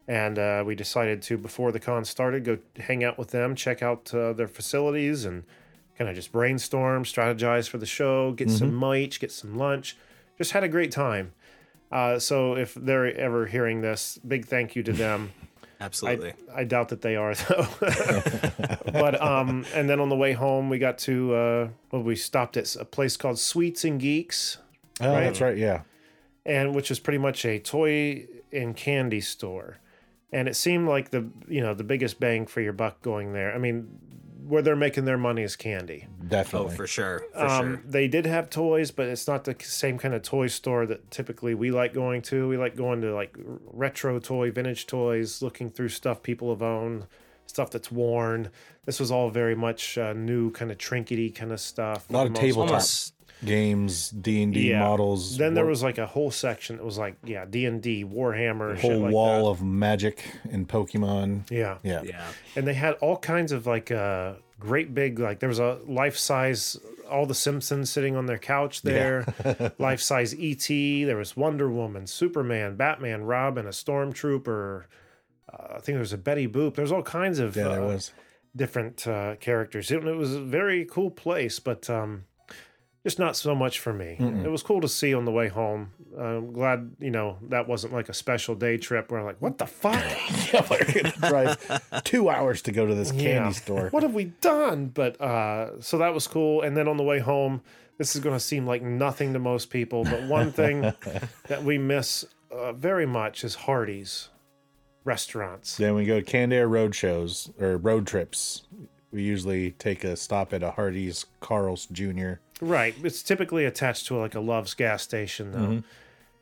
and 0.08 0.38
uh, 0.38 0.64
we 0.66 0.76
decided 0.76 1.24
to 1.24 1.38
before 1.40 1.72
the 1.72 1.80
con 1.80 2.06
started 2.06 2.44
go 2.44 2.60
hang 2.78 3.04
out 3.04 3.18
with 3.18 3.32
them, 3.32 3.56
check 3.56 3.82
out 3.82 4.14
uh, 4.14 4.34
their 4.34 4.48
facilities, 4.48 5.26
and 5.26 5.44
kind 5.98 6.10
of 6.10 6.16
just 6.16 6.32
brainstorm, 6.32 7.04
strategize 7.04 7.68
for 7.70 7.78
the 7.78 7.86
show, 7.86 8.32
get 8.32 8.50
some 8.50 8.78
mic, 8.78 9.20
get 9.20 9.32
some 9.32 9.58
lunch. 9.58 9.96
Just 10.38 10.52
had 10.52 10.64
a 10.64 10.68
great 10.68 10.92
time. 10.92 11.34
Uh, 11.92 12.18
so 12.20 12.56
if 12.56 12.74
they're 12.74 13.16
ever 13.16 13.46
hearing 13.46 13.82
this, 13.82 14.18
big 14.28 14.46
thank 14.46 14.76
you 14.76 14.82
to 14.84 14.92
them. 15.04 15.32
Absolutely. 15.80 16.34
I, 16.56 16.62
I 16.62 16.64
doubt 16.64 16.90
that 16.90 17.02
they 17.02 17.16
are 17.16 17.36
though. 17.36 17.68
but 18.92 19.22
um, 19.22 19.66
and 19.74 19.90
then 19.90 20.00
on 20.00 20.10
the 20.10 20.16
way 20.16 20.34
home, 20.34 20.70
we 20.70 20.80
got 20.80 20.98
to 21.00 21.34
uh, 21.36 21.68
well, 21.92 22.02
we 22.04 22.16
stopped 22.16 22.58
at 22.58 22.76
a 22.76 22.86
place 22.86 23.18
called 23.18 23.38
Sweets 23.40 23.84
and 23.86 24.00
Geeks, 24.00 24.58
Oh, 25.02 25.12
Right. 25.12 25.24
that's 25.26 25.42
right. 25.42 25.58
Yeah. 25.58 25.82
and 26.46 26.74
which 26.76 26.90
is 26.92 27.00
pretty 27.00 27.18
much 27.18 27.46
a 27.46 27.60
toy 27.60 28.28
and 28.52 28.76
candy 28.76 29.22
store. 29.22 29.78
And 30.32 30.48
it 30.48 30.56
seemed 30.56 30.88
like 30.88 31.10
the 31.12 31.28
you 31.48 31.62
know 31.62 31.74
the 31.74 31.84
biggest 31.84 32.20
bang 32.20 32.46
for 32.48 32.62
your 32.62 32.74
buck 32.74 33.02
going 33.02 33.34
there. 33.34 33.54
I 33.54 33.58
mean, 33.58 33.88
where 34.48 34.62
they're 34.62 34.76
making 34.76 35.06
their 35.06 35.18
money 35.18 35.42
is 35.44 35.56
candy. 35.56 36.08
oh, 36.10 36.26
Definitely. 36.28 36.76
for 36.76 36.88
sure. 36.88 37.24
For 37.34 37.40
Um, 37.46 37.66
sure. 37.76 37.82
They 37.86 38.08
did 38.08 38.26
have 38.26 38.50
toys, 38.50 38.92
but 38.92 39.08
it's 39.08 39.28
not 39.28 39.44
the 39.46 39.56
same 39.60 39.98
kind 39.98 40.14
of 40.14 40.22
toy 40.22 40.48
store 40.48 40.86
that 40.88 41.10
typically 41.12 41.54
we 41.56 41.72
like 41.72 41.94
going 41.94 42.22
to. 42.24 42.48
We 42.48 42.58
like 42.58 42.76
going 42.76 43.02
to 43.02 43.14
like 43.14 43.36
retro 43.72 44.20
toy, 44.20 44.52
vintage 44.52 44.88
toys, 44.88 45.42
looking 45.42 45.70
through 45.70 45.90
stuff 45.90 46.22
people 46.24 46.50
have 46.50 46.62
owned, 46.62 47.08
stuff 47.46 47.70
that's 47.72 47.92
worn. 47.92 48.50
This 48.86 49.00
was 49.00 49.12
all 49.12 49.30
very 49.30 49.56
much 49.56 49.98
uh, 49.98 50.14
new, 50.14 50.52
kind 50.52 50.72
of 50.72 50.78
trinkety 50.78 51.34
kind 51.34 51.52
of 51.52 51.60
stuff. 51.60 52.10
A 52.10 52.14
lot 52.14 52.28
of 52.28 52.34
the 52.34 52.40
tabletop. 52.40 52.70
Almost 52.70 53.14
games, 53.46 54.10
D 54.10 54.42
and 54.44 54.54
D 54.54 54.74
models. 54.74 55.38
Then 55.38 55.54
there 55.54 55.64
war- 55.64 55.70
was 55.72 55.84
like 55.84 55.98
a 55.98 56.06
whole 56.08 56.32
section 56.32 56.78
that 56.78 56.84
was 56.86 56.98
like, 56.98 57.16
yeah, 57.24 57.46
D 57.50 57.66
and 57.66 57.82
D, 57.82 58.04
Warhammer, 58.06 58.74
a 58.74 58.76
shit 58.80 58.92
whole 58.92 59.02
like 59.02 59.14
wall 59.14 59.46
that. 59.46 59.52
of 59.52 59.64
magic 59.64 60.24
and 60.52 60.68
Pokemon. 60.68 61.50
yeah, 61.52 61.78
Yeah. 61.84 62.02
yeah. 62.04 62.26
and 62.56 62.68
they 62.68 62.74
had 62.74 62.94
all 62.96 63.18
kinds 63.18 63.52
of 63.52 63.66
like 63.68 63.92
uh 63.92 64.34
great 64.60 64.94
big 64.94 65.20
like 65.20 65.40
there 65.40 65.50
was 65.50 65.60
a 65.60 65.80
life 65.86 66.18
size 66.18 66.78
all 67.12 67.26
the 67.26 67.36
simpsons 67.36 67.90
sitting 67.90 68.16
on 68.16 68.28
their 68.28 68.38
couch 68.38 68.82
there 68.82 69.26
life 69.78 70.00
size 70.00 70.34
et 70.40 70.66
there 70.70 71.18
was 71.18 71.36
wonder 71.36 71.70
woman 71.70 72.08
superman 72.08 72.78
batman 72.78 73.24
robin 73.24 73.66
a 73.66 73.72
stormtrooper 73.72 74.86
uh, 75.52 75.64
i 75.72 75.74
think 75.74 75.88
there 75.88 76.00
was 76.00 76.14
a 76.14 76.18
betty 76.18 76.48
boop 76.48 76.76
there's 76.76 76.94
all 76.94 77.04
kinds 77.04 77.40
of 77.40 77.56
Yeah, 77.58 77.68
there 77.68 77.82
uh, 77.84 77.88
was. 77.88 78.14
different 78.56 79.06
uh, 79.06 79.36
characters 79.36 79.92
it, 79.92 80.02
it 80.06 80.16
was 80.16 80.34
a 80.34 80.42
very 80.42 80.86
cool 80.86 81.12
place 81.12 81.60
but 81.60 81.90
um 81.90 82.24
just 83.04 83.20
not 83.20 83.36
so 83.36 83.54
much 83.54 83.80
for 83.80 83.92
me. 83.94 84.16
It 84.20 84.50
was 84.50 84.64
cool 84.64 84.80
to 84.82 84.88
see 84.88 85.14
on 85.14 85.26
the 85.26 85.32
way 85.32 85.50
home. 85.50 85.92
I'm 86.18 86.54
glad, 86.54 86.92
you 87.00 87.12
know, 87.12 87.38
that 87.50 87.68
wasn't 87.68 87.92
like 87.94 88.08
a 88.10 88.14
special 88.14 88.56
day 88.56 88.78
trip 88.78 89.12
where 89.12 89.20
I'm 89.20 89.26
like, 89.26 89.42
what 89.42 89.58
the 89.58 89.66
fuck? 89.66 90.02
yeah, 90.54 90.66
we're 90.70 90.86
gonna 90.86 91.14
drive 91.30 92.04
two 92.04 92.30
hours 92.30 92.62
to 92.64 92.72
go 92.72 92.86
to 92.86 92.96
this 92.96 93.12
candy 93.12 93.28
Yeah. 93.28 93.50
store. 93.52 93.90
What 93.90 94.04
have 94.04 94.14
we 94.14 94.26
done? 94.42 94.88
But 94.88 95.20
uh, 95.20 95.82
so 95.82 95.98
that 95.98 96.14
was 96.14 96.28
cool. 96.28 96.62
And 96.62 96.78
then 96.78 96.88
on 96.88 96.98
the 96.98 97.04
way 97.04 97.20
home, 97.20 97.62
this 97.98 98.16
is 98.16 98.22
going 98.24 98.36
to 98.36 98.40
seem 98.40 98.66
like 98.66 98.82
nothing 98.82 99.34
to 99.34 99.40
most 99.40 99.70
people, 99.70 100.04
but 100.04 100.24
one 100.24 100.52
thing 100.52 100.82
that 101.48 101.64
we 101.64 101.78
miss 101.78 102.26
uh, 102.52 102.74
very 102.74 103.06
much 103.06 103.44
is 103.44 103.54
Hardee's 103.56 104.30
restaurants. 105.04 105.78
Then 105.78 105.96
we 105.96 106.06
go 106.06 106.20
to 106.20 106.26
Canned 106.26 106.54
Air 106.54 106.68
road 106.68 106.96
shows 106.96 107.52
or 107.60 107.78
road 107.78 108.08
trips. 108.08 108.64
We 109.12 109.22
usually 109.24 109.72
take 109.72 110.04
a 110.04 110.16
stop 110.16 110.54
at 110.54 110.64
a 110.64 110.72
Hardee's 110.72 111.26
Carl's 111.40 111.86
Jr. 111.88 112.34
Right. 112.64 112.96
It's 113.04 113.22
typically 113.22 113.66
attached 113.66 114.08
to 114.08 114.16
like 114.16 114.36
a 114.36 114.40
Love's 114.40 114.74
gas 114.74 115.04
station, 115.04 115.52
though. 115.52 115.60
Mm-hmm. 115.60 115.80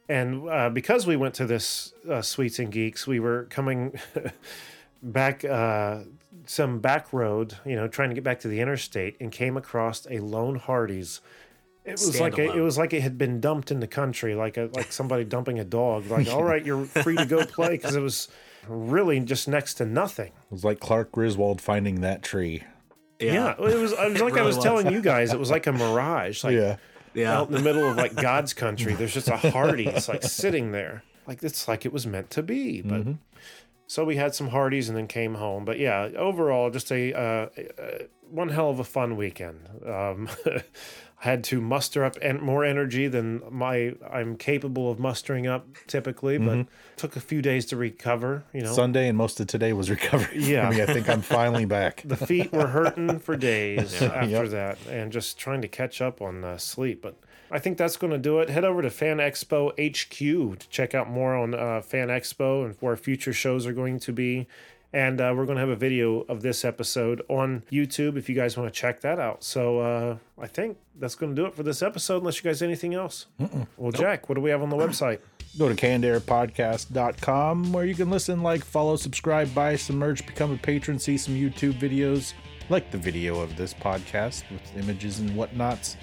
And 0.09 0.49
uh, 0.49 0.69
because 0.69 1.07
we 1.07 1.15
went 1.15 1.34
to 1.36 1.45
this 1.45 1.93
uh, 2.09 2.22
Sweets 2.22 2.59
and 2.59 2.72
Geeks, 2.72 3.07
we 3.07 3.19
were 3.19 3.47
coming 3.49 3.99
back 5.03 5.45
uh, 5.45 5.99
some 6.45 6.80
back 6.80 7.11
road, 7.13 7.57
you 7.65 7.76
know, 7.76 7.88
trying 7.88 8.09
to 8.09 8.15
get 8.15 8.24
back 8.24 8.39
to 8.41 8.47
the 8.47 8.59
interstate, 8.59 9.15
and 9.19 9.32
came 9.32 9.57
across 9.57 10.05
a 10.09 10.19
lone 10.19 10.57
Hardee's. 10.57 11.22
It 11.84 11.93
was 11.93 12.19
like 12.19 12.38
a, 12.38 12.51
it 12.51 12.59
was 12.59 12.78
like 12.78 12.93
it 12.93 13.01
had 13.01 13.17
been 13.17 13.39
dumped 13.39 13.72
in 13.72 13.80
the 13.80 13.88
country, 13.88 14.36
like 14.36 14.57
a 14.57 14.69
like 14.74 14.91
somebody 14.91 15.24
dumping 15.24 15.59
a 15.59 15.63
dog. 15.63 16.07
Like, 16.07 16.28
all 16.28 16.43
right, 16.43 16.63
you're 16.63 16.86
free 16.86 17.15
to 17.15 17.26
go 17.26 17.45
play 17.45 17.69
because 17.69 17.95
it 17.95 18.01
was 18.01 18.28
really 18.67 19.19
just 19.22 19.47
next 19.47 19.76
to 19.76 19.86
nothing. 19.86 20.28
It 20.28 20.51
was 20.51 20.63
like 20.63 20.80
Clark 20.80 21.11
Griswold 21.11 21.61
finding 21.61 22.01
that 22.01 22.22
tree. 22.22 22.63
Yeah, 23.22 23.51
it 23.51 23.59
was. 23.59 23.91
It 23.93 24.11
was 24.11 24.22
like 24.22 24.38
I 24.38 24.41
was, 24.41 24.55
was. 24.55 24.63
telling 24.63 24.91
you 24.91 25.01
guys, 25.01 25.34
it 25.34 25.39
was 25.39 25.49
like 25.51 25.67
a 25.67 25.72
mirage. 25.72 26.43
Like 26.43 26.53
Yeah. 26.55 26.78
Yeah. 27.13 27.38
out 27.39 27.47
in 27.49 27.53
the 27.53 27.61
middle 27.61 27.89
of 27.89 27.97
like 27.97 28.15
God's 28.15 28.53
country. 28.53 28.93
There's 28.93 29.13
just 29.13 29.28
a 29.28 29.36
Hardee's 29.51 30.07
like 30.07 30.24
sitting 30.24 30.72
there, 30.72 31.03
like 31.28 31.43
it's 31.43 31.67
like 31.67 31.86
it 31.86 31.91
was 31.91 32.07
meant 32.07 32.30
to 32.32 32.43
be. 32.43 32.82
But 32.82 33.05
so 33.88 34.05
we 34.05 34.15
had 34.15 34.34
some 34.34 34.47
Hardee's 34.47 34.88
and 34.88 34.97
then 34.97 35.07
came 35.07 35.36
home. 35.36 35.65
But 35.65 35.78
yeah, 35.78 36.09
overall, 36.15 36.69
just 36.69 36.89
a 36.91 37.13
uh, 37.13 37.19
uh, 37.78 38.03
one 38.30 38.47
hell 38.49 38.69
of 38.69 38.80
a 38.80 38.86
fun 38.86 39.17
weekend. 39.17 39.67
Um, 39.86 40.30
I 40.45 40.61
had 41.22 41.43
to 41.43 41.61
muster 41.61 42.03
up 42.03 42.17
en- 42.22 42.41
more 42.41 42.65
energy 42.65 43.07
than 43.07 43.41
my 43.51 43.93
I'm 44.11 44.36
capable 44.38 44.89
of 44.91 44.97
mustering 44.99 45.45
up 45.45 45.67
typically, 45.86 46.39
but 46.39 46.65
took 46.97 47.15
a 47.15 47.19
few 47.19 47.41
days 47.43 47.65
to 47.67 47.76
recover. 47.78 48.43
You 48.53 48.61
know, 48.61 48.74
Sunday 48.74 49.07
and 49.07 49.15
most 49.15 49.39
of 49.39 49.45
today 49.45 49.72
was 49.74 49.89
recovery. 49.97 50.41
Yeah. 50.43 50.67
I 50.69 50.86
think 50.88 51.07
I'm 51.07 51.22
finally 51.22 51.65
back. 51.65 52.01
the 52.05 52.17
feet 52.17 52.51
were 52.51 52.67
hurting 52.67 53.19
for 53.19 53.36
days 53.51 54.01
after 54.01 54.28
Yep. 54.28 54.49
that 54.49 54.78
and 54.89 55.11
just 55.11 55.38
trying 55.38 55.61
to 55.61 55.67
catch 55.67 56.01
up 56.01 56.22
on 56.22 56.43
uh, 56.43 56.57
sleep 56.57 57.01
but 57.03 57.15
i 57.51 57.59
think 57.59 57.78
that's 57.78 57.97
going 57.97 58.11
to 58.11 58.17
do 58.17 58.39
it 58.39 58.49
head 58.49 58.63
over 58.63 58.82
to 58.82 58.89
fan 58.89 59.17
expo 59.17 59.72
hq 59.78 60.57
to 60.59 60.69
check 60.69 60.95
out 60.95 61.09
more 61.09 61.36
on 61.36 61.53
uh, 61.53 61.82
fan 61.82 62.07
expo 62.07 62.65
and 62.65 62.76
where 62.80 62.95
future 62.95 63.34
shows 63.34 63.65
are 63.67 63.74
going 63.74 63.99
to 63.99 64.11
be 64.13 64.47
and 64.94 65.22
uh, 65.22 65.34
we're 65.36 65.46
going 65.46 65.56
to 65.56 65.62
have 65.62 65.70
a 65.70 65.76
video 65.76 66.22
of 66.22 66.42
this 66.42 66.66
episode 66.66 67.22
on 67.30 67.64
youtube 67.72 68.18
if 68.18 68.28
you 68.28 68.36
guys 68.36 68.58
want 68.58 68.72
to 68.72 68.78
check 68.80 69.02
that 69.02 69.20
out. 69.20 69.44
So 69.44 69.80
uh, 69.80 70.18
i 70.39 70.48
think 70.48 70.78
that's 71.00 71.16
going 71.16 71.36
to 71.36 71.42
do 71.42 71.48
it 71.48 71.56
for 71.56 71.64
this 71.64 71.82
episode 71.82 72.18
unless 72.18 72.38
you 72.38 72.44
guys 72.50 72.60
have 72.60 72.68
anything 72.68 72.94
else. 72.94 73.28
Well 73.78 73.92
jack 73.92 74.30
what 74.30 74.36
do 74.36 74.42
we 74.42 74.50
have 74.50 74.62
on 74.62 74.70
the 74.70 74.78
website? 74.78 75.20
Go 75.58 75.68
to 75.68 75.76
cannedairpodcast.com 75.76 77.74
where 77.74 77.86
you 77.86 77.94
can 77.94 78.10
listen, 78.10 78.42
like, 78.42 78.64
follow, 78.64 78.96
subscribe, 78.96 79.54
buy 79.54 79.76
some 79.76 79.98
merch, 79.98 80.26
become 80.26 80.52
a 80.52 80.58
patron, 80.58 80.98
see 80.98 81.18
some 81.18 81.36
YouTube 81.36 81.74
videos, 81.74 82.34
like 82.70 82.89
the 82.89 82.98
video 82.98 83.42
of 83.42 83.58
this 83.58 83.74
podcast 83.74 84.50
with 84.50 84.62
images 84.78 85.20
and 85.20 85.30
whatnots. 85.32 85.98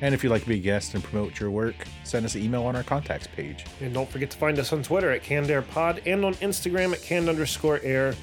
And 0.00 0.14
if 0.14 0.22
you'd 0.22 0.30
like 0.30 0.42
to 0.42 0.48
be 0.48 0.56
a 0.56 0.60
guest 0.60 0.94
and 0.94 1.02
promote 1.02 1.40
your 1.40 1.50
work, 1.50 1.74
send 2.04 2.26
us 2.26 2.34
an 2.34 2.42
email 2.42 2.64
on 2.64 2.76
our 2.76 2.82
contacts 2.82 3.26
page. 3.26 3.64
And 3.80 3.94
don't 3.94 4.08
forget 4.08 4.30
to 4.30 4.36
find 4.36 4.58
us 4.58 4.72
on 4.72 4.82
Twitter 4.82 5.10
at 5.10 5.22
CannedAirPod 5.22 6.02
and 6.06 6.24
on 6.24 6.34
Instagram 6.34 6.92
at 6.92 7.02
canned 7.02 7.28
underscore 7.28 7.80
air. 7.82 8.14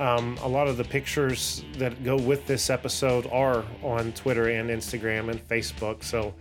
Um, 0.00 0.38
a 0.42 0.48
lot 0.48 0.68
of 0.68 0.76
the 0.76 0.84
pictures 0.84 1.64
that 1.76 2.02
go 2.04 2.16
with 2.16 2.46
this 2.46 2.70
episode 2.70 3.26
are 3.30 3.64
on 3.82 4.12
Twitter 4.12 4.48
and 4.48 4.70
Instagram 4.70 5.30
and 5.30 5.46
Facebook, 5.48 6.02
so 6.02 6.34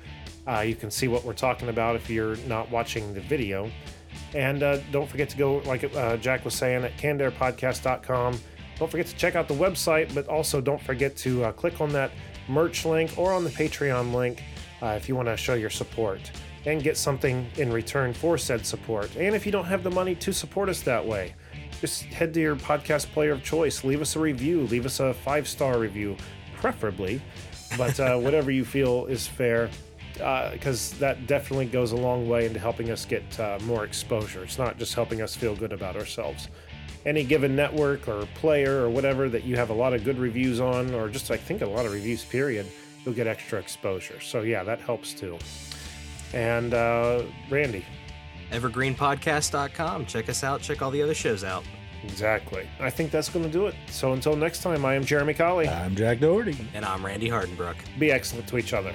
uh, 0.48 0.62
you 0.62 0.76
can 0.76 0.90
see 0.90 1.08
what 1.08 1.24
we're 1.24 1.34
talking 1.34 1.70
about 1.70 1.96
if 1.96 2.10
you're 2.10 2.38
not 2.48 2.70
watching 2.72 3.14
the 3.14 3.22
video. 3.22 3.70
And 4.34 4.64
uh, 4.64 4.78
don't 4.92 5.10
forget 5.10 5.30
to 5.30 5.38
go, 5.38 5.58
like 5.60 5.84
uh, 5.96 6.18
Jack 6.18 6.46
was 6.46 6.54
saying, 6.54 6.84
at 6.84 6.98
cannedairpodcast.com. 6.98 8.40
Don't 8.78 8.90
forget 8.90 9.06
to 9.08 9.16
check 9.16 9.36
out 9.36 9.48
the 9.48 9.54
website, 9.54 10.14
but 10.16 10.28
also 10.28 10.60
don't 10.62 10.82
forget 10.82 11.16
to 11.18 11.46
uh, 11.46 11.52
click 11.52 11.82
on 11.82 11.90
that 11.90 12.12
merch 12.48 12.86
link 12.86 13.18
or 13.18 13.32
on 13.34 13.44
the 13.44 13.50
Patreon 13.50 14.14
link 14.14 14.44
uh, 14.82 14.88
if 14.98 15.08
you 15.08 15.16
want 15.16 15.28
to 15.28 15.38
show 15.38 15.54
your 15.54 15.70
support 15.70 16.32
and 16.66 16.84
get 16.84 16.98
something 16.98 17.48
in 17.58 17.72
return 17.72 18.14
for 18.14 18.38
said 18.38 18.66
support. 18.66 19.16
And 19.16 19.36
if 19.36 19.46
you 19.46 19.52
don't 19.52 19.66
have 19.66 19.84
the 19.84 19.90
money 19.90 20.16
to 20.16 20.32
support 20.32 20.70
us 20.70 20.82
that 20.82 21.06
way, 21.06 21.34
just 21.80 22.04
head 22.04 22.34
to 22.36 22.40
your 22.40 22.56
podcast 22.56 23.12
player 23.12 23.32
of 23.32 23.44
choice, 23.44 23.84
leave 23.84 24.02
us 24.02 24.16
a 24.16 24.20
review, 24.20 24.62
leave 24.68 24.86
us 24.86 25.00
a 25.00 25.14
five 25.14 25.48
star 25.48 25.80
review, 25.80 26.16
preferably, 26.56 27.22
but 27.78 28.00
uh, 28.00 28.18
whatever 28.20 28.52
you 28.52 28.64
feel 28.64 29.08
is 29.08 29.28
fair 29.28 29.70
because 30.52 30.92
that 31.00 31.26
definitely 31.26 31.66
goes 31.66 31.92
a 31.94 31.96
long 31.96 32.28
way 32.30 32.46
into 32.46 32.60
helping 32.60 32.92
us 32.92 33.06
get 33.06 33.40
uh, 33.40 33.58
more 33.64 33.86
exposure. 33.86 34.44
It's 34.44 34.60
not 34.60 34.78
just 34.78 34.94
helping 34.94 35.22
us 35.22 35.36
feel 35.36 35.56
good 35.56 35.74
about 35.74 35.96
ourselves. 35.96 36.48
Any 37.06 37.24
given 37.24 37.56
network 37.56 38.08
or 38.08 38.28
player 38.36 38.84
or 38.84 38.90
whatever 38.90 39.30
that 39.30 39.44
you 39.44 39.56
have 39.56 39.72
a 39.72 39.74
lot 39.74 39.94
of 39.94 40.04
good 40.04 40.20
reviews 40.20 40.60
on, 40.60 40.94
or 40.94 41.10
just 41.10 41.32
I 41.32 41.38
think 41.38 41.62
a 41.62 41.66
lot 41.66 41.86
of 41.86 41.94
reviews, 41.94 42.24
period, 42.24 42.68
you'll 43.06 43.16
get 43.16 43.28
extra 43.28 43.60
exposure. 43.60 44.20
So 44.20 44.42
yeah, 44.42 44.64
that 44.64 44.82
helps 44.82 45.14
too. 45.14 45.38
And 46.34 46.74
uh, 46.74 47.24
Randy, 47.50 47.86
Evergreenpodcast.com. 48.52 50.06
Check 50.06 50.30
us 50.30 50.44
out. 50.44 50.62
Check 50.62 50.82
all 50.82 50.92
the 50.92 51.02
other 51.02 51.14
shows 51.14 51.44
out. 51.44 51.64
exactly. 52.04 52.68
I 52.80 52.90
think 52.90 53.12
that's 53.12 53.30
going 53.30 53.46
to 53.46 53.52
do 53.52 53.68
it. 53.68 53.76
So 53.88 54.12
until 54.14 54.36
next 54.36 54.62
time, 54.62 54.84
I 54.86 54.96
am 54.96 55.06
Jeremy 55.06 55.34
Colley. 55.34 55.70
I'm 55.70 55.96
Jack 55.96 56.20
Doherty. 56.20 56.58
And 56.74 56.84
I'm 56.86 57.06
Randy 57.06 57.30
Hardenbrook. 57.30 57.76
Be 58.00 58.12
excellent 58.12 58.48
to 58.50 58.58
each 58.58 58.74
other. 58.74 58.94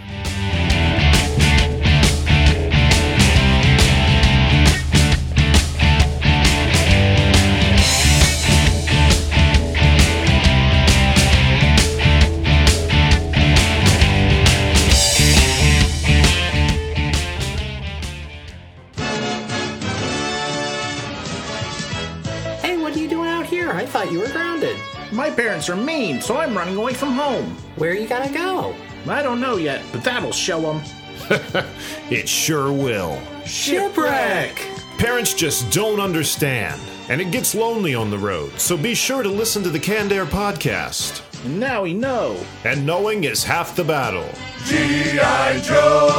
My 25.67 25.73
parents 25.73 25.91
are 25.91 25.99
mean, 25.99 26.21
so 26.21 26.37
I'm 26.37 26.57
running 26.57 26.77
away 26.77 26.95
from 26.95 27.11
home. 27.13 27.57
Where 27.75 27.93
you 27.93 28.07
gotta 28.07 28.33
go? 28.33 28.73
I 29.09 29.21
don't 29.21 29.41
know 29.41 29.57
yet, 29.57 29.83
but 29.91 30.05
that'll 30.05 30.31
show 30.33 30.61
them. 30.61 30.81
It 32.09 32.29
sure 32.29 32.73
will. 32.73 33.21
Shipwreck! 33.45 34.55
Parents 34.99 35.35
just 35.35 35.73
don't 35.73 35.99
understand, 35.99 36.81
and 37.09 37.21
it 37.21 37.33
gets 37.33 37.53
lonely 37.55 37.97
on 37.97 38.11
the 38.11 38.19
road, 38.19 38.53
so 38.61 38.77
be 38.77 38.95
sure 38.95 39.25
to 39.25 39.29
listen 39.29 39.65
to 39.65 39.71
the 39.71 39.81
Canned 39.81 40.13
Air 40.13 40.25
podcast. 40.25 41.23
And 41.45 41.59
now 41.59 41.83
we 41.83 41.95
know. 41.95 42.37
And 42.65 42.87
knowing 42.87 43.25
is 43.25 43.43
half 43.43 43.75
the 43.75 43.83
battle. 43.83 44.29
G.I. 44.67 45.61
Joe! 45.65 46.13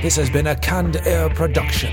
This 0.00 0.16
has 0.16 0.30
been 0.30 0.46
a 0.46 0.56
Canned 0.56 0.96
Air 1.04 1.28
production. 1.28 1.92